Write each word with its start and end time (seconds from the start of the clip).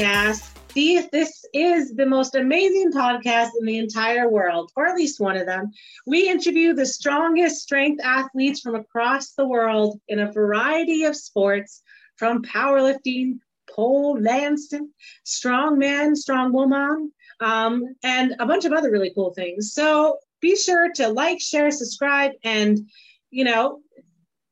podcast. 0.00 1.10
This 1.10 1.44
is 1.52 1.94
the 1.94 2.06
most 2.06 2.34
amazing 2.34 2.92
podcast 2.92 3.50
in 3.58 3.66
the 3.66 3.78
entire 3.78 4.28
world, 4.30 4.70
or 4.76 4.86
at 4.86 4.96
least 4.96 5.20
one 5.20 5.36
of 5.36 5.46
them. 5.46 5.70
We 6.06 6.28
interview 6.28 6.72
the 6.72 6.86
strongest 6.86 7.60
strength 7.60 8.00
athletes 8.02 8.60
from 8.60 8.76
across 8.76 9.32
the 9.32 9.46
world 9.46 10.00
in 10.08 10.20
a 10.20 10.32
variety 10.32 11.04
of 11.04 11.16
sports, 11.16 11.82
from 12.16 12.42
powerlifting, 12.42 13.40
pole 13.68 14.16
dancing, 14.16 14.90
strong 15.24 15.78
man, 15.78 16.16
strong 16.16 16.52
woman, 16.52 17.12
um, 17.40 17.94
and 18.02 18.36
a 18.38 18.46
bunch 18.46 18.64
of 18.64 18.72
other 18.72 18.90
really 18.90 19.12
cool 19.14 19.34
things. 19.34 19.74
So 19.74 20.16
be 20.40 20.56
sure 20.56 20.90
to 20.94 21.08
like, 21.08 21.40
share, 21.40 21.70
subscribe, 21.70 22.32
and 22.42 22.88
you 23.30 23.44
know, 23.44 23.80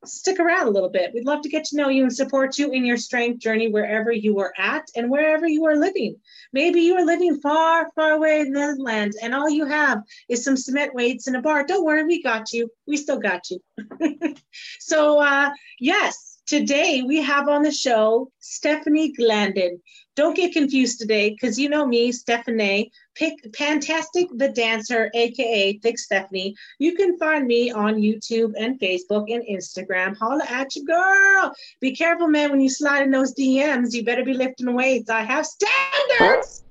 stick 0.08 0.38
around 0.38 0.66
a 0.66 0.70
little 0.70 0.88
bit. 0.88 1.12
We'd 1.14 1.26
love 1.26 1.42
to 1.42 1.48
get 1.48 1.64
to 1.64 1.76
know 1.76 1.88
you 1.88 2.02
and 2.02 2.14
support 2.14 2.58
you 2.58 2.70
in 2.70 2.84
your 2.84 2.96
strength 2.96 3.40
journey 3.40 3.68
wherever 3.68 4.12
you 4.12 4.38
are 4.40 4.52
at 4.58 4.88
and 4.96 5.10
wherever 5.10 5.46
you 5.46 5.64
are 5.66 5.76
living. 5.76 6.16
Maybe 6.52 6.80
you 6.80 6.94
are 6.96 7.04
living 7.04 7.40
far, 7.40 7.90
far 7.94 8.12
away 8.12 8.40
in 8.40 8.52
the 8.52 8.76
land 8.78 9.14
and 9.22 9.34
all 9.34 9.48
you 9.48 9.66
have 9.66 10.02
is 10.28 10.44
some 10.44 10.56
cement 10.56 10.94
weights 10.94 11.28
in 11.28 11.34
a 11.34 11.42
bar. 11.42 11.64
Don't 11.64 11.84
worry, 11.84 12.04
we 12.04 12.22
got 12.22 12.52
you. 12.52 12.70
We 12.86 12.96
still 12.96 13.18
got 13.18 13.48
you. 13.50 13.60
so, 14.80 15.20
uh, 15.20 15.50
yes, 15.78 16.27
today 16.48 17.02
we 17.06 17.20
have 17.20 17.46
on 17.46 17.62
the 17.62 17.70
show 17.70 18.32
Stephanie 18.40 19.12
Glandon. 19.12 19.80
Don't 20.16 20.34
get 20.34 20.54
confused 20.54 20.98
today 20.98 21.30
because 21.30 21.58
you 21.58 21.68
know 21.68 21.86
me, 21.86 22.10
Stephanie, 22.10 22.90
pick 23.14 23.34
Fantastic 23.56 24.26
the 24.34 24.48
Dancer, 24.48 25.10
aka 25.14 25.78
Thick 25.78 25.98
Stephanie. 25.98 26.56
You 26.78 26.96
can 26.96 27.18
find 27.18 27.46
me 27.46 27.70
on 27.70 27.96
YouTube 27.96 28.54
and 28.58 28.80
Facebook 28.80 29.32
and 29.32 29.44
Instagram. 29.44 30.16
Holla 30.16 30.44
at 30.48 30.74
you, 30.74 30.84
girl. 30.84 31.52
Be 31.80 31.94
careful, 31.94 32.26
man, 32.26 32.50
when 32.50 32.60
you 32.60 32.70
slide 32.70 33.02
in 33.02 33.10
those 33.12 33.34
DMs. 33.34 33.92
You 33.92 34.02
better 34.04 34.24
be 34.24 34.34
lifting 34.34 34.74
weights. 34.74 35.10
I 35.10 35.22
have 35.22 35.46
standards. 35.46 36.64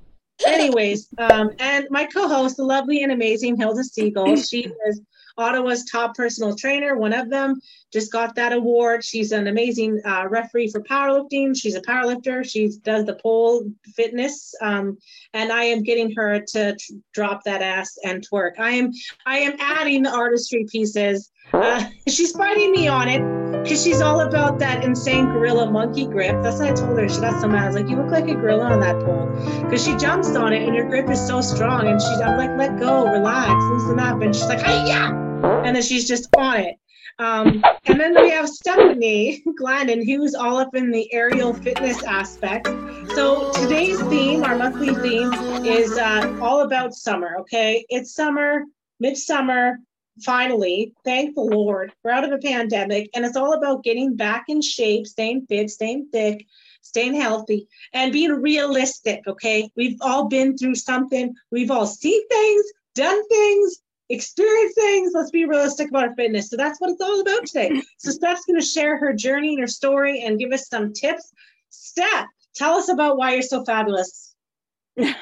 Anyways, 0.45 1.08
um, 1.17 1.52
and 1.59 1.88
my 1.89 2.05
co-host, 2.05 2.58
the 2.58 2.64
lovely 2.64 3.02
and 3.02 3.11
amazing 3.11 3.55
Hilda 3.58 3.83
Siegel, 3.83 4.36
she 4.36 4.70
is 4.88 5.02
Ottawa's 5.38 5.86
top 5.86 6.16
personal 6.16 6.55
trainer, 6.55 6.98
one 6.98 7.14
of 7.14 7.30
them, 7.30 7.59
just 7.91 8.11
got 8.11 8.35
that 8.35 8.53
award. 8.53 9.03
She's 9.03 9.31
an 9.31 9.47
amazing 9.47 10.02
uh, 10.05 10.25
referee 10.30 10.69
for 10.69 10.81
powerlifting. 10.81 11.57
She's 11.57 11.75
a 11.75 11.81
powerlifter. 11.81 12.47
She 12.47 12.71
does 12.83 13.05
the 13.05 13.16
pole 13.16 13.63
fitness, 13.95 14.53
um, 14.61 14.97
and 15.33 15.52
I 15.52 15.63
am 15.63 15.83
getting 15.83 16.13
her 16.15 16.39
to 16.39 16.75
t- 16.75 16.99
drop 17.13 17.43
that 17.45 17.61
ass 17.61 17.97
and 18.03 18.27
twerk. 18.27 18.59
I 18.59 18.71
am 18.71 18.91
I 19.25 19.39
am 19.39 19.55
adding 19.59 20.03
the 20.03 20.11
artistry 20.11 20.65
pieces. 20.69 21.31
Uh, 21.53 21.85
she's 22.08 22.31
fighting 22.33 22.71
me 22.71 22.88
on 22.88 23.08
it 23.08 23.63
because 23.63 23.81
she's 23.81 24.02
all 24.02 24.21
about 24.21 24.59
that 24.59 24.83
insane 24.83 25.25
gorilla 25.27 25.69
monkey 25.69 26.05
grip. 26.05 26.41
That's 26.43 26.59
what 26.59 26.69
I 26.69 26.73
told 26.73 26.99
her. 26.99 27.08
She 27.08 27.21
got 27.21 27.39
so 27.41 27.47
mad. 27.47 27.63
I 27.63 27.67
was 27.67 27.75
like, 27.75 27.89
"You 27.89 27.95
look 27.95 28.11
like 28.11 28.27
a 28.27 28.35
gorilla 28.35 28.65
on 28.65 28.80
that 28.81 28.99
pole," 29.03 29.27
because 29.63 29.83
she 29.83 29.95
jumps 29.95 30.35
on 30.35 30.52
it 30.53 30.63
and 30.63 30.75
your 30.75 30.89
grip 30.89 31.09
is 31.09 31.25
so 31.25 31.41
strong. 31.41 31.88
And 31.88 32.02
she's, 32.02 32.19
I'm 32.19 32.38
like, 32.38 32.58
"Let 32.58 32.80
go, 32.80 33.05
relax, 33.05 33.63
loosen 33.65 33.99
up." 33.99 34.21
And 34.21 34.35
she's 34.35 34.47
like, 34.47 34.61
"Hey, 34.61 34.85
yeah." 34.88 35.27
and 35.43 35.75
then 35.75 35.83
she's 35.83 36.08
just 36.08 36.30
on 36.38 36.58
it. 36.58 36.75
Um, 37.19 37.63
and 37.85 37.99
then 37.99 38.13
we 38.13 38.29
have 38.29 38.47
Stephanie 38.47 39.43
Glandon, 39.59 40.05
who's 40.05 40.36
all 40.36 40.58
up 40.58 40.75
in 40.75 40.92
the 40.92 41.11
aerial 41.11 41.53
fitness 41.53 42.03
aspect. 42.03 42.67
So 43.15 43.52
today's 43.53 43.99
theme, 44.03 44.43
our 44.43 44.55
monthly 44.55 44.93
theme, 44.93 45.33
is 45.65 45.97
uh, 45.97 46.37
all 46.42 46.61
about 46.61 46.93
summer. 46.93 47.37
Okay, 47.39 47.86
it's 47.89 48.14
summer, 48.14 48.65
midsummer. 48.99 49.80
Finally, 50.21 50.93
thank 51.05 51.36
the 51.36 51.42
Lord, 51.42 51.92
we're 52.03 52.11
out 52.11 52.23
of 52.23 52.31
a 52.31 52.39
pandemic, 52.39 53.09
and 53.14 53.23
it's 53.23 53.37
all 53.37 53.53
about 53.53 53.83
getting 53.83 54.15
back 54.15 54.45
in 54.47 54.61
shape, 54.61 55.05
staying 55.05 55.45
fit, 55.47 55.69
staying 55.69 56.08
thick, 56.11 56.45
staying 56.81 57.13
healthy, 57.13 57.67
and 57.93 58.11
being 58.11 58.31
realistic. 58.31 59.21
Okay, 59.27 59.69
we've 59.75 59.97
all 60.02 60.27
been 60.27 60.58
through 60.58 60.75
something. 60.75 61.36
We've 61.52 61.71
all 61.71 61.86
seen 61.86 62.27
things, 62.30 62.65
done 62.95 63.27
things, 63.27 63.77
experience 64.09 64.73
things. 64.73 65.11
Let's 65.13 65.31
be 65.31 65.45
realistic 65.45 65.89
about 65.89 66.09
our 66.09 66.15
fitness. 66.15 66.49
So 66.49 66.57
that's 66.57 66.79
what 66.79 66.91
it's 66.91 67.01
all 67.01 67.21
about 67.21 67.45
today. 67.45 67.81
So 67.99 68.11
Steph's 68.11 68.45
going 68.45 68.59
to 68.59 68.65
share 68.65 68.97
her 68.97 69.13
journey 69.13 69.53
and 69.53 69.59
her 69.61 69.67
story 69.67 70.23
and 70.23 70.39
give 70.39 70.51
us 70.51 70.69
some 70.69 70.93
tips. 70.93 71.31
Steph, 71.69 72.27
tell 72.55 72.75
us 72.75 72.89
about 72.89 73.17
why 73.17 73.33
you're 73.33 73.41
so 73.41 73.65
fabulous. 73.65 74.35
we 74.97 75.13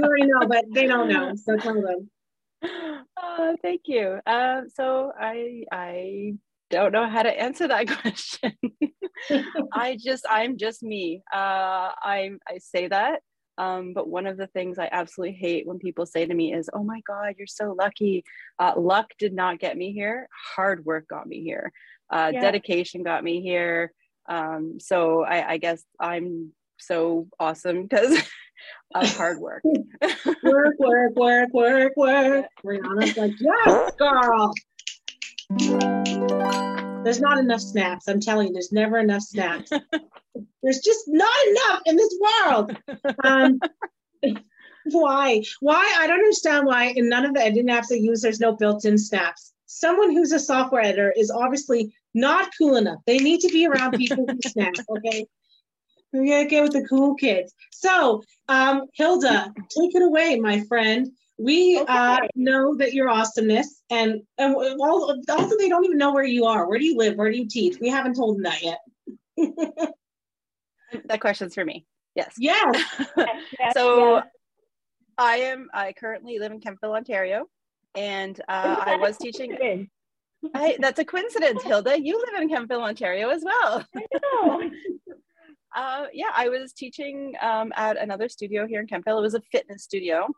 already 0.00 0.26
know, 0.26 0.46
but 0.48 0.64
they 0.72 0.86
don't 0.86 1.08
know. 1.08 1.34
So 1.36 1.56
tell 1.56 1.80
them. 1.80 2.10
Uh, 3.16 3.54
thank 3.62 3.82
you. 3.86 4.20
Uh, 4.26 4.62
so 4.74 5.12
I 5.18 5.64
I 5.70 6.34
don't 6.70 6.92
know 6.92 7.08
how 7.08 7.22
to 7.22 7.40
answer 7.40 7.68
that 7.68 7.88
question. 8.00 8.52
I 9.72 9.96
just 10.00 10.24
I'm 10.28 10.56
just 10.56 10.82
me. 10.82 11.22
Uh, 11.32 11.90
I 12.02 12.30
I 12.48 12.58
say 12.58 12.88
that 12.88 13.20
um, 13.58 13.92
but 13.92 14.08
one 14.08 14.26
of 14.26 14.36
the 14.36 14.48
things 14.48 14.78
I 14.78 14.88
absolutely 14.90 15.36
hate 15.36 15.66
when 15.66 15.78
people 15.78 16.06
say 16.06 16.26
to 16.26 16.34
me 16.34 16.52
is, 16.52 16.68
"Oh 16.72 16.82
my 16.82 17.00
God, 17.06 17.34
you're 17.38 17.46
so 17.46 17.74
lucky." 17.78 18.24
Uh, 18.58 18.72
luck 18.76 19.10
did 19.18 19.32
not 19.32 19.60
get 19.60 19.76
me 19.76 19.92
here. 19.92 20.28
Hard 20.56 20.84
work 20.84 21.08
got 21.08 21.26
me 21.26 21.42
here. 21.42 21.72
Uh, 22.10 22.30
yeah. 22.32 22.40
Dedication 22.40 23.02
got 23.02 23.22
me 23.22 23.40
here. 23.40 23.92
Um, 24.28 24.78
so 24.80 25.22
I, 25.22 25.52
I, 25.52 25.56
guess 25.58 25.84
I'm 26.00 26.52
so 26.78 27.28
awesome 27.38 27.82
because 27.82 28.16
of 28.94 29.16
hard 29.16 29.38
work. 29.38 29.62
work, 30.42 30.74
work, 30.78 31.14
work, 31.14 31.52
work, 31.52 31.92
work. 31.96 32.46
Rihanna's 32.64 33.16
like, 33.16 33.32
"Yes, 33.40 33.92
girl." 33.98 34.54
There's 37.04 37.20
not 37.20 37.38
enough 37.38 37.60
snaps. 37.60 38.08
I'm 38.08 38.20
telling 38.20 38.48
you, 38.48 38.52
there's 38.52 38.72
never 38.72 38.98
enough 38.98 39.22
snaps. 39.22 39.70
there's 40.62 40.80
just 40.80 41.04
not 41.06 41.46
enough 41.48 41.82
in 41.86 41.96
this 41.96 42.18
world. 42.20 42.76
Um, 43.22 43.60
why? 44.84 45.42
Why? 45.60 45.96
I 45.98 46.06
don't 46.06 46.18
understand 46.18 46.66
why 46.66 46.86
in 46.96 47.08
none 47.08 47.24
of 47.24 47.34
the 47.34 47.40
editing 47.40 47.68
apps 47.68 47.92
I 47.92 47.96
use, 47.96 48.22
there's 48.22 48.40
no 48.40 48.56
built-in 48.56 48.98
snaps. 48.98 49.52
Someone 49.66 50.12
who's 50.12 50.32
a 50.32 50.38
software 50.38 50.82
editor 50.82 51.12
is 51.16 51.30
obviously 51.30 51.94
not 52.14 52.50
cool 52.58 52.76
enough. 52.76 53.00
They 53.06 53.18
need 53.18 53.40
to 53.40 53.48
be 53.48 53.66
around 53.66 53.92
people 53.92 54.26
who 54.28 54.38
snap, 54.46 54.74
okay? 54.88 55.26
We 56.12 56.28
gotta 56.28 56.46
get 56.46 56.62
with 56.62 56.72
the 56.72 56.86
cool 56.88 57.16
kids. 57.16 57.52
So, 57.72 58.22
um, 58.48 58.86
Hilda, 58.94 59.52
take 59.56 59.94
it 59.94 60.02
away, 60.02 60.38
my 60.38 60.60
friend. 60.60 61.10
We 61.36 61.80
okay. 61.80 61.92
uh, 61.92 62.18
know 62.36 62.76
that 62.76 62.92
you're 62.92 63.08
awesomeness, 63.08 63.82
and, 63.90 64.22
and 64.38 64.54
also 64.54 65.56
they 65.58 65.68
don't 65.68 65.84
even 65.84 65.98
know 65.98 66.12
where 66.12 66.24
you 66.24 66.44
are. 66.44 66.68
Where 66.68 66.78
do 66.78 66.84
you 66.84 66.96
live? 66.96 67.16
Where 67.16 67.30
do 67.30 67.36
you 67.36 67.48
teach? 67.48 67.78
We 67.80 67.88
haven't 67.88 68.14
told 68.14 68.36
them 68.36 68.44
that 68.44 68.62
yet. 68.62 68.78
that 71.06 71.20
question's 71.20 71.54
for 71.54 71.64
me. 71.64 71.86
Yes. 72.14 72.34
Yes. 72.38 72.84
so 73.74 74.16
yes. 74.16 74.24
I 75.18 75.36
am. 75.36 75.68
I 75.74 75.92
currently 75.92 76.38
live 76.38 76.52
in 76.52 76.60
Kemptville, 76.60 76.96
Ontario, 76.96 77.46
and 77.96 78.40
uh, 78.48 78.76
I 78.86 78.96
was 78.96 79.16
teaching. 79.16 79.88
I, 80.54 80.76
that's 80.78 80.98
a 80.98 81.04
coincidence, 81.04 81.62
Hilda. 81.62 82.00
You 82.00 82.18
live 82.18 82.42
in 82.42 82.50
Kemptville, 82.50 82.82
Ontario, 82.82 83.30
as 83.30 83.42
well. 83.42 83.84
I 83.94 84.70
uh, 85.74 86.06
yeah, 86.12 86.30
I 86.34 86.48
was 86.48 86.72
teaching 86.72 87.34
um, 87.40 87.72
at 87.76 87.96
another 87.96 88.28
studio 88.28 88.66
here 88.66 88.80
in 88.80 88.86
Kemptville. 88.86 89.18
It 89.18 89.22
was 89.22 89.34
a 89.34 89.40
fitness 89.50 89.82
studio, 89.82 90.28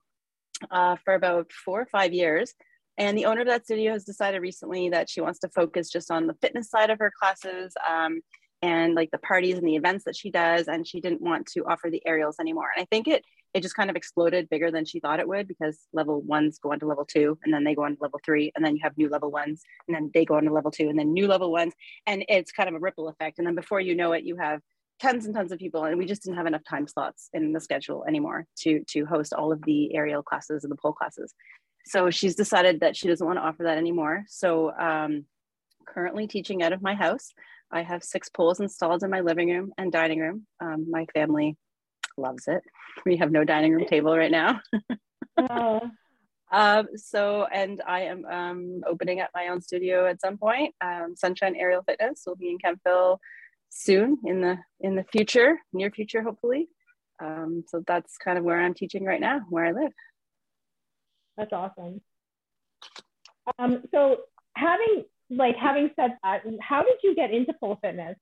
uh, 0.70 0.96
for 1.04 1.14
about 1.14 1.50
four 1.52 1.80
or 1.80 1.86
five 1.86 2.12
years. 2.12 2.54
And 2.98 3.16
the 3.16 3.26
owner 3.26 3.42
of 3.42 3.46
that 3.48 3.64
studio 3.64 3.92
has 3.92 4.04
decided 4.04 4.40
recently 4.40 4.88
that 4.90 5.10
she 5.10 5.20
wants 5.20 5.38
to 5.40 5.48
focus 5.50 5.90
just 5.90 6.10
on 6.10 6.26
the 6.26 6.34
fitness 6.40 6.70
side 6.70 6.90
of 6.90 6.98
her 6.98 7.12
classes 7.20 7.74
um, 7.88 8.20
and 8.62 8.94
like 8.94 9.10
the 9.10 9.18
parties 9.18 9.58
and 9.58 9.68
the 9.68 9.76
events 9.76 10.04
that 10.04 10.16
she 10.16 10.30
does. 10.30 10.66
And 10.66 10.86
she 10.86 11.00
didn't 11.00 11.20
want 11.20 11.46
to 11.48 11.60
offer 11.66 11.90
the 11.90 12.02
aerials 12.06 12.36
anymore. 12.40 12.68
And 12.74 12.82
I 12.82 12.86
think 12.90 13.06
it 13.06 13.22
it 13.56 13.62
just 13.62 13.74
kind 13.74 13.88
of 13.88 13.96
exploded 13.96 14.50
bigger 14.50 14.70
than 14.70 14.84
she 14.84 15.00
thought 15.00 15.18
it 15.18 15.26
would 15.26 15.48
because 15.48 15.78
level 15.94 16.20
ones 16.20 16.58
go 16.58 16.72
on 16.72 16.78
to 16.78 16.86
level 16.86 17.06
two 17.06 17.38
and 17.42 17.54
then 17.54 17.64
they 17.64 17.74
go 17.74 17.84
on 17.84 17.96
to 17.96 18.02
level 18.02 18.20
three 18.22 18.52
and 18.54 18.62
then 18.62 18.76
you 18.76 18.80
have 18.82 18.96
new 18.98 19.08
level 19.08 19.30
ones 19.30 19.62
and 19.88 19.94
then 19.94 20.10
they 20.12 20.26
go 20.26 20.34
on 20.34 20.44
to 20.44 20.52
level 20.52 20.70
two 20.70 20.90
and 20.90 20.98
then 20.98 21.14
new 21.14 21.26
level 21.26 21.50
ones 21.50 21.72
and 22.06 22.22
it's 22.28 22.52
kind 22.52 22.68
of 22.68 22.74
a 22.74 22.78
ripple 22.78 23.08
effect 23.08 23.38
and 23.38 23.46
then 23.46 23.54
before 23.54 23.80
you 23.80 23.94
know 23.94 24.12
it 24.12 24.24
you 24.24 24.36
have 24.36 24.60
tons 25.00 25.26
and 25.26 25.34
tons 25.34 25.52
of 25.52 25.58
people 25.58 25.84
and 25.84 25.98
we 25.98 26.06
just 26.06 26.22
didn't 26.22 26.36
have 26.36 26.46
enough 26.46 26.62
time 26.68 26.86
slots 26.86 27.28
in 27.34 27.52
the 27.52 27.60
schedule 27.60 28.04
anymore 28.08 28.46
to 28.56 28.82
to 28.88 29.04
host 29.04 29.32
all 29.32 29.52
of 29.52 29.62
the 29.62 29.94
aerial 29.94 30.22
classes 30.22 30.64
and 30.64 30.70
the 30.70 30.76
pole 30.76 30.92
classes. 30.92 31.34
So 31.84 32.10
she's 32.10 32.34
decided 32.34 32.80
that 32.80 32.96
she 32.96 33.06
doesn't 33.06 33.26
want 33.26 33.38
to 33.38 33.42
offer 33.42 33.64
that 33.64 33.78
anymore. 33.78 34.24
So 34.28 34.72
um, 34.72 35.26
currently 35.86 36.26
teaching 36.26 36.62
out 36.62 36.72
of 36.72 36.82
my 36.82 36.94
house 36.94 37.32
i 37.70 37.82
have 37.82 38.02
six 38.02 38.28
poles 38.28 38.60
installed 38.60 39.02
in 39.02 39.10
my 39.10 39.20
living 39.20 39.50
room 39.50 39.72
and 39.78 39.90
dining 39.90 40.20
room. 40.20 40.46
Um, 40.60 40.86
my 40.90 41.06
family 41.14 41.56
loves 42.16 42.44
it. 42.46 42.62
We 43.04 43.16
have 43.18 43.30
no 43.30 43.44
dining 43.44 43.72
room 43.72 43.86
table 43.86 44.16
right 44.16 44.30
now. 44.30 44.60
Oh. 45.38 45.82
um, 46.50 46.88
so 46.94 47.46
and 47.52 47.82
i 47.86 48.00
am 48.00 48.24
um, 48.24 48.80
opening 48.86 49.20
up 49.20 49.28
my 49.34 49.48
own 49.48 49.60
studio 49.60 50.06
at 50.06 50.18
some 50.22 50.38
point. 50.38 50.74
Um, 50.80 51.14
sunshine 51.14 51.54
aerial 51.56 51.82
fitness 51.82 52.22
will 52.26 52.36
be 52.36 52.48
in 52.48 52.58
kemptville 52.58 53.18
soon 53.70 54.18
in 54.24 54.40
the 54.40 54.58
in 54.80 54.94
the 54.96 55.04
future, 55.04 55.58
near 55.72 55.90
future, 55.90 56.22
hopefully. 56.22 56.68
Um, 57.20 57.64
so 57.68 57.82
that's 57.86 58.18
kind 58.18 58.38
of 58.38 58.44
where 58.44 58.60
I'm 58.60 58.74
teaching 58.74 59.04
right 59.04 59.20
now, 59.20 59.40
where 59.48 59.64
I 59.64 59.72
live. 59.72 59.92
That's 61.36 61.52
awesome. 61.52 62.00
Um, 63.58 63.84
so 63.92 64.18
having 64.56 65.04
like 65.30 65.56
having 65.56 65.90
said 65.96 66.16
that, 66.22 66.42
how 66.60 66.82
did 66.82 66.98
you 67.02 67.14
get 67.14 67.30
into 67.32 67.52
pole 67.60 67.78
fitness? 67.82 68.16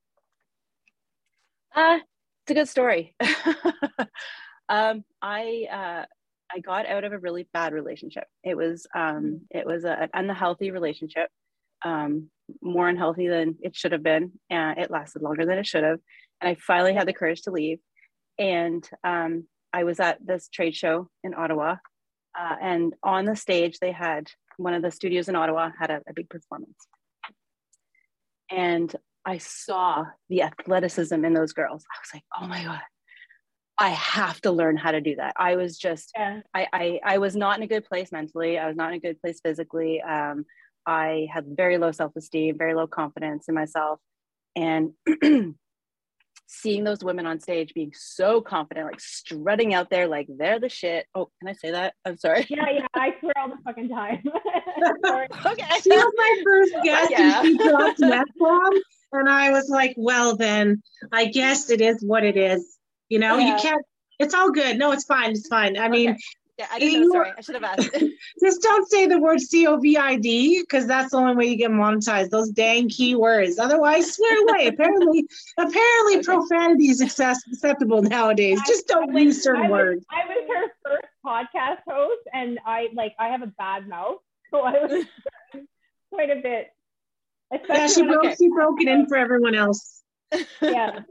Uh, 1.73 1.99
It's 2.43 2.51
a 2.51 2.53
good 2.53 2.69
story. 2.69 3.15
um, 4.69 5.03
I 5.21 5.67
uh, 5.71 6.05
I 6.53 6.59
got 6.59 6.85
out 6.85 7.03
of 7.03 7.11
a 7.11 7.19
really 7.19 7.47
bad 7.53 7.73
relationship. 7.73 8.25
It 8.43 8.55
was 8.55 8.87
um, 8.95 9.41
it 9.49 9.65
was 9.65 9.83
a, 9.83 10.03
an 10.03 10.09
unhealthy 10.13 10.71
relationship, 10.71 11.29
um, 11.83 12.29
more 12.61 12.87
unhealthy 12.87 13.27
than 13.27 13.57
it 13.61 13.75
should 13.75 13.91
have 13.91 14.03
been. 14.03 14.33
and 14.49 14.77
it 14.79 14.91
lasted 14.91 15.21
longer 15.21 15.45
than 15.45 15.57
it 15.57 15.65
should 15.65 15.83
have, 15.83 15.99
and 16.41 16.49
I 16.49 16.55
finally 16.55 16.93
had 16.93 17.07
the 17.07 17.13
courage 17.13 17.41
to 17.43 17.51
leave. 17.51 17.79
And 18.37 18.87
um, 19.03 19.47
I 19.73 19.83
was 19.83 19.99
at 19.99 20.25
this 20.25 20.49
trade 20.49 20.75
show 20.75 21.09
in 21.23 21.33
Ottawa, 21.33 21.77
uh, 22.37 22.55
and 22.61 22.93
on 23.03 23.25
the 23.25 23.35
stage 23.35 23.79
they 23.79 23.91
had 23.91 24.29
one 24.57 24.73
of 24.73 24.81
the 24.81 24.91
studios 24.91 25.27
in 25.27 25.35
Ottawa 25.35 25.71
had 25.79 25.89
a, 25.89 26.01
a 26.07 26.13
big 26.13 26.29
performance, 26.29 26.87
and 28.51 28.95
I 29.25 29.39
saw 29.39 30.05
the 30.29 30.43
athleticism 30.43 31.25
in 31.25 31.33
those 31.33 31.53
girls. 31.53 31.83
I 31.91 31.99
was 31.99 32.13
like, 32.13 32.23
oh 32.39 32.47
my 32.47 32.63
god, 32.63 32.81
I 33.77 33.89
have 33.89 34.39
to 34.41 34.51
learn 34.51 34.77
how 34.77 34.91
to 34.91 35.01
do 35.01 35.15
that. 35.17 35.33
I 35.37 35.55
was 35.55 35.77
just, 35.77 36.11
yeah. 36.15 36.41
I, 36.53 36.67
I, 36.71 36.99
I 37.03 37.17
was 37.17 37.35
not 37.35 37.57
in 37.57 37.63
a 37.63 37.67
good 37.67 37.85
place 37.85 38.11
mentally. 38.11 38.57
I 38.57 38.67
was 38.67 38.75
not 38.75 38.89
in 38.89 38.97
a 38.97 38.99
good 38.99 39.19
place 39.19 39.41
physically. 39.43 40.01
Um, 40.01 40.45
I 40.85 41.27
had 41.31 41.45
very 41.47 41.77
low 41.77 41.91
self 41.91 42.15
esteem, 42.15 42.57
very 42.57 42.73
low 42.73 42.87
confidence 42.87 43.47
in 43.47 43.55
myself. 43.55 43.99
And 44.55 44.91
seeing 46.47 46.83
those 46.83 47.03
women 47.03 47.25
on 47.25 47.39
stage 47.39 47.73
being 47.73 47.91
so 47.93 48.41
confident, 48.41 48.87
like 48.87 48.99
strutting 48.99 49.73
out 49.73 49.89
there, 49.89 50.07
like 50.07 50.27
they're 50.29 50.59
the 50.59 50.69
shit. 50.69 51.05
Oh, 51.15 51.29
can 51.39 51.49
I 51.49 51.53
say 51.53 51.71
that? 51.71 51.93
I'm 52.05 52.17
sorry. 52.17 52.45
Yeah, 52.49 52.69
yeah, 52.71 52.85
I 52.93 53.15
swear 53.19 53.33
all 53.37 53.49
the 53.49 53.57
fucking 53.63 53.89
time. 53.89 54.23
okay. 55.45 55.79
She 55.81 55.89
was 55.89 56.13
my 56.15 56.43
first 56.43 56.73
guest 56.83 57.11
yeah. 57.11 57.39
and 57.39 57.47
she 57.47 57.57
dropped 57.57 57.99
that 57.99 58.27
bomb. 58.37 58.73
And 59.13 59.29
I 59.29 59.51
was 59.51 59.69
like, 59.69 59.93
well, 59.97 60.35
then 60.35 60.81
I 61.11 61.25
guess 61.25 61.69
it 61.69 61.81
is 61.81 62.03
what 62.03 62.23
it 62.23 62.37
is. 62.37 62.77
You 63.09 63.19
know, 63.19 63.37
yeah. 63.37 63.55
you 63.55 63.61
can't, 63.61 63.85
it's 64.19 64.33
all 64.33 64.51
good. 64.51 64.77
No, 64.77 64.91
it's 64.91 65.05
fine. 65.05 65.31
It's 65.31 65.47
fine. 65.47 65.77
I 65.77 65.89
mean, 65.89 66.17
yeah, 66.57 66.67
I 66.71 66.79
didn't 66.79 67.07
know. 67.07 67.13
Sorry, 67.13 67.31
I 67.37 67.41
should 67.41 67.55
have 67.55 67.63
asked. 67.63 67.91
just 68.39 68.61
don't 68.61 68.89
say 68.89 69.07
the 69.07 69.19
word 69.19 69.39
COVID 69.39 70.61
because 70.61 70.87
that's 70.87 71.11
the 71.11 71.17
only 71.17 71.35
way 71.35 71.45
you 71.47 71.57
get 71.57 71.71
monetized. 71.71 72.29
Those 72.29 72.49
dang 72.49 72.87
keywords. 72.87 73.59
Otherwise, 73.59 74.13
swear 74.15 74.41
away. 74.43 74.67
apparently, 74.73 75.27
apparently, 75.57 76.15
okay. 76.15 76.23
profanity 76.23 76.87
is 76.87 77.01
acceptable 77.01 78.01
nowadays. 78.01 78.59
I, 78.63 78.67
just 78.67 78.87
don't 78.87 79.13
use 79.13 79.43
certain 79.43 79.63
I 79.63 79.69
was, 79.69 79.71
words. 79.71 80.05
I 80.09 80.25
was 80.27 80.47
her 80.47 80.71
first 80.85 81.07
podcast 81.25 81.79
host, 81.89 82.21
and 82.33 82.59
I 82.65 82.87
like 82.93 83.15
I 83.19 83.27
have 83.27 83.41
a 83.41 83.47
bad 83.57 83.89
mouth, 83.89 84.19
so 84.49 84.61
I 84.61 84.71
was 84.71 85.05
quite 86.13 86.29
a 86.29 86.41
bit. 86.41 86.71
Yeah, 87.67 87.87
she 87.87 88.03
broke. 88.03 88.37
She 88.37 88.47
broke 88.49 88.81
it 88.81 88.87
in 88.87 89.07
for 89.07 89.17
everyone 89.17 89.55
else. 89.55 90.03
Yeah. 90.61 91.01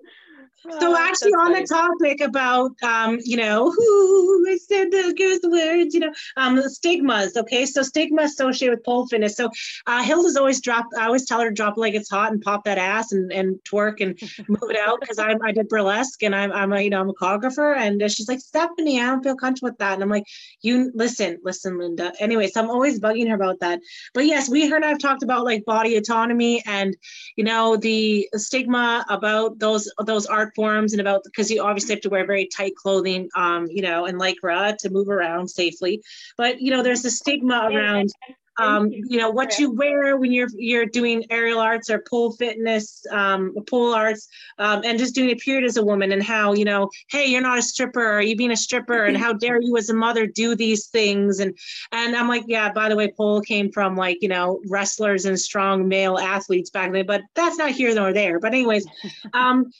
So 0.81 0.96
actually, 0.96 1.32
on 1.32 1.52
the 1.52 1.66
topic 1.66 2.20
about, 2.20 2.72
um, 2.82 3.19
you 3.22 3.37
know, 3.37 3.70
who 3.76 4.46
I 4.49 4.56
said 4.56 4.90
the 4.90 5.14
girls 5.16 5.40
words, 5.44 5.94
you 5.94 6.00
know, 6.00 6.12
um, 6.37 6.61
stigmas. 6.69 7.37
Okay, 7.37 7.66
so 7.66 7.82
stigma 7.82 8.22
associated 8.22 8.76
with 8.76 8.84
pole 8.84 9.06
fitness. 9.06 9.37
So 9.37 9.50
uh, 9.87 10.02
Hilda's 10.02 10.37
always 10.37 10.61
drop. 10.61 10.87
I 10.99 11.06
always 11.06 11.26
tell 11.26 11.40
her 11.40 11.50
to 11.50 11.55
drop 11.55 11.76
like 11.76 11.94
it's 11.94 12.11
hot 12.11 12.32
and 12.32 12.40
pop 12.40 12.64
that 12.64 12.78
ass 12.78 13.12
and, 13.12 13.31
and 13.32 13.58
twerk 13.64 14.00
and 14.00 14.19
move 14.49 14.70
it 14.70 14.78
out 14.78 15.00
because 15.00 15.19
I 15.19 15.34
I 15.44 15.52
did 15.52 15.69
burlesque 15.69 16.22
and 16.22 16.34
I'm 16.34 16.52
I'm 16.52 16.72
a 16.72 16.81
you 16.81 16.90
know 16.90 17.00
I'm 17.00 17.10
a 17.10 17.14
choreographer 17.14 17.76
and 17.76 18.00
she's 18.10 18.28
like 18.28 18.40
Stephanie, 18.40 19.00
I 19.00 19.06
don't 19.06 19.22
feel 19.22 19.37
comfortable 19.37 19.70
with 19.70 19.78
that 19.78 19.94
and 19.94 20.02
I'm 20.02 20.08
like 20.08 20.25
you 20.62 20.90
listen 20.94 21.38
listen 21.44 21.78
Linda. 21.78 22.12
Anyway, 22.20 22.49
so 22.49 22.62
I'm 22.62 22.70
always 22.70 23.00
bugging 23.00 23.28
her 23.28 23.34
about 23.34 23.60
that. 23.60 23.81
But 24.14 24.26
yes, 24.26 24.49
we 24.49 24.69
her 24.69 24.76
and 24.76 24.84
I've 24.84 24.99
talked 24.99 25.22
about 25.22 25.44
like 25.44 25.64
body 25.64 25.96
autonomy 25.96 26.62
and 26.67 26.96
you 27.37 27.44
know 27.44 27.76
the 27.76 28.28
stigma 28.34 29.05
about 29.10 29.58
those 29.58 29.93
those 30.05 30.26
art 30.26 30.53
forms 30.54 30.92
and 30.92 31.00
about 31.00 31.22
because 31.24 31.50
you 31.50 31.62
obviously 31.62 31.94
have 31.94 32.02
to 32.02 32.10
wear 32.10 32.26
very 32.26 32.46
tight 32.46 32.74
clothing, 32.76 33.28
um, 33.36 33.66
you 33.70 33.82
know, 33.82 34.06
and 34.06 34.20
lycra 34.20 34.76
to 34.78 34.90
move 34.90 35.08
around 35.08 35.48
safely. 35.48 36.02
But 36.36 36.60
you 36.60 36.70
know, 36.70 36.82
there's 36.82 37.04
a 37.04 37.10
stigma 37.10 37.68
around 37.70 38.12
um, 38.58 38.90
you 38.90 39.18
know 39.18 39.30
what 39.30 39.58
you 39.58 39.70
wear 39.70 40.16
when 40.16 40.32
you're 40.32 40.48
you're 40.56 40.86
doing 40.86 41.24
aerial 41.30 41.58
arts 41.58 41.90
or 41.90 42.04
pole 42.08 42.32
fitness 42.32 43.04
um, 43.10 43.54
pole 43.68 43.92
arts 43.92 44.28
um, 44.58 44.82
and 44.84 44.98
just 44.98 45.14
doing 45.14 45.30
a 45.30 45.36
period 45.36 45.64
as 45.64 45.76
a 45.76 45.84
woman 45.84 46.12
and 46.12 46.22
how 46.22 46.52
you 46.54 46.64
know 46.64 46.88
hey 47.08 47.26
you're 47.26 47.40
not 47.40 47.58
a 47.58 47.62
stripper 47.62 48.04
are 48.04 48.22
you 48.22 48.36
being 48.36 48.52
a 48.52 48.56
stripper? 48.56 49.04
And 49.04 49.16
how 49.16 49.32
dare 49.32 49.60
you 49.60 49.76
as 49.76 49.90
a 49.90 49.94
mother 49.94 50.26
do 50.26 50.54
these 50.54 50.86
things? 50.86 51.40
And 51.40 51.56
and 51.92 52.14
i'm 52.14 52.28
like 52.28 52.44
yeah 52.46 52.72
by 52.72 52.88
the 52.88 52.96
way 52.96 53.12
pole 53.16 53.40
came 53.40 53.72
from 53.72 53.96
like 53.96 54.18
you 54.20 54.28
know 54.28 54.60
wrestlers 54.68 55.24
and 55.24 55.38
strong 55.38 55.88
male 55.88 56.18
athletes 56.18 56.70
back 56.70 56.92
then 56.92 57.06
but 57.06 57.22
that's 57.34 57.58
not 57.58 57.70
here 57.70 57.94
nor 57.94 58.12
there. 58.12 58.38
But 58.38 58.52
anyways 58.52 58.86
um 59.34 59.70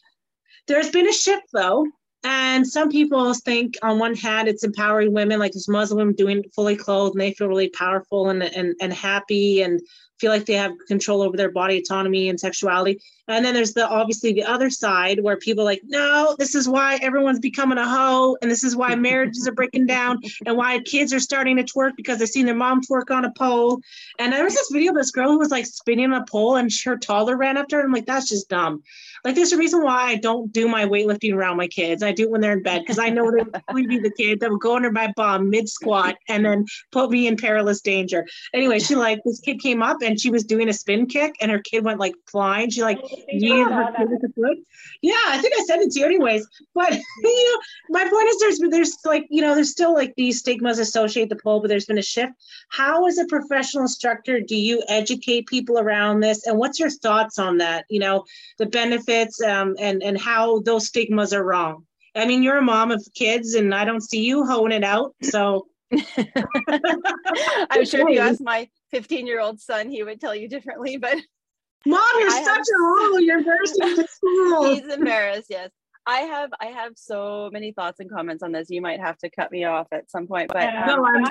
there's 0.67 0.91
been 0.91 1.09
a 1.09 1.13
shift 1.13 1.47
though. 1.53 1.87
And 2.27 2.67
some 2.67 2.89
people 2.89 3.35
think 3.35 3.75
on 3.83 3.99
one 3.99 4.15
hand 4.15 4.49
it's 4.49 4.65
empowering 4.65 5.13
women, 5.13 5.39
like 5.39 5.53
this 5.53 5.69
Muslim 5.69 6.15
doing 6.15 6.43
fully 6.55 6.75
clothed 6.75 7.15
and 7.15 7.21
they 7.21 7.35
feel 7.35 7.49
really 7.49 7.69
powerful 7.69 8.31
and, 8.31 8.43
and, 8.43 8.75
and 8.81 8.93
happy 8.95 9.61
and 9.61 9.81
feel 10.21 10.31
like 10.31 10.47
they 10.47 10.55
have 10.55 10.73
control 10.89 11.23
over 11.23 11.37
their 11.37 11.51
body 11.51 11.79
autonomy 11.79 12.29
and 12.29 12.39
sexuality. 12.39 12.99
And 13.27 13.45
then 13.45 13.55
there's 13.55 13.73
the 13.73 13.89
obviously 13.89 14.33
the 14.33 14.45
other 14.45 14.71
side 14.71 15.23
where 15.23 15.37
people 15.37 15.65
like, 15.65 15.81
no, 15.85 16.37
this 16.39 16.55
is 16.55 16.69
why 16.69 16.99
everyone's 17.03 17.41
becoming 17.41 17.79
a 17.79 17.89
hoe, 17.89 18.37
and 18.41 18.51
this 18.51 18.65
is 18.65 18.77
why 18.77 18.95
marriages 18.95 19.49
are 19.49 19.53
breaking 19.53 19.87
down, 19.87 20.21
and 20.47 20.57
why 20.57 20.79
kids 20.81 21.13
are 21.13 21.21
starting 21.21 21.57
to 21.57 21.65
twerk 21.65 21.93
because 21.97 22.19
they've 22.19 22.29
seen 22.29 22.47
their 22.47 22.55
mom 22.55 22.81
twerk 22.83 23.11
on 23.11 23.25
a 23.25 23.33
pole. 23.33 23.81
And 24.19 24.33
there 24.33 24.45
was 24.45 24.55
this 24.55 24.71
video 24.71 24.93
of 24.93 24.97
this 24.97 25.11
girl 25.11 25.31
who 25.31 25.39
was 25.39 25.51
like 25.51 25.67
spinning 25.67 26.13
a 26.13 26.25
pole, 26.25 26.57
and 26.57 26.71
her 26.85 26.97
toddler 26.97 27.37
ran 27.37 27.57
to 27.57 27.77
her. 27.77 27.83
I'm 27.83 27.93
like, 27.93 28.07
that's 28.07 28.29
just 28.29 28.49
dumb. 28.49 28.83
Like, 29.25 29.35
there's 29.35 29.53
a 29.53 29.59
reason 29.59 29.83
why 29.83 30.03
I 30.03 30.17
don't 30.17 30.53
do 30.53 30.69
my 30.69 30.85
weightlifting 30.85 31.35
around 31.35 31.57
my 31.57 31.67
kids. 31.67 32.03
I 32.03 32.13
do 32.13 32.25
it 32.25 32.31
when 32.31 32.43
they're 32.43 32.53
in 32.53 32.63
bed 32.63 32.81
because 32.81 32.99
I 32.99 33.09
know 33.09 33.31
they 33.31 33.43
would 33.73 33.89
be 33.89 33.99
the 33.99 34.11
kid 34.11 34.41
that 34.41 34.51
would 34.51 34.61
go 34.61 34.77
under 34.77 34.93
my 34.93 35.13
bum 35.17 35.49
mid 35.49 35.69
squat 35.69 36.17
and 36.29 36.45
then 36.45 36.67
put 36.93 37.11
me 37.11 37.27
in 37.27 37.37
perilous 37.37 37.81
danger. 37.81 38.27
Anyway, 38.53 38.79
she 38.81 38.97
like 38.97 39.21
this 39.25 39.41
kid 39.41 39.61
came 39.61 39.83
up 39.83 40.03
and 40.03 40.21
she 40.21 40.31
was 40.31 40.45
doing 40.45 40.69
a 40.69 40.75
spin 40.75 41.07
kick, 41.07 41.37
and 41.41 41.51
her 41.51 41.61
kid 41.61 41.85
went 41.85 41.99
like 41.99 42.15
flying. 42.31 42.69
She 42.69 42.83
like 42.83 43.01
oh, 43.03 43.17
yeeted 43.33 43.73
her 43.73 43.93
kid 43.97 44.11
with 44.11 44.21
the 44.21 44.29
foot. 44.29 44.59
Yeah, 45.01 45.15
I 45.27 45.39
think 45.39 45.55
I 45.59 45.65
sent 45.65 45.83
it 45.83 45.93
to 45.93 46.01
you 46.01 46.05
anyways. 46.05 46.47
But 46.75 46.93
you 47.23 47.55
know, 47.55 47.61
my 48.01 48.09
point 48.09 48.29
is 48.29 48.39
there's 48.41 48.71
there's 48.71 48.97
like 49.07 49.27
you 49.31 49.41
know 49.41 49.55
there's 49.55 49.71
still 49.71 49.95
like 49.95 50.15
these 50.17 50.41
stigmas 50.41 50.79
associated 50.79 51.31
the 51.31 51.43
pole, 51.43 51.61
but 51.61 51.69
there's 51.69 51.87
been 51.87 51.99
a 51.99 52.03
shift. 52.03 52.33
How, 52.69 53.07
as 53.07 53.17
a 53.17 53.25
professional 53.25 53.85
instructor, 53.85 54.41
do 54.41 54.57
you 54.57 54.83
educate 54.89 55.47
people 55.47 55.79
around 55.79 56.21
this, 56.21 56.47
and 56.47 56.59
what's 56.59 56.79
your 56.79 56.91
thoughts 56.91 57.39
on 57.39 57.57
that? 57.59 57.87
You 57.89 58.01
know, 58.01 58.25
the 58.59 58.67
benefits 58.67 59.14
um, 59.43 59.75
and 59.79 60.03
and 60.03 60.21
how 60.21 60.61
those 60.61 60.87
stigmas 60.87 61.33
are 61.33 61.45
wrong. 61.45 61.85
I 62.15 62.27
mean, 62.27 62.43
you're 62.43 62.59
a 62.59 62.63
mom 62.63 62.91
of 62.91 63.05
kids, 63.15 63.55
and 63.55 63.75
I 63.75 63.85
don't 63.85 64.03
see 64.03 64.25
you 64.25 64.45
hoeing 64.45 64.73
it 64.73 64.85
out, 64.85 65.15
so. 65.23 65.67
I'm 65.93 67.85
sure 67.85 68.09
if 68.09 68.15
you 68.15 68.19
ask 68.19 68.41
my 68.41 68.69
15 68.91 69.27
year 69.27 69.41
old 69.41 69.61
son, 69.61 69.91
he 69.91 70.03
would 70.03 70.21
tell 70.21 70.35
you 70.35 70.49
differently, 70.49 70.97
but. 70.97 71.17
Mom, 71.87 72.01
you're 72.19 72.31
I 72.31 72.43
such 72.43 72.61
a 72.61 72.79
hoe. 72.79 73.19
You're 73.19 73.39
embarrassing 73.39 73.97
to 73.97 74.09
school. 74.09 74.75
He's 74.75 74.91
embarrassed, 74.91 75.49
yes. 75.51 75.71
I 76.07 76.21
have 76.21 76.51
I 76.61 76.67
have 76.67 76.93
so 76.97 77.51
many 77.53 77.73
thoughts 77.73 78.01
and 78.01 78.11
comments 78.11 78.43
on 78.43 78.53
this. 78.53 78.69
You 78.71 78.83
might 78.83 79.01
have 79.01 79.19
to 79.19 79.31
cut 79.31 79.51
me 79.51 79.65
off 79.65 79.89
at 79.93 80.11
some 80.11 80.27
point, 80.27 80.49
but 80.49 80.75
um, 80.75 80.87
no, 80.87 81.05
I'm, 81.05 81.25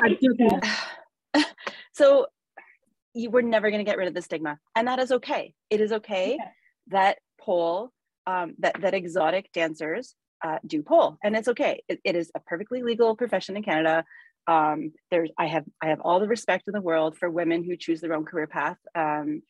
I'm 1.35 1.45
so 1.93 2.27
you 3.13 3.29
we're 3.29 3.41
never 3.41 3.69
going 3.69 3.83
to 3.83 3.89
get 3.89 3.97
rid 3.97 4.07
of 4.07 4.13
the 4.13 4.21
stigma, 4.21 4.59
and 4.75 4.87
that 4.87 4.99
is 4.99 5.11
okay. 5.11 5.53
It 5.69 5.81
is 5.81 5.91
okay 5.91 6.37
yeah. 6.39 6.47
that 6.87 7.17
pole, 7.43 7.91
um, 8.27 8.55
that 8.59 8.81
that 8.81 8.93
exotic 8.93 9.51
dancers 9.53 10.15
uh, 10.43 10.59
do 10.65 10.81
pole, 10.83 11.17
and 11.23 11.35
it's 11.35 11.47
okay. 11.47 11.83
It, 11.87 11.99
it 12.03 12.15
is 12.15 12.31
a 12.35 12.39
perfectly 12.39 12.83
legal 12.83 13.15
profession 13.15 13.57
in 13.57 13.63
Canada. 13.63 14.03
Um, 14.47 14.91
there's 15.11 15.29
I 15.37 15.47
have 15.47 15.65
I 15.81 15.87
have 15.87 16.01
all 16.01 16.19
the 16.19 16.27
respect 16.27 16.63
in 16.67 16.73
the 16.73 16.81
world 16.81 17.17
for 17.17 17.29
women 17.29 17.63
who 17.63 17.77
choose 17.77 18.01
their 18.01 18.13
own 18.13 18.25
career 18.25 18.47
path. 18.47 18.77
Um, 18.95 19.41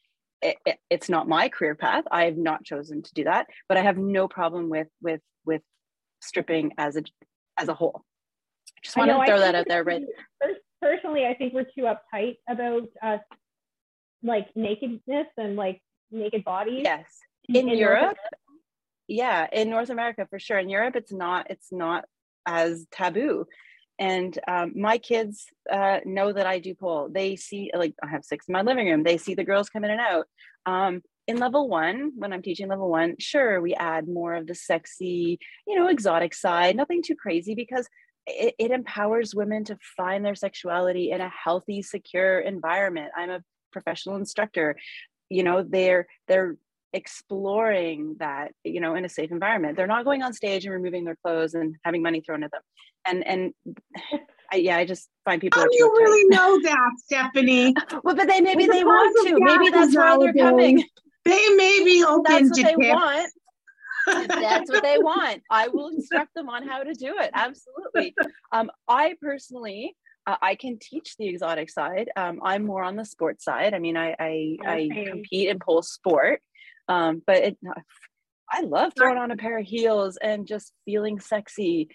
it, 0.41 0.57
it, 0.65 0.77
it's 0.89 1.09
not 1.09 1.27
my 1.27 1.49
career 1.49 1.75
path. 1.75 2.03
I 2.11 2.25
have 2.25 2.37
not 2.37 2.63
chosen 2.63 3.01
to 3.01 3.13
do 3.13 3.23
that, 3.23 3.47
but 3.67 3.77
I 3.77 3.81
have 3.81 3.97
no 3.97 4.27
problem 4.27 4.69
with 4.69 4.87
with 5.01 5.21
with 5.45 5.61
stripping 6.21 6.73
as 6.77 6.95
a 6.95 7.03
as 7.59 7.69
a 7.69 7.73
whole. 7.73 8.03
Just 8.83 8.97
want 8.97 9.09
to 9.09 9.25
throw 9.25 9.39
that 9.39 9.55
out 9.55 9.67
there. 9.67 9.83
Right. 9.83 10.03
Personally, 10.81 11.25
I 11.25 11.33
think 11.33 11.53
we're 11.53 11.63
too 11.63 11.83
uptight 11.93 12.37
about 12.49 12.89
us 13.01 13.21
like 14.21 14.47
nakedness 14.55 15.27
and 15.37 15.55
like 15.55 15.81
naked 16.11 16.43
bodies. 16.43 16.81
Yes. 16.83 17.05
In, 17.49 17.69
in 17.69 17.77
Europe, 17.77 18.17
yeah, 19.07 19.47
in 19.51 19.69
North 19.69 19.89
America 19.89 20.25
for 20.29 20.39
sure. 20.39 20.59
In 20.59 20.69
Europe, 20.69 20.95
it's 20.95 21.11
not 21.11 21.47
it's 21.49 21.71
not 21.71 22.05
as 22.45 22.87
taboo 22.91 23.45
and 23.99 24.37
um, 24.47 24.73
my 24.75 24.97
kids 24.97 25.45
uh, 25.71 25.99
know 26.05 26.33
that 26.33 26.47
I 26.47 26.59
do 26.59 26.73
pole. 26.73 27.09
They 27.11 27.35
see 27.35 27.71
like 27.75 27.93
I 28.03 28.07
have 28.07 28.25
six 28.25 28.47
in 28.47 28.53
my 28.53 28.61
living 28.61 28.87
room. 28.87 29.03
They 29.03 29.17
see 29.17 29.35
the 29.35 29.43
girls 29.43 29.69
come 29.69 29.83
in 29.83 29.91
and 29.91 30.01
out. 30.01 30.25
Um, 30.65 31.01
in 31.27 31.37
level 31.37 31.69
one, 31.69 32.11
when 32.17 32.33
I'm 32.33 32.41
teaching 32.41 32.67
level 32.67 32.89
one, 32.89 33.15
sure 33.19 33.61
we 33.61 33.73
add 33.75 34.07
more 34.07 34.35
of 34.35 34.47
the 34.47 34.55
sexy, 34.55 35.39
you 35.67 35.77
know, 35.77 35.87
exotic 35.87 36.33
side. 36.33 36.75
Nothing 36.75 37.01
too 37.01 37.15
crazy 37.15 37.55
because 37.55 37.87
it, 38.25 38.55
it 38.57 38.71
empowers 38.71 39.35
women 39.35 39.63
to 39.65 39.77
find 39.95 40.25
their 40.25 40.35
sexuality 40.35 41.11
in 41.11 41.21
a 41.21 41.29
healthy, 41.29 41.81
secure 41.81 42.39
environment. 42.39 43.11
I'm 43.15 43.29
a 43.29 43.43
professional 43.71 44.17
instructor. 44.17 44.75
You 45.29 45.43
know, 45.43 45.63
they're 45.63 46.07
they're 46.27 46.57
exploring 46.93 48.15
that 48.19 48.51
you 48.63 48.79
know 48.79 48.95
in 48.95 49.05
a 49.05 49.09
safe 49.09 49.31
environment. 49.31 49.75
They're 49.75 49.87
not 49.87 50.05
going 50.05 50.21
on 50.21 50.33
stage 50.33 50.65
and 50.65 50.73
removing 50.73 51.03
their 51.03 51.17
clothes 51.23 51.53
and 51.53 51.75
having 51.83 52.01
money 52.01 52.21
thrown 52.21 52.43
at 52.43 52.51
them. 52.51 52.61
And 53.05 53.27
and 53.27 53.53
I, 54.51 54.57
yeah 54.57 54.77
i 54.77 54.85
just 54.85 55.09
find 55.25 55.41
people 55.41 55.59
how 55.59 55.67
do 55.67 55.75
you 55.75 55.91
really 55.97 56.29
know 56.29 56.59
that 56.63 56.91
stephanie? 56.97 57.73
Well 58.03 58.15
but 58.15 58.27
they 58.27 58.41
maybe 58.41 58.67
they 58.67 58.83
want 58.83 59.27
to. 59.27 59.39
Maybe 59.39 59.69
that's 59.69 59.95
why 59.95 60.17
they're 60.17 60.33
coming. 60.33 60.83
They 61.25 61.49
may 61.55 61.81
be 61.83 62.03
open 62.07 62.23
that's 62.23 62.49
what 62.49 62.55
to 62.57 62.63
they 62.63 62.75
want. 62.75 63.31
That's 64.27 64.69
what 64.69 64.83
they 64.83 64.97
want. 64.97 65.41
I 65.49 65.69
will 65.69 65.87
instruct 65.87 66.33
them 66.35 66.49
on 66.49 66.67
how 66.67 66.83
to 66.83 66.93
do 66.93 67.15
it. 67.19 67.31
Absolutely. 67.33 68.13
Um, 68.51 68.69
i 68.87 69.15
personally 69.21 69.95
uh, 70.25 70.37
I 70.41 70.55
can 70.55 70.77
teach 70.79 71.17
the 71.17 71.27
exotic 71.27 71.69
side. 71.69 72.09
Um, 72.15 72.39
I'm 72.43 72.65
more 72.65 72.83
on 72.83 72.95
the 72.95 73.05
sports 73.05 73.43
side. 73.43 73.73
I 73.73 73.79
mean, 73.79 73.97
I 73.97 74.15
I, 74.19 74.57
okay. 74.61 75.01
I 75.03 75.09
compete 75.09 75.49
in 75.49 75.59
pole 75.59 75.81
sport, 75.81 76.41
um, 76.87 77.21
but 77.25 77.37
it, 77.37 77.57
I 78.51 78.61
love 78.61 78.93
throwing 78.95 79.17
on 79.17 79.31
a 79.31 79.37
pair 79.37 79.57
of 79.57 79.65
heels 79.65 80.17
and 80.21 80.47
just 80.47 80.71
feeling 80.85 81.19
sexy 81.19 81.89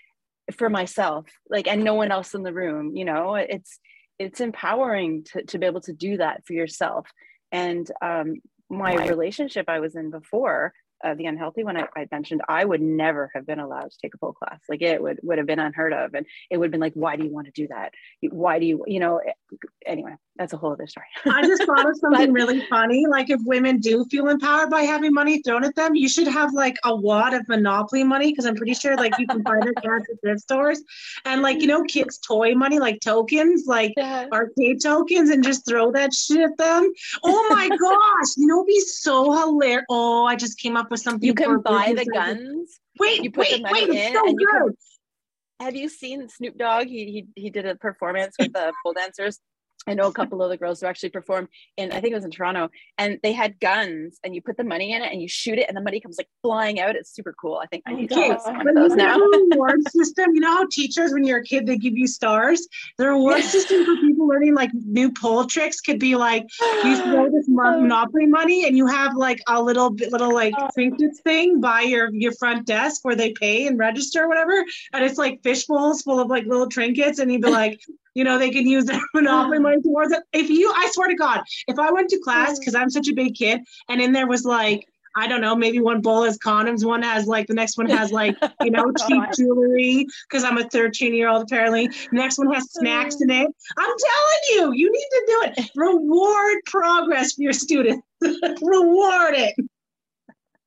for 0.57 0.68
myself, 0.68 1.26
like, 1.49 1.68
and 1.68 1.85
no 1.85 1.95
one 1.95 2.11
else 2.11 2.35
in 2.35 2.42
the 2.42 2.52
room. 2.52 2.97
You 2.97 3.04
know, 3.04 3.35
it's 3.35 3.78
it's 4.18 4.40
empowering 4.40 5.25
to 5.33 5.45
to 5.45 5.59
be 5.59 5.66
able 5.66 5.83
to 5.83 5.92
do 5.92 6.16
that 6.16 6.42
for 6.47 6.54
yourself. 6.54 7.07
And 7.52 7.90
um, 8.02 8.37
my 8.68 8.95
relationship 9.07 9.66
I 9.68 9.80
was 9.80 9.95
in 9.95 10.11
before, 10.11 10.73
uh, 11.05 11.14
the 11.14 11.26
unhealthy 11.26 11.64
one 11.64 11.76
I, 11.76 11.87
I, 11.97 12.07
mentioned, 12.11 12.43
I 12.49 12.64
would 12.64 12.81
never 12.81 13.31
have 13.35 13.47
been 13.47 13.61
allowed 13.61 13.90
to 13.90 13.99
take 14.02 14.14
a 14.14 14.19
pole 14.19 14.33
class. 14.33 14.59
Like 14.69 14.83
it 14.83 15.00
would 15.00 15.21
would 15.23 15.38
have 15.38 15.47
been 15.47 15.59
unheard 15.59 15.93
of, 15.93 16.14
and 16.14 16.26
it 16.50 16.57
would 16.57 16.67
have 16.67 16.73
been 16.73 16.81
like, 16.81 16.95
why 16.95 17.17
do 17.17 17.25
you 17.25 17.31
want 17.31 17.47
to 17.47 17.52
do 17.52 17.69
that? 17.69 17.93
Why 18.31 18.59
do 18.59 18.67
you, 18.67 18.85
you 18.87 18.99
know? 18.99 19.19
Eh, 19.19 19.57
anyway, 19.87 20.14
that's 20.37 20.52
a 20.52 20.57
whole 20.57 20.73
other 20.73 20.87
story. 20.87 21.07
I 21.26 21.43
just 21.43 21.64
thought 21.64 21.88
of 21.88 21.97
something 22.00 22.33
really 22.33 22.67
funny. 22.67 23.07
Like 23.07 23.31
if 23.31 23.40
women 23.45 23.78
do 23.78 24.05
feel 24.11 24.28
empowered 24.28 24.71
by 24.71 24.83
having 24.83 25.12
money 25.12 25.43
thrown 25.43 25.64
at 25.64 25.75
them, 25.76 25.95
you 25.95 26.09
should 26.09 26.26
have 26.26 26.52
like 26.52 26.76
a 26.85 26.95
wad 26.95 27.35
of 27.35 27.47
Monopoly 27.49 28.05
money 28.05 28.33
because 28.33 28.47
I'm 28.47 28.57
pretty 28.57 28.75
sure 28.75 28.97
like 28.97 29.19
you 29.19 29.26
can 29.26 29.43
find 29.45 29.64
it 29.64 29.76
at 29.76 30.02
thrift 30.21 30.40
stores, 30.40 30.83
and 31.25 31.43
like 31.43 31.61
you 31.61 31.67
know, 31.69 31.85
kids' 31.85 32.19
toy 32.19 32.55
money, 32.55 32.78
like 32.78 33.00
tokens, 33.00 33.67
like 33.67 33.93
yeah. 33.97 34.26
arcade 34.33 34.83
tokens, 34.83 35.31
and 35.31 35.45
just 35.45 35.67
throw 35.67 35.93
that 35.93 36.12
shit 36.12 36.40
at 36.40 36.57
them. 36.57 36.93
Oh 37.23 37.49
my 37.50 37.69
gosh, 37.81 38.37
you 38.37 38.47
know, 38.47 38.64
be 38.64 38.81
so 38.81 39.33
hilarious. 39.33 39.85
Oh, 39.88 40.25
I 40.25 40.37
just 40.37 40.59
came 40.59 40.76
up 40.76 40.88
up 40.88 40.90
with 40.90 41.00
something. 41.00 41.26
You 41.26 41.35
can 41.35 41.61
buy 41.61 41.95
the 41.97 42.07
guns. 42.07 42.80
Wait, 42.99 43.23
you 43.23 43.30
put 43.30 43.49
wait, 43.50 43.57
the 43.57 43.62
money 43.62 43.90
wait, 43.90 44.07
in, 44.07 44.12
so 44.14 44.26
and 44.26 44.40
you 44.40 44.47
good. 44.47 44.62
can. 44.62 45.66
Have 45.66 45.76
you 45.76 45.88
seen 45.88 46.28
Snoop 46.28 46.57
Dogg? 46.57 46.87
He 46.87 47.26
he 47.35 47.42
he 47.42 47.50
did 47.50 47.66
a 47.66 47.75
performance 47.75 48.37
with 48.38 48.52
the 48.52 48.73
pole 48.83 48.95
dancers 48.95 49.38
I 49.87 49.94
know 49.94 50.06
a 50.06 50.12
couple 50.12 50.42
of 50.42 50.50
the 50.50 50.56
girls 50.56 50.80
who 50.80 50.87
actually 50.87 51.08
performed 51.11 51.49
in, 51.76 51.92
I 51.92 52.00
think 52.00 52.12
it 52.12 52.14
was 52.14 52.25
in 52.25 52.30
Toronto, 52.30 52.68
and 52.99 53.18
they 53.23 53.32
had 53.32 53.58
guns, 53.58 54.18
and 54.23 54.35
you 54.35 54.42
put 54.42 54.56
the 54.56 54.64
money 54.64 54.92
in 54.92 55.02
it, 55.02 55.11
and 55.11 55.23
you 55.23 55.28
shoot 55.28 55.58
it, 55.58 55.66
and 55.68 55.76
the 55.76 55.80
money 55.80 56.00
comes 56.00 56.18
like 56.18 56.28
flying 56.42 56.80
out. 56.80 56.94
It's 56.97 57.11
super 57.11 57.35
cool. 57.40 57.61
I 57.62 57.66
think 57.66 57.85
I 57.87 57.92
oh 57.92 57.97
need 57.97 58.12
okay. 58.12 58.28
to 58.28 58.35
one 58.35 58.68
of 58.68 58.75
those 58.75 58.94
now. 58.94 59.16
reward 59.50 59.80
system. 59.88 60.35
You 60.35 60.40
know 60.40 60.52
how 60.52 60.66
teachers, 60.70 61.12
when 61.12 61.25
you're 61.25 61.38
a 61.38 61.44
kid, 61.44 61.66
they 61.66 61.78
give 61.78 61.97
you 61.97 62.06
stars. 62.06 62.66
The 62.99 63.08
reward 63.08 63.42
system 63.44 63.85
for 63.85 63.97
people 63.97 64.26
learning 64.28 64.54
like 64.54 64.70
new 64.75 65.12
pole 65.12 65.47
tricks 65.47 65.80
could 65.80 65.99
be 65.99 66.16
like 66.16 66.47
you 66.85 66.97
throw 67.02 67.30
this 67.30 67.47
oh. 67.49 67.80
monopoly 67.80 68.26
money, 68.26 68.66
and 68.66 68.76
you 68.76 68.87
have 68.87 69.14
like 69.14 69.40
a 69.49 69.62
little 69.62 69.90
bit, 69.90 70.12
little 70.12 70.35
like 70.35 70.54
oh. 70.58 70.68
trinkets 70.75 71.20
thing 71.20 71.61
by 71.61 71.82
your 71.82 72.12
your 72.12 72.32
front 72.32 72.66
desk 72.66 73.04
where 73.04 73.16
they 73.16 73.32
pay 73.32 73.66
and 73.66 73.78
register 73.78 74.25
or 74.25 74.28
whatever, 74.28 74.64
and 74.92 75.04
it's 75.04 75.18
like 75.18 75.42
fish 75.42 75.66
bowls 75.66 76.02
full 76.02 76.20
of 76.20 76.28
like 76.28 76.44
little 76.44 76.68
trinkets, 76.68 77.18
and 77.18 77.32
you'd 77.32 77.42
be 77.42 77.50
like 77.50 77.80
you 78.18 78.25
know, 78.25 78.37
they 78.37 78.50
can 78.50 78.66
use 78.66 78.84
their 78.84 79.00
monopoly 79.14 79.60
money 79.60 79.80
towards 79.80 80.12
it. 80.12 80.20
If 80.32 80.50
you, 80.50 80.72
I 80.75 80.90
swear 80.92 81.06
to 81.06 81.14
God, 81.14 81.40
if 81.68 81.78
I 81.78 81.92
went 81.92 82.10
to 82.10 82.18
class 82.18 82.58
because 82.58 82.75
I'm 82.75 82.90
such 82.90 83.06
a 83.08 83.14
big 83.14 83.37
kid, 83.37 83.60
and 83.88 84.00
in 84.00 84.10
there 84.10 84.26
was 84.26 84.44
like, 84.44 84.88
I 85.16 85.28
don't 85.28 85.40
know, 85.40 85.54
maybe 85.54 85.78
one 85.78 86.00
bowl 86.00 86.25
has 86.25 86.37
condoms, 86.37 86.84
one 86.84 87.02
has 87.02 87.26
like 87.26 87.46
the 87.46 87.54
next 87.54 87.78
one 87.78 87.88
has 87.90 88.10
like, 88.10 88.37
you 88.60 88.72
know, 88.72 88.92
cheap 89.06 89.22
jewelry 89.37 90.04
because 90.28 90.42
I'm 90.42 90.58
a 90.58 90.68
13 90.68 91.14
year 91.14 91.28
old 91.28 91.44
apparently. 91.44 91.90
Next 92.10 92.38
one 92.38 92.52
has 92.52 92.64
snacks 92.72 93.20
in 93.20 93.30
it. 93.30 93.48
I'm 93.76 93.96
telling 93.98 94.42
you, 94.50 94.72
you 94.75 94.92
need 94.92 95.08
to 95.10 95.25
do 95.26 95.62
it. 95.62 95.70
Reward 95.76 96.56
progress 96.66 97.34
for 97.34 97.42
your 97.42 97.52
students. 97.52 98.02
Reward 98.20 99.34
it. 99.34 99.54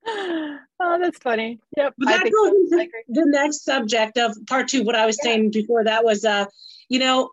Oh, 0.08 1.00
that's 1.02 1.20
funny. 1.20 1.60
Yep. 1.76 1.96
But 1.98 2.06
that 2.08 2.24
goes 2.24 2.32
so. 2.72 2.80
into 2.80 2.90
the 3.10 3.26
next 3.26 3.66
subject 3.66 4.18
of 4.18 4.38
part 4.48 4.70
two. 4.70 4.84
What 4.84 4.96
I 4.96 5.06
was 5.06 5.18
yeah. 5.22 5.32
saying 5.32 5.52
before 5.52 5.84
that 5.84 6.04
was, 6.04 6.24
uh, 6.26 6.46
you 6.90 7.00
know, 7.00 7.30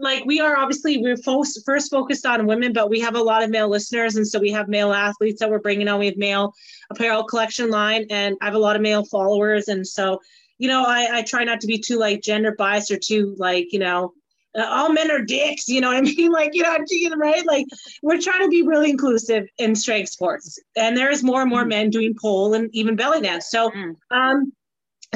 like 0.00 0.24
we 0.24 0.40
are 0.40 0.56
obviously 0.56 0.98
we're 0.98 1.16
first, 1.16 1.64
first 1.64 1.90
focused 1.90 2.26
on 2.26 2.46
women, 2.46 2.72
but 2.72 2.90
we 2.90 3.00
have 3.00 3.14
a 3.14 3.22
lot 3.22 3.42
of 3.42 3.50
male 3.50 3.68
listeners, 3.68 4.16
and 4.16 4.26
so 4.26 4.38
we 4.38 4.50
have 4.50 4.68
male 4.68 4.92
athletes 4.92 5.40
that 5.40 5.50
we're 5.50 5.58
bringing 5.58 5.88
on. 5.88 6.00
We 6.00 6.06
have 6.06 6.16
male 6.16 6.54
apparel 6.90 7.24
collection 7.24 7.70
line, 7.70 8.06
and 8.10 8.36
I 8.40 8.46
have 8.46 8.54
a 8.54 8.58
lot 8.58 8.76
of 8.76 8.82
male 8.82 9.04
followers, 9.04 9.68
and 9.68 9.86
so 9.86 10.20
you 10.58 10.68
know, 10.68 10.84
I, 10.84 11.18
I 11.18 11.22
try 11.22 11.44
not 11.44 11.60
to 11.62 11.66
be 11.66 11.78
too 11.78 11.98
like 11.98 12.22
gender 12.22 12.54
biased 12.56 12.90
or 12.90 12.98
too 12.98 13.34
like 13.38 13.72
you 13.72 13.78
know, 13.78 14.12
uh, 14.56 14.66
all 14.68 14.92
men 14.92 15.10
are 15.10 15.22
dicks. 15.22 15.68
You 15.68 15.80
know 15.80 15.88
what 15.88 15.96
I 15.96 16.00
mean? 16.02 16.30
Like 16.30 16.50
you 16.54 16.62
know, 16.62 16.72
I'm 16.72 16.86
cheating, 16.86 17.18
right? 17.18 17.46
Like 17.46 17.66
we're 18.02 18.20
trying 18.20 18.42
to 18.42 18.48
be 18.48 18.62
really 18.62 18.90
inclusive 18.90 19.46
in 19.58 19.74
strength 19.74 20.10
sports, 20.10 20.58
and 20.76 20.96
there 20.96 21.10
is 21.10 21.22
more 21.22 21.40
and 21.40 21.50
more 21.50 21.60
mm-hmm. 21.60 21.68
men 21.68 21.90
doing 21.90 22.14
pole 22.20 22.54
and 22.54 22.68
even 22.74 22.96
belly 22.96 23.20
dance. 23.20 23.50
So, 23.50 23.70
mm. 23.70 23.96
um, 24.10 24.52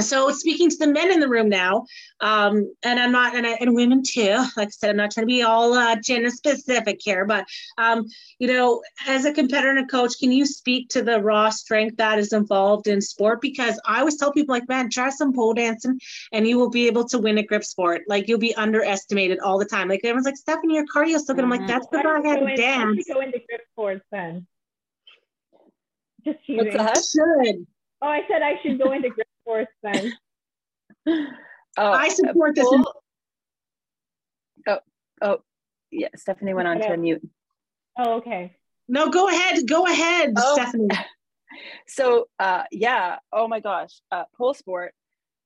so 0.00 0.30
speaking 0.30 0.68
to 0.68 0.76
the 0.76 0.86
men 0.86 1.12
in 1.12 1.20
the 1.20 1.28
room 1.28 1.48
now 1.48 1.84
um, 2.20 2.72
and 2.84 2.98
i'm 2.98 3.12
not 3.12 3.34
and, 3.34 3.46
I, 3.46 3.52
and 3.60 3.74
women 3.74 4.02
too 4.02 4.36
like 4.56 4.68
i 4.68 4.70
said 4.70 4.90
i'm 4.90 4.96
not 4.96 5.12
trying 5.12 5.26
to 5.26 5.32
be 5.32 5.42
all 5.42 5.74
uh, 5.74 5.96
gender 5.96 6.30
specific 6.30 7.00
here 7.02 7.24
but 7.24 7.46
um, 7.78 8.06
you 8.38 8.48
know 8.48 8.82
as 9.06 9.24
a 9.24 9.32
competitor 9.32 9.70
and 9.70 9.78
a 9.78 9.86
coach 9.86 10.14
can 10.18 10.32
you 10.32 10.46
speak 10.46 10.88
to 10.90 11.02
the 11.02 11.20
raw 11.22 11.50
strength 11.50 11.96
that 11.96 12.18
is 12.18 12.32
involved 12.32 12.86
in 12.86 13.00
sport? 13.00 13.40
Because 13.40 13.80
i 13.86 14.00
always 14.00 14.16
tell 14.16 14.32
people 14.32 14.54
like 14.54 14.68
man 14.68 14.90
try 14.90 15.10
some 15.10 15.32
pole 15.32 15.54
dancing 15.54 15.98
and 16.32 16.46
you 16.46 16.58
will 16.58 16.70
be 16.70 16.86
able 16.86 17.04
to 17.08 17.18
win 17.18 17.38
a 17.38 17.42
grip 17.42 17.64
sport. 17.64 18.02
Like 18.08 18.28
you'll 18.28 18.38
be 18.38 18.54
underestimated 18.54 19.38
all 19.40 19.58
the 19.58 19.64
time. 19.64 19.88
Like 19.88 20.00
everyone's 20.04 20.26
like 20.26 20.36
stephanie 20.36 20.74
your 20.74 20.86
cardio 20.86 21.18
so 21.18 21.34
good. 21.34 21.44
I'm 21.44 21.50
like 21.50 21.60
mm-hmm. 21.60 21.68
that's 21.68 21.86
because 21.86 22.24
i 22.24 22.28
had 22.28 22.40
to 22.40 22.56
dance 22.56 23.04
go 23.12 23.20
into 23.20 23.38
grip 23.46 23.60
sports 23.72 24.04
then? 24.10 24.46
Just 26.24 26.38
What's 26.48 26.76
that? 26.76 27.04
should 27.04 27.66
Oh, 28.02 28.08
I 28.08 28.20
said 28.28 28.42
I 28.42 28.60
should 28.62 28.78
go 28.78 28.92
into 28.92 29.08
grip 29.08 29.26
sports 29.44 29.72
then. 29.82 30.12
Oh, 31.76 31.90
I 31.90 32.08
support 32.08 32.54
this. 32.54 32.72
In- 32.72 32.84
oh, 34.68 34.78
oh, 35.22 35.38
yeah. 35.90 36.06
Stephanie 36.14 36.54
went 36.54 36.68
on 36.68 36.78
to 36.78 36.96
mute. 36.96 37.28
Oh, 37.98 38.14
okay. 38.18 38.56
No, 38.88 39.10
go 39.10 39.28
ahead. 39.28 39.66
Go 39.68 39.84
ahead, 39.84 40.34
oh. 40.36 40.54
Stephanie. 40.54 40.88
So, 41.86 42.26
uh, 42.40 42.64
yeah. 42.72 43.18
Oh 43.32 43.46
my 43.46 43.60
gosh. 43.60 44.00
Uh, 44.10 44.24
pole 44.36 44.54
sport 44.54 44.92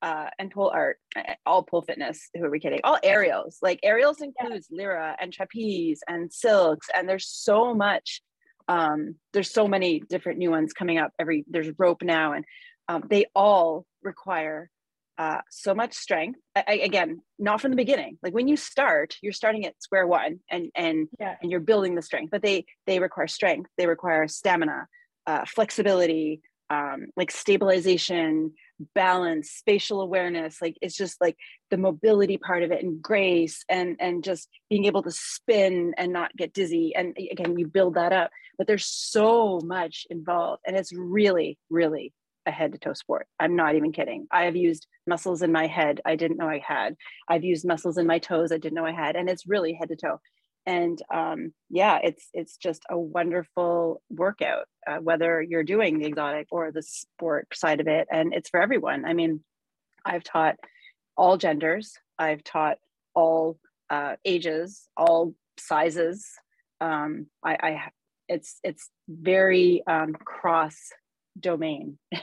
uh, 0.00 0.30
and 0.38 0.50
pole 0.50 0.70
art, 0.72 0.98
uh, 1.16 1.34
all 1.44 1.62
pole 1.62 1.82
fitness. 1.82 2.28
Who 2.34 2.44
are 2.44 2.50
we 2.50 2.60
kidding? 2.60 2.80
All 2.84 2.98
aerials. 3.02 3.58
Like 3.60 3.80
aerials 3.82 4.22
includes 4.22 4.68
yeah. 4.70 4.82
lyra 4.84 5.16
and 5.20 5.32
trapeze 5.32 6.00
and 6.08 6.32
silks, 6.32 6.88
and 6.94 7.08
there's 7.08 7.28
so 7.28 7.74
much. 7.74 8.22
Um, 8.68 9.16
there's 9.32 9.52
so 9.52 9.68
many 9.68 10.00
different 10.00 10.38
new 10.38 10.50
ones 10.50 10.72
coming 10.72 10.98
up. 10.98 11.12
Every 11.18 11.44
there's 11.48 11.72
rope 11.78 12.02
now, 12.02 12.32
and 12.32 12.44
um, 12.88 13.04
they 13.08 13.26
all 13.34 13.86
require 14.02 14.70
uh, 15.18 15.40
so 15.50 15.74
much 15.74 15.94
strength. 15.94 16.38
I, 16.54 16.80
again, 16.84 17.20
not 17.38 17.60
from 17.60 17.72
the 17.72 17.76
beginning. 17.76 18.18
Like 18.22 18.34
when 18.34 18.48
you 18.48 18.56
start, 18.56 19.16
you're 19.20 19.32
starting 19.32 19.66
at 19.66 19.80
square 19.82 20.06
one, 20.06 20.40
and 20.50 20.70
and 20.76 21.08
yeah. 21.18 21.34
and 21.42 21.50
you're 21.50 21.60
building 21.60 21.94
the 21.94 22.02
strength. 22.02 22.30
But 22.30 22.42
they 22.42 22.64
they 22.86 23.00
require 23.00 23.26
strength. 23.26 23.68
They 23.76 23.86
require 23.86 24.28
stamina, 24.28 24.86
uh, 25.26 25.44
flexibility, 25.44 26.40
um, 26.70 27.06
like 27.16 27.32
stabilization, 27.32 28.52
balance, 28.94 29.50
spatial 29.50 30.00
awareness. 30.02 30.62
Like 30.62 30.76
it's 30.80 30.96
just 30.96 31.20
like 31.20 31.36
the 31.70 31.78
mobility 31.78 32.38
part 32.38 32.62
of 32.62 32.70
it, 32.70 32.84
and 32.84 33.02
grace, 33.02 33.64
and 33.68 33.96
and 33.98 34.22
just 34.22 34.48
being 34.70 34.84
able 34.84 35.02
to 35.02 35.10
spin 35.10 35.94
and 35.98 36.12
not 36.12 36.36
get 36.36 36.52
dizzy. 36.54 36.94
And 36.94 37.16
again, 37.18 37.58
you 37.58 37.66
build 37.66 37.94
that 37.94 38.12
up. 38.12 38.30
But 38.56 38.68
there's 38.68 38.86
so 38.86 39.60
much 39.64 40.06
involved, 40.10 40.62
and 40.64 40.76
it's 40.76 40.92
really, 40.92 41.58
really 41.70 42.12
a 42.48 42.50
head 42.50 42.72
to 42.72 42.78
toe 42.78 42.94
sport. 42.94 43.26
I'm 43.38 43.54
not 43.54 43.76
even 43.76 43.92
kidding. 43.92 44.26
I 44.30 44.44
have 44.46 44.56
used 44.56 44.86
muscles 45.06 45.42
in 45.42 45.52
my 45.52 45.66
head 45.66 46.00
I 46.04 46.16
didn't 46.16 46.38
know 46.38 46.48
I 46.48 46.58
had. 46.58 46.96
I've 47.28 47.44
used 47.44 47.66
muscles 47.66 47.98
in 47.98 48.06
my 48.06 48.18
toes 48.18 48.50
I 48.50 48.58
didn't 48.58 48.74
know 48.74 48.86
I 48.86 48.92
had, 48.92 49.14
and 49.14 49.28
it's 49.28 49.46
really 49.46 49.74
head 49.74 49.90
to 49.90 49.96
toe. 49.96 50.20
And 50.66 51.00
um, 51.12 51.52
yeah, 51.70 51.98
it's 52.02 52.28
it's 52.32 52.56
just 52.56 52.82
a 52.90 52.98
wonderful 52.98 54.02
workout, 54.10 54.66
uh, 54.86 54.96
whether 54.96 55.40
you're 55.40 55.62
doing 55.62 55.98
the 55.98 56.06
exotic 56.06 56.48
or 56.50 56.72
the 56.72 56.82
sport 56.82 57.46
side 57.54 57.80
of 57.80 57.86
it, 57.86 58.08
and 58.10 58.34
it's 58.34 58.50
for 58.50 58.60
everyone. 58.60 59.04
I 59.04 59.14
mean, 59.14 59.44
I've 60.04 60.24
taught 60.24 60.56
all 61.16 61.36
genders. 61.36 61.94
I've 62.18 62.44
taught 62.44 62.78
all 63.14 63.58
uh, 63.90 64.16
ages, 64.24 64.88
all 64.96 65.34
sizes. 65.58 66.26
Um, 66.80 67.26
I, 67.42 67.56
I 67.62 67.90
it's 68.28 68.58
it's 68.62 68.90
very 69.08 69.82
um, 69.86 70.12
cross 70.12 70.76
domain. 71.40 71.98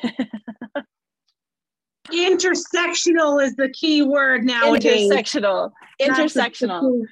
Intersectional 2.12 3.44
is 3.44 3.56
the 3.56 3.70
key 3.70 4.04
word 4.04 4.44
nowadays. 4.46 5.12
Intersectional. 5.12 5.72
Intersectional. 6.00 6.80
Cool, 6.80 7.06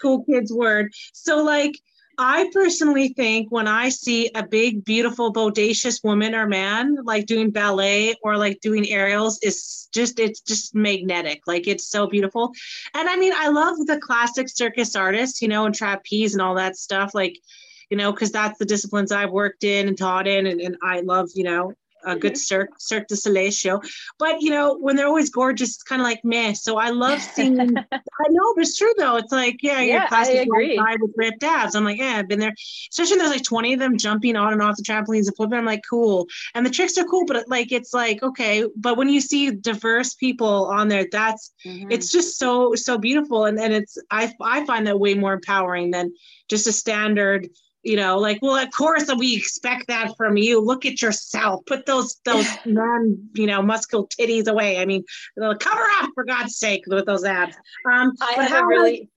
cool 0.00 0.24
kids 0.24 0.52
word. 0.52 0.92
So 1.12 1.42
like 1.42 1.78
I 2.20 2.50
personally 2.52 3.10
think 3.10 3.52
when 3.52 3.68
I 3.68 3.90
see 3.90 4.28
a 4.34 4.44
big, 4.44 4.84
beautiful, 4.84 5.32
bodacious 5.32 6.02
woman 6.02 6.34
or 6.34 6.48
man 6.48 6.96
like 7.04 7.26
doing 7.26 7.50
ballet 7.50 8.16
or 8.24 8.36
like 8.36 8.60
doing 8.60 8.88
aerials, 8.88 9.38
is 9.42 9.88
just 9.94 10.18
it's 10.18 10.40
just 10.40 10.74
magnetic. 10.74 11.42
Like 11.46 11.68
it's 11.68 11.88
so 11.88 12.08
beautiful. 12.08 12.50
And 12.94 13.08
I 13.08 13.16
mean, 13.16 13.32
I 13.36 13.48
love 13.48 13.76
the 13.86 14.00
classic 14.00 14.48
circus 14.48 14.96
artists, 14.96 15.40
you 15.40 15.46
know, 15.46 15.64
and 15.64 15.74
trapeze 15.74 16.34
and 16.34 16.42
all 16.42 16.56
that 16.56 16.76
stuff. 16.76 17.14
Like, 17.14 17.38
you 17.90 17.96
know, 17.96 18.12
because 18.12 18.32
that's 18.32 18.58
the 18.58 18.64
disciplines 18.64 19.12
I've 19.12 19.30
worked 19.30 19.64
in 19.64 19.88
and 19.88 19.96
taught 19.96 20.26
in, 20.26 20.46
and, 20.46 20.60
and 20.60 20.76
I 20.82 21.00
love, 21.00 21.30
you 21.34 21.44
know, 21.44 21.74
a 22.04 22.16
good 22.16 22.36
Cirque, 22.36 22.70
Cirque 22.78 23.08
du 23.08 23.16
Soleil 23.16 23.50
show. 23.50 23.82
But 24.18 24.40
you 24.40 24.50
know, 24.50 24.76
when 24.78 24.96
they're 24.96 25.06
always 25.06 25.30
gorgeous, 25.30 25.70
it's 25.70 25.82
kind 25.82 26.00
of 26.00 26.04
like 26.04 26.24
meh. 26.24 26.52
So 26.54 26.76
I 26.78 26.90
love 26.90 27.20
seeing. 27.20 27.58
I 27.92 28.28
know, 28.30 28.54
it's 28.56 28.76
true 28.76 28.92
though. 28.98 29.16
It's 29.16 29.32
like 29.32 29.58
yeah, 29.62 29.80
yeah, 29.80 30.00
your 30.00 30.08
plastic 30.08 30.48
guy 30.48 30.96
with 31.00 31.12
ripped 31.16 31.42
abs. 31.42 31.74
I'm 31.74 31.84
like, 31.84 31.98
yeah, 31.98 32.16
I've 32.18 32.28
been 32.28 32.38
there. 32.38 32.54
Especially 32.90 33.12
when 33.12 33.18
there's 33.20 33.30
like 33.30 33.44
20 33.44 33.74
of 33.74 33.80
them 33.80 33.98
jumping 33.98 34.36
on 34.36 34.52
and 34.52 34.62
off 34.62 34.76
the 34.76 34.82
trampolines 34.82 35.26
and 35.26 35.36
flipping. 35.36 35.58
I'm 35.58 35.64
like, 35.64 35.82
cool. 35.88 36.26
And 36.54 36.64
the 36.64 36.70
tricks 36.70 36.98
are 36.98 37.04
cool, 37.04 37.24
but 37.26 37.36
it, 37.36 37.48
like 37.48 37.72
it's 37.72 37.92
like 37.92 38.22
okay. 38.22 38.64
But 38.76 38.96
when 38.96 39.08
you 39.08 39.20
see 39.20 39.50
diverse 39.50 40.14
people 40.14 40.66
on 40.66 40.88
there, 40.88 41.06
that's 41.10 41.52
mm-hmm. 41.64 41.90
it's 41.90 42.10
just 42.10 42.38
so 42.38 42.74
so 42.74 42.98
beautiful, 42.98 43.44
and 43.44 43.58
and 43.58 43.72
it's 43.72 43.98
I 44.10 44.32
I 44.40 44.64
find 44.66 44.86
that 44.86 45.00
way 45.00 45.14
more 45.14 45.34
empowering 45.34 45.90
than 45.90 46.12
just 46.48 46.66
a 46.66 46.72
standard 46.72 47.48
you 47.82 47.96
know 47.96 48.18
like 48.18 48.38
well 48.42 48.56
of 48.56 48.70
course 48.72 49.08
we 49.16 49.36
expect 49.36 49.86
that 49.86 50.12
from 50.16 50.36
you 50.36 50.60
look 50.60 50.84
at 50.84 51.00
yourself 51.00 51.64
put 51.66 51.86
those 51.86 52.20
those 52.24 52.46
non 52.66 53.16
you 53.34 53.46
know 53.46 53.62
muscular 53.62 54.04
titties 54.06 54.48
away 54.48 54.78
i 54.78 54.84
mean 54.84 55.04
cover 55.60 55.84
up 56.00 56.10
for 56.14 56.24
god's 56.24 56.56
sake 56.58 56.82
with 56.88 57.06
those 57.06 57.24
abs 57.24 57.56
um 57.90 58.12
i 58.20 58.44
have 58.44 58.64
a 58.64 58.66
really 58.66 59.08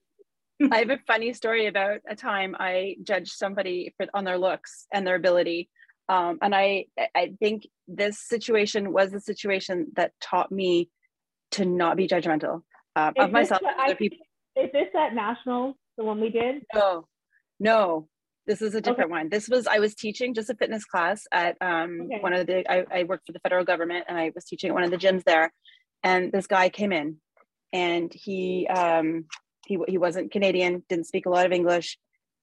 I 0.72 0.80
have 0.80 0.89
a 0.91 1.00
funny 1.08 1.34
story 1.34 1.68
about 1.68 2.01
a 2.08 2.15
time 2.15 2.56
I 2.60 2.98
judged 3.03 3.32
somebody 3.32 3.94
for 3.98 4.06
on 4.13 4.24
their 4.24 4.38
looks 4.38 4.86
and 4.94 5.06
their 5.08 5.15
ability. 5.15 5.70
Um, 6.08 6.38
and 6.41 6.53
I 6.53 6.86
I 7.15 7.34
think 7.39 7.65
this 7.88 8.20
situation 8.20 8.94
was 8.94 9.12
the 9.12 9.20
situation 9.20 9.88
that 9.96 10.12
taught 10.22 10.51
me 10.51 10.89
to 11.51 11.65
not 11.65 11.98
be 11.98 12.08
judgmental 12.08 12.62
um, 12.96 13.13
of 13.18 13.32
myself. 13.32 13.62
I, 13.65 13.91
is 13.91 14.70
this 14.72 14.88
that 14.94 15.13
national 15.13 15.77
the 15.98 16.03
one 16.03 16.20
we 16.20 16.30
did? 16.30 16.63
No, 16.75 17.08
no, 17.60 18.08
this 18.48 18.62
is 18.62 18.75
a 18.75 18.81
different 18.81 19.12
okay. 19.12 19.19
one. 19.19 19.29
This 19.29 19.48
was 19.48 19.67
I 19.67 19.79
was 19.79 19.95
teaching 19.95 20.33
just 20.33 20.50
a 20.50 20.55
fitness 20.55 20.86
class 20.86 21.24
at 21.31 21.57
um, 21.62 22.01
okay. 22.05 22.19
one 22.19 22.33
of 22.33 22.48
the. 22.48 22.69
I, 22.71 22.86
I 22.91 23.03
worked 23.03 23.27
for 23.27 23.33
the 23.33 23.39
federal 23.39 23.63
government, 23.63 24.05
and 24.07 24.17
I 24.17 24.31
was 24.33 24.45
teaching 24.45 24.69
at 24.69 24.74
one 24.74 24.83
of 24.83 24.91
the 24.91 24.98
gyms 24.98 25.24
there. 25.24 25.53
And 26.03 26.31
this 26.31 26.48
guy 26.48 26.69
came 26.69 26.91
in, 26.91 27.17
and 27.71 28.12
he 28.13 28.67
um, 28.67 29.25
he 29.67 29.77
he 29.88 29.98
wasn't 29.98 30.31
Canadian, 30.31 30.83
didn't 30.89 31.07
speak 31.07 31.27
a 31.27 31.29
lot 31.29 31.45
of 31.45 31.51
English, 31.51 31.98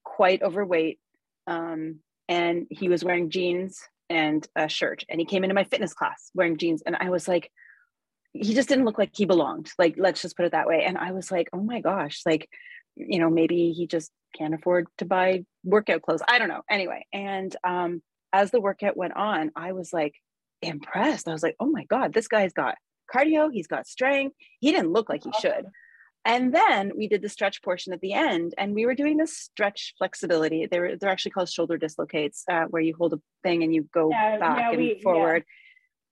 quite 0.04 0.42
overweight, 0.42 1.00
um, 1.46 2.00
and 2.28 2.66
he 2.70 2.88
was 2.88 3.04
wearing 3.04 3.30
jeans 3.30 3.80
and 4.08 4.46
a 4.54 4.68
shirt. 4.68 5.04
And 5.08 5.20
he 5.20 5.26
came 5.26 5.42
into 5.44 5.54
my 5.54 5.64
fitness 5.64 5.94
class 5.94 6.30
wearing 6.34 6.56
jeans, 6.56 6.82
and 6.86 6.96
I 6.96 7.10
was 7.10 7.26
like, 7.26 7.50
he 8.32 8.54
just 8.54 8.68
didn't 8.68 8.84
look 8.84 8.98
like 8.98 9.10
he 9.14 9.24
belonged. 9.24 9.70
Like 9.78 9.96
let's 9.98 10.22
just 10.22 10.36
put 10.36 10.46
it 10.46 10.52
that 10.52 10.68
way. 10.68 10.84
And 10.86 10.96
I 10.96 11.12
was 11.12 11.30
like, 11.30 11.48
oh 11.52 11.60
my 11.60 11.80
gosh, 11.80 12.20
like 12.24 12.48
you 12.98 13.18
know 13.18 13.30
maybe 13.30 13.72
he 13.72 13.86
just 13.86 14.10
can't 14.36 14.54
afford 14.54 14.86
to 14.98 15.04
buy 15.04 15.44
workout 15.64 16.02
clothes. 16.02 16.22
I 16.28 16.38
don't 16.38 16.48
know. 16.48 16.62
Anyway 16.70 17.06
and 17.12 17.54
um, 17.64 18.02
as 18.32 18.50
the 18.50 18.60
workout 18.60 18.94
went 18.94 19.16
on 19.16 19.50
i 19.56 19.72
was 19.72 19.90
like 19.92 20.14
impressed. 20.60 21.28
I 21.28 21.32
was 21.32 21.42
like 21.42 21.56
oh 21.60 21.70
my 21.70 21.84
god 21.84 22.12
this 22.12 22.28
guy's 22.28 22.52
got 22.52 22.74
cardio 23.14 23.50
he's 23.52 23.66
got 23.66 23.86
strength. 23.86 24.36
He 24.60 24.72
didn't 24.72 24.92
look 24.92 25.08
like 25.08 25.24
he 25.24 25.32
should. 25.40 25.66
and 26.24 26.54
then 26.54 26.92
we 26.96 27.08
did 27.08 27.22
the 27.22 27.28
stretch 27.28 27.62
portion 27.62 27.92
at 27.92 28.00
the 28.00 28.12
end 28.12 28.54
and 28.58 28.74
we 28.74 28.84
were 28.84 28.94
doing 28.94 29.16
this 29.16 29.36
stretch 29.36 29.94
flexibility. 29.96 30.66
They're, 30.66 30.96
they're 30.96 31.08
actually 31.10 31.30
called 31.30 31.48
shoulder 31.48 31.78
dislocates 31.78 32.44
uh, 32.50 32.64
where 32.64 32.82
you 32.82 32.94
hold 32.98 33.14
a 33.14 33.20
thing 33.42 33.62
and 33.62 33.74
you 33.74 33.88
go 33.94 34.10
yeah, 34.10 34.38
back 34.38 34.58
yeah, 34.58 34.68
and 34.70 34.78
we, 34.78 35.00
forward. 35.00 35.44
yeah 35.46 35.52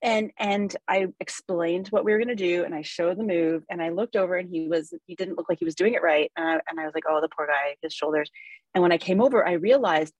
and 0.03 0.31
and 0.39 0.77
i 0.89 1.07
explained 1.21 1.89
what 1.89 2.05
we 2.05 2.13
were 2.13 2.19
going 2.19 2.29
to 2.29 2.35
do 2.35 2.65
and 2.65 2.75
i 2.75 2.83
showed 2.83 3.19
the 3.19 3.25
move 3.25 3.63
and 3.71 3.83
i 3.83 3.89
looked 3.89 4.15
over 4.15 4.37
and 4.37 4.51
he 4.51 4.69
was 4.69 4.93
he 5.07 5.15
didn't 5.15 5.37
look 5.37 5.49
like 5.49 5.59
he 5.59 5.65
was 5.65 5.75
doing 5.75 5.95
it 5.95 6.03
right 6.03 6.31
and 6.37 6.47
I, 6.47 6.61
and 6.69 6.79
I 6.79 6.85
was 6.85 6.95
like 6.95 7.05
oh 7.09 7.21
the 7.21 7.29
poor 7.35 7.47
guy 7.47 7.77
his 7.83 7.95
shoulders. 7.95 8.31
And 8.75 8.83
when 8.83 8.93
i 8.93 8.99
came 8.99 9.23
over 9.23 9.47
i 9.47 9.53
realized 9.53 10.13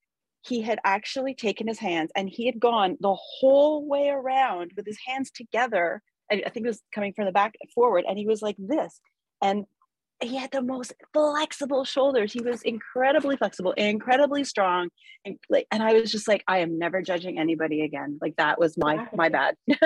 he 0.47 0.63
had 0.63 0.79
actually 0.85 1.35
taken 1.35 1.67
his 1.67 1.79
hands 1.79 2.11
and 2.15 2.29
he 2.29 2.47
had 2.47 2.61
gone 2.61 2.97
the 3.01 3.15
whole 3.15 3.87
way 3.87 4.09
around 4.09 4.73
with 4.77 4.87
his 4.87 4.99
hands 5.05 5.31
together. 5.31 6.03
I 6.31 6.37
think 6.37 6.65
it 6.65 6.69
was 6.69 6.83
coming 6.95 7.13
from 7.15 7.25
the 7.27 7.33
back 7.33 7.55
forward 7.75 8.05
and 8.09 8.19
he 8.19 8.27
was 8.27 8.43
like 8.43 8.57
this. 8.59 9.01
And 9.43 9.65
he 10.23 10.37
had 10.37 10.51
the 10.51 10.63
most 10.63 10.95
flexible 11.13 11.85
shoulders. 11.85 12.33
He 12.33 12.41
was 12.41 12.63
incredibly 12.63 13.37
flexible, 13.37 13.73
incredibly 13.73 14.45
strong, 14.45 14.89
and 15.25 15.37
like, 15.51 15.67
and 15.71 15.83
I 15.83 15.93
was 15.95 16.11
just 16.11 16.27
like, 16.27 16.43
I 16.49 16.59
am 16.59 16.79
never 16.79 17.03
judging 17.03 17.39
anybody 17.39 17.83
again. 17.83 18.19
Like 18.21 18.37
that 18.37 18.59
was 18.59 18.79
my 18.79 19.09
my 19.15 19.29
bad. 19.29 19.57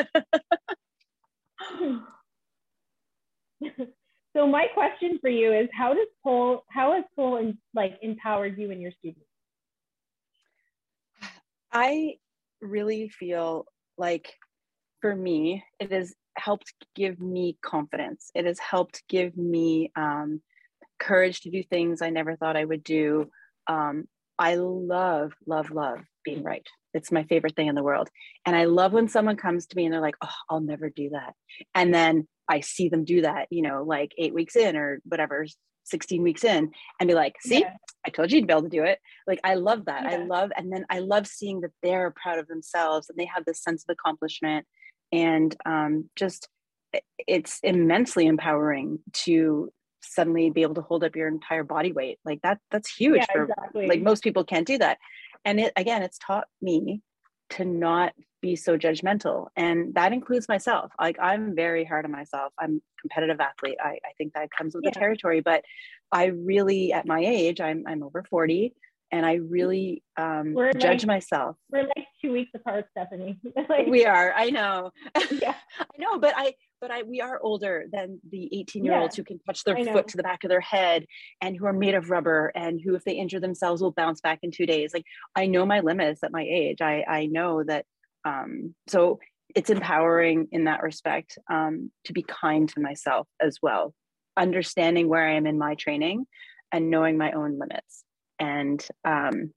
so 4.36 4.46
my 4.46 4.66
question 4.74 5.18
for 5.20 5.30
you 5.30 5.52
is, 5.52 5.68
how 5.72 5.94
does 5.94 6.06
pole, 6.24 6.62
how 6.70 6.94
has 6.94 7.04
pole 7.16 7.38
in, 7.38 7.58
like 7.74 7.98
empowered 8.02 8.56
you 8.58 8.70
and 8.70 8.80
your 8.80 8.92
students? 8.92 9.26
I 11.72 12.16
really 12.60 13.08
feel 13.08 13.66
like 13.96 14.32
for 15.00 15.14
me, 15.14 15.64
it 15.78 15.92
has 15.92 16.14
helped 16.36 16.72
give 16.94 17.20
me 17.20 17.56
confidence. 17.62 18.30
It 18.34 18.46
has 18.46 18.58
helped 18.58 19.02
give 19.08 19.36
me 19.36 19.92
um, 19.96 20.42
courage 20.98 21.40
to 21.42 21.50
do 21.50 21.62
things 21.62 22.02
I 22.02 22.10
never 22.10 22.36
thought 22.36 22.56
I 22.56 22.64
would 22.64 22.84
do. 22.84 23.30
Um, 23.66 24.08
I 24.38 24.54
love, 24.54 25.32
love, 25.46 25.70
love 25.70 26.00
being 26.24 26.42
right. 26.42 26.66
It's 26.94 27.12
my 27.12 27.24
favorite 27.24 27.56
thing 27.56 27.68
in 27.68 27.74
the 27.74 27.82
world. 27.82 28.08
And 28.46 28.56
I 28.56 28.64
love 28.64 28.92
when 28.92 29.08
someone 29.08 29.36
comes 29.36 29.66
to 29.66 29.76
me 29.76 29.84
and 29.84 29.92
they're 29.92 30.00
like, 30.00 30.16
oh, 30.22 30.34
I'll 30.48 30.60
never 30.60 30.90
do 30.90 31.10
that. 31.10 31.34
And 31.74 31.94
then 31.94 32.26
I 32.48 32.60
see 32.60 32.88
them 32.88 33.04
do 33.04 33.22
that, 33.22 33.46
you 33.50 33.62
know, 33.62 33.84
like 33.84 34.12
eight 34.18 34.34
weeks 34.34 34.56
in 34.56 34.76
or 34.76 35.00
whatever, 35.04 35.46
16 35.84 36.22
weeks 36.22 36.44
in, 36.44 36.70
and 36.98 37.08
be 37.08 37.14
like, 37.14 37.34
see, 37.40 37.60
yeah. 37.60 37.74
I 38.04 38.10
told 38.10 38.32
you 38.32 38.38
you'd 38.38 38.46
be 38.46 38.52
able 38.52 38.62
to 38.62 38.68
do 38.68 38.82
it. 38.82 38.98
Like, 39.26 39.40
I 39.44 39.54
love 39.54 39.84
that. 39.84 40.04
Yeah. 40.04 40.10
I 40.10 40.16
love, 40.24 40.50
and 40.56 40.72
then 40.72 40.84
I 40.90 41.00
love 41.00 41.26
seeing 41.26 41.60
that 41.60 41.70
they're 41.82 42.10
proud 42.10 42.38
of 42.38 42.48
themselves 42.48 43.08
and 43.08 43.18
they 43.18 43.26
have 43.26 43.44
this 43.44 43.62
sense 43.62 43.84
of 43.86 43.92
accomplishment 43.92 44.66
and 45.12 45.56
um, 45.66 46.08
just 46.16 46.48
it's 47.26 47.60
immensely 47.62 48.26
empowering 48.26 48.98
to 49.12 49.72
suddenly 50.02 50.50
be 50.50 50.62
able 50.62 50.74
to 50.74 50.82
hold 50.82 51.04
up 51.04 51.14
your 51.14 51.28
entire 51.28 51.64
body 51.64 51.92
weight. 51.92 52.18
Like 52.24 52.40
that 52.42 52.58
that's 52.70 52.92
huge 52.92 53.18
yeah, 53.20 53.26
for 53.32 53.42
exactly. 53.44 53.86
like 53.86 54.02
most 54.02 54.22
people 54.22 54.44
can't 54.44 54.66
do 54.66 54.78
that. 54.78 54.98
And 55.44 55.60
it 55.60 55.72
again 55.76 56.02
it's 56.02 56.18
taught 56.18 56.48
me 56.60 57.02
to 57.50 57.64
not 57.64 58.12
be 58.40 58.56
so 58.56 58.78
judgmental. 58.78 59.48
And 59.56 59.94
that 59.94 60.12
includes 60.12 60.48
myself. 60.48 60.90
Like 60.98 61.18
i'm 61.20 61.54
very 61.54 61.84
hard 61.84 62.04
on 62.04 62.10
myself. 62.12 62.52
I'm 62.58 62.76
a 62.76 63.00
competitive 63.00 63.40
athlete. 63.40 63.76
I, 63.82 63.98
I 64.04 64.12
think 64.16 64.32
that 64.34 64.50
comes 64.50 64.74
with 64.74 64.84
yeah. 64.84 64.90
the 64.90 64.98
territory. 64.98 65.40
But 65.40 65.64
i 66.12 66.26
really 66.26 66.92
at 66.92 67.06
my 67.06 67.20
age 67.20 67.60
i'm, 67.60 67.84
I'm 67.86 68.02
over 68.02 68.24
40 68.28 68.74
and 69.12 69.26
I 69.26 69.34
really 69.34 70.02
um, 70.16 70.54
we're 70.54 70.72
judge 70.72 71.02
like, 71.02 71.06
myself. 71.06 71.56
We're 71.70 71.82
like 71.82 72.06
two 72.22 72.32
weeks 72.32 72.50
apart, 72.54 72.86
Stephanie. 72.90 73.38
like, 73.68 73.86
we 73.86 74.06
are. 74.06 74.32
I 74.34 74.50
know. 74.50 74.90
Yeah, 75.30 75.54
I 75.78 75.84
know. 75.98 76.18
But 76.18 76.34
I, 76.36 76.54
but 76.80 76.90
I, 76.90 77.02
we 77.02 77.20
are 77.20 77.40
older 77.40 77.86
than 77.92 78.20
the 78.30 78.48
18 78.52 78.84
year 78.84 78.98
olds 78.98 79.16
yeah, 79.16 79.22
who 79.22 79.24
can 79.24 79.38
touch 79.40 79.64
their 79.64 79.76
foot 79.84 80.08
to 80.08 80.16
the 80.16 80.22
back 80.22 80.44
of 80.44 80.48
their 80.48 80.60
head 80.60 81.06
and 81.40 81.56
who 81.56 81.66
are 81.66 81.72
made 81.72 81.94
of 81.94 82.10
rubber 82.10 82.52
and 82.54 82.80
who, 82.80 82.94
if 82.94 83.04
they 83.04 83.12
injure 83.12 83.40
themselves, 83.40 83.80
will 83.80 83.92
bounce 83.92 84.20
back 84.20 84.40
in 84.42 84.50
two 84.50 84.66
days. 84.66 84.92
Like 84.92 85.04
I 85.34 85.46
know 85.46 85.64
my 85.64 85.80
limits 85.80 86.22
at 86.22 86.32
my 86.32 86.42
age. 86.42 86.80
I, 86.80 87.04
I 87.08 87.26
know 87.26 87.62
that. 87.64 87.86
Um, 88.24 88.74
so 88.86 89.18
it's 89.54 89.70
empowering 89.70 90.48
in 90.52 90.64
that 90.64 90.82
respect 90.82 91.38
um, 91.50 91.90
to 92.04 92.12
be 92.12 92.22
kind 92.22 92.68
to 92.70 92.80
myself 92.80 93.26
as 93.40 93.58
well, 93.62 93.94
understanding 94.36 95.08
where 95.08 95.26
I 95.26 95.34
am 95.34 95.46
in 95.46 95.58
my 95.58 95.74
training 95.74 96.26
and 96.72 96.90
knowing 96.90 97.16
my 97.16 97.32
own 97.32 97.58
limits 97.58 98.04
and 98.40 98.84
um, 99.04 99.52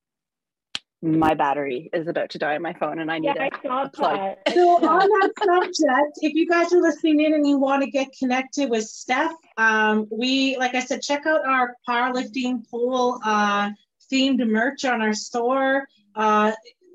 my 1.02 1.34
battery 1.34 1.90
is 1.92 2.08
about 2.08 2.30
to 2.30 2.38
die 2.38 2.56
on 2.56 2.62
my 2.62 2.72
phone 2.74 3.00
and 3.00 3.12
I 3.12 3.20
need 3.20 3.34
yeah, 3.36 3.50
a, 3.52 3.68
a 3.68 3.90
plug. 3.90 4.38
so 4.54 4.88
on 4.88 5.00
that 5.00 5.32
subject, 5.44 6.20
if 6.22 6.34
you 6.34 6.48
guys 6.48 6.72
are 6.72 6.82
listening 6.82 7.20
in 7.20 7.34
and 7.34 7.46
you 7.46 7.58
want 7.58 7.84
to 7.84 7.90
get 7.90 8.08
connected 8.18 8.70
with 8.70 8.86
Steph, 8.86 9.34
um, 9.58 10.08
we, 10.10 10.56
like 10.58 10.76
I 10.76 10.80
said, 10.80 11.02
check 11.02 11.26
out 11.26 11.46
our 11.46 11.76
powerlifting 11.88 12.66
pole 12.70 13.20
uh, 13.26 13.72
themed 14.12 14.48
merch 14.48 14.86
on 14.86 15.02
our 15.02 15.14
store. 15.14 15.86
Uh, 16.16 16.54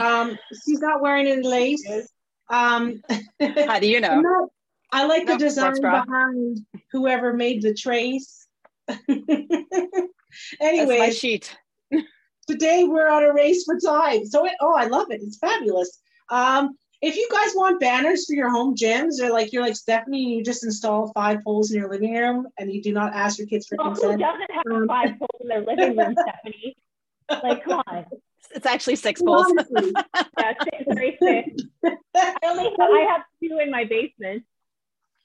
Um, 0.00 0.38
she's 0.64 0.80
not 0.80 1.02
wearing 1.02 1.26
any 1.26 1.46
lace. 1.46 1.86
Um, 2.48 3.02
How 3.40 3.78
do 3.78 3.86
you 3.86 4.00
know? 4.00 4.20
Not, 4.20 4.48
I 4.92 5.06
like 5.06 5.26
no, 5.26 5.32
the 5.32 5.38
design 5.38 5.80
behind 5.80 6.60
whoever 6.92 7.32
made 7.32 7.62
the 7.62 7.74
trace. 7.74 8.46
anyway, 9.08 10.98
my 10.98 11.10
sheet. 11.10 11.56
today 12.46 12.84
we're 12.84 13.08
on 13.08 13.24
a 13.24 13.32
race 13.32 13.64
for 13.64 13.78
time. 13.78 14.26
So 14.26 14.46
it, 14.46 14.52
oh, 14.60 14.74
I 14.76 14.86
love 14.86 15.10
it. 15.10 15.20
It's 15.22 15.38
fabulous. 15.38 15.98
Um, 16.30 16.76
if 17.00 17.16
you 17.16 17.28
guys 17.30 17.52
want 17.54 17.80
banners 17.80 18.26
for 18.26 18.34
your 18.34 18.50
home 18.50 18.74
gyms, 18.74 19.20
or 19.20 19.30
like 19.30 19.52
you're 19.52 19.62
like 19.62 19.76
Stephanie, 19.76 20.36
you 20.36 20.44
just 20.44 20.64
install 20.64 21.12
five 21.12 21.42
poles 21.44 21.70
in 21.70 21.78
your 21.78 21.90
living 21.90 22.14
room 22.14 22.46
and 22.58 22.72
you 22.72 22.82
do 22.82 22.92
not 22.92 23.12
ask 23.14 23.38
your 23.38 23.46
kids 23.46 23.66
for 23.66 23.76
oh, 23.80 23.84
consent. 23.84 24.12
Who 24.12 24.18
doesn't 24.18 24.50
have 24.52 24.82
um, 24.82 24.88
five 24.88 25.18
poles 25.18 25.40
in 25.40 25.48
their 25.48 25.60
living 25.60 25.96
room, 25.96 26.14
Stephanie? 26.18 26.76
Like, 27.42 27.64
come 27.64 27.82
on. 27.86 28.06
It's 28.54 28.66
actually 28.66 28.96
six 28.96 29.20
poles. 29.20 29.52
yeah, 29.76 30.52
six, 30.62 30.84
sorry, 30.86 31.18
six. 31.20 31.62
I 32.14 32.34
only 32.44 32.64
have, 32.64 32.74
I 32.80 33.06
have 33.10 33.22
two 33.42 33.58
in 33.58 33.70
my 33.70 33.84
basement. 33.84 34.44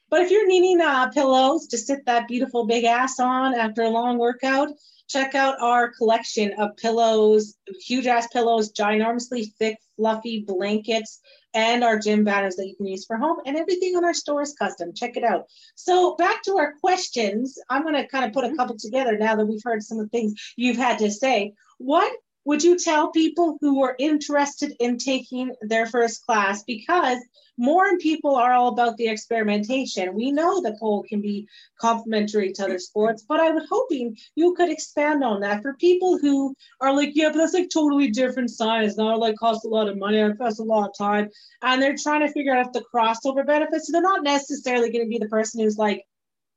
But 0.10 0.22
if 0.22 0.32
you're 0.32 0.48
needing 0.48 0.82
uh, 0.82 1.10
pillows 1.10 1.68
to 1.68 1.78
sit 1.78 2.06
that 2.06 2.28
beautiful 2.28 2.66
big 2.66 2.84
ass 2.84 3.20
on 3.20 3.54
after 3.54 3.84
a 3.84 3.90
long 3.90 4.18
workout, 4.18 4.70
check 5.08 5.36
out 5.36 5.62
our 5.62 5.92
collection 5.92 6.54
of 6.58 6.76
pillows, 6.78 7.56
huge 7.86 8.08
ass 8.08 8.28
pillows, 8.28 8.72
ginormously 8.74 9.54
thick, 9.60 9.78
fluffy 9.96 10.44
blankets, 10.48 11.20
and 11.54 11.84
our 11.84 12.00
gym 12.00 12.24
banners 12.24 12.56
that 12.56 12.68
you 12.68 12.76
can 12.76 12.88
use 12.88 13.06
for 13.06 13.18
home. 13.18 13.38
And 13.46 13.58
everything 13.58 13.96
on 13.96 14.06
our 14.06 14.14
store 14.14 14.42
is 14.42 14.54
custom. 14.54 14.94
Check 14.94 15.18
it 15.18 15.24
out. 15.24 15.46
So 15.76 16.16
back 16.16 16.44
to 16.44 16.58
our 16.58 16.74
questions. 16.80 17.60
I'm 17.70 17.84
going 17.84 17.96
to 17.96 18.08
kind 18.08 18.26
of 18.26 18.34
put 18.34 18.46
a 18.46 18.56
couple 18.56 18.78
together 18.78 19.18
now 19.18 19.36
that 19.36 19.46
we've 19.46 19.64
heard 19.64 19.84
some 19.84 20.00
of 20.00 20.06
the 20.06 20.18
things 20.18 20.54
you've 20.56 20.78
had 20.78 21.00
to 21.00 21.12
say. 21.12 21.54
What 21.78 22.12
would 22.46 22.64
you 22.64 22.78
tell 22.78 23.12
people 23.12 23.58
who 23.62 23.84
are 23.84 23.96
interested 24.00 24.74
in 24.80 24.98
taking 24.98 25.54
their 25.62 25.86
first 25.86 26.26
class? 26.26 26.64
Because 26.64 27.20
more 27.60 27.88
and 27.88 28.00
people 28.00 28.36
are 28.36 28.54
all 28.54 28.70
about 28.70 28.96
the 28.96 29.10
experimentation. 29.10 30.16
We 30.16 30.32
know 30.32 30.62
that 30.62 30.80
pole 30.80 31.04
can 31.04 31.20
be 31.20 31.46
complementary 31.80 32.54
to 32.54 32.64
other 32.64 32.80
sports, 32.80 33.26
but 33.28 33.42
I 33.42 33.52
was 33.52 33.68
hoping 33.70 34.18
you 34.36 34.54
could 34.54 34.70
expand 34.70 35.26
on 35.26 35.42
that 35.42 35.62
for 35.62 35.74
people 35.74 36.18
who 36.18 36.56
are 36.80 36.96
like, 36.96 37.12
yeah, 37.16 37.30
but 37.30 37.40
that's 37.40 37.54
like 37.54 37.70
totally 37.70 38.12
different 38.12 38.50
science. 38.50 38.96
Now 38.96 39.18
like 39.18 39.36
costs 39.36 39.66
a 39.66 39.68
lot 39.68 39.90
of 39.90 39.98
money, 39.98 40.20
it 40.20 40.38
a 40.40 40.64
lot 40.64 40.90
of 40.90 40.98
time, 40.98 41.30
and 41.62 41.82
they're 41.82 41.98
trying 41.98 42.22
to 42.22 42.32
figure 42.32 42.56
out 42.56 42.72
the 42.72 42.86
crossover 42.94 43.46
benefits. 43.46 43.88
So 43.88 43.92
they're 43.92 44.02
not 44.02 44.24
necessarily 44.24 44.90
going 44.90 45.04
to 45.04 45.10
be 45.10 45.20
the 45.20 45.28
person 45.28 45.62
who's 45.62 45.78
like, 45.78 46.06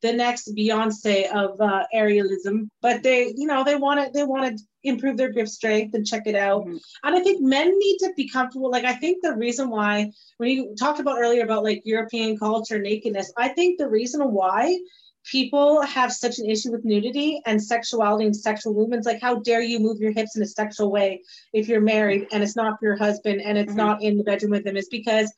the 0.02 0.12
next 0.12 0.54
Beyonce 0.54 1.32
of 1.32 1.60
uh, 1.60 1.84
aerialism, 1.94 2.68
but 2.80 3.02
they, 3.02 3.32
you 3.36 3.46
know, 3.46 3.62
they 3.64 3.76
want 3.76 4.04
to 4.04 4.10
they 4.12 4.24
want 4.24 4.58
to 4.58 4.64
improve 4.82 5.16
their 5.16 5.32
grip 5.32 5.48
strength 5.48 5.94
and 5.94 6.06
check 6.06 6.22
it 6.26 6.34
out. 6.34 6.62
Mm-hmm. 6.62 6.76
And 7.04 7.16
I 7.16 7.20
think 7.20 7.40
men 7.40 7.78
need 7.78 7.98
to 7.98 8.12
be 8.16 8.28
comfortable. 8.28 8.70
Like 8.70 8.84
I 8.84 8.94
think 8.94 9.22
the 9.22 9.36
reason 9.36 9.70
why 9.70 10.10
when 10.38 10.50
you 10.50 10.74
talked 10.78 11.00
about 11.00 11.18
earlier 11.18 11.44
about 11.44 11.62
like 11.62 11.82
European 11.84 12.36
culture 12.36 12.80
nakedness, 12.80 13.32
I 13.36 13.48
think 13.48 13.78
the 13.78 13.88
reason 13.88 14.20
why 14.32 14.78
people 15.24 15.82
have 15.82 16.12
such 16.12 16.38
an 16.40 16.50
issue 16.50 16.72
with 16.72 16.84
nudity 16.84 17.40
and 17.46 17.62
sexuality 17.62 18.24
and 18.24 18.36
sexual 18.36 18.74
movements 18.74 19.06
like 19.06 19.20
how 19.20 19.36
dare 19.36 19.62
you 19.62 19.78
move 19.78 20.00
your 20.00 20.10
hips 20.10 20.34
in 20.34 20.42
a 20.42 20.46
sexual 20.46 20.90
way 20.90 21.22
if 21.52 21.68
you're 21.68 21.80
married 21.80 22.26
and 22.32 22.42
it's 22.42 22.56
not 22.56 22.76
for 22.78 22.86
your 22.86 22.96
husband 22.96 23.40
and 23.40 23.56
it's 23.56 23.68
mm-hmm. 23.68 23.76
not 23.76 24.02
in 24.02 24.18
the 24.18 24.24
bedroom 24.24 24.50
with 24.50 24.64
them 24.64 24.76
is 24.76 24.88
because 24.88 25.32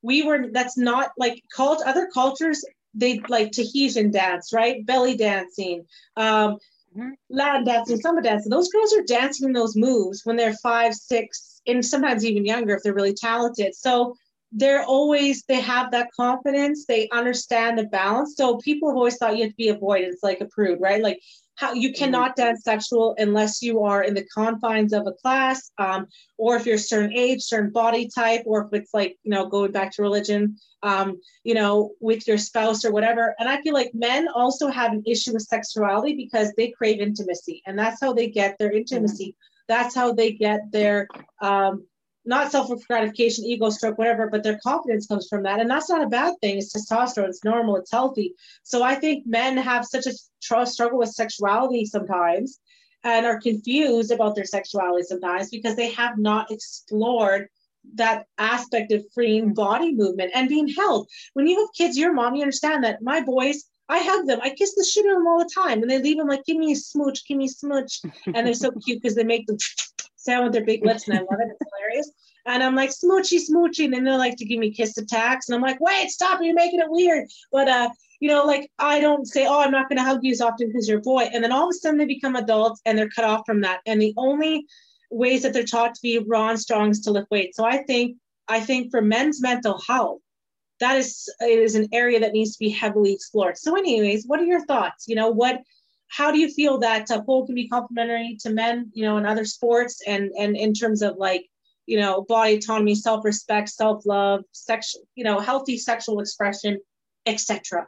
we 0.00 0.22
were 0.22 0.46
that's 0.52 0.78
not 0.78 1.10
like 1.18 1.42
cult 1.54 1.82
other 1.84 2.08
cultures 2.12 2.64
they 2.94 3.20
like 3.28 3.52
Tahitian 3.52 4.10
dance, 4.10 4.52
right? 4.52 4.84
Belly 4.84 5.16
dancing, 5.16 5.84
um, 6.16 6.58
mm-hmm. 6.96 7.10
Latin 7.30 7.64
dancing, 7.64 7.98
samba 7.98 8.22
dancing. 8.22 8.50
Those 8.50 8.70
girls 8.70 8.94
are 8.94 9.02
dancing 9.02 9.52
those 9.52 9.76
moves 9.76 10.22
when 10.24 10.36
they're 10.36 10.54
five, 10.54 10.94
six, 10.94 11.60
and 11.66 11.84
sometimes 11.84 12.24
even 12.24 12.44
younger 12.44 12.74
if 12.74 12.82
they're 12.82 12.94
really 12.94 13.14
talented. 13.14 13.74
So 13.74 14.16
they're 14.52 14.84
always 14.84 15.44
they 15.44 15.60
have 15.60 15.90
that 15.90 16.08
confidence. 16.16 16.86
They 16.86 17.08
understand 17.10 17.78
the 17.78 17.84
balance. 17.84 18.34
So 18.36 18.56
people 18.58 18.88
have 18.88 18.96
always 18.96 19.16
thought 19.16 19.36
you 19.36 19.44
have 19.44 19.52
to 19.52 19.56
be 19.56 19.68
a 19.68 19.74
boy. 19.74 19.98
It's 20.00 20.22
like 20.22 20.40
a 20.40 20.46
prude, 20.46 20.80
right? 20.80 21.02
Like 21.02 21.20
how 21.58 21.72
you 21.72 21.88
mm-hmm. 21.88 22.04
cannot 22.04 22.36
dance 22.36 22.62
sexual 22.62 23.16
unless 23.18 23.62
you 23.62 23.82
are 23.82 24.04
in 24.04 24.14
the 24.14 24.24
confines 24.32 24.92
of 24.92 25.06
a 25.06 25.12
class 25.12 25.72
um, 25.78 26.06
or 26.36 26.56
if 26.56 26.64
you're 26.64 26.76
a 26.76 26.78
certain 26.78 27.12
age 27.12 27.42
certain 27.42 27.70
body 27.70 28.08
type 28.08 28.42
or 28.46 28.64
if 28.64 28.72
it's 28.72 28.94
like 28.94 29.18
you 29.24 29.30
know 29.30 29.46
going 29.48 29.72
back 29.72 29.92
to 29.92 30.02
religion 30.02 30.56
um, 30.84 31.20
you 31.42 31.54
know 31.54 31.90
with 32.00 32.26
your 32.28 32.38
spouse 32.38 32.84
or 32.84 32.92
whatever 32.92 33.34
and 33.38 33.48
i 33.48 33.60
feel 33.62 33.74
like 33.74 33.90
men 33.92 34.28
also 34.34 34.68
have 34.68 34.92
an 34.92 35.02
issue 35.06 35.32
with 35.32 35.42
sexuality 35.42 36.14
because 36.14 36.52
they 36.56 36.70
crave 36.70 37.00
intimacy 37.00 37.60
and 37.66 37.78
that's 37.78 38.00
how 38.00 38.12
they 38.12 38.28
get 38.28 38.56
their 38.58 38.70
intimacy 38.70 39.30
mm-hmm. 39.30 39.72
that's 39.72 39.94
how 39.94 40.12
they 40.12 40.32
get 40.32 40.60
their 40.70 41.08
um, 41.42 41.84
not 42.28 42.52
self 42.52 42.70
gratification, 42.86 43.44
ego 43.44 43.70
stroke, 43.70 43.98
whatever, 43.98 44.28
but 44.28 44.42
their 44.42 44.58
confidence 44.58 45.06
comes 45.06 45.26
from 45.26 45.42
that. 45.44 45.60
And 45.60 45.70
that's 45.70 45.88
not 45.88 46.02
a 46.02 46.08
bad 46.08 46.34
thing. 46.40 46.58
It's 46.58 46.74
testosterone, 46.74 47.28
it's 47.28 47.42
normal, 47.42 47.76
it's 47.76 47.90
healthy. 47.90 48.34
So 48.62 48.82
I 48.82 48.94
think 48.94 49.26
men 49.26 49.56
have 49.56 49.86
such 49.86 50.06
a 50.06 50.12
tr- 50.42 50.66
struggle 50.66 50.98
with 50.98 51.08
sexuality 51.08 51.86
sometimes 51.86 52.60
and 53.02 53.24
are 53.24 53.40
confused 53.40 54.12
about 54.12 54.34
their 54.34 54.44
sexuality 54.44 55.04
sometimes 55.04 55.48
because 55.48 55.74
they 55.74 55.90
have 55.92 56.18
not 56.18 56.50
explored 56.50 57.48
that 57.94 58.26
aspect 58.36 58.92
of 58.92 59.04
freeing 59.14 59.44
mm-hmm. 59.44 59.54
body 59.54 59.94
movement 59.94 60.32
and 60.34 60.50
being 60.50 60.68
held. 60.68 61.08
When 61.32 61.46
you 61.46 61.58
have 61.58 61.68
kids, 61.74 61.96
your 61.96 62.12
mom, 62.12 62.34
you 62.34 62.42
understand 62.42 62.84
that 62.84 63.00
my 63.00 63.22
boys, 63.22 63.64
I 63.88 64.00
hug 64.00 64.26
them. 64.26 64.40
I 64.42 64.50
kiss 64.50 64.74
the 64.74 64.84
shit 64.84 65.06
out 65.06 65.12
of 65.12 65.18
them 65.18 65.26
all 65.26 65.38
the 65.38 65.50
time. 65.54 65.80
And 65.80 65.90
they 65.90 66.02
leave 66.02 66.18
them 66.18 66.28
like, 66.28 66.44
give 66.44 66.58
me 66.58 66.72
a 66.72 66.76
smooch, 66.76 67.26
give 67.26 67.38
me 67.38 67.46
a 67.46 67.48
smooch. 67.48 68.02
And 68.26 68.46
they're 68.46 68.52
so 68.52 68.70
cute 68.84 69.00
because 69.00 69.14
they 69.14 69.24
make 69.24 69.46
them 69.46 69.56
sound 70.28 70.44
with 70.44 70.52
their 70.52 70.64
big 70.64 70.84
lips, 70.84 71.08
and 71.08 71.18
I 71.18 71.20
love 71.20 71.40
it. 71.40 71.48
It's 71.50 71.70
hilarious. 71.72 72.10
And 72.46 72.62
I'm 72.62 72.74
like, 72.74 72.90
smoochy, 72.90 73.38
smoochy. 73.38 73.84
And 73.84 73.92
then 73.92 74.04
they 74.04 74.12
like 74.12 74.36
to 74.36 74.44
give 74.44 74.58
me 74.58 74.70
kiss 74.70 74.96
attacks. 74.96 75.48
And 75.48 75.56
I'm 75.56 75.62
like, 75.62 75.80
wait, 75.80 76.10
stop, 76.10 76.40
you're 76.42 76.54
making 76.54 76.80
it 76.80 76.90
weird. 76.90 77.28
But, 77.52 77.68
uh, 77.68 77.90
you 78.20 78.28
know, 78.28 78.44
like 78.44 78.70
I 78.78 79.00
don't 79.00 79.26
say, 79.26 79.46
oh, 79.46 79.60
I'm 79.60 79.70
not 79.70 79.88
going 79.88 79.98
to 79.98 80.04
hug 80.04 80.20
you 80.22 80.32
as 80.32 80.40
often 80.40 80.68
because 80.68 80.88
you're 80.88 80.98
a 80.98 81.02
boy. 81.02 81.28
And 81.32 81.44
then 81.44 81.52
all 81.52 81.64
of 81.64 81.70
a 81.70 81.74
sudden 81.74 81.98
they 81.98 82.06
become 82.06 82.36
adults 82.36 82.80
and 82.86 82.96
they're 82.96 83.10
cut 83.10 83.24
off 83.24 83.42
from 83.44 83.60
that. 83.62 83.80
And 83.86 84.00
the 84.00 84.14
only 84.16 84.66
ways 85.10 85.42
that 85.42 85.52
they're 85.52 85.64
taught 85.64 85.94
to 85.94 86.00
be 86.02 86.18
raw 86.18 86.48
and 86.48 86.60
strong 86.60 86.90
is 86.90 87.00
to 87.00 87.10
lift 87.10 87.30
weights. 87.30 87.56
So 87.56 87.64
I 87.64 87.78
think, 87.84 88.16
I 88.48 88.60
think 88.60 88.90
for 88.90 89.02
men's 89.02 89.42
mental 89.42 89.78
health, 89.86 90.20
that 90.80 90.96
is 90.96 91.28
it 91.40 91.58
is 91.58 91.74
an 91.74 91.88
area 91.92 92.20
that 92.20 92.32
needs 92.32 92.52
to 92.52 92.58
be 92.58 92.70
heavily 92.70 93.12
explored. 93.12 93.58
So, 93.58 93.76
anyways, 93.76 94.26
what 94.26 94.40
are 94.40 94.44
your 94.44 94.64
thoughts? 94.64 95.06
You 95.08 95.16
know, 95.16 95.28
what 95.28 95.60
how 96.08 96.30
do 96.30 96.38
you 96.38 96.48
feel 96.48 96.78
that 96.78 97.10
uh, 97.10 97.20
pole 97.22 97.46
can 97.46 97.54
be 97.54 97.68
complementary 97.68 98.36
to 98.40 98.50
men 98.50 98.90
you 98.94 99.04
know 99.04 99.16
in 99.16 99.26
other 99.26 99.44
sports 99.44 100.02
and 100.06 100.30
and 100.38 100.56
in 100.56 100.72
terms 100.72 101.02
of 101.02 101.16
like 101.16 101.46
you 101.86 101.98
know 101.98 102.22
body 102.22 102.56
autonomy 102.56 102.94
self-respect 102.94 103.68
self-love 103.68 104.44
sexual 104.52 105.02
you 105.14 105.24
know 105.24 105.38
healthy 105.38 105.76
sexual 105.78 106.20
expression 106.20 106.78
etc 107.26 107.86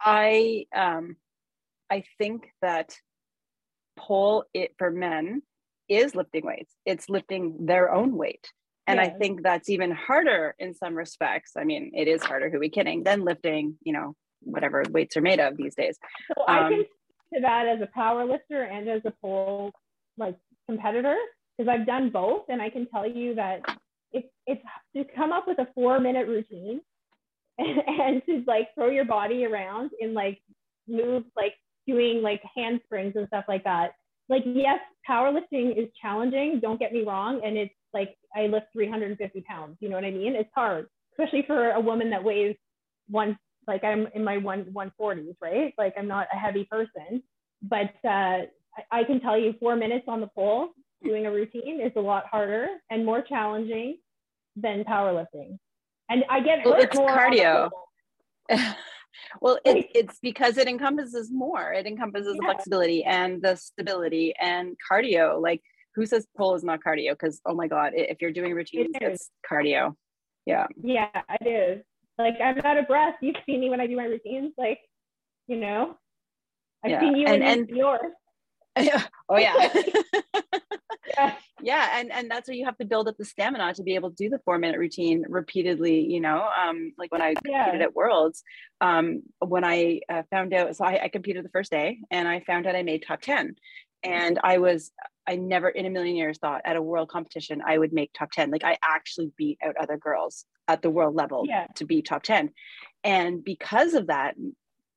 i 0.00 0.64
um 0.74 1.16
i 1.90 2.02
think 2.18 2.48
that 2.62 2.96
pole 3.96 4.44
it 4.52 4.74
for 4.78 4.90
men 4.90 5.42
is 5.88 6.14
lifting 6.14 6.44
weights. 6.44 6.74
It's 6.84 7.08
lifting 7.08 7.66
their 7.66 7.92
own 7.92 8.16
weight. 8.16 8.50
And 8.88 9.00
i 9.00 9.08
think 9.08 9.42
that's 9.42 9.68
even 9.68 9.90
harder 9.90 10.54
in 10.60 10.72
some 10.74 10.94
respects. 10.94 11.52
I 11.58 11.64
mean 11.64 11.90
it 11.94 12.06
is 12.06 12.22
harder 12.22 12.50
who 12.50 12.60
we 12.60 12.68
kidding 12.68 13.02
than 13.02 13.24
lifting 13.24 13.76
you 13.82 13.92
know 13.92 14.14
whatever 14.40 14.84
weights 14.90 15.16
are 15.16 15.22
made 15.22 15.40
of 15.40 15.56
these 15.56 15.74
days. 15.74 15.98
So 16.28 16.42
um, 16.46 16.64
I 16.64 16.68
can 16.68 16.84
to 17.34 17.40
that 17.40 17.66
as 17.66 17.80
a 17.80 17.88
power 17.94 18.24
lifter 18.24 18.62
and 18.62 18.88
as 18.88 19.02
a 19.04 19.12
pole 19.20 19.72
like 20.16 20.36
competitor 20.68 21.16
because 21.56 21.68
I've 21.68 21.86
done 21.86 22.10
both 22.10 22.44
and 22.48 22.62
I 22.62 22.70
can 22.70 22.86
tell 22.86 23.08
you 23.08 23.34
that 23.34 23.60
it's 24.12 24.28
it's 24.46 24.62
to 24.96 25.04
come 25.16 25.32
up 25.32 25.46
with 25.46 25.58
a 25.58 25.68
four 25.74 26.00
minute 26.00 26.28
routine 26.28 26.80
and, 27.58 27.78
and 27.86 28.22
to 28.26 28.44
like 28.46 28.68
throw 28.74 28.90
your 28.90 29.04
body 29.04 29.44
around 29.44 29.90
and 30.00 30.14
like 30.14 30.40
move 30.88 31.24
like 31.36 31.54
doing 31.86 32.22
like 32.22 32.42
handsprings 32.54 33.14
and 33.16 33.26
stuff 33.28 33.44
like 33.48 33.64
that. 33.64 33.92
Like 34.28 34.42
yes, 34.44 34.80
powerlifting 35.08 35.76
is 35.76 35.88
challenging, 36.00 36.58
don't 36.60 36.80
get 36.80 36.92
me 36.92 37.02
wrong, 37.02 37.40
and 37.44 37.56
it's 37.56 37.74
like 37.94 38.16
I 38.34 38.46
lift 38.46 38.66
350 38.72 39.40
pounds. 39.42 39.76
You 39.80 39.88
know 39.88 39.96
what 39.96 40.04
I 40.04 40.10
mean? 40.10 40.34
It's 40.34 40.50
hard, 40.54 40.86
especially 41.12 41.44
for 41.46 41.70
a 41.70 41.80
woman 41.80 42.10
that 42.10 42.22
weighs 42.22 42.56
one, 43.08 43.38
like 43.66 43.84
I'm 43.84 44.08
in 44.14 44.24
my 44.24 44.38
one 44.38 44.64
140s, 44.64 45.36
right? 45.40 45.74
Like 45.78 45.94
I'm 45.98 46.08
not 46.08 46.28
a 46.32 46.36
heavy 46.36 46.64
person, 46.64 47.22
but 47.62 47.92
uh, 48.04 48.42
I 48.90 49.04
can 49.04 49.20
tell 49.20 49.38
you 49.38 49.54
four 49.60 49.76
minutes 49.76 50.04
on 50.08 50.20
the 50.20 50.28
pole 50.28 50.70
doing 51.02 51.26
a 51.26 51.30
routine 51.30 51.80
is 51.80 51.92
a 51.96 52.00
lot 52.00 52.26
harder 52.30 52.68
and 52.90 53.04
more 53.04 53.22
challenging 53.22 53.98
than 54.56 54.84
powerlifting. 54.84 55.58
And 56.08 56.24
I 56.30 56.40
get 56.40 56.64
well, 56.64 56.74
it's 56.78 56.96
cardio. 56.96 57.70
well, 59.40 59.58
it, 59.64 59.88
it's 59.94 60.18
because 60.20 60.56
it 60.56 60.68
encompasses 60.68 61.30
more. 61.32 61.72
It 61.72 61.86
encompasses 61.86 62.34
yeah. 62.34 62.40
the 62.40 62.52
flexibility 62.54 63.04
and 63.04 63.42
the 63.42 63.56
stability 63.56 64.34
and 64.40 64.76
cardio. 64.90 65.40
Like 65.40 65.62
who 65.94 66.06
says 66.06 66.26
pole 66.36 66.54
is 66.54 66.62
not 66.62 66.80
cardio? 66.86 67.12
Because 67.12 67.40
oh 67.44 67.54
my 67.54 67.66
god, 67.66 67.92
if 67.94 68.18
you're 68.20 68.32
doing 68.32 68.52
routines, 68.54 68.94
it 68.94 69.02
it's 69.02 69.30
cardio. 69.50 69.94
Yeah. 70.44 70.66
Yeah, 70.80 71.08
it 71.40 71.46
is. 71.46 71.84
Like 72.18 72.36
I'm 72.42 72.58
out 72.60 72.78
of 72.78 72.86
breath. 72.86 73.14
You've 73.20 73.36
seen 73.46 73.60
me 73.60 73.70
when 73.70 73.80
I 73.80 73.86
do 73.86 73.96
my 73.96 74.04
routines. 74.04 74.52
Like, 74.56 74.80
you 75.46 75.56
know, 75.56 75.96
I've 76.84 76.90
yeah. 76.90 77.00
seen 77.00 77.16
you 77.16 77.26
and, 77.26 77.42
and 77.42 77.68
yours. 77.68 78.12
oh 79.28 79.38
yeah. 79.38 79.72
yeah. 81.16 81.34
yeah. 81.62 81.88
And 81.98 82.12
and 82.12 82.30
that's 82.30 82.48
where 82.48 82.56
you 82.56 82.66
have 82.66 82.76
to 82.78 82.84
build 82.84 83.08
up 83.08 83.16
the 83.16 83.24
stamina 83.24 83.72
to 83.74 83.82
be 83.82 83.94
able 83.94 84.10
to 84.10 84.16
do 84.16 84.28
the 84.28 84.38
four 84.44 84.58
minute 84.58 84.78
routine 84.78 85.24
repeatedly, 85.28 86.00
you 86.00 86.20
know. 86.20 86.46
Um, 86.62 86.92
like 86.98 87.10
when 87.10 87.22
I 87.22 87.34
competed 87.34 87.80
yeah. 87.80 87.82
at 87.82 87.94
Worlds, 87.94 88.42
um, 88.80 89.22
when 89.38 89.64
I 89.64 90.00
uh, 90.10 90.22
found 90.30 90.52
out, 90.52 90.76
so 90.76 90.84
I, 90.84 91.04
I 91.04 91.08
competed 91.08 91.44
the 91.44 91.50
first 91.50 91.70
day 91.70 92.00
and 92.10 92.28
I 92.28 92.40
found 92.40 92.66
out 92.66 92.76
I 92.76 92.82
made 92.82 93.02
top 93.06 93.22
10. 93.22 93.56
And 94.06 94.38
I 94.42 94.58
was 94.58 94.92
I 95.26 95.36
never 95.36 95.68
in 95.68 95.86
a 95.86 95.90
million 95.90 96.16
years 96.16 96.38
thought 96.38 96.62
at 96.64 96.76
a 96.76 96.82
world 96.82 97.08
competition 97.08 97.60
I 97.66 97.78
would 97.78 97.92
make 97.92 98.12
top 98.12 98.30
10. 98.30 98.50
Like 98.50 98.64
I 98.64 98.78
actually 98.84 99.32
beat 99.36 99.58
out 99.64 99.76
other 99.76 99.96
girls 99.96 100.44
at 100.68 100.82
the 100.82 100.90
world 100.90 101.14
level 101.14 101.44
yeah. 101.46 101.66
to 101.76 101.84
be 101.84 102.02
top 102.02 102.22
10. 102.22 102.50
And 103.02 103.42
because 103.42 103.94
of 103.94 104.06
that, 104.06 104.34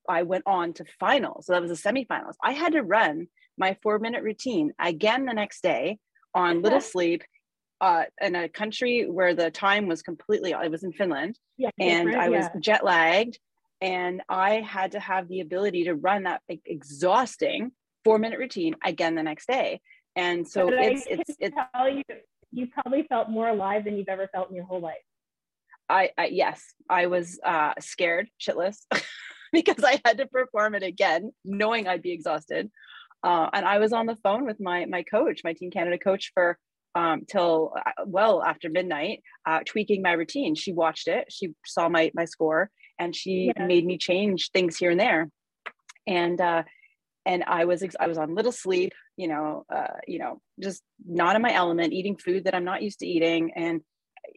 I 0.07 0.23
went 0.23 0.43
on 0.45 0.73
to 0.73 0.85
finals. 0.99 1.45
So 1.45 1.53
that 1.53 1.61
was 1.61 1.81
the 1.81 1.89
semifinals. 1.89 2.33
I 2.43 2.53
had 2.53 2.73
to 2.73 2.81
run 2.81 3.27
my 3.57 3.77
four 3.81 3.99
minute 3.99 4.23
routine 4.23 4.73
again 4.79 5.25
the 5.25 5.33
next 5.33 5.61
day 5.61 5.97
on 6.33 6.61
little 6.61 6.81
sleep 6.81 7.23
uh, 7.81 8.03
in 8.21 8.35
a 8.35 8.49
country 8.49 9.07
where 9.09 9.33
the 9.33 9.51
time 9.51 9.87
was 9.87 10.01
completely, 10.01 10.53
I 10.53 10.67
was 10.67 10.83
in 10.83 10.91
Finland 10.93 11.37
yeah, 11.57 11.69
and 11.79 12.15
I 12.15 12.29
was 12.29 12.45
yeah. 12.53 12.59
jet 12.59 12.85
lagged 12.85 13.39
and 13.81 14.21
I 14.27 14.55
had 14.55 14.91
to 14.91 14.99
have 14.99 15.27
the 15.27 15.39
ability 15.39 15.85
to 15.85 15.95
run 15.95 16.23
that 16.23 16.41
like, 16.49 16.61
exhausting 16.65 17.71
four 18.09 18.17
minute 18.17 18.39
routine 18.39 18.75
again 18.83 19.13
the 19.13 19.21
next 19.21 19.47
day. 19.47 19.79
And 20.15 20.47
so 20.47 20.65
but 20.65 20.79
it's, 20.79 21.05
it's, 21.05 21.35
it's, 21.37 21.55
you, 21.93 22.03
you 22.51 22.67
probably 22.73 23.03
felt 23.03 23.29
more 23.29 23.47
alive 23.47 23.85
than 23.85 23.97
you've 23.97 24.09
ever 24.09 24.27
felt 24.33 24.49
in 24.49 24.55
your 24.55 24.65
whole 24.65 24.81
life. 24.81 24.95
I, 25.87 26.09
I 26.17 26.25
yes, 26.25 26.63
I 26.89 27.05
was 27.05 27.39
uh, 27.45 27.73
scared 27.79 28.27
shitless 28.41 28.77
because 29.53 29.83
I 29.83 30.01
had 30.03 30.17
to 30.17 30.25
perform 30.25 30.73
it 30.73 30.81
again, 30.81 31.31
knowing 31.45 31.87
I'd 31.87 32.01
be 32.01 32.11
exhausted. 32.11 32.71
Uh, 33.23 33.47
and 33.53 33.63
I 33.63 33.77
was 33.77 33.93
on 33.93 34.07
the 34.07 34.15
phone 34.15 34.43
with 34.43 34.59
my 34.59 34.85
my 34.85 35.03
coach, 35.03 35.41
my 35.43 35.53
Team 35.53 35.69
Canada 35.69 35.99
coach, 35.99 36.31
for 36.33 36.57
um, 36.95 37.25
till 37.29 37.73
uh, 37.77 38.05
well 38.07 38.41
after 38.41 38.71
midnight, 38.71 39.21
uh, 39.45 39.59
tweaking 39.67 40.01
my 40.01 40.13
routine. 40.13 40.55
She 40.55 40.73
watched 40.73 41.07
it, 41.07 41.25
she 41.29 41.53
saw 41.63 41.89
my 41.89 42.11
my 42.15 42.25
score, 42.25 42.71
and 42.97 43.15
she 43.15 43.51
yeah. 43.55 43.67
made 43.67 43.85
me 43.85 43.99
change 43.99 44.49
things 44.49 44.77
here 44.77 44.89
and 44.89 44.99
there. 44.99 45.29
And 46.07 46.41
uh, 46.41 46.63
and 47.25 47.43
I 47.43 47.65
was 47.65 47.83
I 47.99 48.07
was 48.07 48.17
on 48.17 48.35
little 48.35 48.51
sleep, 48.51 48.93
you 49.17 49.27
know, 49.27 49.65
uh, 49.73 49.97
you 50.07 50.19
know, 50.19 50.41
just 50.59 50.81
not 51.05 51.35
in 51.35 51.41
my 51.41 51.53
element, 51.53 51.93
eating 51.93 52.17
food 52.17 52.45
that 52.45 52.55
I'm 52.55 52.65
not 52.65 52.81
used 52.81 52.99
to 52.99 53.07
eating, 53.07 53.51
and 53.55 53.81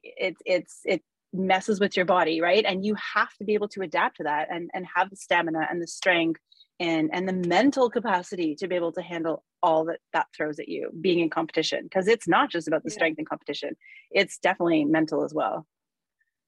it's 0.02 0.40
it's 0.44 0.80
it 0.84 1.02
messes 1.32 1.80
with 1.80 1.96
your 1.96 2.06
body, 2.06 2.40
right? 2.40 2.64
And 2.66 2.84
you 2.84 2.94
have 3.14 3.32
to 3.38 3.44
be 3.44 3.54
able 3.54 3.68
to 3.68 3.82
adapt 3.82 4.18
to 4.18 4.24
that 4.24 4.48
and 4.50 4.70
and 4.74 4.86
have 4.94 5.10
the 5.10 5.16
stamina 5.16 5.66
and 5.70 5.80
the 5.80 5.86
strength 5.86 6.40
and 6.80 7.10
and 7.12 7.28
the 7.28 7.48
mental 7.48 7.88
capacity 7.90 8.54
to 8.56 8.66
be 8.66 8.74
able 8.74 8.92
to 8.92 9.02
handle 9.02 9.44
all 9.62 9.84
that 9.84 10.00
that 10.12 10.26
throws 10.36 10.58
at 10.58 10.68
you 10.68 10.90
being 11.00 11.20
in 11.20 11.30
competition 11.30 11.84
because 11.84 12.08
it's 12.08 12.26
not 12.26 12.50
just 12.50 12.66
about 12.66 12.82
the 12.82 12.90
yeah. 12.90 12.94
strength 12.94 13.18
in 13.18 13.24
competition 13.24 13.76
it's 14.10 14.38
definitely 14.38 14.84
mental 14.84 15.24
as 15.24 15.32
well 15.32 15.66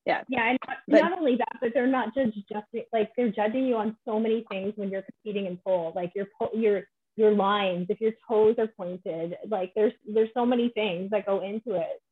yeah 0.07 0.23
yeah 0.29 0.51
and 0.51 0.59
not, 0.67 0.77
but, 0.89 1.01
not, 1.01 1.19
only 1.19 1.37
that 1.37 1.57
but 1.61 1.71
they're 1.75 1.87
not 1.87 2.15
just 2.15 2.35
just 2.35 2.67
like 2.93 3.11
they're 3.17 3.31
judging 3.31 3.67
you 3.67 3.77
on 3.77 3.97
so 4.05 4.19
many 4.19 4.45
things 4.51 4.73
when 4.77 4.91
you're 4.91 5.03
competing 5.03 5.47
in 5.47 5.59
pole 5.65 5.93
like 5.95 6.13
your 6.15 6.27
your 6.53 6.83
your 7.17 7.33
lines 7.33 7.87
if 7.89 8.01
your 8.01 8.13
toes 8.29 8.55
are 8.59 8.69
pointed 8.77 9.37
like 9.49 9.73
there's 9.75 9.93
there's 10.13 10.31
so 10.35 10.45
many 10.45 10.71
things 10.71 11.11
that 11.11 11.27
go 11.27 11.43
into 11.43 11.75
it 11.79 12.03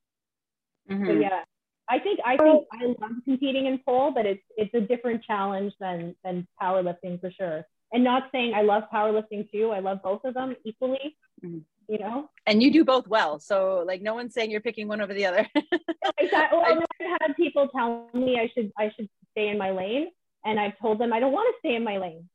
mm-hmm. 0.90 1.06
so 1.06 1.12
yeah 1.12 1.42
I 1.88 1.98
think 1.98 2.20
I 2.24 2.36
think 2.38 2.64
I 2.72 2.86
love 2.86 3.10
competing 3.24 3.66
in 3.66 3.78
pole, 3.84 4.12
but 4.14 4.24
it's 4.24 4.42
it's 4.56 4.72
a 4.72 4.80
different 4.80 5.24
challenge 5.24 5.74
than 5.80 6.14
than 6.24 6.46
powerlifting 6.62 7.20
for 7.20 7.30
sure 7.32 7.66
and 7.92 8.02
not 8.02 8.24
saying 8.32 8.54
I 8.54 8.62
love 8.62 8.84
powerlifting 8.92 9.50
too. 9.50 9.70
I 9.70 9.80
love 9.80 10.02
both 10.02 10.24
of 10.24 10.34
them 10.34 10.56
equally. 10.64 11.16
Mm-hmm. 11.44 11.58
You 11.92 11.98
know, 11.98 12.30
and 12.46 12.62
you 12.62 12.72
do 12.72 12.86
both 12.86 13.06
well. 13.06 13.38
So 13.38 13.84
like, 13.86 14.00
no 14.00 14.14
one's 14.14 14.32
saying 14.32 14.50
you're 14.50 14.62
picking 14.62 14.88
one 14.88 15.02
over 15.02 15.12
the 15.12 15.26
other. 15.26 15.46
exactly. 16.18 16.58
Well, 16.58 16.64
I've 16.64 17.20
had 17.20 17.36
people 17.36 17.68
tell 17.68 18.08
me 18.14 18.40
I 18.40 18.50
should 18.54 18.72
I 18.78 18.90
should 18.96 19.10
stay 19.32 19.48
in 19.48 19.58
my 19.58 19.72
lane, 19.72 20.08
and 20.42 20.58
I've 20.58 20.78
told 20.78 20.98
them 20.98 21.12
I 21.12 21.20
don't 21.20 21.32
want 21.32 21.54
to 21.54 21.58
stay 21.58 21.76
in 21.76 21.84
my 21.84 21.98
lane. 21.98 22.30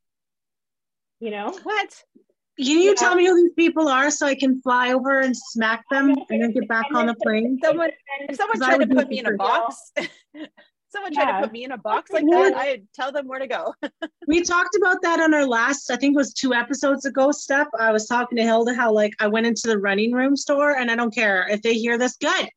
You 1.20 1.32
know 1.32 1.58
what? 1.64 2.04
Can 2.60 2.68
you 2.68 2.90
yeah. 2.90 2.94
tell 2.94 3.16
me 3.16 3.26
who 3.26 3.36
these 3.36 3.54
people 3.56 3.88
are 3.88 4.12
so 4.12 4.28
I 4.28 4.36
can 4.36 4.62
fly 4.62 4.94
over 4.94 5.22
and 5.22 5.36
smack 5.36 5.86
them 5.90 6.14
and 6.30 6.44
then 6.44 6.52
get 6.52 6.68
back 6.68 6.86
on 6.94 7.08
the 7.08 7.16
plane? 7.16 7.58
Someone, 7.64 7.90
if 8.30 8.36
someone 8.36 8.60
tried 8.60 8.78
to 8.78 8.96
put 8.96 9.10
me 9.10 9.18
in 9.18 9.26
a 9.26 9.34
box, 9.34 9.92
someone 10.90 11.14
yeah. 11.14 11.24
tried 11.24 11.42
to 11.42 11.48
put 11.48 11.52
me 11.52 11.64
in 11.64 11.72
a 11.72 11.78
box 11.78 12.12
like 12.12 12.26
that, 12.26 12.56
I'd 12.56 12.88
tell 12.94 13.12
them 13.12 13.28
where 13.28 13.40
to 13.40 13.48
go. 13.48 13.74
we 14.28 14.42
talked 14.42 14.76
about 14.76 15.02
that 15.02 15.20
on 15.20 15.34
our 15.34 15.46
last, 15.46 15.92
I 15.92 15.96
think 15.98 16.16
it 16.16 16.18
was 16.18 16.34
two 16.34 16.54
episodes 16.54 17.06
ago, 17.06 17.32
Step. 17.32 17.68
I 17.78 17.92
was 17.92 18.08
talking 18.08 18.38
to 18.38 18.44
Hilda 18.44 18.74
how 18.74 18.92
like 18.92 19.14
I 19.20 19.28
went 19.28 19.48
into 19.48 19.68
the 19.68 19.78
running 19.78 20.12
room 20.12 20.36
store 20.36 20.78
and 20.78 20.90
I 20.90 20.96
don't 20.96 21.14
care 21.14 21.48
if 21.50 21.62
they 21.62 21.74
hear 21.74 21.98
this, 21.98 22.18
good. 22.18 22.50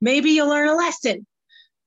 Maybe 0.00 0.30
you'll 0.30 0.48
learn 0.48 0.68
a 0.68 0.74
lesson. 0.74 1.26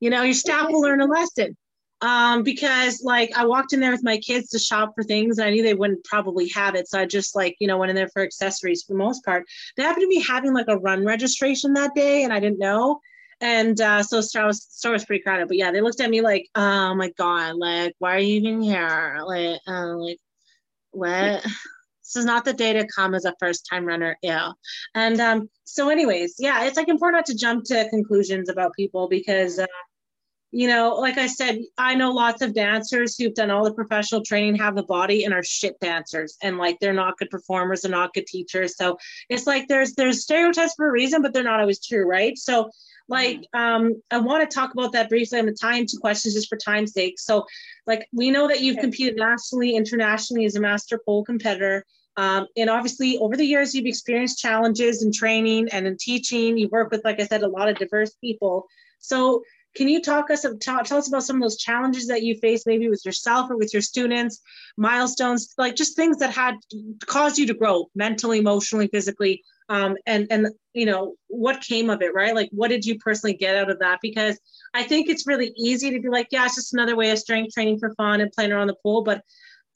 You 0.00 0.10
know, 0.10 0.22
your 0.22 0.34
staff 0.34 0.68
will 0.70 0.80
learn 0.80 1.00
a 1.00 1.06
lesson. 1.06 1.56
Um, 2.02 2.42
because 2.42 3.02
like 3.02 3.32
I 3.34 3.46
walked 3.46 3.72
in 3.72 3.80
there 3.80 3.90
with 3.90 4.04
my 4.04 4.18
kids 4.18 4.50
to 4.50 4.58
shop 4.58 4.92
for 4.94 5.02
things 5.02 5.38
and 5.38 5.48
I 5.48 5.50
knew 5.50 5.62
they 5.62 5.72
wouldn't 5.72 6.04
probably 6.04 6.48
have 6.50 6.74
it. 6.74 6.88
So 6.88 7.00
I 7.00 7.06
just 7.06 7.34
like, 7.34 7.56
you 7.58 7.66
know, 7.66 7.78
went 7.78 7.88
in 7.88 7.96
there 7.96 8.10
for 8.10 8.22
accessories 8.22 8.82
for 8.82 8.92
the 8.92 8.98
most 8.98 9.24
part. 9.24 9.46
They 9.76 9.82
happened 9.82 10.02
to 10.02 10.08
be 10.08 10.20
having 10.20 10.52
like 10.52 10.68
a 10.68 10.76
run 10.76 11.06
registration 11.06 11.72
that 11.72 11.94
day 11.94 12.24
and 12.24 12.34
I 12.34 12.40
didn't 12.40 12.58
know. 12.58 13.00
And 13.40 13.80
uh, 13.80 14.02
so 14.02 14.20
store 14.20 14.46
was 14.46 14.62
store 14.62 14.92
was 14.92 15.04
pretty 15.04 15.22
crowded. 15.22 15.48
But 15.48 15.58
yeah, 15.58 15.70
they 15.70 15.80
looked 15.80 16.00
at 16.00 16.10
me 16.10 16.20
like, 16.20 16.48
oh 16.54 16.94
my 16.94 17.10
god, 17.18 17.56
like 17.56 17.94
why 17.98 18.16
are 18.16 18.18
you 18.18 18.36
even 18.36 18.62
here? 18.62 19.18
Like, 19.24 19.60
uh, 19.66 19.96
like 19.96 20.18
what? 20.92 21.42
this 21.42 22.16
is 22.16 22.24
not 22.24 22.44
the 22.44 22.52
day 22.52 22.72
to 22.72 22.86
come 22.86 23.14
as 23.14 23.24
a 23.24 23.34
first 23.38 23.66
time 23.68 23.84
runner. 23.84 24.16
Yeah. 24.22 24.52
And 24.94 25.20
um, 25.20 25.50
so, 25.64 25.88
anyways, 25.88 26.36
yeah, 26.38 26.64
it's 26.64 26.76
like 26.76 26.88
important 26.88 27.18
not 27.18 27.26
to 27.26 27.36
jump 27.36 27.64
to 27.64 27.88
conclusions 27.90 28.48
about 28.48 28.72
people 28.74 29.08
because. 29.08 29.58
Uh, 29.58 29.66
you 30.52 30.68
know, 30.68 30.94
like 30.94 31.18
I 31.18 31.26
said, 31.26 31.58
I 31.76 31.94
know 31.94 32.12
lots 32.12 32.40
of 32.40 32.54
dancers 32.54 33.16
who've 33.16 33.34
done 33.34 33.50
all 33.50 33.64
the 33.64 33.74
professional 33.74 34.22
training, 34.22 34.56
have 34.56 34.76
the 34.76 34.84
body, 34.84 35.24
and 35.24 35.34
are 35.34 35.42
shit 35.42 35.78
dancers, 35.80 36.36
and 36.42 36.56
like 36.56 36.78
they're 36.80 36.92
not 36.92 37.18
good 37.18 37.30
performers, 37.30 37.82
they're 37.82 37.90
not 37.90 38.14
good 38.14 38.26
teachers. 38.26 38.76
So 38.76 38.96
it's 39.28 39.46
like 39.46 39.68
there's 39.68 39.94
there's 39.94 40.22
stereotypes 40.22 40.74
for 40.76 40.88
a 40.88 40.92
reason, 40.92 41.22
but 41.22 41.32
they're 41.32 41.42
not 41.42 41.60
always 41.60 41.84
true, 41.84 42.06
right? 42.06 42.38
So 42.38 42.70
like 43.08 43.46
um, 43.54 44.00
i 44.10 44.18
want 44.18 44.48
to 44.48 44.54
talk 44.54 44.72
about 44.72 44.92
that 44.92 45.08
briefly. 45.08 45.38
I'm 45.38 45.46
gonna 45.46 45.56
tie 45.56 45.78
into 45.78 45.98
questions 46.00 46.34
just 46.34 46.48
for 46.48 46.56
time's 46.56 46.92
sake. 46.92 47.18
So 47.18 47.44
like 47.86 48.06
we 48.12 48.30
know 48.30 48.48
that 48.48 48.60
you've 48.60 48.78
competed 48.78 49.16
nationally 49.16 49.76
internationally 49.76 50.44
as 50.44 50.56
a 50.56 50.60
master 50.60 51.00
pole 51.04 51.24
competitor. 51.24 51.84
Um, 52.16 52.46
and 52.56 52.70
obviously 52.70 53.18
over 53.18 53.36
the 53.36 53.44
years 53.44 53.74
you've 53.74 53.86
experienced 53.86 54.38
challenges 54.38 55.04
in 55.04 55.12
training 55.12 55.68
and 55.70 55.86
in 55.86 55.96
teaching. 55.98 56.56
You 56.56 56.68
work 56.68 56.90
with 56.90 57.04
like 57.04 57.20
i 57.20 57.26
said 57.26 57.42
a 57.42 57.48
lot 57.48 57.68
of 57.68 57.76
diverse 57.76 58.14
people. 58.20 58.66
So 58.98 59.42
can 59.76 59.88
you 59.88 60.00
talk 60.00 60.30
us 60.30 60.44
tell, 60.60 60.82
tell 60.82 60.98
us 60.98 61.08
about 61.08 61.22
some 61.22 61.36
of 61.36 61.42
those 61.42 61.58
challenges 61.58 62.06
that 62.08 62.22
you 62.22 62.36
faced 62.36 62.66
maybe 62.66 62.88
with 62.88 63.02
yourself 63.04 63.50
or 63.50 63.56
with 63.56 63.72
your 63.72 63.82
students 63.82 64.40
milestones 64.76 65.54
like 65.58 65.76
just 65.76 65.96
things 65.96 66.18
that 66.18 66.30
had 66.30 66.54
caused 67.06 67.38
you 67.38 67.46
to 67.46 67.54
grow 67.54 67.88
mentally 67.94 68.38
emotionally 68.38 68.88
physically 68.88 69.42
um, 69.68 69.96
and 70.06 70.26
and 70.30 70.48
you 70.74 70.86
know 70.86 71.14
what 71.28 71.60
came 71.60 71.90
of 71.90 72.02
it 72.02 72.14
right? 72.14 72.34
Like 72.34 72.50
what 72.52 72.68
did 72.68 72.84
you 72.84 72.98
personally 72.98 73.34
get 73.34 73.56
out 73.56 73.70
of 73.70 73.78
that? 73.80 73.98
Because 74.02 74.38
i 74.74 74.82
think 74.82 75.08
it's 75.08 75.26
really 75.26 75.52
easy 75.56 75.90
to 75.90 76.00
be 76.00 76.08
like 76.08 76.28
yeah 76.30 76.44
it's 76.44 76.56
just 76.56 76.74
another 76.74 76.96
way 76.96 77.10
of 77.10 77.18
strength 77.18 77.54
training 77.54 77.78
for 77.78 77.94
fun 77.94 78.20
and 78.20 78.32
playing 78.32 78.52
around 78.52 78.68
the 78.68 78.76
pool. 78.82 79.02
But 79.02 79.22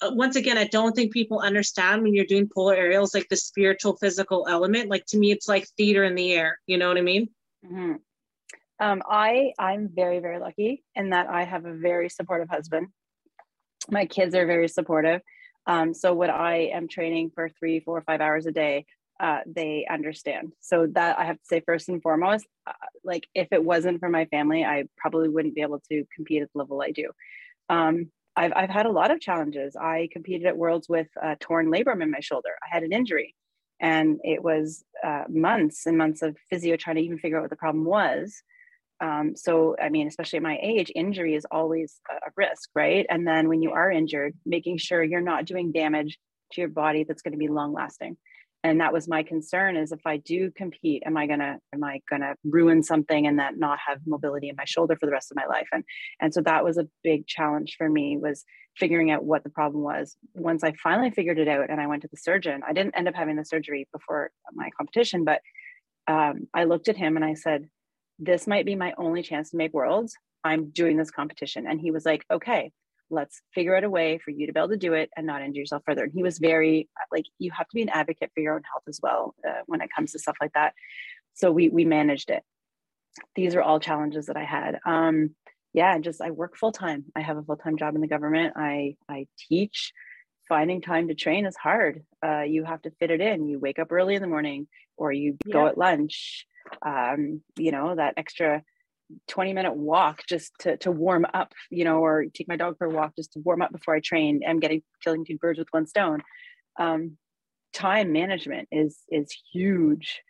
uh, 0.00 0.10
once 0.12 0.36
again 0.36 0.56
i 0.56 0.64
don't 0.64 0.94
think 0.94 1.12
people 1.12 1.40
understand 1.40 2.02
when 2.02 2.14
you're 2.14 2.24
doing 2.24 2.48
polar 2.52 2.74
aerials 2.74 3.14
like 3.14 3.28
the 3.28 3.36
spiritual 3.36 3.96
physical 3.96 4.46
element. 4.48 4.88
Like 4.88 5.06
to 5.06 5.18
me 5.18 5.32
it's 5.32 5.48
like 5.48 5.66
theater 5.76 6.04
in 6.04 6.14
the 6.14 6.32
air. 6.32 6.58
You 6.66 6.78
know 6.78 6.88
what 6.88 6.98
i 6.98 7.02
mean? 7.02 7.28
Mm-hmm. 7.64 7.94
Um, 8.80 9.02
i 9.08 9.52
i'm 9.58 9.88
very 9.92 10.18
very 10.18 10.38
lucky 10.38 10.82
in 10.94 11.10
that 11.10 11.28
i 11.28 11.44
have 11.44 11.64
a 11.64 11.74
very 11.74 12.08
supportive 12.08 12.48
husband 12.48 12.88
my 13.90 14.06
kids 14.06 14.34
are 14.34 14.46
very 14.46 14.68
supportive 14.68 15.20
um, 15.66 15.94
so 15.94 16.12
when 16.14 16.30
i 16.30 16.68
am 16.72 16.88
training 16.88 17.30
for 17.34 17.48
three 17.58 17.80
four 17.80 18.02
five 18.02 18.20
hours 18.20 18.46
a 18.46 18.52
day 18.52 18.84
uh, 19.20 19.40
they 19.44 19.86
understand. 19.90 20.52
So 20.60 20.86
that 20.92 21.18
I 21.18 21.24
have 21.26 21.36
to 21.36 21.44
say 21.44 21.60
first 21.60 21.90
and 21.90 22.00
foremost, 22.00 22.46
uh, 22.66 22.72
like 23.04 23.28
if 23.34 23.48
it 23.52 23.62
wasn't 23.62 24.00
for 24.00 24.08
my 24.08 24.24
family, 24.26 24.64
I 24.64 24.84
probably 24.96 25.28
wouldn't 25.28 25.54
be 25.54 25.60
able 25.60 25.80
to 25.90 26.04
compete 26.16 26.40
at 26.40 26.48
the 26.54 26.58
level 26.58 26.80
I 26.80 26.90
do. 26.90 27.10
Um, 27.68 28.10
I've, 28.34 28.52
I've 28.56 28.70
had 28.70 28.86
a 28.86 28.90
lot 28.90 29.10
of 29.10 29.20
challenges. 29.20 29.76
I 29.76 30.08
competed 30.10 30.46
at 30.46 30.56
Worlds 30.56 30.88
with 30.88 31.08
a 31.22 31.36
torn 31.36 31.70
labrum 31.70 32.02
in 32.02 32.10
my 32.10 32.20
shoulder. 32.20 32.50
I 32.64 32.74
had 32.74 32.82
an 32.82 32.92
injury 32.92 33.34
and 33.78 34.18
it 34.24 34.42
was 34.42 34.84
uh, 35.04 35.24
months 35.28 35.84
and 35.86 35.98
months 35.98 36.22
of 36.22 36.36
physio 36.48 36.76
trying 36.76 36.96
to 36.96 37.02
even 37.02 37.18
figure 37.18 37.36
out 37.36 37.42
what 37.42 37.50
the 37.50 37.56
problem 37.56 37.84
was. 37.84 38.42
Um, 39.00 39.34
so, 39.34 39.76
I 39.80 39.88
mean, 39.88 40.06
especially 40.06 40.38
at 40.38 40.42
my 40.42 40.58
age, 40.62 40.92
injury 40.94 41.34
is 41.34 41.46
always 41.50 42.00
a 42.10 42.30
risk, 42.36 42.68
right? 42.74 43.06
And 43.08 43.26
then 43.26 43.48
when 43.48 43.62
you 43.62 43.72
are 43.72 43.90
injured, 43.90 44.34
making 44.44 44.78
sure 44.78 45.02
you're 45.02 45.20
not 45.20 45.46
doing 45.46 45.72
damage 45.72 46.18
to 46.52 46.60
your 46.60 46.68
body 46.68 47.04
that's 47.04 47.22
going 47.22 47.32
to 47.32 47.38
be 47.38 47.48
long 47.48 47.72
lasting 47.72 48.16
and 48.62 48.80
that 48.80 48.92
was 48.92 49.08
my 49.08 49.22
concern 49.22 49.76
is 49.76 49.92
if 49.92 50.00
i 50.06 50.16
do 50.18 50.50
compete 50.50 51.02
am 51.06 51.16
i 51.16 51.26
gonna 51.26 51.58
am 51.72 51.82
i 51.82 52.00
gonna 52.08 52.34
ruin 52.44 52.82
something 52.82 53.26
and 53.26 53.38
that 53.38 53.56
not 53.56 53.78
have 53.86 53.98
mobility 54.06 54.48
in 54.48 54.56
my 54.56 54.64
shoulder 54.64 54.96
for 54.98 55.06
the 55.06 55.12
rest 55.12 55.30
of 55.30 55.36
my 55.36 55.46
life? 55.46 55.68
And 55.72 55.84
and 56.20 56.34
so 56.34 56.40
that 56.42 56.64
was 56.64 56.78
a 56.78 56.88
big 57.02 57.26
challenge 57.26 57.76
for 57.78 57.88
me 57.88 58.18
was 58.18 58.44
figuring 58.76 59.10
out 59.10 59.24
what 59.24 59.42
the 59.44 59.50
problem 59.50 59.82
was. 59.82 60.16
Once 60.34 60.62
i 60.62 60.72
finally 60.72 61.10
figured 61.10 61.38
it 61.38 61.48
out 61.48 61.70
and 61.70 61.80
i 61.80 61.86
went 61.86 62.02
to 62.02 62.08
the 62.08 62.16
surgeon 62.16 62.62
i 62.66 62.72
didn't 62.72 62.96
end 62.96 63.08
up 63.08 63.14
having 63.14 63.36
the 63.36 63.44
surgery 63.44 63.88
before 63.92 64.30
my 64.52 64.70
competition 64.76 65.24
but 65.24 65.40
um, 66.06 66.46
i 66.54 66.64
looked 66.64 66.88
at 66.88 66.96
him 66.96 67.16
and 67.16 67.24
i 67.24 67.34
said 67.34 67.68
this 68.20 68.46
might 68.46 68.66
be 68.66 68.76
my 68.76 68.92
only 68.98 69.22
chance 69.22 69.50
to 69.50 69.56
make 69.56 69.74
worlds 69.74 70.14
i'm 70.44 70.70
doing 70.70 70.96
this 70.96 71.10
competition 71.10 71.66
and 71.66 71.80
he 71.80 71.90
was 71.90 72.04
like 72.04 72.24
okay 72.30 72.70
let's 73.10 73.42
figure 73.54 73.76
out 73.76 73.84
a 73.84 73.90
way 73.90 74.18
for 74.18 74.30
you 74.30 74.46
to 74.46 74.52
be 74.52 74.60
able 74.60 74.68
to 74.68 74.76
do 74.76 74.94
it 74.94 75.10
and 75.16 75.26
not 75.26 75.42
injure 75.42 75.60
yourself 75.60 75.82
further. 75.84 76.04
And 76.04 76.12
he 76.12 76.22
was 76.22 76.38
very 76.38 76.88
like, 77.12 77.26
you 77.38 77.50
have 77.50 77.68
to 77.68 77.74
be 77.74 77.82
an 77.82 77.88
advocate 77.88 78.30
for 78.32 78.40
your 78.40 78.54
own 78.54 78.62
health 78.62 78.84
as 78.88 79.00
well 79.02 79.34
uh, 79.46 79.62
when 79.66 79.80
it 79.80 79.90
comes 79.94 80.12
to 80.12 80.18
stuff 80.18 80.36
like 80.40 80.52
that. 80.54 80.74
So 81.34 81.50
we 81.50 81.68
we 81.68 81.84
managed 81.84 82.30
it. 82.30 82.42
These 83.34 83.54
are 83.54 83.62
all 83.62 83.80
challenges 83.80 84.26
that 84.26 84.36
I 84.36 84.44
had. 84.44 84.78
Um, 84.86 85.34
yeah, 85.72 85.98
just 85.98 86.20
I 86.20 86.30
work 86.30 86.56
full 86.56 86.72
time. 86.72 87.04
I 87.14 87.20
have 87.20 87.36
a 87.36 87.42
full 87.42 87.56
time 87.56 87.76
job 87.76 87.94
in 87.94 88.00
the 88.00 88.08
government. 88.08 88.54
I 88.56 88.96
I 89.08 89.26
teach. 89.48 89.92
Finding 90.48 90.80
time 90.80 91.06
to 91.06 91.14
train 91.14 91.46
is 91.46 91.56
hard. 91.56 92.02
Uh, 92.26 92.40
you 92.40 92.64
have 92.64 92.82
to 92.82 92.90
fit 92.98 93.12
it 93.12 93.20
in. 93.20 93.46
You 93.46 93.60
wake 93.60 93.78
up 93.78 93.92
early 93.92 94.16
in 94.16 94.22
the 94.22 94.26
morning, 94.26 94.66
or 94.96 95.12
you 95.12 95.36
yeah. 95.46 95.52
go 95.52 95.66
at 95.68 95.78
lunch. 95.78 96.44
Um, 96.82 97.42
you 97.56 97.72
know 97.72 97.94
that 97.94 98.14
extra 98.16 98.62
20 99.28 99.52
minute 99.52 99.74
walk 99.74 100.22
just 100.28 100.52
to, 100.60 100.76
to 100.78 100.90
warm 100.90 101.26
up, 101.34 101.52
you 101.70 101.84
know, 101.84 101.98
or 101.98 102.26
take 102.32 102.48
my 102.48 102.56
dog 102.56 102.76
for 102.78 102.86
a 102.86 102.90
walk 102.90 103.16
just 103.16 103.32
to 103.32 103.40
warm 103.40 103.62
up 103.62 103.72
before 103.72 103.94
I 103.94 104.00
train. 104.00 104.42
I'm 104.46 104.60
getting 104.60 104.82
killing 105.02 105.24
two 105.24 105.38
birds 105.38 105.58
with 105.58 105.68
one 105.70 105.86
stone. 105.86 106.22
Um, 106.78 107.16
time 107.72 108.12
management 108.12 108.68
is 108.70 108.98
is 109.10 109.34
huge 109.52 110.20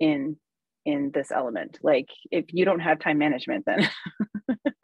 in 0.00 0.36
in 0.84 1.10
this 1.12 1.30
element. 1.30 1.78
Like 1.82 2.08
if 2.30 2.46
you 2.52 2.64
don't 2.64 2.80
have 2.80 2.98
time 2.98 3.18
management, 3.18 3.64
then 3.66 3.88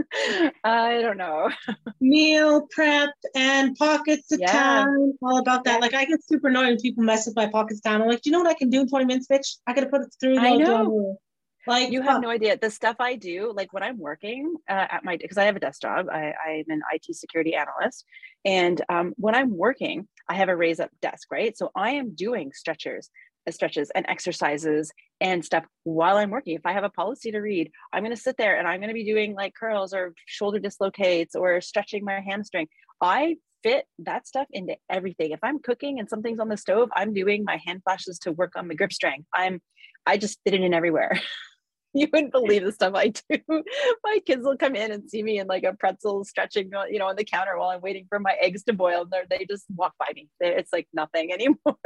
I 0.65 1.01
don't 1.03 1.17
know. 1.17 1.51
Meal 2.01 2.67
prep 2.71 3.11
and 3.35 3.77
pockets 3.77 4.31
of 4.33 4.41
yeah. 4.41 4.53
time, 4.53 5.13
all 5.23 5.39
about 5.39 5.65
that. 5.65 5.81
Like 5.81 5.95
I 5.95 6.05
get 6.05 6.25
super 6.25 6.49
annoyed 6.49 6.67
when 6.67 6.77
people 6.79 7.05
mess 7.05 7.27
with 7.27 7.37
my 7.37 7.47
pockets 7.47 7.81
time. 7.81 8.03
I'm 8.03 8.09
like, 8.09 8.23
do 8.23 8.31
you 8.31 8.33
know 8.33 8.41
what 8.41 8.51
I 8.51 8.55
can 8.55 8.71
do 8.71 8.81
in 8.81 8.89
20 8.89 9.05
minutes, 9.05 9.27
bitch? 9.31 9.59
I 9.67 9.75
gotta 9.75 9.89
put 9.89 10.03
it 10.03 10.15
through. 10.21 10.39
I 10.39 10.57
know. 10.57 11.19
Like 11.67 11.91
you 11.91 12.03
have 12.03 12.21
no 12.21 12.29
idea 12.29 12.59
the 12.59 12.71
stuff 12.71 12.97
I 13.01 13.17
do, 13.17 13.53
like 13.55 13.73
when 13.73 13.83
I'm 13.83 13.99
working 13.99 14.55
uh, 14.69 14.87
at 14.91 15.05
my, 15.05 15.17
because 15.17 15.39
I 15.39 15.45
have 15.45 15.57
a 15.57 15.61
desk 15.61 15.81
job, 15.81 16.09
I, 16.13 16.35
I'm 16.47 16.65
an 16.69 16.83
IT 16.93 17.15
security 17.17 17.55
analyst. 17.55 18.05
And 18.45 18.81
um, 18.91 19.15
when 19.17 19.35
I'm 19.35 19.57
working, 19.57 20.07
I 20.29 20.35
have 20.35 20.51
a 20.51 20.57
raise 20.57 20.79
up 20.79 20.91
desk, 21.01 21.29
right? 21.31 21.57
So 21.57 21.71
I 21.75 21.93
am 21.93 22.15
doing 22.15 22.53
stretchers, 22.53 23.09
stretches 23.53 23.91
and 23.95 24.07
exercises 24.09 24.93
and 25.21 25.45
stuff 25.45 25.65
while 25.85 26.17
I'm 26.17 26.31
working. 26.31 26.55
If 26.55 26.67
I 26.67 26.73
have 26.73 26.85
a 26.85 26.91
policy 26.91 27.31
to 27.33 27.39
read, 27.39 27.71
I'm 27.93 28.03
going 28.03 28.15
to 28.15 28.21
sit 28.21 28.37
there 28.37 28.59
and 28.59 28.67
I'm 28.67 28.81
going 28.81 28.89
to 28.89 28.95
be 28.95 29.05
doing 29.05 29.35
like 29.35 29.55
curls 29.55 29.93
or 29.93 30.15
shoulder 30.27 30.59
dislocates 30.59 31.35
or 31.35 31.61
stretching 31.61 32.05
my 32.05 32.21
hamstring. 32.21 32.69
I 33.01 33.37
fit 33.63 33.87
that 34.01 34.27
stuff 34.27 34.47
into 34.53 34.77
everything. 34.91 35.31
If 35.31 35.41
I'm 35.43 35.59
cooking 35.59 35.99
and 35.99 36.09
something's 36.09 36.41
on 36.41 36.49
the 36.49 36.57
stove, 36.57 36.91
I'm 36.95 37.13
doing 37.15 37.45
my 37.45 37.59
hand 37.65 37.83
flashes 37.85 38.19
to 38.21 38.33
work 38.33 38.53
on 38.57 38.69
my 38.69 38.75
grip 38.75 38.93
strength. 38.93 39.27
I'm 39.35 39.61
I 40.07 40.19
just 40.19 40.39
fit 40.45 40.55
it 40.55 40.61
in 40.61 40.75
everywhere. 40.75 41.19
you 41.95 42.09
wouldn't 42.13 42.33
believe 42.33 42.65
the 42.65 42.73
stuff 42.73 42.95
I 42.95 43.09
do. 43.09 43.39
my 44.05 44.19
kids 44.27 44.45
will 44.45 44.57
come 44.57 44.75
in 44.75 44.93
and 44.93 45.09
see 45.09 45.23
me 45.23 45.39
in 45.39 45.47
like 45.47 45.63
a 45.63 45.73
pretzel 45.73 46.25
stretching, 46.25 46.71
you 46.91 46.99
know, 46.99 47.07
on 47.07 47.17
the 47.17 47.25
counter 47.25 47.57
while 47.57 47.71
I'm 47.71 47.81
waiting 47.81 48.07
for 48.09 48.19
my 48.19 48.35
eggs 48.41 48.65
to 48.65 48.73
boil. 48.73 49.07
They 49.31 49.47
just 49.49 49.65
walk 49.75 49.95
by 49.99 50.09
me. 50.15 50.29
It's 50.41 50.73
like 50.73 50.89
nothing 50.93 51.33
anymore. 51.33 51.79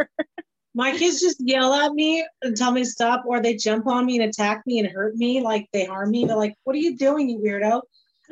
My 0.75 0.97
kids 0.97 1.21
just 1.21 1.41
yell 1.41 1.73
at 1.75 1.93
me 1.93 2.27
and 2.43 2.57
tell 2.57 2.73
me 2.73 2.83
to 2.83 2.89
stop, 2.89 3.25
or 3.27 3.41
they 3.41 3.57
jump 3.57 3.87
on 3.87 4.07
me 4.07 4.21
and 4.21 4.29
attack 4.29 4.63
me 4.67 4.79
and 4.79 4.89
hurt 4.89 5.17
me, 5.17 5.41
like 5.41 5.67
they 5.73 5.85
harm 5.85 6.11
me. 6.11 6.25
They're 6.25 6.37
like, 6.37 6.55
"What 6.65 6.77
are 6.77 6.81
you 6.81 6.97
doing, 6.97 7.29
you 7.29 7.39
weirdo?" 7.39 7.83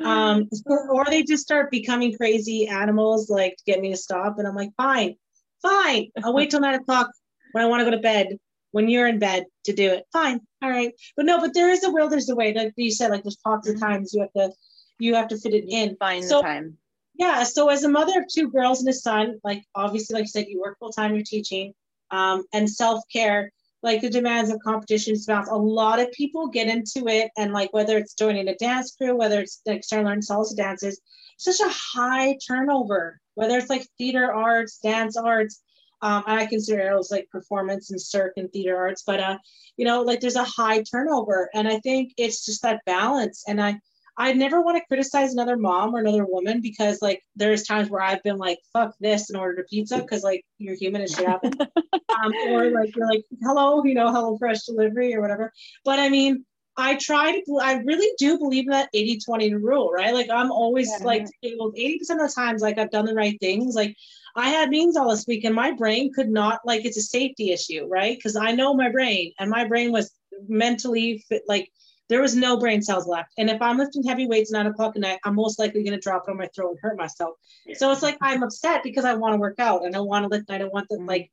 Um, 0.03 0.47
or 0.67 1.05
they 1.05 1.23
just 1.23 1.43
start 1.43 1.71
becoming 1.71 2.15
crazy 2.15 2.67
animals, 2.67 3.29
like 3.29 3.57
to 3.57 3.63
get 3.65 3.81
me 3.81 3.91
to 3.91 3.97
stop. 3.97 4.37
And 4.37 4.47
I'm 4.47 4.55
like, 4.55 4.71
"Fine, 4.77 5.15
fine. 5.61 6.11
I'll 6.23 6.33
wait 6.33 6.51
till 6.51 6.61
nine 6.61 6.75
o'clock 6.81 7.09
when 7.51 7.63
I 7.63 7.67
want 7.67 7.81
to 7.81 7.85
go 7.85 7.91
to 7.91 8.01
bed." 8.01 8.37
when 8.71 8.87
you're 8.87 9.07
in 9.07 9.17
bed 9.17 9.45
to 9.63 9.73
do 9.73 9.91
it. 9.91 10.05
Fine. 10.13 10.39
All 10.61 10.69
right. 10.69 10.93
But 11.15 11.25
no, 11.25 11.39
but 11.39 11.53
there 11.53 11.69
is 11.69 11.83
a 11.83 11.89
will, 11.89 12.09
there's 12.09 12.29
a 12.29 12.35
way. 12.35 12.53
Like 12.53 12.73
you 12.75 12.91
said, 12.91 13.11
like 13.11 13.23
there's 13.23 13.37
pots 13.37 13.67
of 13.67 13.75
mm-hmm. 13.75 13.85
times 13.85 14.13
you 14.13 14.21
have 14.21 14.33
to 14.33 14.53
you 14.99 15.15
have 15.15 15.27
to 15.29 15.37
fit 15.37 15.53
it 15.53 15.65
in. 15.67 15.95
Find 15.97 16.23
so, 16.23 16.37
the 16.37 16.43
time. 16.43 16.77
Yeah. 17.15 17.43
So 17.43 17.69
as 17.69 17.83
a 17.83 17.89
mother 17.89 18.19
of 18.19 18.27
two 18.27 18.49
girls 18.49 18.81
and 18.81 18.89
a 18.89 18.93
son, 18.93 19.39
like 19.43 19.63
obviously, 19.73 20.15
like 20.15 20.25
you 20.25 20.29
said, 20.29 20.45
you 20.47 20.61
work 20.61 20.77
full 20.79 20.91
time, 20.91 21.15
you're 21.15 21.23
teaching, 21.23 21.73
um, 22.11 22.43
and 22.53 22.69
self-care, 22.69 23.51
like 23.83 24.01
the 24.01 24.09
demands 24.09 24.49
of 24.49 24.59
competition 24.59 25.15
spouse. 25.15 25.47
A 25.49 25.55
lot 25.55 25.99
of 25.99 26.11
people 26.11 26.47
get 26.47 26.67
into 26.67 27.07
it 27.07 27.31
and 27.37 27.53
like 27.53 27.73
whether 27.73 27.97
it's 27.97 28.13
joining 28.13 28.47
a 28.47 28.55
dance 28.55 28.95
crew, 28.95 29.15
whether 29.15 29.39
it's 29.41 29.61
like 29.65 29.83
starting 29.83 30.05
to 30.05 30.09
learn 30.11 30.21
salsa 30.21 30.55
dances, 30.55 30.99
such 31.37 31.59
a 31.59 31.69
high 31.69 32.37
turnover, 32.47 33.19
whether 33.35 33.57
it's 33.57 33.69
like 33.69 33.87
theater 33.97 34.33
arts, 34.33 34.79
dance 34.79 35.15
arts, 35.15 35.61
um, 36.01 36.23
I 36.27 36.45
consider 36.45 36.91
those 36.91 37.11
like 37.11 37.29
performance 37.31 37.89
and 37.91 38.01
circ 38.01 38.33
and 38.37 38.51
theater 38.51 38.77
arts, 38.77 39.03
but 39.05 39.19
uh, 39.19 39.37
you 39.77 39.85
know, 39.85 40.01
like 40.01 40.19
there's 40.19 40.35
a 40.35 40.43
high 40.43 40.83
turnover, 40.83 41.49
and 41.53 41.67
I 41.67 41.79
think 41.79 42.13
it's 42.17 42.45
just 42.45 42.61
that 42.63 42.81
balance. 42.85 43.43
And 43.47 43.61
I, 43.61 43.79
I 44.17 44.33
never 44.33 44.61
want 44.61 44.77
to 44.77 44.85
criticize 44.87 45.33
another 45.33 45.57
mom 45.57 45.95
or 45.95 45.99
another 45.99 46.25
woman 46.25 46.59
because 46.61 47.01
like 47.01 47.21
there's 47.35 47.63
times 47.63 47.89
where 47.89 48.01
I've 48.01 48.23
been 48.23 48.37
like 48.37 48.57
fuck 48.73 48.95
this 48.99 49.29
and 49.29 49.37
ordered 49.37 49.59
a 49.59 49.63
pizza 49.63 49.99
because 49.99 50.23
like 50.23 50.43
you're 50.57 50.75
human 50.75 51.01
and 51.01 51.09
shit 51.09 51.27
happens, 51.27 51.55
um, 51.93 52.33
or 52.49 52.71
like 52.71 52.95
you're 52.95 53.07
like 53.07 53.23
hello, 53.41 53.83
you 53.83 53.93
know, 53.93 54.07
HelloFresh 54.07 54.65
delivery 54.65 55.13
or 55.13 55.21
whatever. 55.21 55.53
But 55.85 55.99
I 55.99 56.09
mean, 56.09 56.45
I 56.79 56.95
try 56.95 57.41
to, 57.41 57.59
I 57.59 57.73
really 57.85 58.11
do 58.19 58.37
believe 58.37 58.65
in 58.65 58.71
that 58.71 58.89
80 58.93 59.19
20 59.25 59.53
rule, 59.55 59.91
right? 59.91 60.13
Like 60.13 60.29
I'm 60.29 60.51
always 60.51 60.89
yeah, 60.89 61.05
like, 61.05 61.25
well, 61.57 61.71
80% 61.71 62.01
of 62.01 62.07
the 62.19 62.33
times, 62.33 62.61
like 62.61 62.77
I've 62.77 62.91
done 62.91 63.05
the 63.05 63.15
right 63.15 63.37
things. 63.39 63.73
Like 63.73 63.95
I 64.35 64.49
had 64.49 64.69
meetings 64.69 64.95
all 64.95 65.09
this 65.09 65.25
week 65.25 65.43
and 65.43 65.55
my 65.55 65.71
brain 65.71 66.13
could 66.13 66.29
not, 66.29 66.59
like, 66.65 66.85
it's 66.85 66.97
a 66.97 67.01
safety 67.01 67.51
issue, 67.51 67.87
right? 67.87 68.15
Because 68.15 68.35
I 68.35 68.51
know 68.51 68.75
my 68.75 68.91
brain 68.91 69.33
and 69.39 69.49
my 69.49 69.67
brain 69.67 69.91
was 69.91 70.11
mentally 70.47 71.25
fit, 71.27 71.41
like, 71.47 71.71
there 72.09 72.21
was 72.21 72.35
no 72.35 72.57
brain 72.57 72.81
cells 72.81 73.07
left. 73.07 73.33
And 73.37 73.49
if 73.49 73.61
I'm 73.61 73.77
lifting 73.77 74.03
heavy 74.03 74.27
weights 74.27 74.51
nine 74.51 74.67
o'clock 74.67 74.95
at 74.95 75.01
night, 75.01 75.19
I'm 75.23 75.35
most 75.35 75.59
likely 75.59 75.83
going 75.83 75.93
to 75.93 75.99
drop 75.99 76.23
it 76.27 76.31
on 76.31 76.37
my 76.37 76.47
throat 76.47 76.71
and 76.71 76.79
hurt 76.81 76.97
myself. 76.97 77.35
So 77.75 77.91
it's 77.91 78.01
like 78.01 78.17
I'm 78.21 78.43
upset 78.43 78.83
because 78.83 79.05
I 79.05 79.15
want 79.15 79.33
to 79.33 79.39
work 79.39 79.59
out 79.59 79.85
and 79.85 79.95
I 79.95 79.99
want 79.99 80.23
to 80.23 80.29
lift. 80.29 80.49
I 80.49 80.57
don't 80.57 80.73
want 80.73 80.87
to 80.89 80.97
mm-hmm. 80.97 81.07
like 81.07 81.31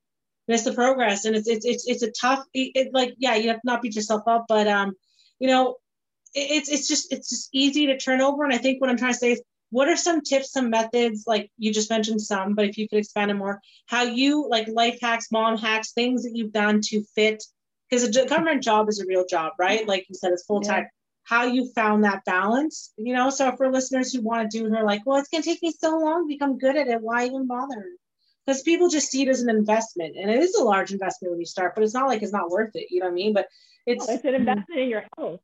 miss 0.48 0.64
the 0.64 0.72
progress. 0.72 1.24
And 1.24 1.36
it's 1.36 1.48
it's 1.48 1.64
it's 1.64 1.86
it's 1.86 2.02
a 2.02 2.10
tough. 2.10 2.44
It, 2.52 2.72
it, 2.74 2.94
like 2.94 3.14
yeah, 3.18 3.36
you 3.36 3.48
have 3.48 3.60
to 3.60 3.66
not 3.66 3.82
beat 3.82 3.94
yourself 3.94 4.22
up, 4.26 4.46
but 4.48 4.66
um, 4.66 4.94
you 5.38 5.48
know, 5.48 5.76
it, 6.34 6.50
it's 6.50 6.68
it's 6.68 6.88
just 6.88 7.12
it's 7.12 7.30
just 7.30 7.48
easy 7.52 7.86
to 7.86 7.98
turn 7.98 8.20
over. 8.20 8.44
And 8.44 8.52
I 8.52 8.58
think 8.58 8.80
what 8.80 8.90
I'm 8.90 8.96
trying 8.96 9.12
to 9.12 9.18
say 9.18 9.32
is 9.32 9.42
what 9.70 9.88
are 9.88 9.96
some 9.96 10.20
tips 10.20 10.52
some 10.52 10.70
methods 10.70 11.24
like 11.26 11.50
you 11.58 11.72
just 11.72 11.90
mentioned 11.90 12.22
some 12.22 12.54
but 12.54 12.64
if 12.64 12.78
you 12.78 12.88
could 12.88 12.98
expand 12.98 13.28
on 13.32 13.38
more 13.38 13.60
how 13.86 14.04
you 14.04 14.48
like 14.48 14.68
life 14.68 14.98
hacks 15.02 15.32
mom 15.32 15.58
hacks 15.58 15.90
things 15.90 16.22
that 16.22 16.36
you've 16.36 16.52
done 16.52 16.80
to 16.80 17.02
fit 17.16 17.42
because 17.94 18.16
a 18.16 18.26
government 18.26 18.62
job 18.62 18.88
is 18.88 19.00
a 19.00 19.06
real 19.06 19.24
job 19.26 19.52
right? 19.58 19.80
Mm-hmm. 19.80 19.88
Like 19.88 20.06
you 20.08 20.14
said 20.14 20.32
it's 20.32 20.44
full-time. 20.44 20.84
Yeah. 20.84 20.88
how 21.24 21.44
you 21.46 21.70
found 21.74 22.04
that 22.04 22.24
balance 22.24 22.92
you 22.96 23.14
know? 23.14 23.30
So 23.30 23.54
for 23.56 23.70
listeners 23.70 24.12
who 24.12 24.22
want 24.22 24.50
to 24.50 24.58
do 24.58 24.66
it 24.66 24.76
are 24.76 24.84
like 24.84 25.02
well 25.04 25.18
it's 25.18 25.28
going 25.28 25.42
to 25.42 25.48
take 25.48 25.62
me 25.62 25.72
so 25.78 25.98
long 25.98 26.24
to 26.24 26.28
become 26.34 26.58
good 26.58 26.76
at 26.76 26.88
it. 26.88 27.00
Why 27.00 27.26
even 27.26 27.46
bother? 27.46 27.84
Because 28.44 28.62
people 28.62 28.88
just 28.88 29.10
see 29.10 29.22
it 29.22 29.28
as 29.28 29.40
an 29.40 29.50
investment 29.50 30.16
and 30.16 30.30
it 30.30 30.38
is 30.38 30.54
a 30.54 30.64
large 30.64 30.92
investment 30.92 31.32
when 31.32 31.40
you 31.40 31.46
start 31.46 31.74
but 31.74 31.82
it's 31.84 31.94
not 31.94 32.08
like 32.08 32.22
it's 32.22 32.32
not 32.32 32.50
worth 32.50 32.72
it 32.74 32.88
you 32.90 33.00
know 33.00 33.06
what 33.06 33.12
i 33.12 33.14
mean? 33.14 33.32
But 33.32 33.48
it's, 33.86 34.08
oh, 34.08 34.12
it's 34.12 34.24
an 34.24 34.34
investment 34.34 34.80
in 34.80 34.88
your 34.88 35.04
health. 35.16 35.40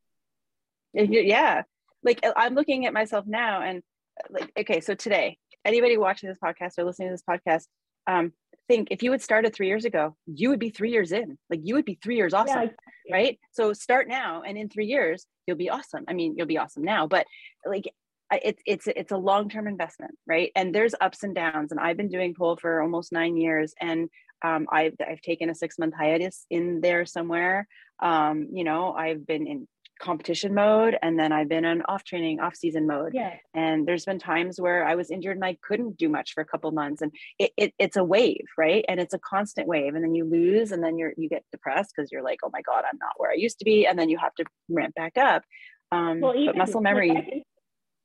Yeah. 0.93 1.63
Like 2.03 2.21
uh, 2.25 2.33
i'm 2.37 2.55
looking 2.55 2.87
at 2.87 2.93
myself 2.93 3.27
now 3.27 3.63
and 3.63 3.83
uh, 4.19 4.29
like 4.31 4.53
okay 4.59 4.81
so 4.81 4.95
today 4.95 5.39
anybody 5.65 5.99
watching 5.99 6.29
this 6.29 6.39
podcast 6.43 6.79
or 6.79 6.85
listening 6.85 7.09
to 7.09 7.15
this 7.15 7.23
podcast 7.29 7.67
um 8.07 8.33
think 8.71 8.89
if 8.91 9.03
you 9.03 9.11
had 9.11 9.23
started 9.23 9.55
three 9.55 9.67
years 9.67 9.85
ago 9.85 10.17
you 10.27 10.49
would 10.51 10.59
be 10.59 10.71
three 10.71 10.93
years 10.93 11.13
in. 11.13 11.39
Like 11.49 11.61
you 11.63 11.75
would 11.75 11.85
be 11.85 11.99
three 12.03 12.17
years 12.17 12.35
awesome 12.35 12.71
yeah, 13.07 13.17
right? 13.17 13.39
So 13.53 13.73
start 13.73 14.09
now 14.09 14.43
and 14.43 14.57
in 14.57 14.69
three 14.69 14.87
years 14.87 15.27
you'll 15.47 15.57
be 15.57 15.71
awesome. 15.71 16.05
I 16.09 16.13
mean 16.13 16.35
you'll 16.37 16.47
be 16.47 16.59
awesome 16.59 16.85
now 16.85 17.07
but 17.07 17.27
like 17.67 17.87
it's 18.33 18.63
it's 18.65 18.87
it's 18.87 19.13
a 19.13 19.17
long-term 19.17 19.67
investment 19.67 20.15
right? 20.27 20.53
And 20.55 20.75
there's 20.75 20.95
ups 21.01 21.25
and 21.25 21.35
downs 21.35 21.73
and 21.73 21.81
i've 21.81 21.97
been 21.97 22.09
doing 22.09 22.35
pole 22.35 22.57
for 22.57 22.81
almost 22.81 23.13
nine 23.13 23.37
years 23.37 23.75
and 23.81 24.09
um, 24.43 24.67
I've, 24.73 24.95
I've 25.07 25.21
taken 25.21 25.51
a 25.51 25.55
six 25.55 25.79
month 25.79 25.93
hiatus 25.95 26.47
in 26.49 26.81
there 26.81 27.05
somewhere. 27.05 27.69
Um, 28.03 28.49
you 28.53 28.65
know 28.65 28.95
i've 28.95 29.27
been 29.27 29.47
in 29.47 29.69
competition 30.01 30.55
mode 30.55 30.97
and 31.03 31.19
then 31.19 31.31
I've 31.31 31.49
been 31.49 31.65
on 31.65 31.83
off 31.83 32.03
training, 32.05 32.41
off 32.41 32.57
season 32.57 32.87
mode. 32.87 33.13
Yeah. 33.15 33.35
And 33.55 33.87
there's 33.87 34.05
been 34.05 34.19
times 34.19 34.61
where 34.61 34.85
I 34.85 34.95
was 34.95 35.11
injured 35.11 35.37
and 35.37 35.45
I 35.45 35.57
couldn't 35.63 35.97
do 35.97 36.09
much 36.09 36.33
for 36.33 36.41
a 36.41 36.45
couple 36.45 36.71
months. 36.73 37.03
And 37.03 37.13
it, 37.39 37.53
it, 37.57 37.75
it's 37.79 37.97
a 37.97 38.05
wave, 38.05 38.47
right? 38.59 38.85
And 38.89 38.99
it's 38.99 39.15
a 39.15 39.19
constant 39.19 39.69
wave. 39.69 39.95
And 39.95 40.03
then 40.03 40.15
you 40.15 40.25
lose 40.25 40.73
and 40.73 40.83
then 40.83 40.99
you're 40.99 41.13
you 41.17 41.29
get 41.29 41.45
depressed 41.53 41.93
because 41.95 42.11
you're 42.11 42.23
like, 42.23 42.41
oh 42.43 42.51
my 42.53 42.63
God, 42.63 42.85
I'm 42.91 42.99
not 43.01 43.13
where 43.19 43.31
I 43.31 43.35
used 43.35 43.59
to 43.61 43.65
be. 43.65 43.87
And 43.87 43.99
then 43.99 44.09
you 44.09 44.19
have 44.19 44.35
to 44.37 44.45
ramp 44.69 44.95
back 44.95 45.17
up. 45.17 45.45
Um 45.93 46.21
well, 46.21 46.35
even, 46.35 46.47
but 46.47 46.57
muscle 46.57 46.81
memory. 46.81 47.11
Like 47.11 47.19
I, 47.19 47.31
can, 47.31 47.43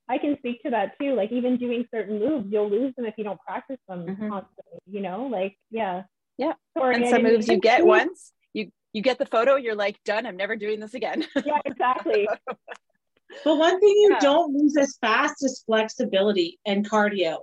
I, 0.09 0.17
can, 0.17 0.37
speak 0.37 0.63
to 0.63 0.71
that 0.71 0.99
too. 0.99 1.15
Like 1.15 1.31
even 1.31 1.57
doing 1.57 1.85
certain 1.93 2.19
moves, 2.19 2.47
you'll 2.51 2.69
lose 2.69 2.93
them 2.95 3.05
if 3.05 3.15
you 3.17 3.23
don't 3.23 3.39
practice 3.41 3.79
them 3.87 4.05
mm-hmm. 4.05 4.29
constantly, 4.29 4.79
you 4.85 5.01
know, 5.01 5.27
like 5.31 5.57
yeah. 5.71 6.03
Yeah. 6.37 6.53
Sorry, 6.77 6.95
and 6.95 7.07
some 7.07 7.23
moves 7.23 7.47
you 7.47 7.57
get 7.57 7.85
once 7.85 8.33
you 8.95 9.01
get 9.01 9.19
the 9.19 9.25
photo, 9.25 9.57
you're 9.57 9.75
like, 9.75 10.01
done, 10.05 10.25
I'm 10.25 10.37
never 10.37 10.55
doing 10.55 10.79
this 10.79 10.93
again. 10.93 11.27
yeah, 11.45 11.59
exactly. 11.65 12.29
but 12.47 13.57
one 13.57 13.77
thing 13.77 13.89
you 13.89 14.11
yeah. 14.13 14.19
don't 14.19 14.55
lose 14.55 14.77
as 14.77 14.95
fast 15.01 15.43
is 15.43 15.63
flexibility 15.65 16.59
and 16.65 16.89
cardio. 16.89 17.39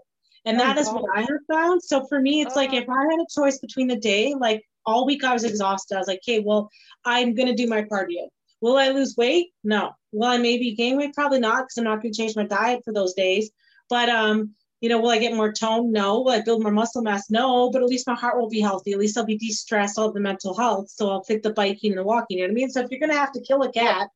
And 0.47 0.59
oh, 0.59 0.65
that 0.65 0.79
is 0.79 0.89
what 0.89 1.05
I 1.15 1.21
have 1.21 1.29
found. 1.51 1.83
So 1.83 2.07
for 2.07 2.19
me, 2.19 2.41
it's 2.41 2.57
like 2.57 2.73
if 2.73 2.89
I 2.89 3.03
had 3.03 3.21
a 3.21 3.27
choice 3.39 3.59
between 3.59 3.87
the 3.87 3.97
day, 3.97 4.35
like 4.35 4.63
all 4.87 5.05
week 5.05 5.25
I 5.25 5.35
was 5.35 5.45
exhausted. 5.45 5.95
I 5.95 5.99
was 5.99 6.09
like, 6.09 6.21
okay, 6.27 6.41
well, 6.41 6.71
I'm 7.05 7.35
gonna 7.35 7.55
do 7.55 7.67
my 7.67 7.83
cardio. 7.83 8.29
Will 8.63 8.79
I 8.79 8.89
lose 8.89 9.15
weight? 9.19 9.49
No. 9.63 9.93
Will 10.11 10.29
I 10.29 10.39
maybe 10.39 10.75
gain 10.75 10.97
weight? 10.97 11.13
Probably 11.13 11.39
not, 11.39 11.65
because 11.65 11.77
I'm 11.77 11.85
not 11.85 12.01
gonna 12.01 12.15
change 12.15 12.35
my 12.35 12.47
diet 12.47 12.81
for 12.83 12.95
those 12.95 13.13
days. 13.13 13.51
But 13.91 14.09
um, 14.09 14.55
you 14.83 14.89
know, 14.89 15.01
will 15.01 15.11
I 15.11 15.19
get 15.19 15.33
more 15.33 15.53
tone? 15.53 15.93
No. 15.93 16.23
Will 16.23 16.33
I 16.33 16.41
build 16.41 16.61
more 16.61 16.73
muscle 16.73 17.03
mass? 17.03 17.31
No. 17.31 17.71
But 17.71 17.83
at 17.83 17.89
least 17.89 18.09
my 18.09 18.17
heart 18.17 18.37
will 18.37 18.49
be 18.49 18.61
healthy. 18.61 18.93
At 18.93 18.99
least 18.99 19.17
I'll 19.17 19.25
be 19.25 19.39
de-stressed, 19.39 19.97
all 19.97 20.13
the 20.13 20.21
mental 20.21 20.59
health. 20.59 20.91
So 20.91 21.09
I'll 21.09 21.23
fit 21.23 21.45
the 21.45 21.53
biking 21.53 21.93
and 21.93 21.99
the 22.01 22.03
walking. 22.03 22.39
You 22.39 22.45
know 22.45 22.49
what 22.49 22.55
I 22.55 22.61
mean? 22.61 22.71
So 22.71 22.81
if 22.81 22.91
you're 22.91 22.99
gonna 22.99 23.15
have 23.15 23.31
to 23.33 23.41
kill 23.41 23.63
a 23.63 23.71
cat, 23.71 24.09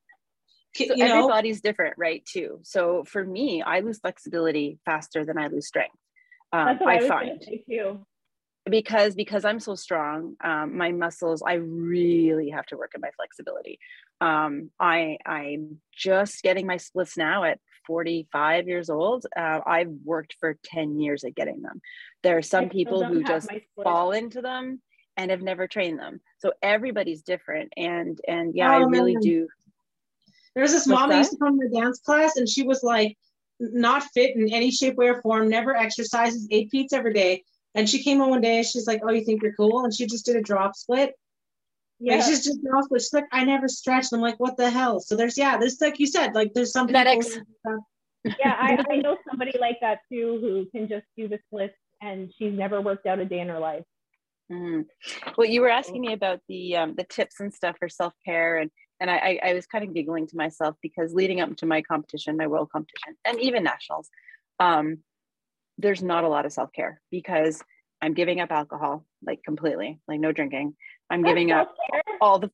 so 0.75 0.85
you 0.85 0.97
know, 0.97 1.19
everybody's 1.19 1.61
different, 1.61 1.95
right? 1.97 2.27
Too. 2.27 2.59
So 2.65 3.05
for 3.07 3.25
me, 3.25 3.63
I 3.63 3.79
lose 3.79 4.01
flexibility 4.01 4.81
faster 4.85 5.25
than 5.25 5.39
I 5.39 5.47
lose 5.47 5.69
strength. 5.69 5.95
Um, 6.53 6.81
I, 6.85 6.97
I 6.97 7.09
find 7.09 7.41
too. 7.41 8.05
Because 8.69 9.15
because 9.15 9.45
I'm 9.45 9.61
so 9.61 9.77
strong, 9.77 10.35
um, 10.43 10.77
my 10.77 10.91
muscles, 10.91 11.45
I 11.47 11.55
really 11.55 12.51
have 12.51 12.67
to 12.67 12.77
work 12.77 12.91
on 12.97 13.01
my 13.01 13.11
flexibility. 13.17 13.79
Um, 14.21 14.71
I 14.81 15.19
I'm 15.25 15.81
just 15.97 16.43
getting 16.43 16.67
my 16.67 16.79
splits 16.79 17.17
now 17.17 17.45
at 17.45 17.61
45 17.87 18.69
years 18.69 18.91
old, 18.91 19.27
uh, 19.37 19.61
I've 19.67 19.91
worked 20.05 20.37
for 20.41 20.59
10 20.65 21.01
years 21.01 21.25
at 21.25 21.35
getting 21.35 21.63
them. 21.63 21.81
There 22.23 22.37
are 22.37 22.43
some 22.43 22.69
people 22.69 23.05
who 23.05 23.23
just 23.23 23.49
fall 23.83 24.13
into 24.13 24.41
them 24.43 24.81
and 25.17 25.31
have 25.31 25.43
never 25.43 25.67
trained 25.67 25.99
them. 25.99 26.21
So 26.39 26.53
everybody's 26.63 27.23
different. 27.23 27.73
And 27.77 28.21
and 28.27 28.55
yeah, 28.55 28.71
oh, 28.71 28.83
I 28.83 28.87
really 28.87 29.15
man. 29.15 29.23
do. 29.23 29.49
There's 30.55 30.73
this 30.73 30.87
What's 30.87 31.01
mom 31.01 31.11
who 31.11 31.19
used 31.19 31.33
to 31.33 31.39
come 31.39 31.59
to 31.61 31.69
dance 31.69 32.01
class 32.01 32.37
and 32.37 32.49
she 32.49 32.63
was 32.63 32.83
like 32.83 33.17
not 33.59 34.03
fit 34.15 34.37
in 34.37 34.53
any 34.53 34.71
shape, 34.71 34.97
way, 34.97 35.09
or 35.09 35.23
form, 35.23 35.49
never 35.49 35.75
exercises, 35.75 36.47
ate 36.51 36.71
pizza 36.71 36.97
every 36.97 37.13
day. 37.13 37.45
And 37.75 37.89
she 37.89 38.03
came 38.03 38.21
on 38.21 38.31
one 38.31 38.41
day 38.41 38.59
and 38.59 38.67
she's 38.67 38.87
like, 38.87 39.01
Oh, 39.05 39.11
you 39.11 39.25
think 39.25 39.43
you're 39.43 39.55
cool? 39.55 39.85
And 39.85 39.95
she 39.95 40.07
just 40.07 40.27
did 40.27 40.37
a 40.37 40.43
drop 40.43 40.77
split 40.77 41.15
yeah. 41.99 42.17
Like 42.17 42.25
she's 42.25 42.45
just 42.45 42.61
also 42.75 42.95
she's 42.95 43.13
like, 43.13 43.27
I 43.33 43.45
never 43.45 43.69
stretched. 43.69 44.13
I'm 44.13 44.21
like, 44.21 44.39
what 44.39 44.57
the 44.57 44.71
hell? 44.71 45.01
So 45.01 45.17
there's 45.17 45.39
yeah, 45.39 45.57
there's 45.57 45.81
like 45.81 45.99
you 45.99 46.07
said, 46.07 46.35
like 46.35 46.53
there's 46.55 46.73
some 46.73 46.87
genetics. 46.87 47.39
yeah, 48.25 48.57
I, 48.59 48.83
I 48.91 48.97
know 48.97 49.17
somebody 49.29 49.57
like 49.59 49.79
that 49.81 50.01
too 50.11 50.39
who 50.41 50.67
can 50.79 50.89
just 50.89 51.07
do 51.17 51.29
the 51.29 51.39
splits 51.47 51.75
and 52.03 52.33
she's 52.37 52.53
never 52.53 52.81
worked 52.81 53.07
out 53.07 53.19
a 53.19 53.25
day 53.25 53.41
in 53.41 53.49
her 53.49 53.59
life. 53.59 53.85
Mm-hmm. 54.53 54.83
Well, 55.37 55.49
you 55.49 55.61
were 55.61 55.69
asking 55.69 56.01
me 56.01 56.13
about 56.13 56.41
the 56.49 56.77
um, 56.77 56.95
the 56.97 57.05
tips 57.05 57.41
and 57.41 57.53
stuff 57.53 57.77
for 57.79 57.89
self 57.89 58.13
care, 58.25 58.59
and 58.59 58.71
and 59.01 59.11
I, 59.11 59.41
I 59.43 59.55
was 59.55 59.67
kind 59.67 59.85
of 59.85 59.93
giggling 59.93 60.27
to 60.29 60.37
myself 60.37 60.77
because 60.83 61.15
leading 61.15 61.41
up 61.41 61.57
to 61.57 61.67
my 61.67 61.83
competition, 61.83 62.37
my 62.37 62.47
world 62.47 62.71
competition, 62.71 63.17
and 63.25 63.41
even 63.41 63.65
nationals, 63.65 64.09
um, 64.61 64.99
there's 65.79 66.03
not 66.03 66.25
a 66.25 66.29
lot 66.29 66.47
of 66.47 66.53
self 66.53 66.73
care 66.73 67.01
because 67.11 67.63
I'm 68.01 68.15
giving 68.15 68.41
up 68.41 68.53
alcohol 68.53 69.05
like 69.25 69.43
completely, 69.43 69.99
like 70.07 70.21
no 70.21 70.31
drinking. 70.31 70.77
I'm 71.11 71.23
giving 71.23 71.53
up 71.53 71.75
all 72.21 72.39
the 72.39 72.51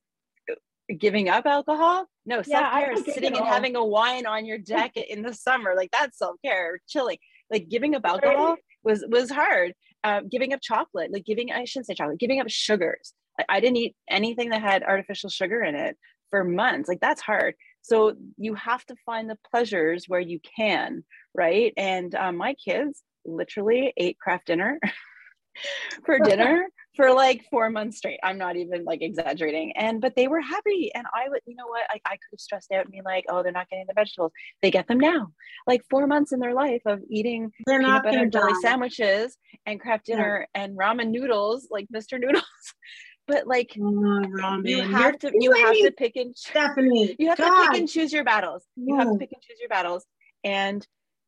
giving 0.97 1.29
up 1.29 1.45
alcohol. 1.45 2.05
No, 2.25 2.41
self 2.41 2.71
care 2.71 2.91
is 2.93 3.05
sitting 3.05 3.35
and 3.35 3.45
having 3.45 3.75
a 3.75 3.83
wine 3.83 4.25
on 4.25 4.45
your 4.45 4.57
deck 4.57 4.95
in 4.95 5.21
the 5.21 5.33
summer. 5.33 5.73
Like 5.75 5.91
that's 5.91 6.17
self 6.17 6.35
care, 6.43 6.79
chilling. 6.87 7.17
Like 7.51 7.69
giving 7.69 7.95
up 7.95 8.03
alcohol 8.05 8.55
was 8.83 9.03
was 9.07 9.29
hard. 9.29 9.73
Um, 10.05 10.27
giving 10.27 10.53
up 10.53 10.59
chocolate, 10.61 11.11
like 11.13 11.25
giving 11.25 11.51
I 11.51 11.65
shouldn't 11.65 11.87
say 11.87 11.93
chocolate, 11.93 12.19
giving 12.19 12.41
up 12.41 12.49
sugars. 12.49 13.13
I, 13.39 13.45
I 13.49 13.59
didn't 13.59 13.77
eat 13.77 13.95
anything 14.09 14.49
that 14.49 14.61
had 14.61 14.83
artificial 14.83 15.29
sugar 15.29 15.63
in 15.63 15.75
it 15.75 15.97
for 16.29 16.43
months. 16.43 16.89
Like 16.89 16.99
that's 16.99 17.21
hard. 17.21 17.55
So 17.81 18.15
you 18.37 18.55
have 18.55 18.85
to 18.85 18.95
find 19.05 19.29
the 19.29 19.37
pleasures 19.51 20.05
where 20.07 20.19
you 20.19 20.39
can, 20.57 21.03
right? 21.33 21.73
And 21.77 22.15
um, 22.15 22.37
my 22.37 22.53
kids 22.53 23.03
literally 23.25 23.93
ate 23.97 24.17
Kraft 24.19 24.47
Dinner 24.47 24.79
for 26.05 26.19
dinner 26.19 26.67
for 26.95 27.13
like 27.13 27.43
four 27.49 27.69
months 27.69 27.97
straight. 27.97 28.19
I'm 28.23 28.37
not 28.37 28.55
even 28.55 28.83
like 28.85 29.01
exaggerating. 29.01 29.73
And 29.75 29.99
but 29.99 30.15
they 30.15 30.27
were 30.27 30.41
happy. 30.41 30.91
And 30.93 31.05
I 31.13 31.29
would, 31.29 31.41
you 31.45 31.55
know 31.55 31.67
what? 31.67 31.83
I, 31.89 31.99
I 32.05 32.11
could 32.11 32.31
have 32.31 32.39
stressed 32.39 32.71
out 32.71 32.85
and 32.85 32.91
be 32.91 33.01
like, 33.03 33.25
oh, 33.29 33.41
they're 33.43 33.51
not 33.51 33.69
getting 33.69 33.85
the 33.87 33.93
vegetables. 33.93 34.31
They 34.61 34.71
get 34.71 34.87
them 34.87 34.99
now. 34.99 35.27
Like 35.65 35.81
four 35.89 36.07
months 36.07 36.31
in 36.31 36.39
their 36.39 36.53
life 36.53 36.81
of 36.85 37.01
eating 37.09 37.51
they're 37.65 37.79
peanut 37.79 38.03
butter 38.03 38.25
jelly 38.27 38.53
sandwiches 38.61 39.37
and 39.65 39.79
Kraft 39.79 40.05
Dinner 40.05 40.47
yeah. 40.53 40.63
and 40.63 40.77
ramen 40.77 41.09
noodles, 41.09 41.67
like 41.71 41.87
Mr. 41.93 42.19
Noodles. 42.19 42.43
but 43.27 43.47
like 43.47 43.75
oh, 43.81 44.61
you 44.63 44.81
have 44.81 45.15
You're 45.23 45.31
to 45.31 45.31
you 45.33 45.53
have 45.53 45.75
to 45.75 45.91
pick 45.91 46.15
and 46.15 46.35
Stephanie. 46.35 47.15
You 47.17 47.29
have 47.29 47.37
God. 47.37 47.65
to 47.65 47.71
pick 47.71 47.79
and 47.79 47.89
choose 47.89 48.11
your 48.11 48.23
battles. 48.23 48.63
You 48.75 48.97
have 48.97 49.11
to 49.11 49.17
pick 49.17 49.31
and 49.31 49.41
choose 49.41 49.57
your 49.59 49.69
battles. 49.69 50.05
And 50.43 50.85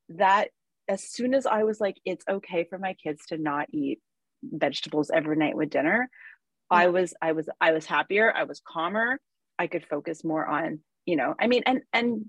that 0.10 0.50
as 0.88 1.04
soon 1.04 1.34
as 1.34 1.46
I 1.46 1.64
was 1.64 1.80
like, 1.80 1.98
it's 2.06 2.26
okay 2.30 2.66
for 2.70 2.78
my 2.78 2.94
kids 2.94 3.26
to 3.30 3.38
not 3.38 3.68
eat 3.72 4.00
vegetables 4.52 5.12
every 5.14 5.36
night 5.36 5.56
with 5.56 5.70
dinner. 5.70 6.10
I 6.70 6.88
was 6.88 7.14
i 7.22 7.32
was 7.32 7.50
i 7.62 7.72
was 7.72 7.86
happier. 7.86 8.34
I 8.34 8.44
was 8.44 8.62
calmer. 8.68 9.20
I 9.60 9.68
could 9.68 9.86
focus 9.86 10.24
more 10.24 10.46
on 10.46 10.80
you 11.06 11.16
know 11.16 11.36
i 11.40 11.48
mean 11.48 11.64
and 11.66 11.82
and 11.94 12.26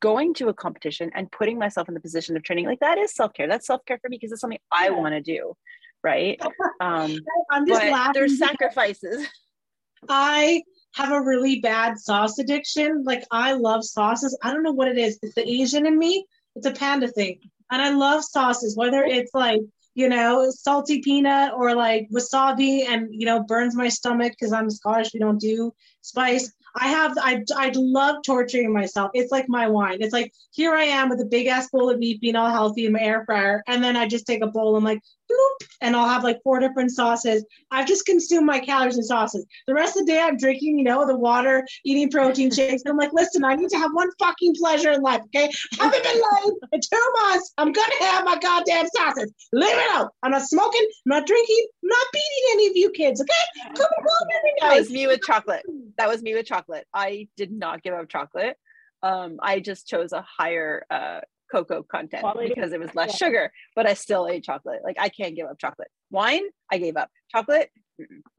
going 0.00 0.34
to 0.34 0.48
a 0.48 0.54
competition 0.54 1.10
and 1.14 1.30
putting 1.30 1.58
myself 1.58 1.88
in 1.88 1.94
the 1.94 2.00
position 2.00 2.36
of 2.36 2.42
training 2.42 2.66
like 2.66 2.80
that 2.80 2.98
is 2.98 3.14
self-care. 3.14 3.46
That's 3.46 3.66
self-care 3.66 3.98
for 3.98 4.08
me 4.08 4.16
because 4.16 4.32
it's 4.32 4.40
something 4.40 4.58
i 4.72 4.90
want 4.90 5.14
to 5.14 5.20
do 5.20 5.54
right? 6.02 6.40
Um 6.80 7.16
i'm 7.50 7.66
just 7.66 7.82
laughing 7.84 8.12
there's 8.14 8.38
sacrifices. 8.38 9.26
I 10.08 10.62
have 10.94 11.10
a 11.10 11.20
really 11.20 11.60
bad 11.60 11.98
sauce 11.98 12.38
addiction. 12.38 13.02
Like 13.04 13.24
i 13.30 13.52
love 13.52 13.84
sauces. 13.84 14.36
I 14.42 14.52
don't 14.52 14.62
know 14.62 14.72
what 14.72 14.88
it 14.88 14.98
is. 14.98 15.18
It's 15.22 15.34
the 15.34 15.48
asian 15.48 15.86
in 15.86 15.98
me. 15.98 16.26
It's 16.54 16.66
a 16.66 16.72
panda 16.72 17.08
thing. 17.08 17.40
And 17.70 17.80
i 17.82 17.90
love 17.90 18.24
sauces 18.24 18.76
whether 18.76 19.02
it's 19.02 19.32
like 19.34 19.60
you 19.96 20.10
know, 20.10 20.50
salty 20.50 21.00
peanut 21.00 21.54
or 21.54 21.74
like 21.74 22.06
wasabi 22.14 22.86
and, 22.86 23.08
you 23.10 23.24
know, 23.24 23.42
burns 23.42 23.74
my 23.74 23.88
stomach 23.88 24.34
because 24.38 24.52
I'm 24.52 24.68
Scottish. 24.68 25.14
We 25.14 25.20
don't 25.20 25.40
do 25.40 25.72
spice. 26.02 26.52
I 26.78 26.88
have, 26.88 27.16
I, 27.16 27.42
I 27.56 27.72
love 27.74 28.16
torturing 28.22 28.74
myself. 28.74 29.10
It's 29.14 29.32
like 29.32 29.48
my 29.48 29.66
wine. 29.66 29.96
It's 30.00 30.12
like, 30.12 30.34
here 30.50 30.74
I 30.74 30.84
am 30.84 31.08
with 31.08 31.22
a 31.22 31.24
big 31.24 31.46
ass 31.46 31.70
bowl 31.70 31.88
of 31.88 31.98
meat 31.98 32.20
being 32.20 32.36
all 32.36 32.50
healthy 32.50 32.84
in 32.84 32.92
my 32.92 33.00
air 33.00 33.24
fryer. 33.24 33.62
And 33.66 33.82
then 33.82 33.96
I 33.96 34.06
just 34.06 34.26
take 34.26 34.42
a 34.42 34.46
bowl. 34.46 34.76
I'm 34.76 34.84
like, 34.84 35.00
bloop, 35.30 35.68
and 35.80 35.96
I'll 35.96 36.08
have 36.08 36.24
like 36.24 36.42
four 36.42 36.58
different 36.60 36.90
sauces. 36.90 37.44
I've 37.70 37.86
just 37.86 38.06
consumed 38.06 38.46
my 38.46 38.60
calories 38.60 38.96
and 38.96 39.04
sauces. 39.04 39.46
The 39.66 39.74
rest 39.74 39.96
of 39.96 40.06
the 40.06 40.12
day, 40.12 40.20
I'm 40.20 40.36
drinking, 40.36 40.78
you 40.78 40.84
know, 40.84 41.06
the 41.06 41.16
water, 41.16 41.66
eating 41.84 42.10
protein 42.10 42.50
shakes. 42.50 42.82
I'm 42.86 42.96
like, 42.96 43.12
listen, 43.12 43.44
I 43.44 43.54
need 43.54 43.70
to 43.70 43.78
have 43.78 43.90
one 43.92 44.10
fucking 44.18 44.54
pleasure 44.54 44.90
in 44.92 45.02
life. 45.02 45.22
Okay. 45.26 45.50
I 45.80 45.84
haven't 45.84 46.02
been 46.02 46.20
lying 46.20 46.56
in 46.72 46.80
two 46.80 47.12
months. 47.22 47.52
I'm 47.58 47.72
going 47.72 47.90
to 47.98 48.04
have 48.04 48.24
my 48.24 48.38
goddamn 48.38 48.86
sauces. 48.94 49.32
Leave 49.52 49.76
it 49.76 49.90
out. 49.92 50.12
I'm 50.22 50.30
not 50.30 50.42
smoking. 50.42 50.82
I'm 50.82 51.10
not 51.10 51.26
drinking. 51.26 51.66
I'm 51.82 51.88
not 51.88 52.06
beating 52.12 52.44
any 52.52 52.66
of 52.68 52.76
you 52.76 52.90
kids. 52.90 53.20
Okay. 53.20 53.72
Come 53.74 53.86
on 53.86 54.28
every 54.36 54.52
night. 54.60 54.74
That 54.74 54.78
was 54.80 54.90
me 54.90 55.06
with 55.06 55.20
chocolate. 55.22 55.64
That 55.98 56.08
was 56.08 56.22
me 56.22 56.34
with 56.34 56.46
chocolate. 56.46 56.86
I 56.94 57.28
did 57.36 57.52
not 57.52 57.82
give 57.82 57.94
up 57.94 58.08
chocolate. 58.08 58.56
Um, 59.02 59.38
I 59.42 59.60
just 59.60 59.86
chose 59.86 60.12
a 60.12 60.22
higher 60.22 60.84
uh, 60.90 61.20
cocoa 61.50 61.82
content 61.82 62.22
Quality. 62.22 62.52
because 62.54 62.72
it 62.72 62.80
was 62.80 62.94
less 62.94 63.20
yeah. 63.20 63.26
sugar, 63.26 63.52
but 63.74 63.86
I 63.86 63.94
still 63.94 64.26
ate 64.26 64.44
chocolate. 64.44 64.80
Like 64.84 64.96
I 64.98 65.08
can't 65.08 65.34
give 65.34 65.46
up 65.46 65.58
chocolate. 65.58 65.88
Wine, 66.10 66.42
I 66.70 66.78
gave 66.78 66.96
up. 66.96 67.10
Chocolate. 67.32 67.70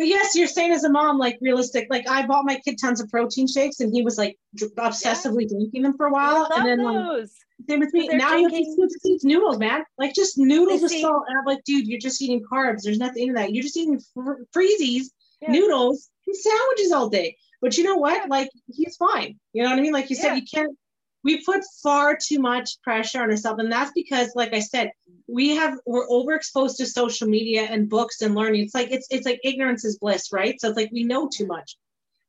yes, 0.00 0.34
you're 0.34 0.46
saying 0.46 0.72
as 0.72 0.84
a 0.84 0.90
mom, 0.90 1.18
like 1.18 1.38
realistic. 1.40 1.86
Like 1.90 2.08
I 2.08 2.26
bought 2.26 2.44
my 2.44 2.60
kid 2.64 2.78
tons 2.80 3.00
of 3.00 3.08
protein 3.10 3.46
shakes, 3.46 3.80
and 3.80 3.94
he 3.94 4.02
was 4.02 4.18
like 4.18 4.38
obsessively 4.56 5.42
yeah. 5.42 5.58
drinking 5.58 5.82
them 5.82 5.96
for 5.96 6.06
a 6.06 6.12
while, 6.12 6.48
and 6.54 6.66
then 6.66 6.82
like, 6.82 7.26
same 7.68 7.80
with 7.80 7.92
me. 7.92 8.08
Now 8.08 8.36
you 8.36 8.48
have 8.48 8.52
to 8.52 8.98
eat 9.04 9.24
noodles, 9.24 9.58
man. 9.58 9.84
Like 9.98 10.14
just 10.14 10.38
noodles 10.38 10.82
with 10.82 10.92
salt, 10.92 11.24
and 11.28 11.38
I'm 11.38 11.44
like, 11.44 11.62
dude, 11.64 11.86
you're 11.86 12.00
just 12.00 12.20
eating 12.22 12.42
carbs. 12.50 12.82
There's 12.82 12.98
nothing 12.98 13.28
in 13.28 13.34
that. 13.34 13.52
You're 13.52 13.62
just 13.62 13.76
eating 13.76 14.00
fr- 14.14 14.42
freezies, 14.56 15.04
yeah. 15.40 15.52
noodles, 15.52 16.08
and 16.26 16.36
sandwiches 16.36 16.92
all 16.92 17.08
day. 17.08 17.36
But 17.60 17.76
you 17.76 17.84
know 17.84 17.96
what? 17.96 18.28
Like 18.28 18.48
he's 18.72 18.96
fine. 18.96 19.38
You 19.52 19.62
know 19.62 19.70
what 19.70 19.78
I 19.78 19.82
mean? 19.82 19.92
Like 19.92 20.10
you 20.10 20.16
said, 20.16 20.34
you 20.34 20.42
can't 20.42 20.76
we 21.22 21.44
put 21.44 21.62
far 21.82 22.16
too 22.16 22.38
much 22.38 22.80
pressure 22.82 23.22
on 23.22 23.30
ourselves. 23.30 23.60
And 23.60 23.70
that's 23.70 23.92
because, 23.92 24.32
like 24.34 24.54
I 24.54 24.60
said, 24.60 24.92
we 25.28 25.50
have 25.56 25.78
we're 25.86 26.06
overexposed 26.08 26.76
to 26.78 26.86
social 26.86 27.28
media 27.28 27.62
and 27.62 27.88
books 27.88 28.22
and 28.22 28.34
learning. 28.34 28.64
It's 28.64 28.74
like 28.74 28.90
it's 28.90 29.06
it's 29.10 29.26
like 29.26 29.40
ignorance 29.44 29.84
is 29.84 29.98
bliss, 29.98 30.32
right? 30.32 30.60
So 30.60 30.68
it's 30.68 30.76
like 30.76 30.90
we 30.92 31.04
know 31.04 31.28
too 31.32 31.46
much. 31.46 31.76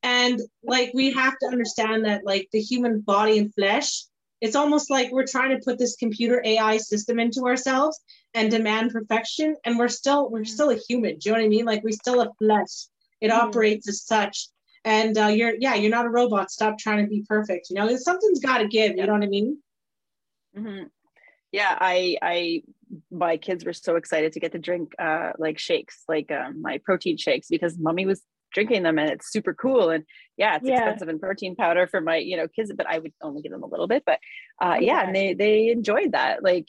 And 0.04 0.42
like 0.64 0.92
we 0.94 1.12
have 1.12 1.38
to 1.40 1.48
understand 1.48 2.06
that 2.06 2.26
like 2.26 2.50
the 2.52 2.62
human 2.62 3.02
body 3.02 3.38
and 3.38 3.54
flesh, 3.54 4.04
it's 4.42 4.56
almost 4.56 4.90
like 4.90 5.12
we're 5.12 5.28
trying 5.28 5.52
to 5.52 5.64
put 5.64 5.78
this 5.78 5.96
computer 5.96 6.42
AI 6.44 6.78
system 6.78 7.20
into 7.20 7.46
ourselves 7.46 8.00
and 8.34 8.50
demand 8.50 8.92
perfection. 8.92 9.56
And 9.64 9.78
we're 9.78 9.88
still 9.88 10.30
we're 10.30 10.46
still 10.46 10.70
a 10.70 10.80
human. 10.88 11.18
Do 11.18 11.30
you 11.30 11.32
know 11.32 11.40
what 11.40 11.46
I 11.46 11.50
mean? 11.50 11.66
Like 11.66 11.84
we 11.84 11.94
still 11.94 12.20
have 12.20 12.32
flesh. 12.40 12.88
It 13.22 13.30
mm-hmm. 13.30 13.48
operates 13.48 13.88
as 13.88 14.04
such 14.04 14.50
and 14.84 15.18
uh, 15.18 15.28
you're 15.28 15.54
yeah 15.60 15.76
you're 15.76 15.92
not 15.92 16.06
a 16.06 16.10
robot. 16.10 16.52
Stop 16.52 16.78
trying 16.78 17.04
to 17.04 17.10
be 17.10 17.24
perfect 17.28 17.70
you 17.70 17.76
know 17.76 17.96
something's 17.96 18.40
got 18.40 18.60
to 18.60 18.68
give 18.68 18.96
you 18.96 19.06
know 19.06 19.14
what 19.14 19.24
i 19.24 19.28
mean? 19.28 19.58
Mm-hmm. 20.58 20.84
yeah 21.52 21.78
i 21.80 22.18
i 22.22 22.64
my 23.10 23.38
kids 23.38 23.64
were 23.64 23.74
so 23.74 23.96
excited 23.96 24.34
to 24.34 24.40
get 24.40 24.52
to 24.52 24.60
drink 24.60 24.94
uh 25.00 25.32
like 25.38 25.58
shakes 25.58 26.04
like 26.10 26.30
um, 26.32 26.62
my 26.62 26.80
protein 26.80 27.18
shakes 27.18 27.48
because 27.50 27.78
mommy 27.78 28.06
was 28.06 28.22
drinking 28.54 28.84
them 28.84 29.00
and 29.00 29.10
it's 29.10 29.32
super 29.32 29.54
cool 29.54 29.92
and 29.92 30.04
yeah 30.36 30.58
it's 30.58 30.68
yeah. 30.68 30.80
expensive 30.80 31.08
in 31.08 31.20
protein 31.20 31.56
powder 31.56 31.88
for 31.88 32.02
my 32.02 32.18
you 32.18 32.36
know 32.36 32.50
kids 32.50 32.74
but 32.76 32.86
i 32.86 33.00
would 33.00 33.14
only 33.22 33.42
give 33.42 33.54
them 33.54 33.64
a 33.64 33.68
little 33.68 33.88
bit 33.88 34.04
but 34.06 34.20
uh 34.62 34.76
yeah, 34.78 34.80
yeah. 34.80 35.04
and 35.06 35.16
they 35.16 35.34
they 35.34 35.70
enjoyed 35.70 36.12
that 36.12 36.44
like 36.44 36.68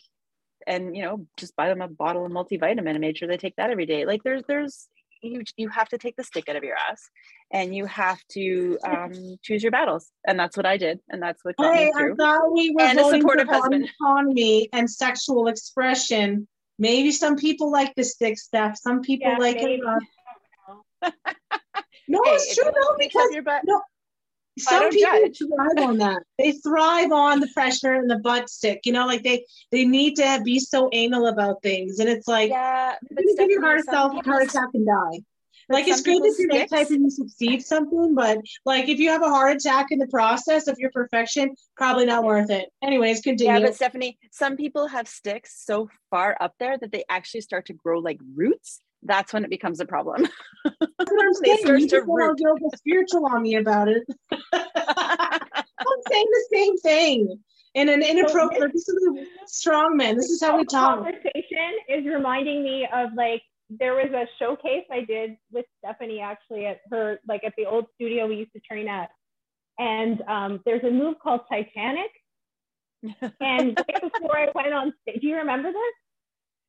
and 0.66 0.96
you 0.96 1.02
know 1.02 1.26
just 1.36 1.56
buy 1.56 1.68
them 1.68 1.82
a 1.82 1.88
bottle 1.88 2.24
of 2.26 2.32
multivitamin 2.32 2.90
and 2.90 3.00
make 3.00 3.16
sure 3.16 3.28
they 3.28 3.36
take 3.36 3.56
that 3.56 3.70
every 3.70 3.86
day. 3.86 4.04
Like 4.04 4.22
there's 4.22 4.42
there's 4.46 4.88
you 5.22 5.42
you 5.56 5.68
have 5.68 5.88
to 5.88 5.98
take 5.98 6.16
the 6.16 6.24
stick 6.24 6.48
out 6.48 6.56
of 6.56 6.64
your 6.64 6.76
ass 6.76 7.08
and 7.52 7.74
you 7.74 7.86
have 7.86 8.20
to 8.32 8.78
um, 8.86 9.12
choose 9.42 9.62
your 9.62 9.72
battles. 9.72 10.10
And 10.26 10.38
that's 10.38 10.56
what 10.56 10.66
i 10.66 10.76
did. 10.76 11.00
And 11.10 11.22
that's 11.22 11.44
what 11.44 11.56
got 11.56 11.74
hey, 11.74 11.86
me 11.86 11.92
through. 11.92 12.14
I 12.14 12.16
thought 12.16 12.52
we 12.52 12.70
were 12.70 12.82
and 12.82 12.98
a 12.98 13.10
supportive 13.10 13.48
husband. 13.48 13.88
Autonomy 14.00 14.68
and 14.72 14.90
sexual 14.90 15.48
expression. 15.48 16.48
Maybe 16.78 17.12
some 17.12 17.36
people 17.36 17.70
like 17.70 17.94
the 17.94 18.04
stick 18.04 18.38
stuff. 18.38 18.76
Some 18.76 19.02
people 19.02 19.30
yeah, 19.30 19.38
like 19.38 19.56
maybe. 19.56 19.74
it 19.74 19.80
no 22.08 22.22
hey, 22.24 22.30
it's 22.32 22.54
true 22.54 22.70
though 22.70 22.96
because 22.98 23.28
no, 23.64 23.80
some 24.58 24.90
people 24.90 25.12
judge. 25.12 25.38
thrive 25.38 25.88
on 25.88 25.98
that. 25.98 26.22
They 26.38 26.52
thrive 26.52 27.12
on 27.12 27.40
the 27.40 27.48
pressure 27.54 27.94
and 27.94 28.10
the 28.10 28.18
butt 28.18 28.50
stick. 28.50 28.80
You 28.84 28.92
know, 28.92 29.06
like 29.06 29.22
they 29.22 29.44
they 29.70 29.84
need 29.84 30.16
to 30.16 30.40
be 30.44 30.58
so 30.58 30.88
anal 30.92 31.26
about 31.26 31.62
things, 31.62 32.00
and 32.00 32.08
it's 32.08 32.26
like, 32.26 32.50
yeah, 32.50 32.96
but 33.10 33.24
give 33.38 33.50
your 33.50 33.62
heart 33.62 33.84
self 33.84 34.12
a 34.12 34.28
heart 34.28 34.44
attack 34.44 34.68
and 34.74 34.86
die. 34.86 35.20
Like 35.68 35.88
it's 35.88 36.02
great 36.02 36.20
if 36.22 36.38
you're 36.38 36.66
type 36.66 36.90
and 36.90 37.04
you 37.04 37.10
succeed 37.10 37.64
something, 37.64 38.14
but 38.14 38.38
like 38.64 38.88
if 38.88 38.98
you 38.98 39.10
have 39.10 39.22
a 39.22 39.28
heart 39.28 39.56
attack 39.56 39.86
in 39.90 39.98
the 39.98 40.08
process 40.08 40.66
of 40.66 40.78
your 40.78 40.90
perfection, 40.90 41.54
probably 41.76 42.04
not 42.04 42.24
worth 42.24 42.50
it. 42.50 42.68
Anyways, 42.82 43.20
continue. 43.20 43.52
Yeah, 43.52 43.60
but 43.60 43.74
Stephanie, 43.74 44.18
some 44.30 44.56
people 44.56 44.88
have 44.88 45.08
sticks 45.08 45.64
so 45.64 45.88
far 46.10 46.36
up 46.40 46.54
there 46.58 46.76
that 46.76 46.92
they 46.92 47.04
actually 47.08 47.42
start 47.42 47.66
to 47.66 47.72
grow 47.72 48.00
like 48.00 48.18
roots 48.34 48.80
that's 49.02 49.32
when 49.32 49.44
it 49.44 49.50
becomes 49.50 49.80
a 49.80 49.84
problem. 49.84 50.22
That's 50.64 50.76
what 50.98 51.26
I'm 51.26 51.34
saying. 51.44 51.80
You 51.80 51.88
just 51.88 52.06
want 52.06 52.38
to 52.38 52.44
go 52.44 52.70
spiritual 52.76 53.26
on 53.26 53.42
me 53.42 53.56
about 53.56 53.88
it. 53.88 54.02
I'm 54.52 56.02
saying 56.10 56.26
the 56.30 56.46
same 56.52 56.76
thing 56.78 57.40
in 57.74 57.88
an 57.88 58.02
inappropriate. 58.02 58.72
This 58.72 58.88
is 58.88 59.06
a 59.06 59.24
strong 59.46 59.96
man. 59.96 60.16
This 60.16 60.30
is 60.30 60.42
how 60.42 60.56
we 60.56 60.64
talk. 60.64 61.02
Conversation 61.02 61.72
is 61.88 62.04
reminding 62.06 62.62
me 62.62 62.86
of 62.92 63.10
like 63.16 63.42
there 63.70 63.94
was 63.94 64.10
a 64.12 64.26
showcase 64.38 64.84
I 64.90 65.04
did 65.04 65.36
with 65.50 65.64
Stephanie 65.78 66.20
actually 66.20 66.66
at 66.66 66.80
her 66.90 67.18
like 67.26 67.42
at 67.44 67.54
the 67.56 67.66
old 67.66 67.86
studio 67.94 68.26
we 68.26 68.36
used 68.36 68.52
to 68.52 68.60
train 68.60 68.88
at, 68.88 69.10
and 69.78 70.22
um, 70.28 70.60
there's 70.64 70.84
a 70.84 70.90
move 70.90 71.16
called 71.22 71.40
Titanic. 71.50 72.10
and 73.40 73.76
right 73.76 74.00
before 74.00 74.38
I 74.38 74.48
went 74.54 74.72
on 74.72 74.92
stage, 75.02 75.22
do 75.22 75.26
you 75.26 75.36
remember 75.36 75.72
this? 75.72 75.94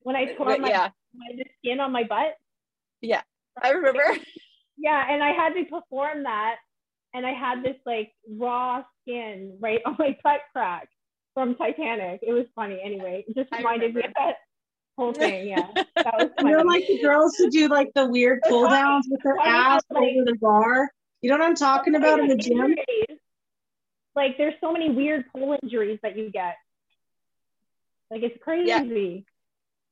When 0.02 0.16
I 0.16 0.34
tore 0.34 0.58
my 0.58 0.70
yeah 0.70 0.90
my 1.16 1.28
the 1.36 1.46
skin 1.60 1.80
on 1.80 1.92
my 1.92 2.04
butt. 2.04 2.38
Yeah, 3.02 3.22
I 3.62 3.72
remember. 3.72 4.04
Yeah, 4.76 5.06
and 5.08 5.24
I 5.24 5.32
had 5.32 5.54
to 5.54 5.64
perform 5.66 6.24
that, 6.24 6.56
and 7.14 7.26
I 7.28 7.32
had 7.32 7.64
this 7.64 7.78
like 7.86 8.12
raw 8.28 8.84
skin 9.02 9.58
right 9.60 9.80
on 9.86 9.96
my 10.00 10.18
butt 10.24 10.42
crack 10.52 10.90
from 11.34 11.56
Titanic. 11.56 12.22
It 12.24 12.34
was 12.34 12.46
funny. 12.56 12.82
Anyway, 12.84 13.24
it 13.28 13.36
just 13.36 13.52
reminded 13.52 13.94
me 13.94 14.02
of 14.02 14.12
that 14.16 14.38
whole 14.98 15.14
thing. 15.14 15.48
Yeah, 15.48 15.68
that 15.76 16.18
was 16.18 16.32
funny. 16.36 16.50
You 16.50 16.58
know, 16.58 16.64
like 16.64 16.86
the 16.88 17.00
girls 17.02 17.36
who 17.36 17.50
do 17.52 17.68
like 17.68 17.92
the 17.94 18.08
weird 18.08 18.42
pull 18.50 18.68
downs 18.68 19.08
with 19.10 19.22
their 19.22 19.38
ass 19.38 19.84
like, 19.92 20.02
over 20.02 20.26
the 20.26 20.38
bar. 20.42 20.90
You 21.22 21.30
know 21.30 21.38
what 21.38 21.46
I'm 21.46 21.56
talking 21.56 21.96
about 21.96 22.20
in 22.20 22.28
the 22.28 22.36
gym? 22.36 22.76
Like, 24.16 24.38
there's 24.38 24.56
so 24.60 24.74
many 24.74 24.90
weird 24.90 25.26
pull 25.32 25.56
injuries 25.64 26.00
that 26.04 26.18
you 26.18 26.30
get. 26.30 26.56
Like, 28.12 28.24
it's 28.24 28.38
crazy. 28.44 28.68
Yeah 28.68 29.33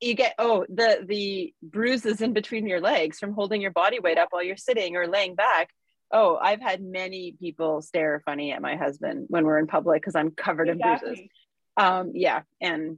you 0.01 0.15
get 0.15 0.33
oh 0.39 0.65
the 0.67 1.05
the 1.07 1.53
bruises 1.61 2.21
in 2.21 2.33
between 2.33 2.67
your 2.67 2.81
legs 2.81 3.19
from 3.19 3.33
holding 3.33 3.61
your 3.61 3.71
body 3.71 3.99
weight 3.99 4.17
up 4.17 4.29
while 4.31 4.43
you're 4.43 4.57
sitting 4.57 4.95
or 4.95 5.07
laying 5.07 5.35
back. 5.35 5.69
Oh 6.11 6.37
i've 6.41 6.61
had 6.61 6.81
many 6.81 7.35
people 7.39 7.81
stare 7.81 8.21
funny 8.25 8.51
at 8.51 8.61
my 8.61 8.75
husband 8.75 9.27
when 9.29 9.45
we're 9.45 9.59
in 9.59 9.67
public 9.67 10.01
because 10.01 10.15
i'm 10.15 10.31
covered 10.31 10.67
exactly. 10.67 11.09
in 11.09 11.15
bruises. 11.15 11.29
Um 11.77 12.11
yeah 12.15 12.41
and 12.59 12.97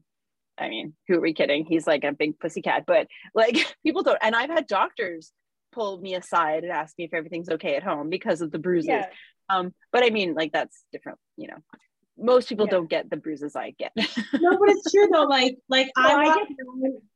i 0.57 0.69
mean 0.69 0.93
who 1.07 1.17
are 1.17 1.21
we 1.21 1.33
kidding? 1.33 1.65
He's 1.65 1.85
like 1.85 2.03
a 2.03 2.11
big 2.11 2.39
pussy 2.39 2.61
cat 2.61 2.85
but 2.87 3.07
like 3.35 3.57
people 3.83 4.03
don't 4.03 4.17
and 4.21 4.35
i've 4.35 4.49
had 4.49 4.65
doctors 4.65 5.31
pull 5.71 5.99
me 5.99 6.15
aside 6.15 6.63
and 6.63 6.71
ask 6.71 6.97
me 6.97 7.05
if 7.05 7.13
everything's 7.13 7.49
okay 7.49 7.75
at 7.75 7.83
home 7.83 8.09
because 8.09 8.41
of 8.41 8.51
the 8.51 8.59
bruises. 8.59 8.87
Yeah. 8.87 9.07
um 9.49 9.73
but 9.91 10.03
i 10.03 10.09
mean 10.09 10.33
like 10.33 10.51
that's 10.51 10.83
different 10.91 11.19
you 11.37 11.47
know 11.47 11.57
most 12.17 12.49
people 12.49 12.65
yeah. 12.65 12.71
don't 12.71 12.89
get 12.89 13.09
the 13.09 13.17
bruises 13.17 13.55
I 13.55 13.71
get. 13.71 13.91
no, 13.95 14.57
but 14.57 14.69
it's 14.69 14.91
true 14.91 15.07
though. 15.11 15.23
Like, 15.23 15.57
like 15.69 15.91
well, 15.95 16.17
I 16.17 16.25
walk 16.25 16.47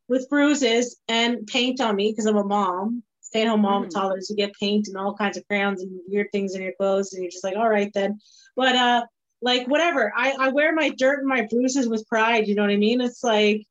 with 0.07 0.29
bruises 0.29 0.99
and 1.07 1.45
paint 1.47 1.81
on 1.81 1.95
me 1.95 2.11
because 2.11 2.25
I'm 2.25 2.37
a 2.37 2.43
mom, 2.43 3.03
stay 3.21 3.43
at 3.43 3.47
home 3.47 3.61
mom 3.61 3.85
mm. 3.85 3.89
toddlers. 3.89 4.29
You 4.29 4.35
get 4.35 4.53
paint 4.59 4.87
and 4.87 4.97
all 4.97 5.15
kinds 5.15 5.37
of 5.37 5.47
crayons 5.47 5.81
and 5.81 5.91
weird 6.07 6.27
things 6.31 6.55
in 6.55 6.61
your 6.61 6.73
clothes, 6.73 7.13
and 7.13 7.23
you're 7.23 7.31
just 7.31 7.43
like, 7.43 7.55
all 7.55 7.69
right 7.69 7.91
then. 7.93 8.19
But 8.55 8.75
uh, 8.75 9.05
like 9.41 9.67
whatever. 9.67 10.11
I 10.15 10.35
I 10.39 10.49
wear 10.49 10.73
my 10.73 10.89
dirt 10.89 11.19
and 11.19 11.27
my 11.27 11.47
bruises 11.49 11.87
with 11.87 12.07
pride. 12.07 12.47
You 12.47 12.55
know 12.55 12.63
what 12.63 12.71
I 12.71 12.77
mean? 12.77 13.01
It's 13.01 13.23
like. 13.23 13.63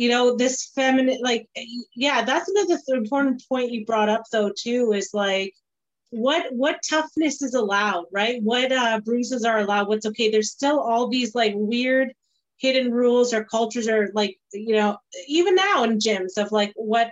You 0.00 0.10
know, 0.10 0.36
this 0.36 0.70
feminine, 0.76 1.18
like, 1.22 1.48
yeah, 1.96 2.22
that's 2.24 2.48
another 2.48 2.78
important 2.90 3.42
point 3.48 3.72
you 3.72 3.84
brought 3.84 4.08
up, 4.08 4.22
though, 4.30 4.52
too, 4.56 4.92
is 4.92 5.10
like, 5.12 5.52
what 6.10 6.46
what 6.52 6.80
toughness 6.88 7.42
is 7.42 7.54
allowed 7.54 8.06
right? 8.12 8.42
What 8.42 8.72
uh 8.72 9.00
bruises 9.00 9.44
are 9.44 9.58
allowed? 9.58 9.88
What's 9.88 10.06
okay? 10.06 10.30
There's 10.30 10.50
still 10.50 10.80
all 10.80 11.08
these 11.08 11.34
like 11.34 11.52
weird 11.56 12.12
hidden 12.58 12.92
rules 12.92 13.32
or 13.32 13.44
cultures 13.44 13.88
or 13.88 14.10
like 14.14 14.38
you 14.52 14.74
know 14.74 14.96
even 15.26 15.54
now 15.54 15.84
in 15.84 15.98
gyms 15.98 16.36
of 16.36 16.50
like 16.52 16.72
what 16.76 17.10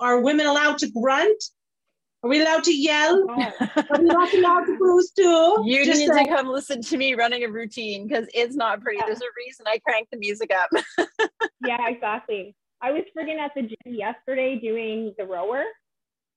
are 0.00 0.20
women 0.20 0.46
allowed 0.46 0.78
to 0.78 0.90
grunt? 0.90 1.42
Are 2.22 2.30
we 2.30 2.40
allowed 2.40 2.64
to 2.64 2.76
yell? 2.76 3.26
Are 3.30 4.00
we 4.00 4.04
not 4.04 4.34
allowed 4.34 4.64
to 4.64 4.76
bruise 4.78 5.12
too? 5.12 5.62
You 5.64 5.84
Just 5.84 6.00
need 6.00 6.08
to 6.08 6.28
come 6.28 6.48
listen 6.48 6.82
to 6.82 6.96
me 6.96 7.14
running 7.14 7.44
a 7.44 7.48
routine 7.48 8.08
because 8.08 8.26
it's 8.34 8.56
not 8.56 8.80
pretty. 8.80 8.98
Yeah. 8.98 9.06
there's 9.06 9.20
a 9.20 9.32
reason 9.36 9.66
i 9.68 9.78
crank 9.78 10.08
the 10.10 10.18
music 10.18 10.50
up. 10.52 10.70
Yeah 11.64 11.88
exactly. 11.88 12.54
I 12.80 12.92
was 12.92 13.02
friggin 13.16 13.38
at 13.38 13.52
the 13.56 13.62
gym 13.62 13.94
yesterday 13.94 14.58
doing 14.58 15.14
the 15.18 15.24
rower 15.24 15.64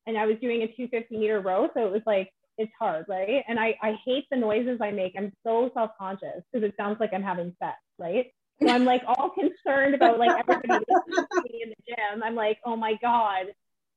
and 0.08 0.18
I 0.18 0.26
was 0.26 0.38
doing 0.42 0.62
a 0.64 0.68
250 0.68 1.18
meter 1.18 1.40
row. 1.42 1.70
So 1.74 1.86
it 1.86 1.92
was 1.92 2.02
like, 2.06 2.30
it's 2.58 2.72
hard, 2.78 3.06
right? 3.08 3.44
And 3.48 3.60
I, 3.60 3.76
I 3.82 3.98
hate 4.06 4.26
the 4.30 4.38
noises 4.38 4.80
I 4.82 4.92
make. 4.92 5.14
I'm 5.18 5.32
so 5.46 5.72
self 5.74 5.92
conscious 5.98 6.44
because 6.52 6.68
it 6.68 6.76
sounds 6.78 6.98
like 7.00 7.12
I'm 7.14 7.24
having 7.24 7.56
sex, 7.62 7.78
right? 7.98 8.28
So 8.62 8.68
I'm 8.68 8.84
like 8.84 9.02
all 9.08 9.30
concerned 9.30 9.96
about 9.96 10.20
like 10.20 10.32
everybody 10.38 10.84
in 11.64 11.70
the 11.70 11.76
gym. 11.88 12.22
I'm 12.24 12.36
like, 12.36 12.60
oh 12.66 12.76
my 12.76 12.96
God, 13.02 13.46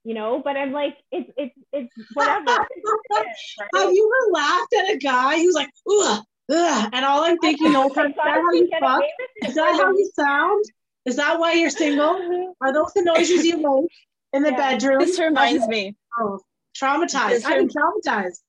you 0.05 0.15
know, 0.15 0.41
but 0.45 0.57
I'm 0.57 0.73
like, 0.73 0.97
it's, 1.11 1.29
it's, 1.37 1.55
it's 1.73 1.93
whatever. 2.15 2.45
right? 3.11 3.27
Have 3.75 3.93
you 3.93 4.13
ever 4.23 4.33
laughed 4.33 4.75
at 4.75 4.95
a 4.95 4.99
guy 4.99 5.39
who's 5.39 5.55
like, 5.55 5.71
ugh, 5.91 6.25
ugh, 6.53 6.91
and 6.93 7.05
all 7.05 7.25
I'm 7.25 7.39
thinking, 7.39 7.73
oh, 7.77 7.89
is 7.89 7.95
that 7.95 8.15
how 8.17 8.53
you 8.53 8.71
fuck? 8.79 9.03
Is 9.45 9.55
that 9.55 9.75
how 9.75 9.91
you 9.91 10.11
sound? 10.15 10.65
Is 11.05 11.17
that 11.17 11.41
why 11.41 11.55
you're 11.55 11.71
single? 11.71 12.55
Are 12.61 12.73
those 12.73 12.93
the 12.95 13.03
noises 13.03 13.45
you 13.45 13.57
make 13.57 13.91
in 14.33 14.43
the 14.43 14.51
yeah. 14.51 14.57
bedroom? 14.57 14.99
This 15.01 15.19
reminds 15.19 15.67
me 15.69 15.97
Oh, 16.19 16.41
traumatized. 16.81 17.43
I'm 17.45 17.69
traumatized. 17.69 18.41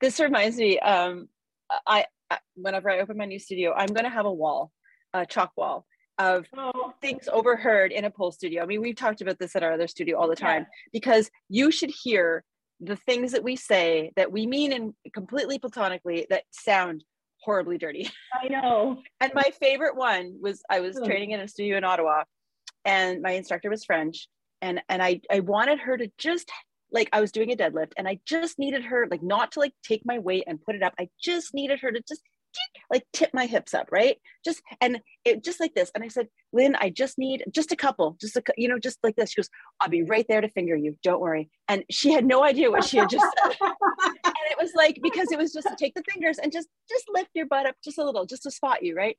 This 0.00 0.20
reminds 0.20 0.56
me. 0.56 0.78
Um, 0.78 1.28
I, 1.86 2.06
I 2.30 2.38
whenever 2.54 2.90
I 2.90 3.00
open 3.00 3.16
my 3.16 3.24
new 3.24 3.38
studio, 3.38 3.72
I'm 3.72 3.88
going 3.88 4.04
to 4.04 4.10
have 4.10 4.26
a 4.26 4.32
wall, 4.32 4.72
a 5.14 5.24
chalk 5.26 5.52
wall 5.56 5.86
of 6.18 6.46
oh. 6.56 6.92
things 7.00 7.28
overheard 7.32 7.92
in 7.92 8.04
a 8.04 8.10
pole 8.10 8.32
studio. 8.32 8.62
I 8.62 8.66
mean, 8.66 8.80
we've 8.80 8.96
talked 8.96 9.20
about 9.20 9.38
this 9.38 9.56
at 9.56 9.62
our 9.62 9.72
other 9.72 9.86
studio 9.86 10.18
all 10.18 10.28
the 10.28 10.36
time 10.36 10.62
yeah. 10.62 10.88
because 10.92 11.30
you 11.48 11.70
should 11.70 11.90
hear 11.90 12.44
the 12.80 12.96
things 12.96 13.32
that 13.32 13.44
we 13.44 13.56
say 13.56 14.12
that 14.16 14.32
we 14.32 14.46
mean 14.46 14.72
and 14.72 14.92
completely 15.14 15.58
platonically 15.58 16.26
that 16.30 16.42
sound 16.50 17.04
horribly 17.40 17.78
dirty. 17.78 18.10
I 18.42 18.48
know. 18.48 19.02
and 19.20 19.32
my 19.34 19.50
favorite 19.60 19.96
one 19.96 20.36
was 20.40 20.62
I 20.68 20.80
was 20.80 21.00
training 21.04 21.30
in 21.30 21.40
a 21.40 21.48
studio 21.48 21.76
in 21.78 21.84
Ottawa 21.84 22.24
and 22.84 23.22
my 23.22 23.32
instructor 23.32 23.70
was 23.70 23.84
French 23.84 24.28
and 24.62 24.80
and 24.88 25.02
I 25.02 25.20
I 25.30 25.40
wanted 25.40 25.80
her 25.80 25.98
to 25.98 26.10
just 26.16 26.50
like 26.90 27.08
I 27.12 27.20
was 27.20 27.32
doing 27.32 27.52
a 27.52 27.56
deadlift 27.56 27.92
and 27.96 28.06
I 28.06 28.20
just 28.24 28.58
needed 28.58 28.84
her 28.84 29.06
like 29.10 29.22
not 29.22 29.52
to 29.52 29.60
like 29.60 29.72
take 29.82 30.02
my 30.04 30.18
weight 30.18 30.44
and 30.46 30.62
put 30.62 30.76
it 30.76 30.82
up. 30.82 30.94
I 30.98 31.08
just 31.20 31.52
needed 31.54 31.80
her 31.80 31.90
to 31.90 32.02
just 32.08 32.22
like 32.90 33.04
tip 33.14 33.30
my 33.32 33.46
hips 33.46 33.72
up, 33.72 33.88
right? 33.90 34.18
Just 34.44 34.62
and 34.80 35.00
it 35.24 35.42
just 35.42 35.58
like 35.58 35.74
this. 35.74 35.90
And 35.94 36.04
I 36.04 36.08
said, 36.08 36.28
Lynn, 36.52 36.76
I 36.76 36.90
just 36.90 37.18
need 37.18 37.44
just 37.50 37.72
a 37.72 37.76
couple, 37.76 38.16
just 38.20 38.36
a 38.36 38.42
you 38.56 38.68
know, 38.68 38.78
just 38.78 38.98
like 39.02 39.16
this. 39.16 39.30
She 39.30 39.40
goes, 39.40 39.48
I'll 39.80 39.88
be 39.88 40.02
right 40.02 40.26
there 40.28 40.40
to 40.40 40.48
finger 40.48 40.76
you. 40.76 40.96
Don't 41.02 41.20
worry. 41.20 41.50
And 41.68 41.84
she 41.90 42.12
had 42.12 42.26
no 42.26 42.44
idea 42.44 42.70
what 42.70 42.84
she 42.84 42.98
had 42.98 43.08
just 43.08 43.26
said. 43.42 43.56
and 43.62 44.34
it 44.50 44.58
was 44.60 44.72
like 44.74 44.98
because 45.02 45.32
it 45.32 45.38
was 45.38 45.52
just 45.52 45.68
to 45.68 45.76
take 45.76 45.94
the 45.94 46.04
fingers 46.12 46.38
and 46.38 46.52
just 46.52 46.68
just 46.88 47.06
lift 47.12 47.30
your 47.34 47.46
butt 47.46 47.66
up 47.66 47.76
just 47.82 47.98
a 47.98 48.04
little, 48.04 48.26
just 48.26 48.42
to 48.42 48.50
spot 48.50 48.82
you, 48.82 48.94
right? 48.94 49.16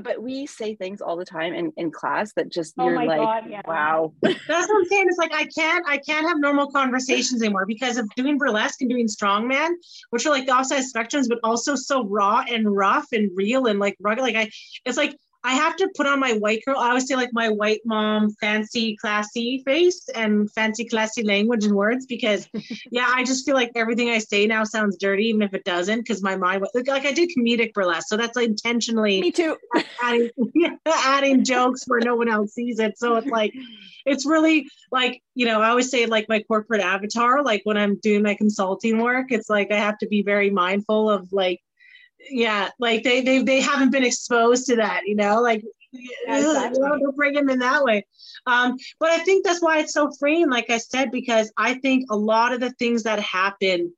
But 0.00 0.22
we 0.22 0.46
say 0.46 0.74
things 0.74 1.00
all 1.00 1.16
the 1.16 1.24
time 1.24 1.54
in, 1.54 1.72
in 1.76 1.90
class 1.90 2.32
that 2.34 2.48
just 2.48 2.74
oh 2.78 2.88
you're 2.88 3.04
like 3.04 3.18
God, 3.18 3.44
yeah. 3.48 3.62
wow 3.66 4.12
that's 4.22 4.38
what 4.46 4.54
i'm 4.54 4.84
saying 4.86 5.06
it's 5.08 5.18
like 5.18 5.34
i 5.34 5.44
can't 5.44 5.84
i 5.88 5.98
can't 5.98 6.26
have 6.26 6.38
normal 6.38 6.70
conversations 6.70 7.42
anymore 7.42 7.66
because 7.66 7.96
of 7.96 8.08
doing 8.16 8.38
burlesque 8.38 8.80
and 8.80 8.90
doing 8.90 9.06
strongman 9.06 9.70
which 10.10 10.26
are 10.26 10.30
like 10.30 10.46
the 10.46 10.52
opposite 10.52 10.84
spectrums 10.84 11.26
but 11.28 11.38
also 11.44 11.74
so 11.74 12.04
raw 12.06 12.42
and 12.48 12.74
rough 12.74 13.06
and 13.12 13.30
real 13.34 13.66
and 13.66 13.78
like 13.78 13.96
rugged 14.00 14.22
like 14.22 14.36
i 14.36 14.50
it's 14.84 14.96
like 14.96 15.16
I 15.42 15.54
have 15.54 15.76
to 15.76 15.88
put 15.96 16.06
on 16.06 16.20
my 16.20 16.34
white 16.34 16.62
girl. 16.66 16.78
I 16.78 16.88
always 16.88 17.06
say 17.06 17.16
like 17.16 17.30
my 17.32 17.48
white 17.48 17.80
mom, 17.86 18.30
fancy, 18.40 18.96
classy 18.96 19.62
face 19.64 20.08
and 20.14 20.50
fancy, 20.52 20.84
classy 20.84 21.22
language 21.22 21.64
and 21.64 21.74
words 21.74 22.04
because, 22.04 22.46
yeah, 22.90 23.06
I 23.08 23.24
just 23.24 23.46
feel 23.46 23.54
like 23.54 23.70
everything 23.74 24.10
I 24.10 24.18
say 24.18 24.46
now 24.46 24.64
sounds 24.64 24.98
dirty, 24.98 25.24
even 25.24 25.42
if 25.42 25.54
it 25.54 25.64
doesn't, 25.64 26.00
because 26.00 26.22
my 26.22 26.36
mind 26.36 26.64
like, 26.74 26.88
like 26.88 27.06
I 27.06 27.12
did 27.12 27.30
comedic 27.36 27.72
burlesque, 27.72 28.08
so 28.08 28.16
that's 28.16 28.36
intentionally 28.36 29.20
me 29.20 29.32
too 29.32 29.56
adding, 30.02 30.30
adding 30.86 31.44
jokes 31.44 31.84
where 31.86 32.00
no 32.00 32.16
one 32.16 32.28
else 32.28 32.52
sees 32.52 32.78
it. 32.78 32.98
So 32.98 33.16
it's 33.16 33.28
like, 33.28 33.54
it's 34.06 34.26
really 34.26 34.66
like 34.90 35.22
you 35.34 35.46
know 35.46 35.60
I 35.60 35.68
always 35.70 35.90
say 35.90 36.06
like 36.06 36.28
my 36.28 36.42
corporate 36.42 36.80
avatar. 36.80 37.42
Like 37.42 37.62
when 37.64 37.76
I'm 37.76 37.98
doing 38.02 38.22
my 38.22 38.34
consulting 38.34 38.98
work, 38.98 39.26
it's 39.30 39.48
like 39.48 39.70
I 39.70 39.76
have 39.76 39.98
to 39.98 40.06
be 40.06 40.22
very 40.22 40.50
mindful 40.50 41.10
of 41.10 41.32
like 41.32 41.60
yeah 42.28 42.70
like 42.78 43.02
they 43.02 43.20
they 43.20 43.42
they 43.42 43.60
haven't 43.60 43.90
been 43.90 44.04
exposed 44.04 44.66
to 44.66 44.76
that 44.76 45.02
you 45.06 45.14
know 45.14 45.40
like 45.40 45.64
exactly. 46.26 46.80
don't 46.80 47.16
bring 47.16 47.34
them 47.34 47.48
in 47.48 47.58
that 47.58 47.82
way 47.82 48.04
um, 48.46 48.76
but 48.98 49.10
i 49.10 49.18
think 49.18 49.44
that's 49.44 49.62
why 49.62 49.78
it's 49.78 49.92
so 49.94 50.10
freeing 50.18 50.48
like 50.48 50.70
i 50.70 50.78
said 50.78 51.10
because 51.10 51.52
i 51.56 51.74
think 51.74 52.04
a 52.10 52.16
lot 52.16 52.52
of 52.52 52.60
the 52.60 52.70
things 52.72 53.02
that 53.02 53.18
happen 53.20 53.92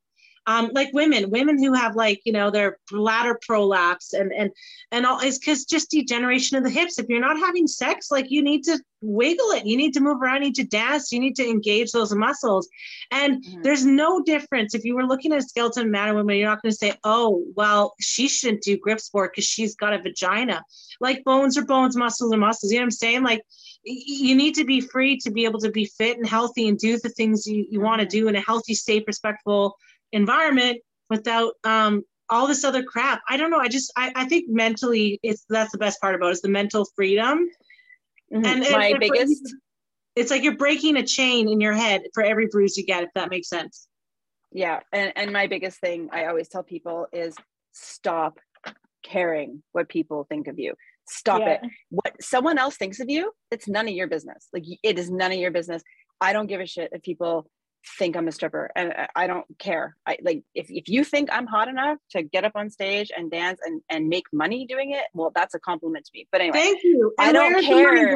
um, 0.45 0.71
like 0.73 0.91
women, 0.93 1.29
women 1.29 1.61
who 1.61 1.73
have 1.73 1.95
like 1.95 2.21
you 2.25 2.33
know 2.33 2.51
their 2.51 2.77
bladder 2.91 3.39
prolapse 3.41 4.13
and 4.13 4.31
and 4.33 4.51
and 4.91 5.05
all 5.05 5.19
is 5.19 5.39
because 5.39 5.65
just 5.65 5.89
degeneration 5.89 6.57
of 6.57 6.63
the 6.63 6.69
hips. 6.69 6.99
If 6.99 7.07
you're 7.07 7.21
not 7.21 7.37
having 7.37 7.67
sex, 7.67 8.11
like 8.11 8.29
you 8.29 8.43
need 8.43 8.63
to 8.63 8.79
wiggle 9.01 9.51
it, 9.51 9.65
you 9.65 9.77
need 9.77 9.93
to 9.93 10.01
move 10.01 10.21
around, 10.21 10.41
you 10.41 10.47
need 10.47 10.55
to 10.55 10.63
dance, 10.63 11.11
you 11.11 11.19
need 11.19 11.35
to 11.35 11.47
engage 11.47 11.91
those 11.91 12.13
muscles. 12.13 12.67
And 13.11 13.43
mm-hmm. 13.43 13.61
there's 13.61 13.85
no 13.85 14.21
difference 14.21 14.73
if 14.73 14.83
you 14.83 14.95
were 14.95 15.05
looking 15.05 15.31
at 15.31 15.39
a 15.39 15.43
skeleton 15.43 15.91
man 15.91 16.09
or 16.09 16.15
woman. 16.15 16.37
You're 16.37 16.49
not 16.49 16.61
going 16.61 16.71
to 16.71 16.77
say, 16.77 16.93
oh 17.03 17.43
well, 17.55 17.93
she 18.01 18.27
shouldn't 18.27 18.63
do 18.63 18.77
grip 18.77 18.99
sport 18.99 19.31
because 19.33 19.45
she's 19.45 19.75
got 19.75 19.93
a 19.93 20.01
vagina. 20.01 20.63
Like 20.99 21.23
bones 21.23 21.57
are 21.57 21.65
bones, 21.65 21.95
muscles 21.95 22.33
are 22.33 22.37
muscles. 22.37 22.71
You 22.71 22.79
know 22.79 22.83
what 22.83 22.87
I'm 22.87 22.91
saying? 22.91 23.23
Like 23.23 23.43
you 23.85 24.35
need 24.35 24.55
to 24.55 24.65
be 24.65 24.81
free 24.81 25.17
to 25.17 25.31
be 25.31 25.45
able 25.45 25.59
to 25.59 25.71
be 25.71 25.85
fit 25.85 26.17
and 26.17 26.27
healthy 26.27 26.67
and 26.67 26.77
do 26.77 26.97
the 26.99 27.09
things 27.09 27.45
you, 27.45 27.65
you 27.69 27.79
want 27.79 28.01
to 28.01 28.07
mm-hmm. 28.07 28.25
do 28.25 28.27
in 28.27 28.35
a 28.35 28.41
healthy, 28.41 28.73
safe, 28.73 29.03
respectful 29.07 29.77
environment 30.13 30.79
without 31.09 31.53
um, 31.63 32.03
all 32.29 32.47
this 32.47 32.63
other 32.63 32.83
crap. 32.83 33.21
I 33.27 33.37
don't 33.37 33.51
know. 33.51 33.59
I 33.59 33.67
just 33.67 33.91
I, 33.97 34.11
I 34.15 34.25
think 34.25 34.49
mentally 34.49 35.19
it's 35.23 35.45
that's 35.49 35.71
the 35.71 35.77
best 35.77 35.99
part 35.99 36.15
about 36.15 36.29
it 36.29 36.33
is 36.33 36.41
the 36.41 36.49
mental 36.49 36.85
freedom. 36.95 37.49
Mm-hmm. 38.33 38.45
And 38.45 38.59
my 38.71 38.95
biggest 38.99 39.55
it's 40.15 40.31
like 40.31 40.43
you're 40.43 40.57
breaking 40.57 40.97
a 40.97 41.03
chain 41.03 41.49
in 41.49 41.59
your 41.59 41.73
head 41.73 42.03
for 42.13 42.23
every 42.23 42.47
bruise 42.47 42.77
you 42.77 42.85
get, 42.85 43.03
if 43.03 43.09
that 43.15 43.29
makes 43.29 43.49
sense. 43.49 43.87
Yeah. 44.51 44.79
And 44.91 45.11
and 45.15 45.33
my 45.33 45.47
biggest 45.47 45.79
thing 45.79 46.09
I 46.11 46.25
always 46.25 46.47
tell 46.47 46.63
people 46.63 47.07
is 47.11 47.35
stop 47.71 48.39
caring 49.03 49.63
what 49.71 49.89
people 49.89 50.25
think 50.29 50.47
of 50.47 50.59
you. 50.59 50.75
Stop 51.07 51.41
yeah. 51.41 51.53
it. 51.53 51.61
What 51.89 52.21
someone 52.21 52.57
else 52.57 52.77
thinks 52.77 52.99
of 52.99 53.09
you, 53.09 53.31
it's 53.51 53.67
none 53.67 53.87
of 53.87 53.93
your 53.93 54.07
business. 54.07 54.47
Like 54.53 54.63
it 54.83 54.97
is 54.97 55.09
none 55.09 55.31
of 55.31 55.37
your 55.37 55.51
business. 55.51 55.83
I 56.21 56.31
don't 56.31 56.47
give 56.47 56.61
a 56.61 56.65
shit 56.65 56.91
if 56.93 57.01
people 57.01 57.49
think 57.97 58.15
I'm 58.15 58.27
a 58.27 58.31
stripper 58.31 58.71
and 58.75 58.93
I 59.15 59.27
don't 59.27 59.45
care. 59.59 59.95
I 60.05 60.17
like 60.21 60.43
if, 60.55 60.67
if 60.69 60.87
you 60.87 61.03
think 61.03 61.29
I'm 61.31 61.47
hot 61.47 61.67
enough 61.67 61.97
to 62.11 62.23
get 62.23 62.45
up 62.45 62.53
on 62.55 62.69
stage 62.69 63.11
and 63.15 63.29
dance 63.29 63.59
and, 63.63 63.81
and 63.89 64.07
make 64.07 64.25
money 64.31 64.65
doing 64.65 64.91
it, 64.91 65.03
well, 65.13 65.31
that's 65.33 65.53
a 65.53 65.59
compliment 65.59 66.05
to 66.05 66.11
me. 66.13 66.27
But 66.31 66.41
anyway, 66.41 66.59
thank 66.59 66.83
you. 66.83 67.13
And 67.19 67.37
I 67.37 67.49
don't 67.49 67.63
care. 67.63 68.15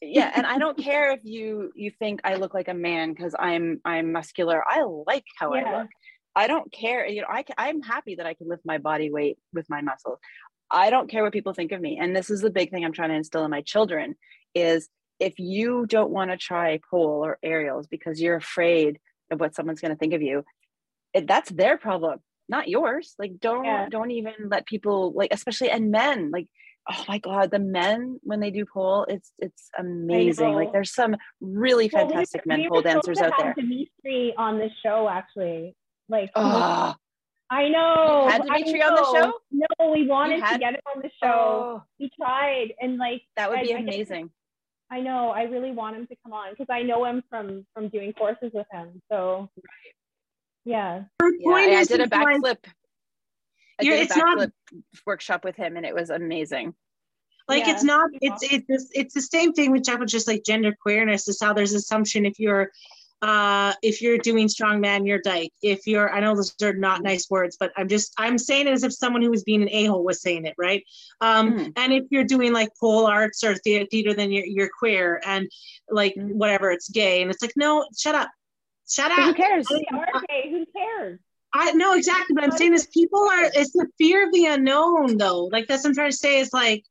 yeah, 0.00 0.32
and 0.34 0.46
I 0.46 0.58
don't 0.58 0.78
care 0.78 1.12
if 1.12 1.20
you 1.24 1.72
you 1.74 1.90
think 1.90 2.20
I 2.24 2.36
look 2.36 2.54
like 2.54 2.68
a 2.68 2.74
man 2.74 3.12
because 3.12 3.34
I'm 3.38 3.80
I'm 3.84 4.12
muscular. 4.12 4.62
I 4.66 4.82
like 5.06 5.24
how 5.38 5.54
yeah. 5.54 5.62
I 5.62 5.78
look. 5.78 5.88
I 6.34 6.46
don't 6.46 6.72
care. 6.72 7.06
You 7.06 7.22
know, 7.22 7.28
I 7.28 7.44
I'm 7.58 7.82
happy 7.82 8.14
that 8.16 8.26
I 8.26 8.34
can 8.34 8.48
lift 8.48 8.62
my 8.64 8.78
body 8.78 9.10
weight 9.10 9.38
with 9.52 9.66
my 9.68 9.82
muscles. 9.82 10.18
I 10.70 10.90
don't 10.90 11.10
care 11.10 11.22
what 11.22 11.32
people 11.32 11.52
think 11.52 11.72
of 11.72 11.80
me. 11.80 11.98
And 12.00 12.14
this 12.14 12.30
is 12.30 12.40
the 12.40 12.50
big 12.50 12.70
thing 12.70 12.84
I'm 12.84 12.92
trying 12.92 13.08
to 13.08 13.16
instill 13.16 13.44
in 13.44 13.50
my 13.50 13.62
children 13.62 14.14
is 14.54 14.88
if 15.20 15.38
you 15.38 15.86
don't 15.86 16.10
want 16.10 16.30
to 16.30 16.36
try 16.36 16.80
pole 16.90 17.24
or 17.24 17.38
aerials 17.42 17.86
because 17.86 18.20
you're 18.20 18.36
afraid 18.36 18.98
of 19.30 19.38
what 19.38 19.54
someone's 19.54 19.80
going 19.80 19.92
to 19.92 19.98
think 19.98 20.14
of 20.14 20.22
you 20.22 20.44
it, 21.14 21.26
that's 21.26 21.50
their 21.50 21.76
problem 21.76 22.18
not 22.48 22.68
yours 22.68 23.14
like 23.18 23.38
don't 23.40 23.64
yeah. 23.64 23.88
don't 23.88 24.10
even 24.10 24.32
let 24.48 24.66
people 24.66 25.12
like 25.14 25.32
especially 25.32 25.70
and 25.70 25.90
men 25.90 26.30
like 26.32 26.48
oh 26.90 27.04
my 27.06 27.18
god 27.18 27.50
the 27.50 27.58
men 27.58 28.18
when 28.22 28.40
they 28.40 28.50
do 28.50 28.64
pole 28.64 29.06
it's 29.08 29.32
it's 29.38 29.70
amazing 29.78 30.54
like 30.54 30.72
there's 30.72 30.92
some 30.92 31.14
really 31.40 31.88
fantastic 31.88 32.42
well, 32.46 32.56
we, 32.56 32.62
men 32.62 32.70
pole 32.70 32.82
dancers 32.82 33.18
out 33.20 33.32
there 33.38 33.54
dimitri 33.54 34.34
on 34.36 34.58
the 34.58 34.70
show 34.82 35.08
actually 35.08 35.76
like 36.08 36.30
oh. 36.34 36.94
I 37.52 37.68
know. 37.68 38.26
You 38.26 38.30
had 38.30 38.44
Dimitri 38.44 38.80
on 38.80 38.94
the 38.94 39.04
show? 39.12 39.32
No, 39.50 39.90
we 39.90 40.06
wanted 40.06 40.40
had... 40.40 40.52
to 40.52 40.58
get 40.60 40.74
it 40.74 40.80
on 40.94 41.02
the 41.02 41.10
show. 41.20 41.80
Oh. 41.80 41.82
We 41.98 42.08
tried, 42.16 42.74
and 42.80 42.96
like 42.96 43.22
that 43.36 43.50
would 43.50 43.62
be 43.62 43.74
I, 43.74 43.78
amazing. 43.78 44.30
I 44.90 45.00
know. 45.00 45.30
I 45.30 45.44
really 45.44 45.70
want 45.70 45.96
him 45.96 46.06
to 46.08 46.16
come 46.24 46.32
on 46.32 46.50
because 46.50 46.66
I 46.68 46.82
know 46.82 47.04
him 47.04 47.22
from 47.30 47.64
from 47.74 47.88
doing 47.88 48.12
courses 48.12 48.50
with 48.52 48.66
him. 48.72 49.00
So, 49.10 49.48
yeah. 50.64 51.04
yeah 51.20 51.52
I 51.52 51.84
did 51.84 52.00
a 52.00 52.06
backflip. 52.06 52.58
I 53.78 53.84
did 53.84 54.10
a 54.10 54.14
backflip 54.14 54.52
workshop 55.06 55.44
with 55.44 55.56
him, 55.56 55.76
and 55.76 55.86
it 55.86 55.94
was 55.94 56.10
amazing. 56.10 56.74
Like 57.48 57.66
yeah. 57.66 57.72
it's 57.72 57.84
not. 57.84 58.10
It's 58.20 58.42
it's 58.42 58.90
it's 58.92 59.14
the 59.14 59.22
same 59.22 59.52
thing 59.52 59.72
with 59.72 59.84
just 60.06 60.26
like 60.26 60.44
gender 60.44 60.74
queerness. 60.80 61.28
Is 61.28 61.40
how 61.40 61.52
there's 61.52 61.72
assumption 61.72 62.26
if 62.26 62.38
you're 62.38 62.70
uh, 63.22 63.74
if 63.82 64.00
you're 64.00 64.18
doing 64.18 64.48
strongman, 64.48 65.06
you're 65.06 65.20
dyke. 65.20 65.52
If 65.62 65.86
you're, 65.86 66.10
I 66.12 66.20
know 66.20 66.34
those 66.34 66.54
are 66.62 66.72
not 66.72 67.02
nice 67.02 67.28
words, 67.28 67.56
but 67.60 67.70
I'm 67.76 67.88
just, 67.88 68.12
I'm 68.16 68.38
saying 68.38 68.66
it 68.66 68.72
as 68.72 68.82
if 68.82 68.92
someone 68.92 69.22
who 69.22 69.30
was 69.30 69.44
being 69.44 69.62
an 69.62 69.68
a-hole 69.70 70.04
was 70.04 70.22
saying 70.22 70.46
it, 70.46 70.54
right? 70.56 70.84
Um, 71.20 71.52
mm. 71.52 71.72
And 71.76 71.92
if 71.92 72.04
you're 72.10 72.24
doing 72.24 72.52
like 72.52 72.70
pole 72.80 73.06
arts 73.06 73.44
or 73.44 73.54
theater, 73.56 74.14
then 74.14 74.32
you're, 74.32 74.46
you're 74.46 74.70
queer 74.78 75.20
and 75.24 75.50
like 75.90 76.14
mm. 76.14 76.32
whatever, 76.32 76.70
it's 76.70 76.88
gay. 76.88 77.22
And 77.22 77.30
it's 77.30 77.42
like, 77.42 77.52
no, 77.56 77.86
shut 77.98 78.14
up, 78.14 78.30
shut 78.88 79.12
up. 79.12 79.18
Who 79.18 79.34
cares? 79.34 79.66
Okay, 79.70 80.50
who 80.50 80.64
cares? 80.74 81.20
I 81.52 81.72
know 81.72 81.94
exactly, 81.94 82.34
but 82.34 82.44
I'm 82.44 82.52
saying 82.52 82.74
is 82.74 82.86
people 82.86 83.20
are, 83.20 83.50
it's 83.54 83.72
the 83.72 83.86
fear 83.98 84.26
of 84.26 84.32
the 84.32 84.46
unknown 84.46 85.18
though. 85.18 85.44
Like 85.46 85.66
that's 85.66 85.82
what 85.82 85.90
I'm 85.90 85.94
trying 85.94 86.12
to 86.12 86.16
say 86.16 86.38
is 86.40 86.52
like, 86.52 86.84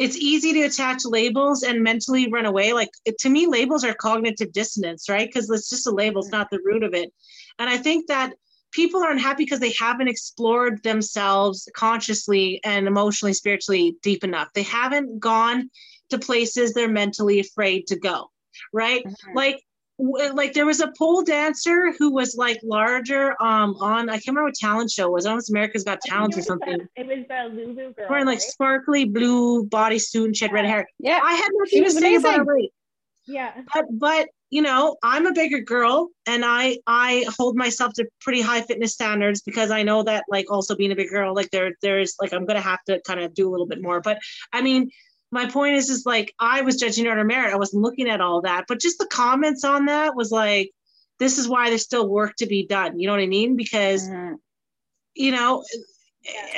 it's 0.00 0.16
easy 0.16 0.54
to 0.54 0.62
attach 0.62 1.02
labels 1.04 1.62
and 1.62 1.82
mentally 1.82 2.26
run 2.30 2.46
away. 2.46 2.72
Like 2.72 2.88
to 3.18 3.28
me, 3.28 3.46
labels 3.46 3.84
are 3.84 3.92
cognitive 3.92 4.50
dissonance, 4.50 5.10
right? 5.10 5.28
Because 5.28 5.50
it's 5.50 5.68
just 5.68 5.86
a 5.86 5.90
label, 5.90 6.22
it's 6.22 6.30
not 6.30 6.48
the 6.50 6.58
root 6.64 6.82
of 6.82 6.94
it. 6.94 7.12
And 7.58 7.68
I 7.68 7.76
think 7.76 8.06
that 8.06 8.32
people 8.72 9.02
are 9.02 9.10
unhappy 9.10 9.44
because 9.44 9.60
they 9.60 9.74
haven't 9.78 10.08
explored 10.08 10.82
themselves 10.82 11.68
consciously 11.76 12.60
and 12.64 12.86
emotionally, 12.86 13.34
spiritually 13.34 13.96
deep 14.02 14.24
enough. 14.24 14.48
They 14.54 14.62
haven't 14.62 15.20
gone 15.20 15.70
to 16.08 16.18
places 16.18 16.72
they're 16.72 16.88
mentally 16.88 17.38
afraid 17.38 17.86
to 17.88 17.98
go, 17.98 18.30
right? 18.72 19.04
Mm-hmm. 19.04 19.36
Like 19.36 19.60
like 20.00 20.52
there 20.54 20.66
was 20.66 20.80
a 20.80 20.92
pole 20.98 21.22
dancer 21.22 21.92
who 21.98 22.12
was 22.12 22.36
like 22.36 22.58
larger 22.62 23.30
um 23.42 23.76
on 23.80 24.08
I 24.08 24.14
can't 24.14 24.28
remember 24.28 24.48
what 24.48 24.54
talent 24.54 24.90
show 24.90 25.10
was. 25.10 25.26
I 25.26 25.34
was 25.34 25.50
America's 25.50 25.84
Got 25.84 26.00
Talent 26.00 26.36
or 26.36 26.42
something. 26.42 26.88
It 26.96 27.06
was 27.06 27.26
the 27.28 27.54
Lulu 27.54 27.92
girl. 27.92 28.06
Wearing 28.08 28.26
like 28.26 28.38
right? 28.38 28.42
sparkly 28.42 29.04
blue 29.04 29.66
bodysuit 29.66 30.24
and 30.24 30.36
she 30.36 30.44
had 30.44 30.52
red 30.52 30.64
hair. 30.64 30.86
Yeah, 30.98 31.20
I 31.22 31.34
had 31.34 31.48
nothing 31.52 31.84
to 31.84 31.90
say 31.90 32.14
about 32.14 32.46
her 32.46 32.56
Yeah, 33.26 33.52
but 33.74 33.84
but 33.92 34.28
you 34.48 34.62
know 34.62 34.96
I'm 35.02 35.26
a 35.26 35.32
bigger 35.32 35.60
girl 35.60 36.08
and 36.26 36.44
I 36.44 36.78
I 36.86 37.26
hold 37.38 37.56
myself 37.56 37.92
to 37.94 38.06
pretty 38.20 38.40
high 38.40 38.62
fitness 38.62 38.94
standards 38.94 39.42
because 39.42 39.70
I 39.70 39.82
know 39.82 40.02
that 40.04 40.24
like 40.28 40.50
also 40.50 40.74
being 40.74 40.92
a 40.92 40.96
big 40.96 41.10
girl 41.10 41.34
like 41.34 41.50
there 41.50 41.72
there's 41.82 42.14
like 42.20 42.32
I'm 42.32 42.46
gonna 42.46 42.60
have 42.60 42.82
to 42.86 43.00
kind 43.06 43.20
of 43.20 43.34
do 43.34 43.48
a 43.48 43.50
little 43.50 43.66
bit 43.66 43.82
more. 43.82 44.00
But 44.00 44.18
I 44.52 44.62
mean 44.62 44.90
my 45.30 45.48
point 45.48 45.76
is 45.76 45.90
is 45.90 46.04
like 46.06 46.34
I 46.38 46.62
was 46.62 46.76
judging 46.76 47.04
her 47.04 47.12
on 47.12 47.18
her 47.18 47.24
merit. 47.24 47.52
I 47.52 47.56
wasn't 47.56 47.82
looking 47.82 48.08
at 48.08 48.20
all 48.20 48.42
that, 48.42 48.64
but 48.68 48.80
just 48.80 48.98
the 48.98 49.06
comments 49.06 49.64
on 49.64 49.86
that 49.86 50.14
was 50.14 50.30
like, 50.30 50.72
this 51.18 51.38
is 51.38 51.48
why 51.48 51.68
there's 51.68 51.82
still 51.82 52.08
work 52.08 52.36
to 52.36 52.46
be 52.46 52.66
done. 52.66 52.98
You 52.98 53.06
know 53.06 53.12
what 53.12 53.22
I 53.22 53.26
mean? 53.26 53.56
Because 53.56 54.08
mm-hmm. 54.08 54.34
you 55.14 55.32
know, 55.32 55.62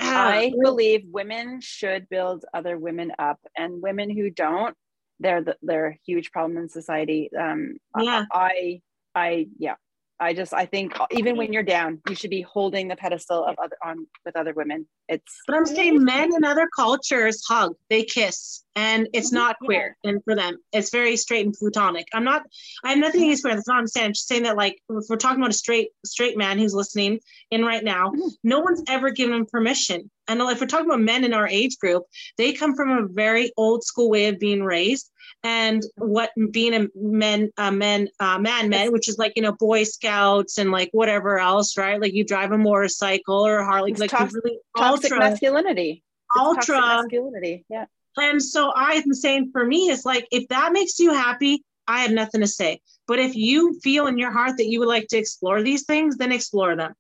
uh, 0.00 0.04
I 0.04 0.52
believe 0.62 1.04
women 1.10 1.60
should 1.60 2.08
build 2.08 2.44
other 2.54 2.78
women 2.78 3.12
up, 3.18 3.38
and 3.56 3.82
women 3.82 4.10
who 4.10 4.30
don't, 4.30 4.74
they're 5.20 5.42
the, 5.42 5.56
they're 5.62 5.88
a 5.88 5.98
huge 6.06 6.30
problem 6.32 6.56
in 6.56 6.68
society. 6.68 7.30
Um, 7.38 7.76
yeah, 7.98 8.24
I, 8.32 8.80
I, 9.14 9.48
yeah, 9.58 9.74
I 10.22 10.32
just 10.32 10.54
I 10.54 10.66
think 10.66 10.96
even 11.10 11.36
when 11.36 11.52
you're 11.52 11.64
down, 11.64 12.00
you 12.08 12.14
should 12.14 12.30
be 12.30 12.42
holding 12.42 12.86
the 12.86 12.94
pedestal 12.94 13.44
of 13.44 13.56
other 13.58 13.76
on 13.84 14.06
with 14.24 14.36
other 14.36 14.52
women. 14.54 14.86
It's 15.08 15.40
but 15.46 15.56
I'm 15.56 15.66
saying 15.66 16.04
men 16.04 16.34
in 16.34 16.44
other 16.44 16.68
cultures 16.74 17.42
hug, 17.46 17.74
they 17.90 18.04
kiss, 18.04 18.64
and 18.74 19.08
it's 19.12 19.28
mm-hmm. 19.28 19.36
not 19.36 19.58
queer. 19.58 19.96
Yeah. 20.02 20.10
And 20.10 20.24
for 20.24 20.34
them, 20.34 20.58
it's 20.72 20.90
very 20.90 21.16
straight 21.16 21.46
and 21.46 21.54
platonic. 21.54 22.06
I'm 22.12 22.24
not 22.24 22.42
I 22.84 22.90
have 22.90 22.98
nothing 22.98 23.24
against 23.24 23.42
queer. 23.42 23.54
That's 23.54 23.68
not 23.68 23.74
what 23.74 23.80
I'm 23.80 23.86
saying. 23.86 24.06
I'm 24.06 24.12
just 24.12 24.28
saying 24.28 24.44
that 24.44 24.56
like 24.56 24.78
if 24.88 25.04
we're 25.08 25.16
talking 25.16 25.38
about 25.38 25.50
a 25.50 25.54
straight 25.54 25.90
straight 26.04 26.36
man 26.36 26.58
who's 26.58 26.74
listening 26.74 27.20
in 27.50 27.64
right 27.64 27.84
now, 27.84 28.10
mm-hmm. 28.10 28.28
no 28.42 28.60
one's 28.60 28.82
ever 28.88 29.10
given 29.10 29.34
him 29.34 29.46
permission. 29.46 30.10
And 30.28 30.40
if 30.40 30.60
we're 30.60 30.66
talking 30.66 30.86
about 30.86 31.00
men 31.00 31.24
in 31.24 31.34
our 31.34 31.48
age 31.48 31.78
group, 31.78 32.04
they 32.38 32.52
come 32.52 32.74
from 32.74 32.90
a 32.90 33.08
very 33.08 33.52
old 33.56 33.84
school 33.84 34.08
way 34.08 34.26
of 34.26 34.38
being 34.38 34.62
raised 34.62 35.10
and 35.44 35.82
what 35.96 36.30
being 36.50 36.74
a 36.74 36.86
men 36.94 37.50
uh, 37.58 37.70
men 37.70 38.08
uh, 38.20 38.38
man 38.38 38.68
men 38.68 38.92
which 38.92 39.08
is 39.08 39.18
like 39.18 39.32
you 39.36 39.42
know 39.42 39.52
boy 39.52 39.82
scouts 39.82 40.58
and 40.58 40.70
like 40.70 40.88
whatever 40.92 41.38
else 41.38 41.76
right 41.76 42.00
like 42.00 42.12
you 42.12 42.24
drive 42.24 42.52
a 42.52 42.58
motorcycle 42.58 43.46
or 43.46 43.58
a 43.58 43.64
harley 43.64 43.90
it's 43.90 44.00
like 44.00 44.10
toxic, 44.10 44.42
really 44.44 44.58
toxic 44.76 45.10
ultra 45.12 45.18
masculinity 45.18 46.04
it's 46.34 46.40
ultra 46.40 46.80
masculinity 46.80 47.64
yeah 47.68 47.86
and 48.16 48.42
so 48.42 48.72
i'm 48.74 49.12
saying 49.12 49.50
for 49.52 49.64
me 49.64 49.90
it's 49.90 50.04
like 50.04 50.26
if 50.30 50.46
that 50.48 50.72
makes 50.72 50.98
you 50.98 51.12
happy 51.12 51.62
i 51.86 52.00
have 52.00 52.10
nothing 52.10 52.40
to 52.40 52.46
say 52.46 52.80
but 53.06 53.18
if 53.18 53.34
you 53.34 53.78
feel 53.80 54.06
in 54.06 54.18
your 54.18 54.30
heart 54.30 54.56
that 54.56 54.66
you 54.66 54.78
would 54.78 54.88
like 54.88 55.06
to 55.08 55.16
explore 55.16 55.62
these 55.62 55.84
things 55.84 56.16
then 56.16 56.32
explore 56.32 56.76
them 56.76 56.92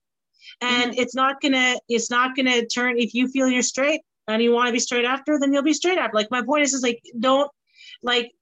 and 0.60 0.92
mm-hmm. 0.92 1.00
it's 1.00 1.14
not 1.14 1.40
gonna 1.40 1.76
it's 1.88 2.10
not 2.10 2.36
gonna 2.36 2.66
turn 2.66 2.98
if 2.98 3.14
you 3.14 3.28
feel 3.28 3.48
you're 3.48 3.62
straight 3.62 4.00
and 4.28 4.42
you 4.42 4.52
want 4.52 4.68
to 4.68 4.72
be 4.72 4.78
straight 4.78 5.04
after 5.04 5.38
then 5.38 5.52
you'll 5.52 5.62
be 5.62 5.72
straight 5.72 5.98
after 5.98 6.16
like 6.16 6.30
my 6.30 6.42
point 6.42 6.62
is 6.62 6.74
is 6.74 6.82
like 6.82 7.00
don't 7.18 7.50
like 8.02 8.32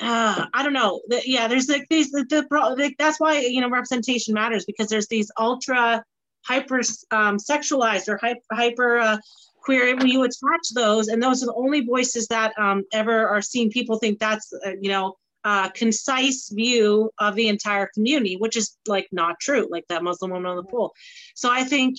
uh, 0.00 0.46
I 0.52 0.64
don't 0.64 0.72
know. 0.72 1.00
The, 1.08 1.22
yeah, 1.24 1.46
there's 1.46 1.68
like 1.68 1.86
these 1.88 2.10
the, 2.10 2.24
the, 2.24 2.94
that's 2.98 3.20
why 3.20 3.38
you 3.38 3.60
know 3.60 3.70
representation 3.70 4.34
matters 4.34 4.64
because 4.64 4.88
there's 4.88 5.06
these 5.06 5.30
ultra 5.38 6.02
hyper 6.44 6.80
um, 7.10 7.38
sexualized 7.38 8.08
or 8.08 8.16
hyper, 8.16 8.40
hyper 8.50 8.98
uh, 8.98 9.18
queer 9.62 9.96
when 9.96 10.08
you 10.08 10.22
attach 10.22 10.68
those 10.74 11.08
and 11.08 11.22
those 11.22 11.42
are 11.42 11.46
the 11.46 11.54
only 11.54 11.80
voices 11.80 12.26
that 12.28 12.52
um, 12.58 12.84
ever 12.92 13.28
are 13.28 13.42
seen 13.42 13.70
people 13.70 13.98
think 13.98 14.18
that's 14.18 14.52
uh, 14.66 14.72
you 14.80 14.90
know 14.90 15.14
uh, 15.44 15.68
concise 15.70 16.50
view 16.50 17.10
of 17.18 17.34
the 17.34 17.48
entire 17.48 17.88
community 17.94 18.36
which 18.36 18.56
is 18.56 18.76
like 18.86 19.08
not 19.12 19.40
true 19.40 19.66
like 19.70 19.84
that 19.88 20.02
muslim 20.02 20.30
woman 20.30 20.50
on 20.50 20.56
the 20.56 20.62
pole 20.62 20.92
so 21.34 21.50
i 21.50 21.64
think 21.64 21.98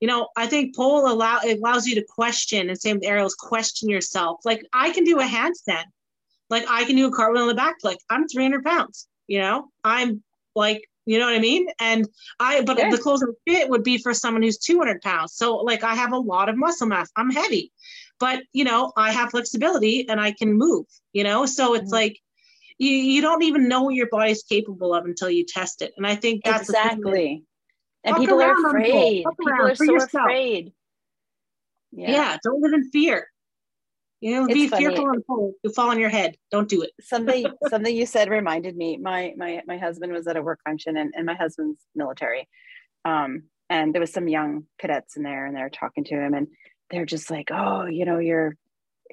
you 0.00 0.06
know 0.06 0.28
i 0.36 0.46
think 0.46 0.76
pole 0.76 1.10
allow 1.10 1.40
it 1.44 1.58
allows 1.58 1.86
you 1.86 1.94
to 1.94 2.04
question 2.08 2.68
and 2.68 2.80
same 2.80 2.96
with 2.96 3.04
aerials 3.04 3.34
question 3.34 3.88
yourself. 3.88 4.40
Like 4.44 4.62
i 4.72 4.90
can 4.90 5.04
do 5.04 5.18
a 5.18 5.24
handstand. 5.24 5.84
Like 6.50 6.64
I 6.68 6.84
can 6.84 6.96
do 6.96 7.06
a 7.06 7.12
cartwheel 7.12 7.42
in 7.42 7.48
the 7.48 7.54
back. 7.54 7.76
Like 7.82 7.98
I'm 8.10 8.28
300 8.28 8.64
pounds, 8.64 9.08
you 9.26 9.40
know, 9.40 9.68
I'm 9.82 10.22
like, 10.54 10.82
you 11.06 11.18
know 11.18 11.26
what 11.26 11.34
I 11.34 11.40
mean? 11.40 11.66
And 11.80 12.06
I, 12.40 12.62
but 12.62 12.76
the 12.76 12.98
clothes 12.98 13.20
that 13.20 13.34
fit 13.46 13.68
would 13.68 13.84
be 13.84 13.98
for 13.98 14.14
someone 14.14 14.42
who's 14.42 14.58
200 14.58 15.02
pounds. 15.02 15.34
So 15.34 15.56
like 15.56 15.84
I 15.84 15.94
have 15.94 16.12
a 16.12 16.18
lot 16.18 16.48
of 16.48 16.56
muscle 16.56 16.86
mass. 16.86 17.10
I'm 17.16 17.30
heavy, 17.30 17.72
but 18.18 18.42
you 18.52 18.64
know, 18.64 18.92
I 18.96 19.12
have 19.12 19.30
flexibility 19.30 20.08
and 20.08 20.20
I 20.20 20.32
can 20.32 20.54
move, 20.54 20.86
you 21.12 21.24
know? 21.24 21.46
So 21.46 21.74
it's 21.74 21.84
mm-hmm. 21.84 21.92
like, 21.94 22.18
you, 22.78 22.90
you 22.90 23.20
don't 23.20 23.42
even 23.42 23.68
know 23.68 23.82
what 23.82 23.94
your 23.94 24.08
body's 24.10 24.42
capable 24.42 24.94
of 24.94 25.04
until 25.04 25.30
you 25.30 25.44
test 25.46 25.82
it. 25.82 25.92
And 25.96 26.06
I 26.06 26.16
think 26.16 26.42
that's 26.44 26.68
exactly. 26.68 27.44
And 28.02 28.16
people 28.16 28.40
are 28.40 28.66
afraid. 28.66 29.24
People 29.38 29.52
are 29.52 29.74
so 29.74 29.84
yourself. 29.84 30.26
afraid. 30.26 30.72
Yeah. 31.92 32.10
yeah. 32.10 32.36
Don't 32.42 32.60
live 32.60 32.72
in 32.72 32.90
fear. 32.90 33.28
You 34.24 34.30
know, 34.36 34.44
it's 34.46 34.54
be 34.54 34.68
funny. 34.68 34.86
fearful 34.86 35.10
and 35.10 35.22
cold. 35.26 35.52
You 35.62 35.70
fall 35.70 35.90
on 35.90 36.00
your 36.00 36.08
head. 36.08 36.38
Don't 36.50 36.66
do 36.66 36.80
it. 36.80 36.92
something 37.02 37.44
something 37.68 37.94
you 37.94 38.06
said 38.06 38.30
reminded 38.30 38.74
me. 38.74 38.96
My 38.96 39.34
my 39.36 39.60
my 39.66 39.76
husband 39.76 40.14
was 40.14 40.26
at 40.26 40.38
a 40.38 40.42
work 40.42 40.60
function 40.64 40.96
and, 40.96 41.12
and 41.14 41.26
my 41.26 41.34
husband's 41.34 41.78
military. 41.94 42.48
Um, 43.04 43.42
and 43.68 43.92
there 43.92 44.00
was 44.00 44.14
some 44.14 44.26
young 44.26 44.64
cadets 44.78 45.18
in 45.18 45.24
there 45.24 45.44
and 45.44 45.54
they're 45.54 45.68
talking 45.68 46.04
to 46.04 46.14
him 46.14 46.32
and 46.32 46.46
they're 46.90 47.04
just 47.04 47.30
like, 47.30 47.50
oh, 47.52 47.84
you 47.84 48.06
know, 48.06 48.18
you're 48.18 48.56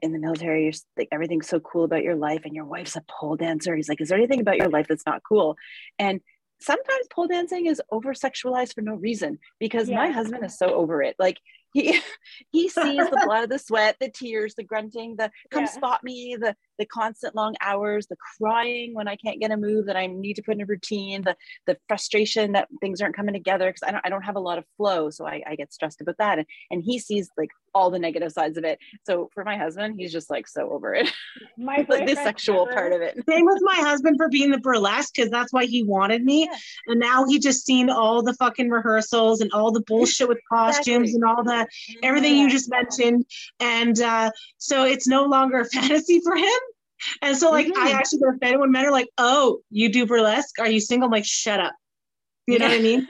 in 0.01 0.13
the 0.13 0.19
military, 0.19 0.63
you're 0.63 0.73
like 0.95 1.09
everything's 1.11 1.49
so 1.49 1.59
cool 1.59 1.83
about 1.83 2.03
your 2.03 2.15
life, 2.15 2.43
and 2.45 2.55
your 2.55 2.63
wife's 2.63 2.95
a 2.95 3.03
pole 3.09 3.35
dancer. 3.35 3.75
He's 3.75 3.89
like, 3.89 3.99
is 3.99 4.07
there 4.07 4.17
anything 4.17 4.39
about 4.39 4.59
your 4.59 4.69
life 4.69 4.87
that's 4.87 5.05
not 5.05 5.23
cool? 5.27 5.57
And 5.99 6.21
sometimes 6.61 7.07
pole 7.13 7.27
dancing 7.27 7.65
is 7.65 7.81
over 7.91 8.13
sexualized 8.13 8.75
for 8.75 8.81
no 8.81 8.93
reason 8.93 9.39
because 9.59 9.89
yeah. 9.89 9.97
my 9.97 10.11
husband 10.11 10.45
is 10.45 10.57
so 10.57 10.73
over 10.73 11.03
it. 11.03 11.17
Like 11.19 11.37
he 11.73 11.99
he 12.51 12.69
sees 12.69 13.09
the 13.09 13.21
blood, 13.25 13.49
the 13.49 13.59
sweat, 13.59 13.97
the 13.99 14.09
tears, 14.09 14.55
the 14.55 14.63
grunting, 14.63 15.15
the 15.15 15.31
come 15.49 15.63
yeah. 15.63 15.69
spot 15.69 16.03
me, 16.03 16.37
the 16.39 16.55
the 16.81 16.87
constant 16.87 17.35
long 17.35 17.53
hours, 17.61 18.07
the 18.07 18.17
crying 18.37 18.95
when 18.95 19.07
I 19.07 19.15
can't 19.15 19.39
get 19.39 19.51
a 19.51 19.57
move 19.57 19.85
that 19.85 19.95
I 19.95 20.07
need 20.07 20.33
to 20.33 20.41
put 20.41 20.55
in 20.55 20.61
a 20.61 20.65
routine, 20.65 21.21
the 21.21 21.35
the 21.67 21.77
frustration 21.87 22.53
that 22.53 22.67
things 22.81 23.01
aren't 23.01 23.15
coming 23.15 23.33
together 23.33 23.69
because 23.69 23.87
I 23.87 23.91
don't 23.91 24.05
I 24.05 24.09
don't 24.09 24.23
have 24.23 24.35
a 24.35 24.39
lot 24.39 24.57
of 24.57 24.65
flow, 24.77 25.11
so 25.11 25.27
I, 25.27 25.43
I 25.45 25.55
get 25.55 25.71
stressed 25.71 26.01
about 26.01 26.17
that. 26.17 26.39
And 26.39 26.47
and 26.71 26.83
he 26.83 26.97
sees 26.97 27.29
like 27.37 27.49
all 27.73 27.89
the 27.89 27.99
negative 27.99 28.31
sides 28.31 28.57
of 28.57 28.63
it. 28.63 28.79
So 29.05 29.29
for 29.33 29.43
my 29.43 29.57
husband, 29.57 29.95
he's 29.97 30.11
just 30.11 30.29
like 30.29 30.47
so 30.47 30.71
over 30.71 30.93
it. 30.93 31.11
My 31.57 31.77
like 31.89 32.07
the 32.07 32.15
sexual 32.15 32.63
ever. 32.63 32.73
part 32.73 32.93
of 32.93 33.01
it. 33.01 33.17
Same 33.29 33.45
with 33.45 33.59
my 33.61 33.75
husband 33.75 34.17
for 34.17 34.29
being 34.29 34.51
the 34.51 34.57
burlesque 34.57 35.13
because 35.15 35.29
that's 35.29 35.53
why 35.53 35.65
he 35.65 35.83
wanted 35.83 36.23
me. 36.23 36.43
Yeah. 36.43 36.57
And 36.87 36.99
now 36.99 37.25
he 37.25 37.39
just 37.39 37.65
seen 37.65 37.89
all 37.89 38.23
the 38.23 38.33
fucking 38.33 38.69
rehearsals 38.69 39.41
and 39.41 39.51
all 39.51 39.71
the 39.71 39.81
bullshit 39.81 40.27
with 40.27 40.39
costumes 40.51 41.09
exactly. 41.09 41.13
and 41.13 41.23
all 41.23 41.43
the 41.43 41.67
everything 42.03 42.37
you 42.37 42.49
just 42.49 42.69
mentioned. 42.69 43.25
And 43.59 43.99
uh, 44.01 44.31
so 44.57 44.83
it's 44.85 45.07
no 45.07 45.25
longer 45.25 45.61
a 45.61 45.65
fantasy 45.65 46.19
for 46.21 46.35
him. 46.35 46.59
And 47.21 47.35
so 47.37 47.51
like 47.51 47.67
mm-hmm. 47.67 47.87
I 47.87 47.91
actually 47.91 48.19
get 48.19 48.35
offended 48.35 48.59
when 48.59 48.71
men 48.71 48.85
are 48.85 48.91
like, 48.91 49.09
oh, 49.17 49.59
you 49.69 49.89
do 49.89 50.05
burlesque? 50.05 50.59
Are 50.59 50.69
you 50.69 50.79
single? 50.79 51.07
I'm 51.07 51.11
like, 51.11 51.25
shut 51.25 51.59
up. 51.59 51.73
You 52.47 52.59
know 52.59 52.67
what 52.67 52.79
I 52.79 52.81
mean? 52.81 53.07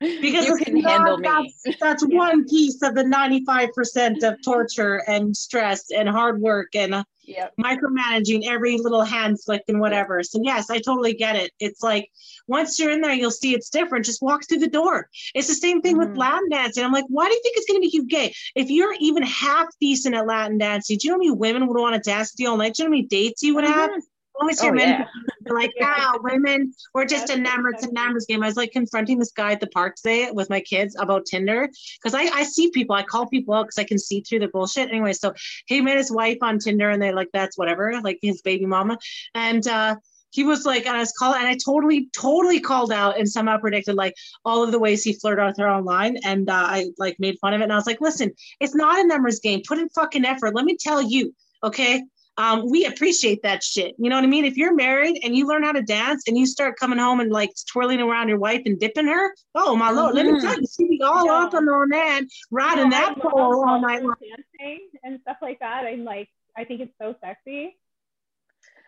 Because 0.00 0.46
you 0.46 0.56
can 0.56 0.80
handle 0.80 1.18
me. 1.18 1.28
That's, 1.64 1.78
that's 1.80 2.06
one 2.06 2.46
piece 2.46 2.82
of 2.82 2.94
the 2.94 3.04
95% 3.04 4.22
of 4.22 4.42
torture 4.42 5.02
and 5.06 5.36
stress 5.36 5.90
and 5.90 6.08
hard 6.08 6.40
work 6.40 6.74
and 6.74 7.04
yep. 7.24 7.52
micromanaging 7.60 8.46
every 8.46 8.78
little 8.78 9.02
hand 9.02 9.42
flick 9.42 9.62
and 9.68 9.80
whatever. 9.80 10.22
So 10.22 10.40
yes, 10.42 10.70
I 10.70 10.78
totally 10.78 11.14
get 11.14 11.36
it. 11.36 11.50
It's 11.60 11.82
like 11.82 12.10
once 12.46 12.78
you're 12.78 12.92
in 12.92 13.00
there, 13.00 13.12
you'll 13.12 13.30
see 13.30 13.54
it's 13.54 13.70
different. 13.70 14.04
Just 14.04 14.22
walk 14.22 14.46
through 14.46 14.58
the 14.58 14.68
door. 14.68 15.08
It's 15.34 15.48
the 15.48 15.54
same 15.54 15.80
thing 15.80 15.96
mm-hmm. 15.96 16.10
with 16.10 16.18
Latin 16.18 16.50
dancing. 16.50 16.84
I'm 16.84 16.92
like, 16.92 17.06
why 17.08 17.26
do 17.26 17.34
you 17.34 17.40
think 17.42 17.56
it's 17.56 17.66
going 17.66 17.80
to 17.80 17.86
make 17.86 17.94
you 17.94 18.06
gay? 18.06 18.34
If 18.54 18.70
you're 18.70 18.94
even 19.00 19.22
half 19.22 19.66
decent 19.80 20.14
at 20.14 20.26
Latin 20.26 20.58
dancing, 20.58 20.98
do 20.98 21.08
you 21.08 21.12
know 21.12 21.16
how 21.16 21.18
many 21.18 21.30
women 21.32 21.66
would 21.66 21.78
want 21.78 21.94
to 21.94 22.10
dance 22.10 22.32
with 22.32 22.40
you 22.40 22.50
all 22.50 22.56
night? 22.56 22.74
Do 22.74 22.82
you 22.82 22.88
know 22.88 22.96
how 22.96 22.98
many 22.98 23.06
dates 23.06 23.42
you 23.42 23.54
would 23.54 23.64
have? 23.64 23.90
Mm-hmm 23.90 24.00
always 24.40 24.60
hear 24.60 24.72
oh, 24.72 24.74
men 24.74 25.06
yeah. 25.46 25.52
like, 25.52 25.72
wow 25.80 26.18
women, 26.22 26.72
we're 26.94 27.04
just 27.04 27.30
enamored. 27.30 27.74
It's 27.74 27.86
a 27.86 27.92
numbers 27.92 28.26
game. 28.26 28.42
I 28.42 28.46
was 28.46 28.56
like 28.56 28.72
confronting 28.72 29.18
this 29.18 29.32
guy 29.32 29.52
at 29.52 29.60
the 29.60 29.66
park 29.68 29.96
today 29.96 30.30
with 30.32 30.50
my 30.50 30.60
kids 30.60 30.96
about 30.98 31.26
Tinder 31.26 31.68
because 32.02 32.14
I, 32.14 32.24
I 32.34 32.42
see 32.44 32.70
people, 32.70 32.96
I 32.96 33.02
call 33.02 33.26
people 33.26 33.54
out 33.54 33.64
because 33.64 33.78
I 33.78 33.84
can 33.84 33.98
see 33.98 34.20
through 34.20 34.40
the 34.40 34.48
bullshit. 34.48 34.90
Anyway, 34.90 35.12
so 35.12 35.34
he 35.66 35.80
met 35.80 35.96
his 35.96 36.10
wife 36.10 36.38
on 36.42 36.58
Tinder 36.58 36.90
and 36.90 37.00
they're 37.00 37.14
like, 37.14 37.30
that's 37.32 37.58
whatever, 37.58 38.00
like 38.02 38.18
his 38.22 38.42
baby 38.42 38.66
mama. 38.66 38.98
And, 39.34 39.66
uh, 39.66 39.96
he 40.30 40.44
was 40.44 40.66
like, 40.66 40.84
and 40.84 40.94
I 40.94 41.00
was 41.00 41.12
calling, 41.12 41.38
and 41.38 41.48
I 41.48 41.56
totally, 41.64 42.10
totally 42.12 42.60
called 42.60 42.92
out 42.92 43.18
and 43.18 43.26
somehow 43.26 43.56
predicted 43.56 43.94
like 43.94 44.12
all 44.44 44.62
of 44.62 44.70
the 44.70 44.78
ways 44.78 45.02
he 45.02 45.14
flirted 45.14 45.46
with 45.46 45.56
her 45.56 45.68
online. 45.68 46.18
And 46.24 46.50
uh, 46.50 46.52
I 46.52 46.86
like 46.98 47.16
made 47.18 47.38
fun 47.38 47.54
of 47.54 47.60
it. 47.60 47.64
And 47.64 47.72
I 47.72 47.76
was 47.76 47.86
like, 47.86 48.02
listen, 48.02 48.32
it's 48.60 48.74
not 48.74 48.98
a 48.98 49.06
numbers 49.06 49.40
game. 49.40 49.62
Put 49.66 49.78
in 49.78 49.88
fucking 49.90 50.26
effort. 50.26 50.54
Let 50.54 50.66
me 50.66 50.76
tell 50.78 51.00
you, 51.00 51.34
okay? 51.64 52.02
Um, 52.38 52.68
we 52.68 52.84
appreciate 52.84 53.42
that 53.42 53.62
shit. 53.62 53.94
You 53.98 54.10
know 54.10 54.16
what 54.16 54.24
I 54.24 54.28
mean? 54.28 54.44
If 54.44 54.56
you're 54.56 54.74
married 54.74 55.20
and 55.22 55.34
you 55.34 55.46
learn 55.46 55.62
how 55.62 55.72
to 55.72 55.82
dance 55.82 56.24
and 56.28 56.36
you 56.36 56.46
start 56.46 56.78
coming 56.78 56.98
home 56.98 57.20
and 57.20 57.30
like 57.30 57.50
twirling 57.70 58.00
around 58.00 58.28
your 58.28 58.38
wife 58.38 58.62
and 58.66 58.78
dipping 58.78 59.06
her, 59.06 59.34
oh 59.54 59.74
my 59.74 59.90
lord, 59.90 60.14
mm-hmm. 60.14 60.16
let 60.16 60.26
me 60.26 60.32
mm-hmm. 60.32 60.46
tell 60.46 60.60
you, 60.60 60.66
she 60.66 60.88
be 60.88 61.02
all 61.02 61.24
yeah. 61.24 61.44
up 61.44 61.54
on 61.54 61.64
that, 61.64 62.22
riding 62.50 62.90
that 62.90 63.18
pole 63.18 63.66
all 63.66 63.80
night 63.80 64.02
long. 64.02 64.14
Dancing 64.20 64.88
and 65.02 65.18
stuff 65.22 65.38
like 65.40 65.60
that. 65.60 65.84
I'm 65.86 66.04
like, 66.04 66.28
I 66.56 66.64
think 66.64 66.82
it's 66.82 66.94
so 67.00 67.14
sexy. 67.24 67.76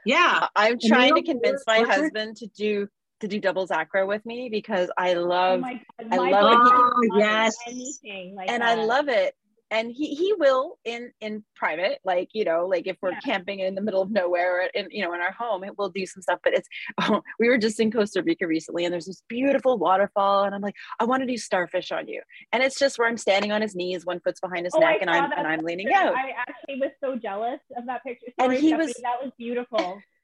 Yeah. 0.05 0.46
I'm 0.55 0.78
trying 0.78 1.14
to 1.14 1.22
convince 1.22 1.64
my 1.66 1.80
husband 1.80 2.36
to 2.36 2.46
do 2.49 2.88
to 3.20 3.26
do 3.26 3.40
doubles 3.40 3.72
acro 3.72 4.07
with 4.07 4.24
me 4.24 4.49
because 4.49 4.90
I 4.96 5.14
love 5.14 5.61
oh 5.64 6.09
God, 6.09 6.12
I 6.12 6.30
love 6.30 6.66
it. 6.66 7.12
Oh, 7.12 7.18
yes. 7.18 7.57
Anything 7.66 8.36
like 8.36 8.49
and 8.49 8.62
that. 8.62 8.78
I 8.78 8.84
love 8.84 9.09
it 9.09 9.34
and 9.70 9.92
he 9.92 10.14
he 10.14 10.32
will 10.34 10.78
in 10.84 11.12
in 11.20 11.44
private 11.54 11.98
like 12.04 12.28
you 12.32 12.44
know 12.44 12.66
like 12.66 12.86
if 12.86 12.96
we're 13.02 13.12
yeah. 13.12 13.20
camping 13.20 13.60
in 13.60 13.74
the 13.74 13.80
middle 13.80 14.02
of 14.02 14.10
nowhere 14.10 14.70
in 14.74 14.88
you 14.90 15.04
know 15.04 15.12
in 15.12 15.20
our 15.20 15.32
home 15.32 15.64
it 15.64 15.76
will 15.78 15.88
do 15.88 16.06
some 16.06 16.22
stuff 16.22 16.38
but 16.42 16.54
it's 16.54 16.68
oh, 17.02 17.22
we 17.38 17.48
were 17.48 17.58
just 17.58 17.80
in 17.80 17.90
costa 17.90 18.22
rica 18.22 18.46
recently 18.46 18.84
and 18.84 18.92
there's 18.92 19.06
this 19.06 19.22
beautiful 19.28 19.78
waterfall 19.78 20.44
and 20.44 20.54
i'm 20.54 20.62
like 20.62 20.76
i 21.00 21.04
want 21.04 21.20
to 21.20 21.26
do 21.26 21.36
starfish 21.36 21.92
on 21.92 22.08
you. 22.08 22.22
And 22.52 22.62
it's 22.62 22.78
just 22.78 22.98
where 22.98 23.08
i'm 23.08 23.16
standing 23.16 23.52
on 23.52 23.62
his 23.62 23.74
knees 23.74 24.06
one 24.06 24.20
foot's 24.20 24.40
behind 24.40 24.64
his 24.64 24.74
oh, 24.74 24.80
neck 24.80 24.98
and 25.00 25.10
i'm 25.10 25.30
and 25.32 25.46
i'm 25.46 25.60
leaning 25.60 25.92
out. 25.92 26.14
I 26.14 26.32
actually 26.36 26.80
was 26.80 26.90
so 27.02 27.16
jealous 27.16 27.60
of 27.76 27.86
that 27.86 28.02
picture. 28.04 28.26
Sorry, 28.38 28.56
and 28.56 28.62
he 28.62 28.68
Stephanie, 28.68 28.86
was 28.86 28.94
that 29.02 29.22
was 29.22 29.32
beautiful 29.38 30.00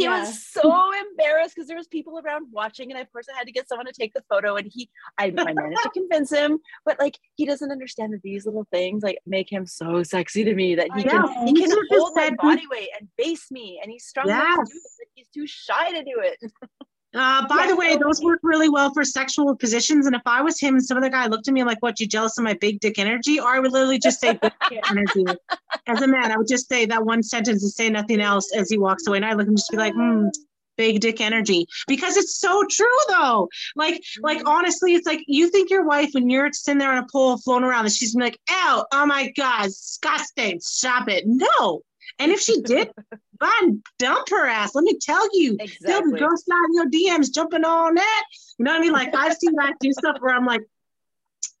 he 0.00 0.06
yeah. 0.06 0.20
was 0.20 0.42
so 0.42 0.90
embarrassed 0.98 1.54
because 1.54 1.68
there 1.68 1.76
was 1.76 1.86
people 1.86 2.18
around 2.24 2.46
watching 2.50 2.90
and 2.90 3.00
of 3.00 3.12
course 3.12 3.26
i 3.32 3.36
had 3.36 3.46
to 3.46 3.52
get 3.52 3.68
someone 3.68 3.86
to 3.86 3.92
take 3.92 4.12
the 4.14 4.22
photo 4.30 4.56
and 4.56 4.70
he 4.72 4.88
I, 5.18 5.26
I 5.26 5.52
managed 5.52 5.82
to 5.82 5.90
convince 5.90 6.30
him 6.30 6.58
but 6.84 6.98
like 6.98 7.18
he 7.36 7.44
doesn't 7.44 7.70
understand 7.70 8.14
that 8.14 8.22
these 8.22 8.46
little 8.46 8.66
things 8.72 9.02
like 9.02 9.18
make 9.26 9.52
him 9.52 9.66
so 9.66 10.02
sexy 10.02 10.44
to 10.44 10.54
me 10.54 10.74
that 10.74 10.88
he 10.96 11.04
can 11.04 11.46
he 11.46 11.54
can 11.54 11.70
hold 11.90 12.12
my 12.16 12.30
body 12.30 12.64
weight 12.70 12.88
and 12.98 13.08
base 13.18 13.50
me 13.50 13.78
and 13.82 13.92
he's 13.92 14.06
strong 14.06 14.28
yeah. 14.28 14.54
enough 14.54 14.66
to 14.66 14.72
do 14.72 14.78
it, 14.78 14.92
but 14.98 15.06
he's 15.14 15.28
too 15.28 15.46
shy 15.46 15.90
to 15.92 16.02
do 16.02 16.14
it 16.18 16.52
Uh, 17.12 17.46
by 17.48 17.66
the 17.66 17.74
way, 17.74 17.96
those 17.96 18.22
work 18.22 18.38
really 18.42 18.68
well 18.68 18.92
for 18.94 19.04
sexual 19.04 19.56
positions. 19.56 20.06
And 20.06 20.14
if 20.14 20.22
I 20.26 20.42
was 20.42 20.60
him 20.60 20.74
and 20.74 20.84
some 20.84 20.96
other 20.96 21.08
guy 21.08 21.26
looked 21.26 21.48
at 21.48 21.54
me 21.54 21.64
like, 21.64 21.82
"What? 21.82 21.98
You 21.98 22.06
jealous 22.06 22.38
of 22.38 22.44
my 22.44 22.54
big 22.54 22.78
dick 22.80 22.98
energy?" 22.98 23.40
Or 23.40 23.48
I 23.48 23.58
would 23.58 23.72
literally 23.72 23.98
just 23.98 24.20
say 24.20 24.34
"big 24.34 24.52
dick 24.68 24.80
energy. 24.90 25.24
As 25.88 26.02
a 26.02 26.06
man, 26.06 26.30
I 26.30 26.36
would 26.36 26.46
just 26.48 26.68
say 26.68 26.86
that 26.86 27.04
one 27.04 27.22
sentence 27.24 27.62
and 27.62 27.72
say 27.72 27.90
nothing 27.90 28.20
else 28.20 28.52
as 28.54 28.70
he 28.70 28.78
walks 28.78 29.06
away. 29.08 29.18
And 29.18 29.26
I 29.26 29.32
look 29.32 29.48
and 29.48 29.56
just 29.56 29.70
be 29.72 29.76
like, 29.76 29.94
"Hmm, 29.94 30.28
big 30.76 31.00
dick 31.00 31.20
energy," 31.20 31.66
because 31.88 32.16
it's 32.16 32.36
so 32.38 32.64
true 32.70 32.86
though. 33.08 33.48
Like, 33.74 34.00
like 34.20 34.46
honestly, 34.46 34.94
it's 34.94 35.06
like 35.06 35.24
you 35.26 35.50
think 35.50 35.68
your 35.68 35.84
wife 35.84 36.10
when 36.12 36.30
you're 36.30 36.52
sitting 36.52 36.78
there 36.78 36.92
on 36.92 36.98
a 36.98 37.06
pole 37.10 37.38
floating 37.38 37.66
around, 37.66 37.86
and 37.86 37.92
she's 37.92 38.14
like, 38.14 38.38
"Ow, 38.50 38.86
oh 38.92 39.06
my 39.06 39.32
god, 39.36 39.64
disgusting! 39.64 40.60
Stop 40.60 41.08
it!" 41.08 41.24
No. 41.26 41.82
And 42.18 42.32
if 42.32 42.40
she 42.40 42.60
did, 42.62 42.90
fine, 43.40 43.82
dump 43.98 44.28
her 44.30 44.46
ass. 44.46 44.74
Let 44.74 44.84
me 44.84 44.98
tell 44.98 45.26
you, 45.38 45.56
Exactly. 45.60 46.18
girls 46.18 46.44
sliding 46.44 46.74
your 46.74 46.86
DMs, 46.90 47.32
jumping 47.32 47.64
on 47.64 47.94
that. 47.94 48.24
You 48.58 48.64
know 48.64 48.72
what 48.72 48.78
I 48.78 48.80
mean? 48.80 48.92
Like 48.92 49.14
I've 49.14 49.34
seen 49.34 49.54
guys 49.56 49.72
do 49.80 49.92
stuff 49.92 50.16
where 50.20 50.34
I'm 50.34 50.44
like, 50.46 50.62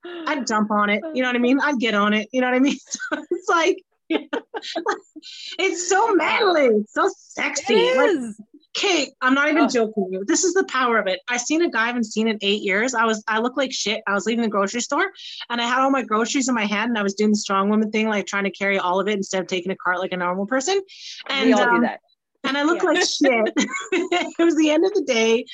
I'd 0.04 0.46
jump 0.46 0.70
on 0.70 0.90
it. 0.90 1.02
You 1.14 1.22
know 1.22 1.28
what 1.28 1.36
I 1.36 1.40
mean? 1.40 1.60
I'd 1.60 1.78
get 1.78 1.94
on 1.94 2.12
it. 2.14 2.28
You 2.32 2.40
know 2.40 2.48
what 2.48 2.56
I 2.56 2.60
mean? 2.60 2.76
So 3.12 3.24
it's 3.30 3.48
like, 3.48 3.82
it's 5.58 5.88
so 5.88 6.14
manly, 6.14 6.84
so 6.88 7.08
sexy. 7.16 7.74
It 7.74 7.96
Like, 7.96 8.10
is. 8.10 8.40
Kate, 8.72 9.10
I'm 9.20 9.34
not 9.34 9.48
even 9.48 9.64
Oh. 9.64 9.68
joking 9.68 10.08
you. 10.12 10.24
This 10.24 10.44
is 10.44 10.54
the 10.54 10.64
power 10.64 10.98
of 10.98 11.08
it. 11.08 11.20
I 11.28 11.38
seen 11.38 11.62
a 11.62 11.70
guy 11.70 11.84
I 11.84 11.86
haven't 11.86 12.04
seen 12.04 12.28
in 12.28 12.38
eight 12.40 12.62
years. 12.62 12.94
I 12.94 13.04
was 13.04 13.22
I 13.26 13.40
looked 13.40 13.56
like 13.56 13.72
shit. 13.72 14.00
I 14.06 14.14
was 14.14 14.26
leaving 14.26 14.42
the 14.42 14.48
grocery 14.48 14.80
store 14.80 15.10
and 15.48 15.60
I 15.60 15.64
had 15.66 15.80
all 15.80 15.90
my 15.90 16.02
groceries 16.02 16.48
in 16.48 16.54
my 16.54 16.66
hand 16.66 16.90
and 16.90 16.98
I 16.98 17.02
was 17.02 17.14
doing 17.14 17.30
the 17.30 17.36
strong 17.36 17.68
woman 17.68 17.90
thing, 17.90 18.08
like 18.08 18.26
trying 18.26 18.44
to 18.44 18.50
carry 18.50 18.78
all 18.78 19.00
of 19.00 19.08
it 19.08 19.14
instead 19.14 19.40
of 19.42 19.48
taking 19.48 19.72
a 19.72 19.76
cart 19.76 19.98
like 19.98 20.12
a 20.12 20.16
normal 20.16 20.46
person. 20.46 20.80
And 21.28 21.46
we 21.46 21.52
all 21.52 21.62
um, 21.62 21.74
do 21.76 21.80
that. 21.80 22.00
And 22.44 22.56
I 22.56 22.62
looked 22.62 22.82
Yeah. 22.82 22.90
like 22.90 22.98
shit. 23.02 23.52
it 23.92 24.44
was 24.44 24.56
the 24.56 24.70
end 24.70 24.84
of 24.84 24.92
the 24.94 25.02
day, 25.02 25.44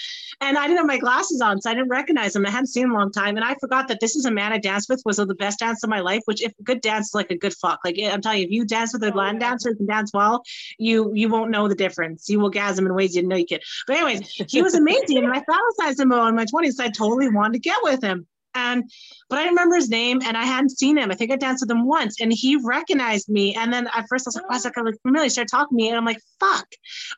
and 0.40 0.56
I 0.56 0.62
didn't 0.66 0.78
have 0.78 0.86
my 0.86 0.98
glasses 0.98 1.40
on, 1.40 1.60
so 1.60 1.70
I 1.70 1.74
didn't 1.74 1.88
recognize 1.88 2.34
him. 2.36 2.46
I 2.46 2.50
hadn't 2.50 2.68
seen 2.68 2.84
him 2.84 2.90
in 2.90 2.96
a 2.96 2.98
long 3.00 3.12
time, 3.12 3.36
and 3.36 3.44
I 3.44 3.54
forgot 3.60 3.88
that 3.88 4.00
this 4.00 4.16
is 4.16 4.24
a 4.24 4.30
man 4.30 4.52
I 4.52 4.58
danced 4.58 4.88
with 4.88 5.02
was 5.04 5.16
the 5.16 5.26
best 5.34 5.58
dance 5.58 5.82
of 5.82 5.90
my 5.90 6.00
life. 6.00 6.22
Which, 6.26 6.42
if 6.42 6.52
a 6.58 6.62
good 6.62 6.80
dance 6.80 7.06
is 7.08 7.14
like 7.14 7.30
a 7.30 7.36
good 7.38 7.54
fuck, 7.54 7.80
like 7.84 7.96
I'm 8.02 8.20
telling 8.20 8.38
you, 8.40 8.44
if 8.46 8.50
you 8.50 8.64
dance 8.64 8.92
with 8.92 9.02
a 9.02 9.12
Oh, 9.12 9.16
Latin 9.16 9.40
yeah. 9.40 9.50
dancer 9.50 9.70
who 9.70 9.76
can 9.76 9.86
dance 9.86 10.10
well, 10.14 10.42
you 10.78 11.12
you 11.14 11.28
won't 11.28 11.50
know 11.50 11.68
the 11.68 11.74
difference. 11.74 12.28
You 12.28 12.40
will 12.40 12.50
gasm 12.50 12.80
in 12.80 12.94
ways 12.94 13.14
you 13.14 13.22
didn't 13.22 13.30
know 13.30 13.36
you 13.36 13.46
could. 13.46 13.62
But 13.86 13.96
anyways, 13.96 14.28
he 14.48 14.62
was 14.62 14.74
amazing, 14.74 15.18
and 15.24 15.32
I 15.32 15.40
fantasized 15.80 16.00
him 16.00 16.12
in 16.12 16.34
my 16.34 16.44
20s. 16.44 16.72
So 16.74 16.84
I 16.84 16.88
totally 16.88 17.28
wanted 17.28 17.54
to 17.54 17.58
get 17.60 17.78
with 17.82 18.02
him. 18.02 18.26
And 18.56 18.90
but 19.28 19.38
I 19.38 19.46
remember 19.46 19.76
his 19.76 19.88
name 19.88 20.20
and 20.24 20.36
I 20.36 20.44
hadn't 20.44 20.78
seen 20.78 20.96
him. 20.96 21.10
I 21.10 21.14
think 21.14 21.30
I 21.30 21.36
danced 21.36 21.62
with 21.62 21.70
him 21.70 21.86
once 21.86 22.20
and 22.20 22.32
he 22.32 22.56
recognized 22.56 23.28
me. 23.28 23.54
And 23.54 23.72
then 23.72 23.88
at 23.94 24.06
first 24.08 24.26
I 24.26 24.28
was 24.28 24.36
like, 24.36 24.48
why 24.48 24.54
oh. 24.54 24.56
is 24.56 24.62
that 24.64 24.76
look 24.76 25.00
familiar? 25.02 25.24
He 25.24 25.30
started 25.30 25.50
talking 25.50 25.76
to 25.76 25.82
me 25.82 25.88
and 25.88 25.96
I'm 25.96 26.04
like, 26.04 26.20
fuck. 26.40 26.66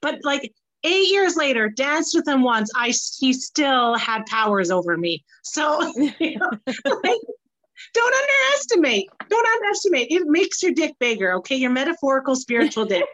But 0.03 0.18
like 0.24 0.53
eight 0.84 1.11
years 1.11 1.36
later, 1.36 1.68
danced 1.68 2.14
with 2.14 2.26
him 2.26 2.43
once. 2.43 2.70
I 2.76 2.93
he 3.18 3.32
still 3.32 3.97
had 3.97 4.26
powers 4.26 4.70
over 4.70 4.97
me. 4.97 5.24
So 5.43 5.80
you 5.97 6.39
know, 6.39 6.51
like, 6.66 7.20
don't 7.95 8.14
underestimate. 8.14 9.09
Don't 9.28 9.47
underestimate. 9.47 10.09
It 10.11 10.26
makes 10.26 10.62
your 10.62 10.72
dick 10.72 10.95
bigger. 10.99 11.34
Okay, 11.34 11.57
your 11.57 11.70
metaphorical 11.70 12.36
spiritual 12.36 12.84
dick. 12.84 13.05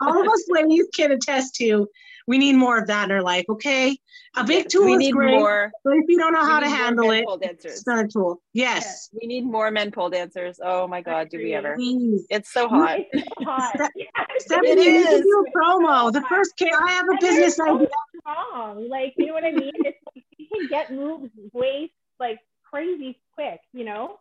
All 0.00 0.20
of 0.20 0.26
us 0.26 0.44
ladies 0.48 0.86
can 0.94 1.12
attest 1.12 1.54
to. 1.56 1.88
We 2.28 2.38
need 2.38 2.54
more 2.54 2.78
of 2.78 2.86
that 2.86 3.04
in 3.06 3.10
our 3.10 3.22
life. 3.22 3.44
Okay, 3.48 3.98
a 4.36 4.44
big 4.44 4.68
tool 4.68 4.84
we 4.84 4.92
is 4.92 4.98
need 4.98 5.12
great, 5.12 5.30
more. 5.38 5.72
but 5.84 5.94
if 5.94 6.04
you 6.08 6.18
don't 6.18 6.32
know 6.32 6.44
how 6.44 6.60
to 6.60 6.68
handle 6.68 7.10
it, 7.10 7.24
pole 7.24 7.38
it's 7.42 7.62
dancers. 7.64 7.84
another 7.86 8.08
tool. 8.08 8.40
Yes, 8.52 9.08
We 9.20 9.26
need 9.26 9.44
more 9.44 9.70
men 9.70 9.90
pole 9.90 10.10
dancers. 10.10 10.60
Oh 10.62 10.86
my 10.86 11.00
god, 11.00 11.28
do 11.30 11.38
we 11.38 11.52
ever? 11.54 11.74
please. 11.74 12.26
It's 12.30 12.52
so 12.52 12.68
hot. 12.68 13.00
It's 13.12 13.24
so 13.38 13.44
hot. 13.44 13.90
Yeah, 13.96 14.06
Stephanie, 14.38 14.70
It 14.70 14.78
you 14.78 14.92
need 15.14 15.22
do 15.22 15.46
a 15.46 15.58
promo. 15.58 16.12
The 16.12 16.22
first 16.28 16.56
case, 16.56 16.72
I 16.80 16.90
have 16.92 17.06
a 17.06 17.10
And 17.12 17.20
business 17.20 17.56
so 17.56 17.76
idea. 17.76 17.88
strong. 18.20 18.88
Like, 18.88 19.14
you 19.16 19.26
know 19.26 19.32
what 19.34 19.44
I 19.44 19.52
mean? 19.52 19.72
It's 19.76 19.98
like 20.14 20.24
you 20.38 20.46
can 20.52 20.68
get 20.68 20.92
moves 20.92 21.30
way 21.52 21.92
like 22.20 22.38
crazy 22.70 23.18
quick, 23.34 23.60
you 23.72 23.84
know? 23.84 24.18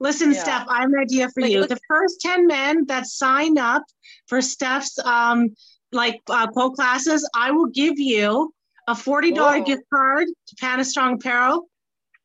Listen, 0.00 0.32
Yeah. 0.32 0.42
Steph, 0.42 0.66
I 0.68 0.82
have 0.82 0.90
an 0.92 0.98
idea 1.00 1.28
for 1.30 1.42
Like, 1.42 1.50
you. 1.52 1.66
the 1.66 1.78
first 1.88 2.20
10 2.20 2.46
men 2.46 2.86
that 2.86 3.06
sign 3.06 3.58
up 3.58 3.82
for 4.26 4.40
Steph's 4.40 4.98
um 5.04 5.54
like 5.92 6.20
uh, 6.28 6.46
pole 6.52 6.70
classes, 6.70 7.28
I 7.34 7.50
will 7.50 7.66
give 7.66 7.98
you 7.98 8.52
a 8.86 8.94
$40 8.94 9.66
gift 9.66 9.82
card 9.92 10.28
to 10.46 10.56
Panastrong 10.56 11.14
Apparel 11.14 11.68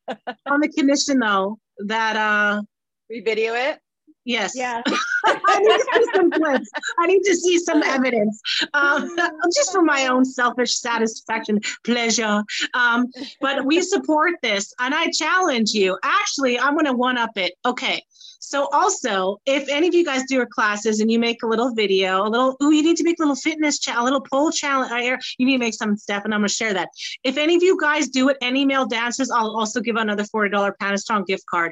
on 0.50 0.60
the 0.62 0.70
condition 0.70 1.20
though 1.20 1.60
that 1.86 2.16
uh 2.16 2.62
We 3.10 3.22
video 3.22 3.54
it. 3.54 3.80
yes. 4.26 4.54
Yeah. 4.56 4.82
I 5.26 5.60
need 5.60 5.68
to 5.68 5.86
see 5.94 6.06
some 6.16 6.32
clips. 6.32 6.70
I 7.00 7.08
need 7.08 7.22
to 7.24 7.36
see 7.36 7.58
some 7.60 7.84
evidence. 7.84 8.42
Um, 8.74 9.16
just 9.56 9.72
for 9.72 9.82
my 9.82 10.08
own 10.08 10.26
selfish 10.26 10.76
satisfaction, 10.76 11.60
pleasure. 11.86 12.44
Um, 12.74 13.08
but 13.40 13.66
we 13.66 13.82
support 13.82 14.34
this, 14.42 14.74
and 14.80 14.94
I 14.94 15.10
challenge 15.12 15.72
you. 15.72 15.98
Actually, 16.04 16.60
I'm 16.60 16.74
going 16.74 16.86
to 16.86 16.94
one 16.94 17.18
up 17.18 17.38
it. 17.38 17.54
Okay. 17.66 18.04
So 18.46 18.68
also, 18.74 19.40
if 19.46 19.70
any 19.70 19.88
of 19.88 19.94
you 19.94 20.04
guys 20.04 20.24
do 20.28 20.36
your 20.36 20.46
classes 20.46 21.00
and 21.00 21.10
you 21.10 21.18
make 21.18 21.44
a 21.44 21.48
little 21.48 21.74
video, 21.74 22.28
a 22.28 22.28
little, 22.28 22.58
oh, 22.60 22.70
you 22.72 22.84
need 22.84 22.98
to 22.98 23.04
make 23.06 23.18
a 23.20 23.22
little 23.22 23.38
fitness 23.38 23.80
challenge, 23.80 24.02
a 24.02 24.04
little 24.04 24.22
pole 24.22 24.52
challenge. 24.52 25.36
You 25.38 25.46
need 25.46 25.54
to 25.54 25.60
make 25.60 25.74
some 25.74 25.96
stuff, 25.96 26.26
and 26.26 26.34
I'm 26.34 26.42
going 26.42 26.50
to 26.50 26.54
share 26.54 26.74
that. 26.74 26.90
If 27.24 27.38
any 27.38 27.56
of 27.56 27.64
you 27.64 27.80
guys 27.80 28.10
do 28.10 28.28
it, 28.28 28.38
any 28.42 28.66
male 28.66 28.86
dancers, 28.86 29.32
I'll 29.32 29.56
also 29.58 29.80
give 29.80 29.96
another 29.96 30.24
$40 30.24 30.74
Panastrong 30.78 31.26
gift 31.26 31.46
card. 31.50 31.72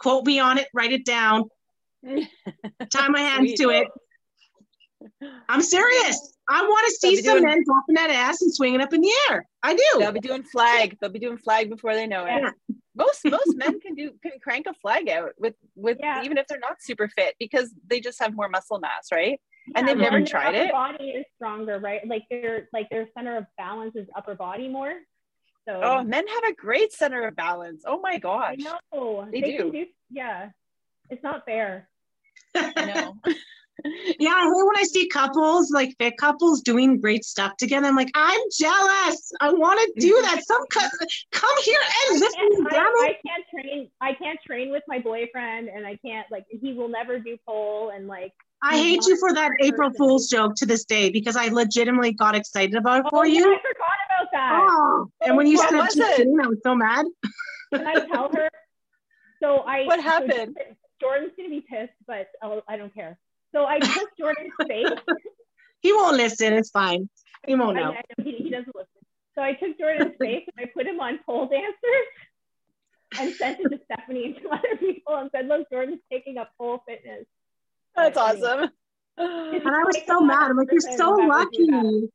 Quote 0.00 0.26
me 0.26 0.40
on 0.40 0.58
it, 0.58 0.66
write 0.74 0.90
it 0.92 1.04
down, 1.04 1.44
tie 2.04 3.08
my 3.08 3.20
hands 3.20 3.54
to 3.54 3.70
it. 3.70 3.86
I'm 5.48 5.62
serious. 5.62 6.34
I 6.48 6.62
want 6.62 6.84
to 6.88 6.94
see 6.94 7.22
some 7.22 7.34
doing- 7.34 7.44
men 7.44 7.64
dropping 7.64 7.94
that 7.94 8.10
ass 8.10 8.42
and 8.42 8.52
swinging 8.52 8.80
up 8.80 8.92
in 8.92 9.02
the 9.02 9.12
air. 9.30 9.46
I 9.62 9.76
do. 9.76 9.84
They'll 10.00 10.12
be 10.12 10.20
doing 10.20 10.42
flag. 10.42 10.96
They'll 11.00 11.10
be 11.10 11.20
doing 11.20 11.38
flag 11.38 11.70
before 11.70 11.94
they 11.94 12.08
know 12.08 12.24
it. 12.24 12.42
Yeah. 12.42 12.50
Most 12.98 13.24
most 13.24 13.56
men 13.56 13.80
can 13.80 13.94
do 13.94 14.10
can 14.22 14.32
crank 14.42 14.66
a 14.66 14.74
flag 14.74 15.08
out 15.08 15.30
with 15.38 15.54
with 15.74 15.96
Yeah. 16.00 16.22
even 16.24 16.36
if 16.36 16.46
they're 16.48 16.58
not 16.58 16.82
super 16.82 17.08
fit 17.08 17.36
because 17.38 17.72
they 17.88 18.00
just 18.00 18.20
have 18.20 18.34
more 18.34 18.48
muscle 18.48 18.78
mass, 18.78 19.08
right? 19.12 19.40
And 19.74 19.86
Yeah, 19.86 19.94
they've 19.94 20.02
never 20.02 20.22
tried 20.22 20.54
it? 20.54 20.72
Body 20.72 21.10
is 21.10 21.24
stronger, 21.36 21.78
right? 21.78 22.06
Like 22.06 22.24
their 22.30 22.68
like 22.72 22.88
their 22.90 23.06
center 23.16 23.36
of 23.36 23.46
balance 23.56 23.94
is 23.96 24.06
upper 24.16 24.34
body 24.34 24.68
more. 24.68 24.92
So 25.68 25.80
Oh, 25.82 26.02
men 26.02 26.26
have 26.26 26.44
a 26.44 26.54
great 26.54 26.92
center 26.92 27.26
of 27.26 27.36
balance. 27.36 27.84
Oh 27.86 28.00
my 28.00 28.18
gosh. 28.18 28.56
know 28.58 29.28
They 29.30 29.42
can 29.42 29.70
do. 29.70 29.86
Yeah, 30.10 30.50
it's 31.10 31.22
not 31.22 31.44
fair. 31.44 31.88
I 32.54 32.72
know. 32.84 33.16
Yeah, 33.84 34.30
I 34.30 34.44
hate 34.44 34.66
when 34.66 34.76
I 34.76 34.82
see 34.82 35.08
couples, 35.08 35.70
like 35.70 35.94
fit 35.98 36.16
couples, 36.16 36.62
doing 36.62 37.00
great 37.00 37.24
stuff 37.24 37.56
together. 37.56 37.86
I'm 37.86 37.94
like, 37.94 38.10
I'm 38.14 38.40
jealous. 38.58 39.32
I 39.40 39.52
want 39.52 39.80
to 39.80 39.92
mm-hmm. 39.92 40.00
do 40.00 40.22
that. 40.22 40.44
Some 40.44 40.66
co- 40.72 41.06
come 41.32 41.62
here 41.62 41.80
and 42.10 42.20
lift 42.20 42.36
me, 42.36 42.66
I. 42.70 42.76
I 42.76 43.16
can't 43.26 43.44
train. 43.54 43.90
I 44.00 44.14
can't 44.14 44.38
train 44.44 44.70
with 44.70 44.82
my 44.88 44.98
boyfriend, 44.98 45.68
and 45.68 45.86
I 45.86 45.96
can't 46.04 46.26
like 46.30 46.46
he 46.50 46.72
will 46.72 46.88
never 46.88 47.18
do 47.18 47.36
pole 47.46 47.92
and 47.94 48.08
like. 48.08 48.32
I 48.62 48.76
hate 48.76 49.06
you 49.06 49.16
for 49.18 49.32
that 49.34 49.52
April 49.60 49.92
Fool's 49.96 50.28
joke 50.28 50.56
to 50.56 50.66
this 50.66 50.84
day 50.84 51.10
because 51.10 51.36
I 51.36 51.46
legitimately 51.46 52.14
got 52.14 52.34
excited 52.34 52.74
about 52.74 53.06
it 53.06 53.10
for 53.10 53.20
oh, 53.20 53.22
yeah, 53.22 53.38
you. 53.38 53.54
I 53.54 53.58
forgot 53.58 53.98
about 54.08 54.28
that. 54.32 54.66
Oh, 54.68 55.10
and 55.24 55.36
when 55.36 55.46
you 55.46 55.58
What 55.58 55.70
said 55.70 55.76
was 55.76 55.94
just 55.94 56.18
it? 56.18 56.26
I 56.26 56.46
was 56.48 56.58
so 56.64 56.74
mad. 56.74 57.06
Can 57.72 57.86
I 57.86 58.06
tell 58.06 58.30
her? 58.32 58.48
So 59.40 59.58
I. 59.58 59.84
What 59.84 60.00
so 60.00 60.02
happened? 60.02 60.56
Jordan's 61.00 61.30
gonna 61.36 61.48
be 61.48 61.60
pissed, 61.60 61.92
but 62.08 62.26
I'll, 62.42 62.60
I 62.68 62.76
don't 62.76 62.92
care. 62.92 63.16
So 63.54 63.64
I 63.66 63.78
took 63.78 64.08
Jordan's 64.18 64.52
face. 64.68 64.86
He 65.80 65.92
won't 65.92 66.16
listen. 66.16 66.52
It's 66.52 66.70
fine. 66.70 67.08
He 67.46 67.54
won't 67.54 67.76
know. 67.76 67.92
I 67.92 68.02
know 68.18 68.24
he, 68.24 68.32
he 68.32 68.50
doesn't 68.50 68.74
listen. 68.74 68.88
So 69.34 69.42
I 69.42 69.54
took 69.54 69.78
Jordan's 69.78 70.16
face 70.20 70.44
and 70.56 70.66
I 70.66 70.70
put 70.74 70.86
him 70.86 71.00
on 71.00 71.20
pole 71.24 71.46
dancers 71.46 72.06
and 73.18 73.34
sent 73.34 73.60
it 73.60 73.68
to 73.68 73.80
Stephanie 73.84 74.26
and 74.26 74.36
to 74.36 74.48
other 74.50 74.76
people 74.78 75.14
and 75.16 75.30
said, 75.34 75.46
"Look, 75.46 75.70
Jordan's 75.70 76.00
taking 76.10 76.38
up 76.38 76.50
pole 76.58 76.82
fitness." 76.86 77.24
That's 77.96 78.14
But 78.14 78.36
awesome. 78.36 78.70
And 79.16 79.68
I 79.68 79.82
was 79.84 79.98
so 80.06 80.20
mad. 80.20 80.50
I'm 80.50 80.56
like, 80.56 80.68
you're 80.70 80.80
so 80.96 81.10
lucky. 81.10 82.08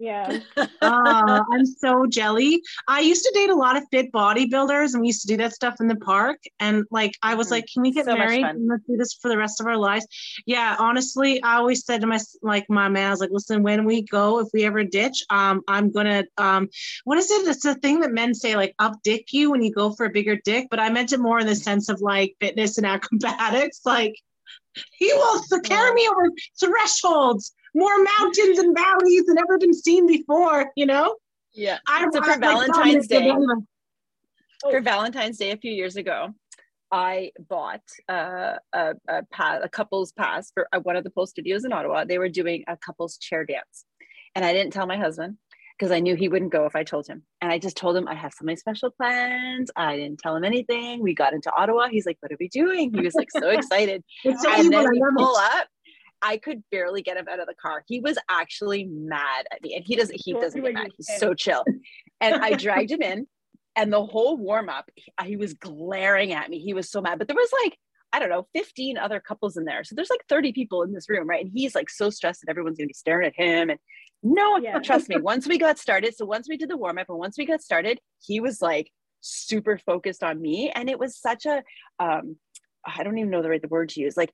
Yeah. 0.00 0.38
oh, 0.82 1.44
I'm 1.52 1.66
so 1.66 2.06
jelly. 2.06 2.62
I 2.88 3.00
used 3.00 3.22
to 3.24 3.30
date 3.34 3.50
a 3.50 3.54
lot 3.54 3.76
of 3.76 3.84
fit 3.90 4.10
bodybuilders 4.12 4.94
and 4.94 5.02
we 5.02 5.08
used 5.08 5.20
to 5.22 5.28
do 5.28 5.36
that 5.36 5.52
stuff 5.52 5.74
in 5.78 5.88
the 5.88 5.96
park. 5.96 6.38
And 6.58 6.84
like, 6.90 7.12
I 7.22 7.34
was 7.34 7.48
Mhm. 7.48 7.50
like, 7.50 7.66
can 7.72 7.82
we 7.82 7.92
get 7.92 8.06
So 8.06 8.16
married 8.16 8.42
and 8.42 8.66
let's 8.66 8.82
do 8.86 8.96
this 8.96 9.12
for 9.20 9.28
the 9.28 9.36
rest 9.36 9.60
of 9.60 9.66
our 9.66 9.76
lives? 9.76 10.06
Yeah, 10.46 10.76
honestly, 10.78 11.42
I 11.42 11.56
always 11.56 11.84
said 11.84 12.00
to 12.00 12.06
my, 12.06 12.18
like 12.42 12.64
my 12.70 12.88
man, 12.88 13.08
I 13.08 13.10
was 13.10 13.20
like, 13.20 13.30
listen, 13.30 13.62
when 13.62 13.84
we 13.84 14.02
go, 14.02 14.40
if 14.40 14.48
we 14.54 14.64
ever 14.64 14.82
ditch, 14.82 15.22
um, 15.28 15.60
I'm 15.68 15.92
gonna, 15.92 16.24
um, 16.38 16.68
what 17.04 17.18
is 17.18 17.30
it? 17.30 17.46
It's 17.46 17.66
a 17.66 17.74
thing 17.74 18.00
that 18.00 18.12
men 18.12 18.34
say, 18.34 18.56
like 18.56 18.74
up 18.78 18.94
dick 19.04 19.32
you 19.32 19.50
when 19.50 19.62
you 19.62 19.70
go 19.70 19.92
for 19.92 20.06
a 20.06 20.10
bigger 20.10 20.36
dick. 20.46 20.68
But 20.70 20.80
I 20.80 20.88
meant 20.88 21.12
it 21.12 21.20
more 21.20 21.40
in 21.40 21.46
the 21.46 21.54
sense 21.56 21.90
of 21.90 22.00
like 22.00 22.34
fitness 22.40 22.78
and 22.78 22.86
acrobatics. 22.94 23.82
Like 23.84 24.14
he 24.98 25.12
will 25.12 25.42
carry 25.64 25.94
me 25.94 26.08
over 26.08 26.30
thresholds, 26.58 27.52
more 27.74 27.92
mountains 28.18 28.58
and 28.58 28.76
valleys 28.76 29.24
than 29.26 29.38
ever 29.38 29.58
been 29.58 29.74
seen 29.74 30.06
before, 30.06 30.70
you 30.76 30.86
know? 30.86 31.16
Yeah. 31.52 31.78
I 31.88 32.06
So 32.12 32.22
for 32.22 32.30
I- 32.30 32.36
Valentine's 32.38 33.06
Day- 33.06 33.28
Dominic. 33.28 33.64
For 34.70 34.80
Valentine's 34.80 35.38
Day 35.38 35.52
a 35.52 35.56
few 35.56 35.72
years 35.72 35.96
ago, 35.96 36.34
I 36.92 37.32
bought 37.48 37.80
uh, 38.10 38.56
a 38.74 38.94
a, 39.08 39.22
pa- 39.32 39.60
a 39.62 39.68
couple's 39.68 40.12
pass 40.12 40.50
for 40.52 40.68
uh, 40.72 40.80
one 40.80 40.96
of 40.96 41.04
the 41.04 41.10
pole 41.10 41.26
studios 41.26 41.64
in 41.64 41.72
Ottawa. 41.72 42.04
They 42.04 42.18
were 42.18 42.28
doing 42.28 42.64
a 42.68 42.76
couple's 42.76 43.16
chair 43.16 43.44
dance, 43.46 43.86
and 44.34 44.44
I 44.44 44.52
didn't 44.52 44.72
tell 44.74 44.86
my 44.86 44.98
husband. 44.98 45.38
because 45.78 45.92
I 45.92 46.00
knew 46.00 46.14
he 46.14 46.28
wouldn't 46.28 46.52
go 46.52 46.66
if 46.66 46.76
I 46.76 46.84
told 46.84 47.06
him. 47.06 47.22
And 47.40 47.50
I 47.50 47.58
just 47.58 47.74
told 47.78 47.96
him 47.96 48.06
I 48.06 48.14
have 48.14 48.32
so 48.38 48.44
many 48.44 48.56
special 48.56 48.90
plans. 48.90 49.70
I 49.76 49.96
didn't 49.96 50.18
tell 50.18 50.36
him 50.36 50.44
anything. 50.44 51.00
We 51.02 51.14
got 51.14 51.32
into 51.32 51.50
Ottawa. 51.56 51.88
He's 51.90 52.04
like, 52.04 52.18
"What 52.20 52.30
are 52.32 52.36
we 52.38 52.48
doing?" 52.48 52.92
He 52.92 53.00
was 53.00 53.14
like 53.14 53.30
so 53.30 53.48
excited. 53.58 54.04
It's 54.24 54.42
so 54.42 54.50
and 54.50 54.66
evil. 54.66 54.82
then 54.82 54.90
we 54.90 55.00
pull 55.16 55.36
up. 55.36 55.68
I 56.22 56.36
could 56.36 56.62
barely 56.70 57.02
get 57.02 57.16
him 57.16 57.26
out 57.28 57.40
of 57.40 57.46
the 57.46 57.54
car. 57.54 57.84
He 57.86 58.00
was 58.00 58.18
actually 58.28 58.84
mad 58.84 59.46
at 59.52 59.62
me, 59.62 59.74
and 59.74 59.84
he 59.84 59.96
doesn't. 59.96 60.20
He 60.22 60.32
doesn't 60.32 60.62
get 60.62 60.74
mad. 60.74 60.90
He's 60.96 61.10
so 61.18 61.34
chill. 61.34 61.64
And 62.20 62.34
I 62.44 62.54
dragged 62.54 62.90
him 62.90 63.02
in, 63.02 63.26
and 63.76 63.92
the 63.92 64.04
whole 64.04 64.36
warm 64.36 64.68
up, 64.68 64.90
he, 64.94 65.12
he 65.24 65.36
was 65.36 65.54
glaring 65.54 66.32
at 66.32 66.50
me. 66.50 66.58
He 66.58 66.74
was 66.74 66.90
so 66.90 67.00
mad. 67.00 67.18
But 67.18 67.28
there 67.28 67.36
was 67.36 67.50
like 67.64 67.76
I 68.12 68.18
don't 68.18 68.28
know, 68.28 68.48
15 68.54 68.98
other 68.98 69.20
couples 69.20 69.56
in 69.56 69.64
there. 69.64 69.84
So 69.84 69.94
there's 69.94 70.10
like 70.10 70.24
30 70.28 70.52
people 70.52 70.82
in 70.82 70.92
this 70.92 71.08
room, 71.08 71.28
right? 71.28 71.44
And 71.44 71.52
he's 71.54 71.74
like 71.74 71.88
so 71.88 72.10
stressed 72.10 72.40
that 72.40 72.50
everyone's 72.50 72.76
gonna 72.76 72.88
be 72.88 72.92
staring 72.92 73.28
at 73.28 73.36
him. 73.36 73.70
And 73.70 73.78
no, 74.22 74.58
Yeah. 74.58 74.80
trust 74.80 75.08
me, 75.08 75.16
once 75.18 75.46
we 75.46 75.58
got 75.58 75.78
started, 75.78 76.16
so 76.16 76.24
once 76.24 76.48
we 76.48 76.56
did 76.56 76.68
the 76.68 76.76
warm 76.76 76.98
up 76.98 77.08
and 77.08 77.18
once 77.18 77.38
we 77.38 77.46
got 77.46 77.62
started, 77.62 78.00
he 78.20 78.40
was 78.40 78.60
like 78.60 78.90
super 79.20 79.78
focused 79.78 80.22
on 80.22 80.40
me. 80.40 80.70
And 80.74 80.90
it 80.90 80.98
was 80.98 81.18
such 81.18 81.46
a 81.46 81.62
um, 81.98 82.36
I 82.84 83.02
don't 83.04 83.18
even 83.18 83.30
know 83.30 83.42
the 83.42 83.50
right 83.50 83.62
the 83.62 83.68
word 83.68 83.90
to 83.90 84.00
use, 84.00 84.16
like 84.16 84.32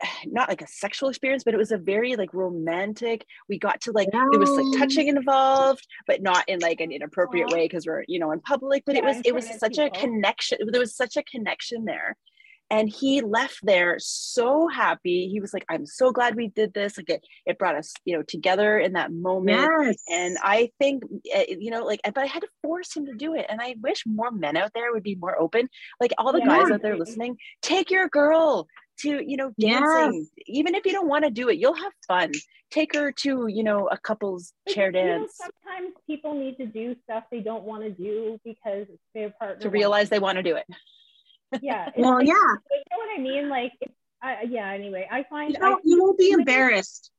not 0.26 0.48
like 0.48 0.62
a 0.62 0.66
sexual 0.66 1.08
experience, 1.08 1.44
but 1.44 1.54
it 1.54 1.58
was 1.58 1.72
a 1.72 1.78
very 1.78 2.16
like 2.16 2.32
romantic. 2.34 3.24
We 3.48 3.58
got 3.58 3.80
to 3.82 3.92
like 3.92 4.08
it 4.12 4.40
was 4.40 4.50
like 4.50 4.66
touching 4.78 5.08
involved, 5.08 5.86
but 6.06 6.22
not 6.22 6.48
in 6.48 6.60
like 6.60 6.80
an 6.80 6.92
inappropriate 6.92 7.50
way 7.50 7.66
because 7.66 7.86
we're 7.86 8.04
you 8.08 8.18
know 8.18 8.32
in 8.32 8.40
public. 8.40 8.84
But 8.86 8.96
it 8.96 9.04
was 9.04 9.20
it 9.24 9.34
was 9.34 9.48
such 9.58 9.78
a 9.78 9.90
connection. 9.90 10.58
There 10.70 10.80
was 10.80 10.96
such 10.96 11.16
a 11.16 11.22
connection 11.22 11.84
there 11.84 12.16
and 12.70 12.88
he 12.88 13.20
left 13.20 13.58
there 13.62 13.96
so 13.98 14.68
happy 14.68 15.28
he 15.28 15.40
was 15.40 15.52
like 15.52 15.64
i'm 15.68 15.86
so 15.86 16.10
glad 16.10 16.34
we 16.34 16.48
did 16.48 16.72
this 16.74 16.96
like 16.96 17.08
it, 17.08 17.24
it 17.46 17.58
brought 17.58 17.76
us 17.76 17.92
you 18.04 18.16
know 18.16 18.22
together 18.22 18.78
in 18.78 18.92
that 18.92 19.12
moment 19.12 19.70
Yes. 19.80 19.96
and 20.10 20.38
i 20.42 20.70
think 20.78 21.02
uh, 21.34 21.44
you 21.48 21.70
know 21.70 21.84
like 21.84 22.00
but 22.04 22.18
i 22.18 22.26
had 22.26 22.42
to 22.42 22.48
force 22.62 22.94
him 22.96 23.06
to 23.06 23.14
do 23.14 23.34
it 23.34 23.46
and 23.48 23.60
i 23.60 23.74
wish 23.80 24.04
more 24.06 24.30
men 24.30 24.56
out 24.56 24.72
there 24.74 24.92
would 24.92 25.02
be 25.02 25.14
more 25.14 25.38
open 25.40 25.68
like 26.00 26.12
all 26.18 26.32
the 26.32 26.40
Yeah, 26.40 26.46
guys 26.46 26.70
out 26.70 26.82
there 26.82 26.96
listening 26.96 27.36
take 27.62 27.90
your 27.90 28.08
girl 28.08 28.66
to 28.98 29.22
you 29.24 29.36
know 29.36 29.52
Yes. 29.56 29.80
dancing 29.80 30.28
even 30.46 30.74
if 30.74 30.86
you 30.86 30.92
don't 30.92 31.08
want 31.08 31.24
to 31.24 31.30
do 31.30 31.48
it 31.48 31.58
you'll 31.58 31.74
have 31.74 31.92
fun 32.06 32.32
take 32.70 32.94
her 32.94 33.12
to 33.12 33.46
you 33.48 33.62
know 33.62 33.88
a 33.88 33.96
couple's 33.98 34.52
chair 34.68 34.92
Because, 34.92 35.04
you 35.04 35.10
know, 35.10 35.18
dance 35.18 35.36
sometimes 35.36 35.94
people 36.06 36.34
need 36.34 36.56
to 36.58 36.66
do 36.66 36.94
stuff 37.04 37.24
they 37.30 37.40
don't 37.40 37.64
want 37.64 37.82
to 37.84 37.90
do 37.90 38.38
because 38.44 38.86
their 39.14 39.30
partner 39.30 39.62
to 39.62 39.70
realize 39.70 40.08
they 40.08 40.18
want 40.18 40.36
to 40.36 40.42
do 40.42 40.56
it 40.56 40.66
Yeah. 41.62 41.90
Well, 41.96 42.14
like- 42.16 42.26
yeah. 42.26 42.34
You 42.34 42.82
know 42.90 42.98
what 42.98 43.18
I 43.18 43.20
mean? 43.20 43.48
Like, 43.48 43.72
it's, 43.80 43.94
I, 44.22 44.42
yeah. 44.48 44.70
Anyway, 44.70 45.08
I 45.10 45.24
find 45.24 45.52
You 45.52 45.58
I, 45.62 45.70
know, 45.70 45.80
you 45.84 46.02
won't 46.02 46.18
be 46.18 46.30
embarrassed. 46.30 47.10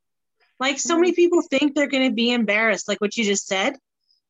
Like 0.59 0.80
so 0.80 0.95
many 0.95 1.11
mm-hmm. 1.11 1.15
people 1.15 1.41
think 1.41 1.75
they're 1.75 1.88
going 1.88 2.09
to 2.09 2.13
be 2.13 2.32
embarrassed, 2.32 2.88
like 2.88 2.99
what 2.99 3.15
you 3.15 3.23
just 3.23 3.47
said. 3.47 3.75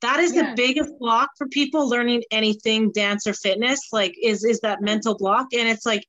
That 0.01 0.19
is 0.19 0.33
Yeah. 0.33 0.51
the 0.51 0.55
biggest 0.55 0.97
block 0.99 1.31
for 1.37 1.47
people 1.47 1.89
learning 1.89 2.23
anything 2.31 2.91
dance 2.91 3.27
or 3.27 3.33
fitness. 3.33 3.89
Like, 3.91 4.15
is 4.21 4.45
is 4.45 4.61
that 4.61 4.81
mental 4.81 5.17
block? 5.17 5.47
And 5.53 5.67
it's 5.67 5.85
like, 5.85 6.05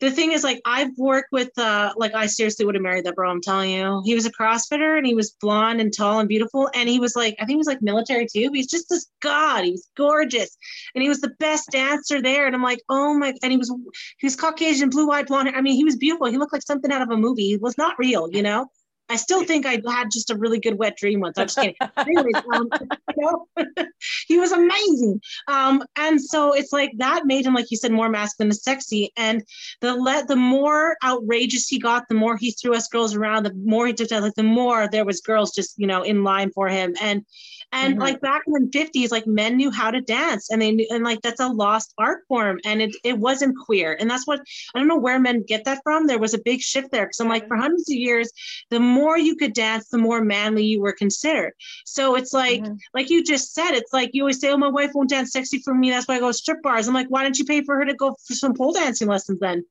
the 0.00 0.10
thing 0.10 0.32
is, 0.32 0.44
like, 0.44 0.60
I've 0.64 0.96
worked 0.98 1.32
with, 1.32 1.56
uh, 1.58 1.92
like, 1.96 2.14
I 2.14 2.26
seriously 2.26 2.66
would 2.66 2.74
have 2.74 2.82
married 2.82 3.04
that 3.04 3.14
bro. 3.14 3.30
I'm 3.30 3.40
telling 3.40 3.70
you, 3.70 4.02
he 4.04 4.14
was 4.14 4.26
a 4.26 4.32
CrossFitter 4.32 4.98
and 4.98 5.06
he 5.06 5.14
was 5.14 5.30
blonde 5.40 5.80
and 5.80 5.96
tall 5.96 6.18
and 6.18 6.28
beautiful, 6.28 6.68
and 6.74 6.88
he 6.88 6.98
was 6.98 7.16
like, 7.16 7.34
I 7.38 7.44
think 7.44 7.50
he 7.50 7.56
was 7.56 7.66
like 7.66 7.82
military 7.82 8.26
too. 8.26 8.50
He's 8.52 8.66
just 8.66 8.88
this 8.88 9.06
god. 9.20 9.64
He 9.64 9.70
was 9.70 9.88
gorgeous, 9.96 10.56
and 10.94 11.02
he 11.02 11.08
was 11.08 11.20
the 11.20 11.34
best 11.38 11.70
dancer 11.70 12.20
there. 12.20 12.46
And 12.46 12.54
I'm 12.54 12.62
like, 12.62 12.80
oh 12.88 13.14
my! 13.14 13.34
And 13.42 13.52
he 13.52 13.58
was 13.58 13.72
he 14.18 14.26
was 14.26 14.36
Caucasian, 14.36 14.90
blue 14.90 15.10
eyed, 15.10 15.26
blonde. 15.26 15.50
I 15.54 15.60
mean, 15.60 15.74
he 15.74 15.84
was 15.84 15.96
beautiful. 15.96 16.26
He 16.26 16.38
looked 16.38 16.52
like 16.52 16.62
something 16.62 16.90
out 16.90 17.02
of 17.02 17.10
a 17.10 17.16
movie. 17.16 17.48
He 17.48 17.56
was 17.56 17.78
not 17.78 17.98
real, 17.98 18.28
you 18.30 18.42
know. 18.42 18.68
I 19.08 19.16
still 19.16 19.44
think 19.44 19.66
I 19.66 19.80
had 19.86 20.10
just 20.10 20.30
a 20.30 20.36
really 20.36 20.58
good 20.58 20.78
wet 20.78 20.96
dream 20.96 21.20
once. 21.20 21.38
I'm 21.38 21.46
just 21.46 21.58
kidding. 21.58 21.74
Anyways, 22.06 22.36
um, 22.52 22.68
you 23.16 23.16
know, 23.18 23.46
he 24.28 24.38
was 24.38 24.52
amazing. 24.52 25.20
Um, 25.48 25.82
and 25.96 26.20
so 26.20 26.52
it's 26.54 26.72
like 26.72 26.92
that 26.98 27.26
made 27.26 27.44
him, 27.46 27.54
like 27.54 27.70
you 27.70 27.76
said, 27.76 27.92
more 27.92 28.08
masculine 28.08 28.50
and 28.50 28.56
sexy. 28.56 29.12
And 29.16 29.42
the 29.80 29.94
let 29.94 30.28
the 30.28 30.36
more 30.36 30.96
outrageous 31.04 31.68
he 31.68 31.78
got, 31.78 32.08
the 32.08 32.14
more 32.14 32.36
he 32.36 32.52
threw 32.52 32.74
us 32.74 32.88
girls 32.88 33.14
around, 33.14 33.44
the 33.44 33.54
more 33.54 33.86
he 33.86 33.92
took 33.92 34.08
that, 34.08 34.22
like 34.22 34.34
the 34.34 34.42
more 34.42 34.88
there 34.90 35.04
was 35.04 35.20
girls 35.20 35.54
just, 35.54 35.78
you 35.78 35.86
know, 35.86 36.02
in 36.02 36.24
line 36.24 36.50
for 36.52 36.68
him. 36.68 36.94
And 37.00 37.24
and 37.72 37.96
Mhm. 37.96 38.00
like 38.00 38.20
back 38.20 38.42
in 38.46 38.52
the 38.52 38.70
50s, 38.70 39.10
like 39.10 39.26
men 39.26 39.56
knew 39.56 39.70
how 39.70 39.90
to 39.90 40.00
dance 40.00 40.48
and 40.50 40.62
they 40.62 40.70
knew 40.70 40.86
and 40.90 41.02
like 41.02 41.20
that's 41.22 41.40
a 41.40 41.48
lost 41.48 41.92
art 41.98 42.20
form. 42.28 42.60
And 42.64 42.80
it 42.80 42.94
it 43.04 43.18
wasn't 43.18 43.56
queer. 43.58 43.96
And 43.98 44.08
that's 44.08 44.26
what 44.26 44.40
I 44.74 44.78
don't 44.78 44.88
know 44.88 44.96
where 44.96 45.18
men 45.18 45.44
get 45.46 45.64
that 45.64 45.80
from. 45.82 46.06
There 46.06 46.18
was 46.18 46.34
a 46.34 46.38
big 46.44 46.60
shift 46.60 46.90
there. 46.92 47.06
Because 47.06 47.20
I'm 47.20 47.28
like, 47.28 47.48
for 47.48 47.56
hundreds 47.56 47.90
of 47.90 47.96
years, 47.96 48.30
the 48.70 48.80
more 49.00 49.16
you 49.18 49.34
could 49.36 49.54
dance, 49.54 49.88
the 49.88 49.98
more 49.98 50.20
manly 50.36 50.64
you 50.72 50.80
were 50.80 50.92
considered. 51.04 51.52
So 51.84 52.02
it's 52.16 52.32
like, 52.32 52.60
Mhm. 52.62 52.78
like 52.96 53.10
you 53.10 53.22
just 53.34 53.52
said, 53.56 53.72
it's 53.72 53.92
like 53.92 54.10
you 54.14 54.22
always 54.22 54.40
say, 54.40 54.50
"Oh, 54.50 54.56
my 54.66 54.72
wife 54.78 54.92
won't 54.94 55.10
dance 55.10 55.32
sexy 55.32 55.58
for 55.64 55.74
me. 55.74 55.90
That's 55.90 56.06
why 56.08 56.16
I 56.16 56.20
go 56.20 56.28
to 56.28 56.40
strip 56.42 56.62
bars." 56.62 56.86
I'm 56.88 56.94
like, 56.94 57.10
why 57.14 57.22
don't 57.22 57.38
you 57.38 57.44
pay 57.44 57.60
for 57.62 57.74
her 57.78 57.84
to 57.84 57.94
go 57.94 58.08
for 58.26 58.34
some 58.34 58.54
pole 58.54 58.72
dancing 58.72 59.08
lessons 59.08 59.40
then? 59.40 59.64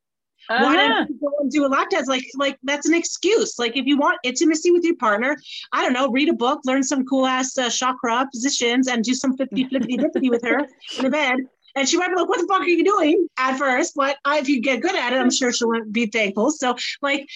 Why 0.47 0.75
Uh-huh. 0.75 0.75
don't 0.75 1.09
you 1.09 1.15
go 1.21 1.31
and 1.39 1.49
do 1.49 1.65
a 1.65 1.71
lap 1.75 1.89
dance? 1.89 2.07
Like, 2.07 2.25
like 2.35 2.57
that's 2.63 2.87
an 2.87 2.93
excuse. 2.93 3.57
Like, 3.57 3.77
if 3.77 3.85
you 3.85 3.97
want 3.97 4.17
intimacy 4.23 4.71
with 4.71 4.83
your 4.83 4.97
partner, 4.97 5.37
I 5.71 5.83
don't 5.83 5.93
know, 5.93 6.09
read 6.09 6.29
a 6.29 6.33
book, 6.33 6.59
learn 6.65 6.83
some 6.83 7.05
cool 7.05 7.25
ass 7.25 7.57
uh, 7.57 7.69
chakra 7.69 8.27
positions, 8.31 8.87
and 8.87 9.03
do 9.03 9.13
some 9.13 9.35
flippity 9.37 9.65
flippity 9.69 9.97
flippity 9.97 10.29
with 10.29 10.43
her 10.43 10.59
in 10.97 11.03
the 11.05 11.09
bed. 11.09 11.37
And 11.75 11.87
she 11.87 11.97
might 11.97 12.09
be 12.09 12.15
like, 12.15 12.29
"What 12.29 12.39
the 12.39 12.47
fuck 12.47 12.61
are 12.61 12.67
you 12.67 12.83
doing?" 12.83 13.27
At 13.37 13.57
first, 13.57 13.95
but 13.95 14.17
if 14.27 14.47
you 14.47 14.61
get 14.61 14.81
good 14.81 14.95
at 14.95 15.13
it, 15.13 15.17
I'm 15.17 15.31
sure 15.31 15.51
she'll 15.51 15.83
be 15.91 16.05
thankful. 16.05 16.51
So, 16.51 16.75
like, 17.01 17.27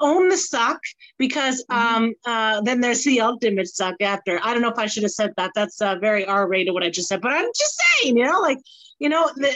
own 0.00 0.28
the 0.28 0.36
suck 0.36 0.80
because 1.18 1.64
um 1.70 2.14
uh 2.26 2.60
then 2.62 2.80
there's 2.80 3.04
the 3.04 3.20
ultimate 3.20 3.68
suck 3.68 3.94
after. 4.00 4.40
I 4.42 4.52
don't 4.52 4.62
know 4.62 4.70
if 4.70 4.78
I 4.78 4.86
should 4.86 5.04
have 5.04 5.12
said 5.12 5.32
that. 5.36 5.52
That's 5.54 5.80
uh, 5.80 5.96
very 6.00 6.24
R-rated 6.24 6.74
what 6.74 6.82
I 6.82 6.90
just 6.90 7.08
said, 7.08 7.20
but 7.20 7.32
I'm 7.32 7.50
just 7.56 7.80
saying, 8.02 8.16
you 8.16 8.24
know, 8.24 8.40
like. 8.40 8.58
You 9.02 9.08
know, 9.08 9.30
the, 9.34 9.50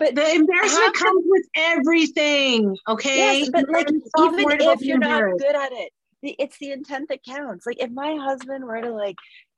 But 0.00 0.16
the 0.16 0.34
embarrassment 0.34 0.94
the- 0.94 0.98
comes 0.98 1.24
with 1.26 1.46
everything. 1.54 2.76
Okay. 2.88 3.38
Yes, 3.38 3.50
but 3.52 3.68
like 3.70 3.88
even 3.88 4.50
if 4.50 4.80
you're 4.80 4.98
not 4.98 5.22
good 5.38 5.54
at 5.54 5.70
it, 5.70 5.92
it's 6.22 6.58
the 6.58 6.72
intent 6.72 7.08
that 7.10 7.22
counts. 7.24 7.66
Like 7.66 7.80
if 7.80 7.90
my 7.92 8.16
husband 8.16 8.64
were 8.64 8.80
to 8.80 8.90
like, 8.90 9.14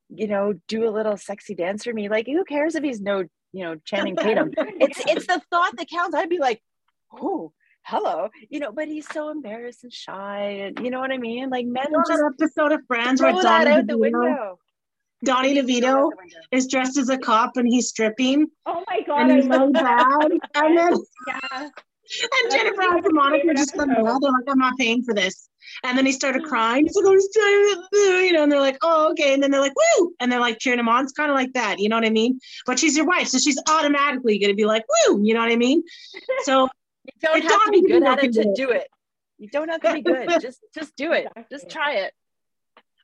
you 0.09 0.27
know, 0.27 0.55
do 0.69 0.89
a 0.89 0.91
little 0.91 1.17
sexy 1.17 1.55
dance 1.55 1.85
for 1.85 1.93
me, 1.93 2.09
like 2.09 2.27
who 2.27 2.45
cares 2.45 2.75
if 2.75 2.83
he's 2.83 3.01
no, 3.01 3.25
you 3.53 3.65
know, 3.65 3.77
Channing 3.85 4.17
Tatum? 4.17 4.53
it's 4.57 5.01
it's 5.07 5.27
the 5.27 5.41
thought 5.51 5.77
that 5.77 5.89
counts. 5.89 6.15
I'd 6.15 6.29
be 6.29 6.39
like, 6.39 6.63
oh, 7.13 7.53
hello, 7.83 8.29
you 8.49 8.61
know, 8.61 8.73
but 8.73 8.89
he's 8.89 9.09
so 9.09 9.31
embarrassed 9.31 9.85
and 9.85 9.93
shy, 9.93 10.41
and 10.63 10.79
you 10.85 10.91
know 10.91 11.01
what 11.01 11.13
I 11.13 11.19
mean? 11.19 11.51
Like 11.51 11.67
men 11.67 11.87
You 11.91 11.99
know 11.99 12.05
just 12.07 12.23
episode 12.41 12.73
of 12.73 12.81
Friends 12.87 13.21
where 13.21 13.33
Donnie 13.33 13.71
out 13.71 13.87
the 13.87 13.99
window. 13.99 14.59
Donnie 15.25 15.55
DeVito 15.55 15.85
out 15.85 16.11
the 16.11 16.17
window. 16.17 16.39
is 16.53 16.69
dressed 16.69 16.97
as 16.97 17.09
a 17.09 17.19
cop 17.19 17.57
and 17.57 17.67
he's 17.67 17.89
stripping 17.89 18.47
oh 18.67 18.85
my 18.89 19.03
god, 19.03 19.23
and 19.23 19.33
he's 19.33 19.45
so 19.45 19.65
love 19.65 19.73
bad. 19.73 20.31
And 20.55 20.79
then 20.79 20.95
Yeah. 21.27 21.69
And 22.43 22.53
Jennifer 22.53 22.83
and 22.83 23.07
Monica 23.13 23.55
just 23.55 23.75
come 23.75 23.91
episode. 23.91 24.21
They're 24.21 24.33
like, 24.33 24.45
I'm 24.49 24.59
not 24.59 24.77
paying 24.79 25.03
for 25.03 25.15
this. 25.15 25.49
And 25.85 25.97
then 25.97 26.07
he 26.07 26.13
started 26.13 26.45
crying. 26.45 26.85
He's 26.85 26.97
like, 26.97 27.07
I'm 27.07 27.15
just 27.15 27.33
trying 27.33 27.75
to, 27.75 27.83
uh, 27.95 28.21
you 28.21 28.33
know, 28.33 28.43
and 28.43 28.51
they're 28.51 28.61
like, 28.61 28.79
oh, 28.83 29.11
okay. 29.11 29.35
And 29.35 29.43
then 29.43 29.51
they're 29.51 29.61
like, 29.61 29.75
woo. 29.77 30.15
And 30.19 30.33
they're 30.33 30.41
like 30.41 30.59
cheering 30.59 30.79
him 30.79 30.89
on. 30.89 31.05
It's 31.05 31.13
kind 31.13 31.31
of 31.31 31.35
like 31.35 31.53
that. 31.53 31.79
You 31.79 31.89
know 31.89 31.97
what 31.97 32.05
I 32.05 32.11
mean? 32.11 32.41
But 32.67 32.79
she's 32.79 32.97
your 32.97 33.07
wife. 33.07 33.29
So 33.29 33.39
she's 33.39 33.61
automatically 33.69 34.39
going 34.39 34.51
to 34.51 34.57
be 34.57 34.65
like, 34.65 34.85
woo. 35.09 35.21
You 35.23 35.35
know 35.35 35.41
what 35.41 35.53
I 35.53 35.57
mean? 35.57 35.83
So 36.45 36.69
You 37.05 37.13
don't 37.21 37.43
have 37.43 37.65
to 37.65 37.71
be 37.71 37.83
good 37.87 38.03
at 38.03 38.23
it 38.23 38.33
to 38.35 38.53
do 38.55 38.71
it. 38.71 38.89
You 39.39 39.49
don't 39.49 39.69
have 39.69 39.81
to 39.83 39.95
be 39.95 40.03
good. 40.03 40.29
Just 40.41 40.61
just 40.75 40.97
do 40.97 41.13
it. 41.13 41.29
Just 41.51 41.71
try 41.71 41.95
it. 41.95 42.13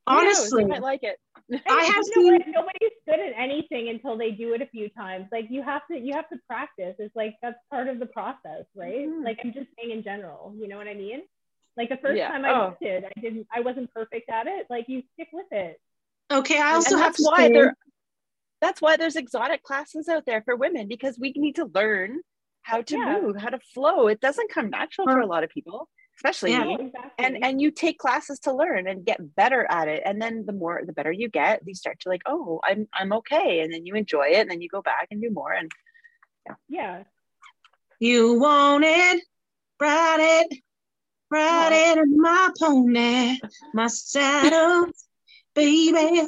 Honestly, 0.07 0.63
you 0.63 0.69
might 0.69 0.83
like 0.83 1.03
it. 1.03 1.17
I 1.69 1.85
have 1.85 2.05
you 2.15 2.23
know 2.33 2.39
seen- 2.39 2.53
Nobody's 2.53 2.91
good 3.07 3.21
at 3.21 3.33
anything 3.37 3.89
until 3.91 4.17
they 4.17 4.31
do 4.31 4.55
it 4.55 4.63
a 4.63 4.67
few 4.67 4.89
times. 4.91 5.27
Like 5.31 5.47
you 5.51 5.63
have 5.63 5.83
to, 5.91 5.99
you 5.99 6.15
have 6.15 6.29
to 6.31 6.37
practice. 6.49 6.97
It's 6.99 7.15
like 7.15 7.35
that's 7.43 7.59
part 7.71 7.89
of 7.89 7.99
the 7.99 8.07
process, 8.07 8.65
right? 8.75 9.07
Mhm. 9.07 9.25
Like 9.25 9.39
I'm 9.45 9.53
just 9.53 9.69
saying 9.79 9.91
in 9.91 10.03
general. 10.03 10.55
You 10.59 10.69
know 10.69 10.77
what 10.79 10.89
I 10.89 10.95
mean? 10.95 11.23
Like 11.77 11.89
the 11.91 11.97
first 11.99 12.17
Yeah. 12.17 12.29
time 12.29 12.45
I 12.45 12.51
Oh. 12.51 12.77
did, 12.81 13.05
I 13.05 13.21
didn't, 13.21 13.47
I 13.53 13.61
wasn't 13.61 13.93
perfect 13.93 14.31
at 14.31 14.47
it. 14.47 14.67
Like 14.71 14.89
you 14.89 15.03
stick 15.15 15.29
with 15.33 15.47
it. 15.51 15.81
okay. 16.33 16.61
I 16.61 16.75
also 16.75 16.95
and 16.95 17.03
have 17.05 17.13
that's 17.13 17.23
to 17.23 17.29
why 17.31 17.47
say, 17.49 17.53
there 17.53 17.75
that's 18.61 18.81
why 18.81 18.97
there's 18.97 19.17
exotic 19.17 19.63
classes 19.63 20.09
out 20.09 20.25
there 20.25 20.41
for 20.43 20.57
women 20.57 20.89
because 20.89 21.19
we 21.19 21.33
need 21.37 21.57
to 21.57 21.67
learn 21.75 22.21
how 22.63 22.81
to 22.81 22.97
Yeah. 22.97 23.21
move 23.21 23.37
how 23.37 23.51
to 23.51 23.59
flow 23.75 24.07
it 24.09 24.21
doesn't 24.21 24.51
come 24.51 24.71
natural 24.71 25.07
for 25.07 25.21
a 25.21 25.27
lot 25.27 25.45
of 25.45 25.51
people 25.51 25.89
especially 26.17 26.53
Yeah. 26.53 26.65
me 26.65 26.77
Oh, 26.79 26.85
exactly. 26.87 27.25
and 27.25 27.45
and 27.45 27.61
you 27.61 27.71
take 27.71 27.99
classes 27.99 28.39
to 28.41 28.53
learn 28.53 28.87
and 28.89 29.05
get 29.05 29.35
better 29.37 29.67
at 29.71 29.89
it 29.89 30.03
and 30.05 30.21
then 30.21 30.45
the 30.47 30.53
more 30.53 30.83
the 30.85 30.93
better 30.93 31.13
you 31.13 31.29
get 31.29 31.61
you 31.67 31.75
start 31.75 31.99
to 32.01 32.09
like 32.09 32.23
oh 32.27 32.61
i'm 32.65 32.87
i'm 32.95 33.13
okay 33.13 33.61
and 33.61 33.73
then 33.73 33.85
you 33.87 33.95
enjoy 33.95 34.27
it 34.29 34.41
and 34.41 34.51
then 34.51 34.61
you 34.61 34.69
go 34.69 34.83
back 34.83 35.09
and 35.11 35.21
do 35.21 35.31
more 35.31 35.53
and 35.53 35.71
yeah. 36.47 36.55
yeah 36.69 37.03
you 38.01 38.39
want 38.39 38.85
it, 38.85 39.23
ride 39.81 40.19
it, 40.21 40.59
ride 41.31 41.73
it 41.73 41.99
in 41.99 42.21
my 42.21 42.51
pony, 42.59 43.39
my 43.73 43.87
saddle, 43.87 44.87
baby. 45.55 46.27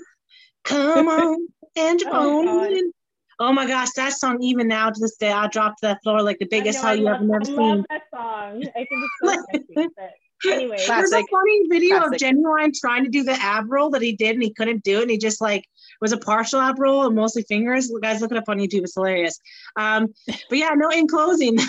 Come 0.64 1.08
on 1.18 1.48
and 1.76 1.98
jump 2.00 2.14
Oh, 2.14 2.38
on 2.38 2.44
God. 2.46 2.72
in. 2.72 2.92
Oh 3.38 3.52
my 3.52 3.66
gosh, 3.66 3.90
that 3.96 4.12
song 4.14 4.42
even 4.42 4.68
now 4.68 4.90
to 4.90 4.98
this 5.00 5.16
day, 5.16 5.30
I 5.30 5.46
drop 5.48 5.72
to 5.76 5.86
that 5.88 6.02
floor 6.02 6.22
like 6.22 6.38
the 6.38 6.46
biggest 6.46 6.82
I 6.82 6.82
know, 6.82 6.86
hell 6.86 6.92
I 6.92 6.94
you 6.94 7.04
love, 7.04 7.16
have 7.18 7.22
never 7.22 7.42
I 7.42 7.44
seen. 7.44 7.56
love 7.56 7.84
that 7.90 8.02
song. 8.14 8.64
I 8.64 8.72
think 8.72 8.88
it's 8.90 9.14
so 9.22 9.44
sexy. 9.52 9.88
But 9.96 10.10
Anyway, 10.44 10.76
there's 10.86 11.12
a 11.12 11.22
funny 11.30 11.62
video 11.70 11.98
Classic. 11.98 12.22
of 12.30 12.36
Ginuwine 12.36 12.72
trying 12.78 13.04
to 13.04 13.10
do 13.10 13.22
the 13.22 13.32
ab 13.32 13.64
roll 13.72 13.88
that 13.90 14.02
he 14.02 14.12
did 14.12 14.34
and 14.34 14.42
he 14.42 14.52
couldn't 14.52 14.84
do 14.84 14.98
it. 14.98 15.02
And 15.02 15.10
he 15.10 15.16
just 15.18 15.40
like 15.40 15.64
was 16.00 16.12
a 16.12 16.18
partial 16.18 16.60
ab 16.60 16.78
roll 16.78 17.06
and 17.06 17.14
mostly 17.16 17.42
fingers. 17.42 17.90
Guys, 18.02 18.20
look 18.20 18.32
it 18.32 18.36
up 18.36 18.48
on 18.48 18.58
YouTube. 18.58 18.82
It's 18.82 18.94
hilarious. 18.94 19.40
Um, 19.76 20.08
but 20.26 20.58
yeah, 20.58 20.70
no, 20.76 20.90
in 20.90 21.08
closing, 21.08 21.56
like 21.56 21.66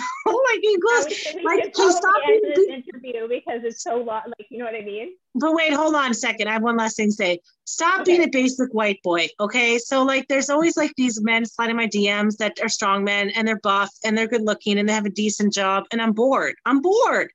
in 0.62 0.76
I 0.76 0.78
closing, 0.82 1.44
like, 1.44 1.62
to 1.64 1.70
can 1.70 1.84
you 1.86 1.92
stop 1.92 2.14
being 2.26 2.40
this 2.54 2.66
interview 2.68 3.26
because 3.48 3.64
it's 3.64 3.82
so 3.82 3.96
long. 3.96 4.22
Like, 4.26 4.46
you 4.50 4.58
know 4.58 4.64
what 4.66 4.74
I 4.74 4.82
mean? 4.84 5.14
but 5.34 5.54
wait, 5.54 5.72
hold 5.72 5.94
on 5.94 6.10
a 6.10 6.14
second. 6.14 6.48
I 6.48 6.52
have 6.54 6.62
one 6.62 6.76
last 6.76 6.96
thing 6.96 7.08
to 7.08 7.14
say. 7.14 7.40
Stop 7.64 8.04
being 8.04 8.22
a 8.24 8.28
basic 8.28 8.72
white 8.72 9.00
boy. 9.04 9.28
Okay. 9.38 9.78
So 9.78 10.02
like 10.02 10.26
there's 10.28 10.50
always 10.50 10.76
like 10.76 10.92
these 10.96 11.20
men 11.22 11.44
sliding 11.46 11.76
my 11.76 11.86
DMs 11.86 12.38
that 12.38 12.58
are 12.60 12.68
strong 12.68 13.04
men 13.04 13.30
and 13.30 13.46
they're 13.46 13.60
buff 13.60 13.90
and 14.04 14.16
they're 14.18 14.26
good 14.26 14.42
looking 14.42 14.78
and 14.78 14.88
they 14.88 14.92
have 14.92 15.06
a 15.06 15.10
decent 15.10 15.52
job. 15.52 15.84
And 15.92 16.02
I'm 16.02 16.12
bored. 16.12 16.54
I'm 16.64 16.80
bored. 16.80 17.30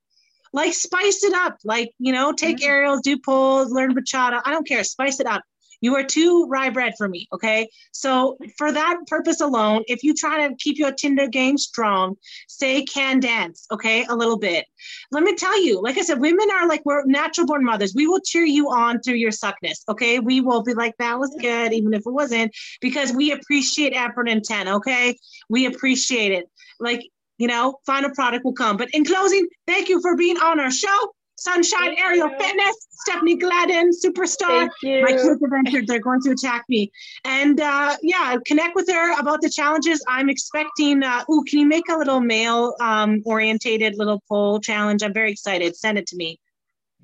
Like 0.51 0.73
spice 0.73 1.23
it 1.23 1.33
up. 1.33 1.57
Like, 1.63 1.93
you 1.97 2.11
know, 2.11 2.33
take 2.33 2.57
Mhm. 2.57 2.65
aerials, 2.65 3.01
do 3.01 3.17
pulls, 3.17 3.71
learn 3.71 3.95
bachata. 3.95 4.41
I 4.43 4.51
don't 4.51 4.67
care. 4.67 4.83
Spice 4.83 5.19
it 5.19 5.27
up. 5.27 5.41
You 5.83 5.95
are 5.97 6.03
too 6.03 6.47
rye 6.49 6.71
bread 6.71 6.93
for 6.97 7.07
me. 7.07 7.27
Okay. 7.33 7.69
So 7.91 8.37
for 8.57 8.71
that 8.71 8.97
purpose 9.07 9.41
alone, 9.41 9.83
if 9.87 10.03
you 10.03 10.13
try 10.13 10.47
to 10.47 10.55
keep 10.55 10.79
your 10.79 10.91
Tinder 10.91 11.27
game 11.27 11.57
strong, 11.57 12.15
say 12.47 12.83
can 12.85 13.19
dance, 13.19 13.67
okay, 13.71 14.05
a 14.05 14.15
little 14.15 14.39
bit 14.39 14.65
let 15.11 15.23
me 15.23 15.35
tell 15.35 15.63
you, 15.63 15.81
like 15.81 15.97
I 15.97 16.01
said, 16.01 16.19
women 16.19 16.47
are 16.51 16.67
like 16.67 16.81
we're 16.85 17.05
natural 17.05 17.47
born 17.47 17.63
mothers. 17.63 17.93
We 17.95 18.07
will 18.07 18.19
cheer 18.19 18.45
you 18.45 18.69
on 18.69 19.01
through 19.01 19.15
your 19.15 19.31
suckness. 19.31 19.83
Okay. 19.89 20.19
We 20.19 20.41
will 20.41 20.63
be 20.63 20.73
like, 20.73 20.95
that 20.97 21.19
was 21.19 21.35
good, 21.39 21.73
even 21.73 21.93
if 21.93 22.01
it 22.05 22.11
wasn't, 22.11 22.53
because 22.81 23.13
we 23.13 23.31
appreciate 23.31 23.93
effort 23.93 24.27
and 24.27 24.37
intent. 24.37 24.69
Okay. 24.69 25.17
We 25.49 25.65
appreciate 25.65 26.31
it. 26.31 26.45
Like, 26.79 27.07
you 27.37 27.47
know, 27.47 27.79
final 27.85 28.11
product 28.11 28.45
will 28.45 28.53
come. 28.53 28.77
But 28.77 28.89
in 28.93 29.05
closing, 29.05 29.47
thank 29.67 29.89
you 29.89 30.01
for 30.01 30.15
being 30.15 30.37
on 30.37 30.59
our 30.59 30.71
show. 30.71 31.13
Sunshine 31.43 31.95
Thank 31.95 31.99
Aerial 31.99 32.29
you. 32.29 32.37
Fitness, 32.39 32.87
Stephanie 32.89 33.35
Gladden, 33.35 33.91
superstar. 33.91 34.69
Thank 34.81 35.03
My 35.03 35.09
you. 35.09 35.17
kids 35.17 35.41
have 35.41 35.53
entered. 35.57 35.87
They're 35.87 35.99
going 35.99 36.21
to 36.21 36.31
attack 36.31 36.63
me. 36.69 36.89
And 37.25 37.59
uh, 37.59 37.97
yeah, 38.01 38.37
connect 38.45 38.75
with 38.75 38.87
her 38.89 39.19
about 39.19 39.41
the 39.41 39.49
challenges. 39.49 40.01
I'm 40.07 40.29
expecting. 40.29 41.03
Uh, 41.03 41.25
ooh, 41.29 41.43
can 41.43 41.59
you 41.59 41.67
make 41.67 41.89
a 41.89 41.97
little 41.97 42.21
male 42.21 42.75
um, 42.79 43.21
orientated 43.25 43.97
little 43.97 44.23
pole 44.29 44.61
challenge? 44.61 45.03
I'm 45.03 45.13
very 45.13 45.31
excited. 45.31 45.75
Send 45.75 45.97
it 45.97 46.07
to 46.07 46.15
me. 46.15 46.39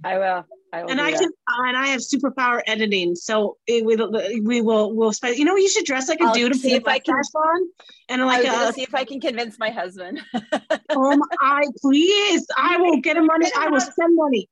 I 0.04 0.18
will. 0.18 0.46
I 0.72 0.84
will. 0.84 0.92
And 0.92 1.02
I 1.02 1.12
that. 1.12 1.20
can. 1.20 1.32
And 1.48 1.78
I 1.78 1.88
have 1.88 2.02
superpower 2.02 2.62
editing, 2.68 3.16
so 3.16 3.58
it, 3.68 3.86
we 3.86 3.96
we 4.42 4.62
will 4.62 4.94
we'll. 4.94 5.14
Spe- 5.14 5.36
you 5.36 5.46
know, 5.46 5.56
you 5.56 5.70
should 5.70 5.86
dress 5.86 6.08
like 6.08 6.22
a 6.22 6.26
I'll 6.26 6.34
dude 6.34 6.52
and 6.52 6.62
see 6.62 6.74
if 6.74 6.88
I 6.88 7.00
can- 7.00 7.16
mustache 7.16 7.40
on, 7.40 7.70
and 8.10 8.22
I 8.22 8.26
like 8.26 8.44
was 8.44 8.52
gonna 8.52 8.70
a 8.70 8.74
see 8.74 8.84
if 8.84 8.96
I 8.96 9.04
can 9.04 9.20
convince 9.20 9.58
my 9.60 9.70
husband. 9.70 10.22
oh 10.92 11.18
my, 11.18 11.26
I 11.42 11.64
please, 11.82 12.46
I 12.58 12.78
will 12.78 12.98
get 13.02 13.18
him 13.18 13.26
money. 13.26 13.48
I 13.58 13.70
will 13.70 13.82
send 13.82 14.16
money. 14.16 14.50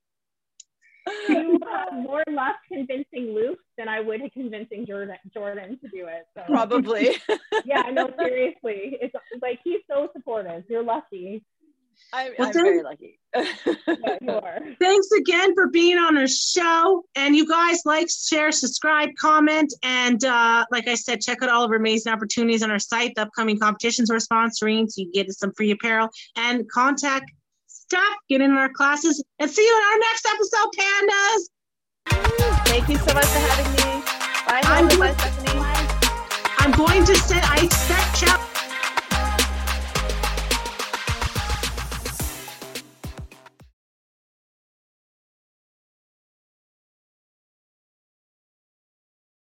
You 1.30 1.60
have 1.72 1.94
more 1.94 2.24
luck 2.30 2.56
convincing 2.68 3.34
Luke 3.34 3.60
than 3.78 3.88
I 3.88 4.02
would 4.02 4.22
convincing 4.34 4.86
Jordan 4.86 5.16
Jordan 5.34 5.80
to 5.80 5.88
do 5.88 6.08
it. 6.08 6.26
So 6.36 6.44
Probably. 6.48 7.18
yeah, 7.66 7.84
no, 7.92 8.12
seriously. 8.20 8.98
It's 9.02 9.16
like 9.42 9.60
he's 9.64 9.82
so 9.90 10.10
supportive. 10.14 10.64
You're 10.68 10.84
lucky. 10.84 11.44
I, 12.14 12.32
Well, 12.38 12.48
I'm 12.48 12.54
then- 12.54 12.64
very 12.64 12.84
lucky. 12.84 13.20
Yeah, 13.36 13.54
you 14.22 14.32
are. 14.32 14.60
Thanks 14.80 15.08
again 15.12 15.54
for 15.54 15.68
being 15.70 15.98
on 15.98 16.18
our 16.18 16.28
show. 16.28 17.04
And 17.16 17.36
you 17.36 17.48
guys 17.48 17.82
like, 17.86 18.08
share, 18.10 18.52
subscribe, 18.52 19.10
comment. 19.20 19.72
And 19.84 20.24
uh, 20.24 20.66
like 20.72 20.88
I 20.88 20.96
said, 20.96 21.22
check 21.22 21.44
out 21.44 21.50
all 21.50 21.64
of 21.64 21.70
our 21.72 21.76
amazing 21.78 22.12
opportunities 22.14 22.64
on 22.64 22.72
our 22.72 22.80
site. 22.80 23.14
The 23.16 23.24
upcoming 23.24 23.60
competitions 23.60 24.10
we're 24.10 24.18
sponsoring, 24.18 24.90
so 24.90 25.02
you 25.02 25.12
get 25.14 25.32
some 25.34 25.52
free 25.56 25.72
apparel 25.72 26.10
and 26.36 26.68
contact 26.72 27.30
stuff. 27.68 28.02
Get 28.30 28.42
in 28.42 28.52
our 28.52 28.70
classes 28.70 29.24
and 29.40 29.52
see 29.52 29.62
you 29.64 29.78
in 29.78 29.84
our 29.84 30.00
next 30.00 30.26
episode, 30.34 30.70
pandas. 30.80 32.66
Thank 32.68 32.90
you 32.90 32.98
so 32.98 33.14
much 33.14 33.26
for 33.26 33.40
having 33.40 33.72
me. 33.74 34.04
Bye, 34.48 34.62
I'm 34.64 34.90
Helen. 34.90 35.00
Bye. 35.00 35.12
Stephanie. 35.14 35.62
I'm 36.60 36.72
going 36.72 37.06
to 37.06 37.16
say, 37.16 37.40
I 37.42 37.62
expect 37.64 38.20
chat. 38.20 38.47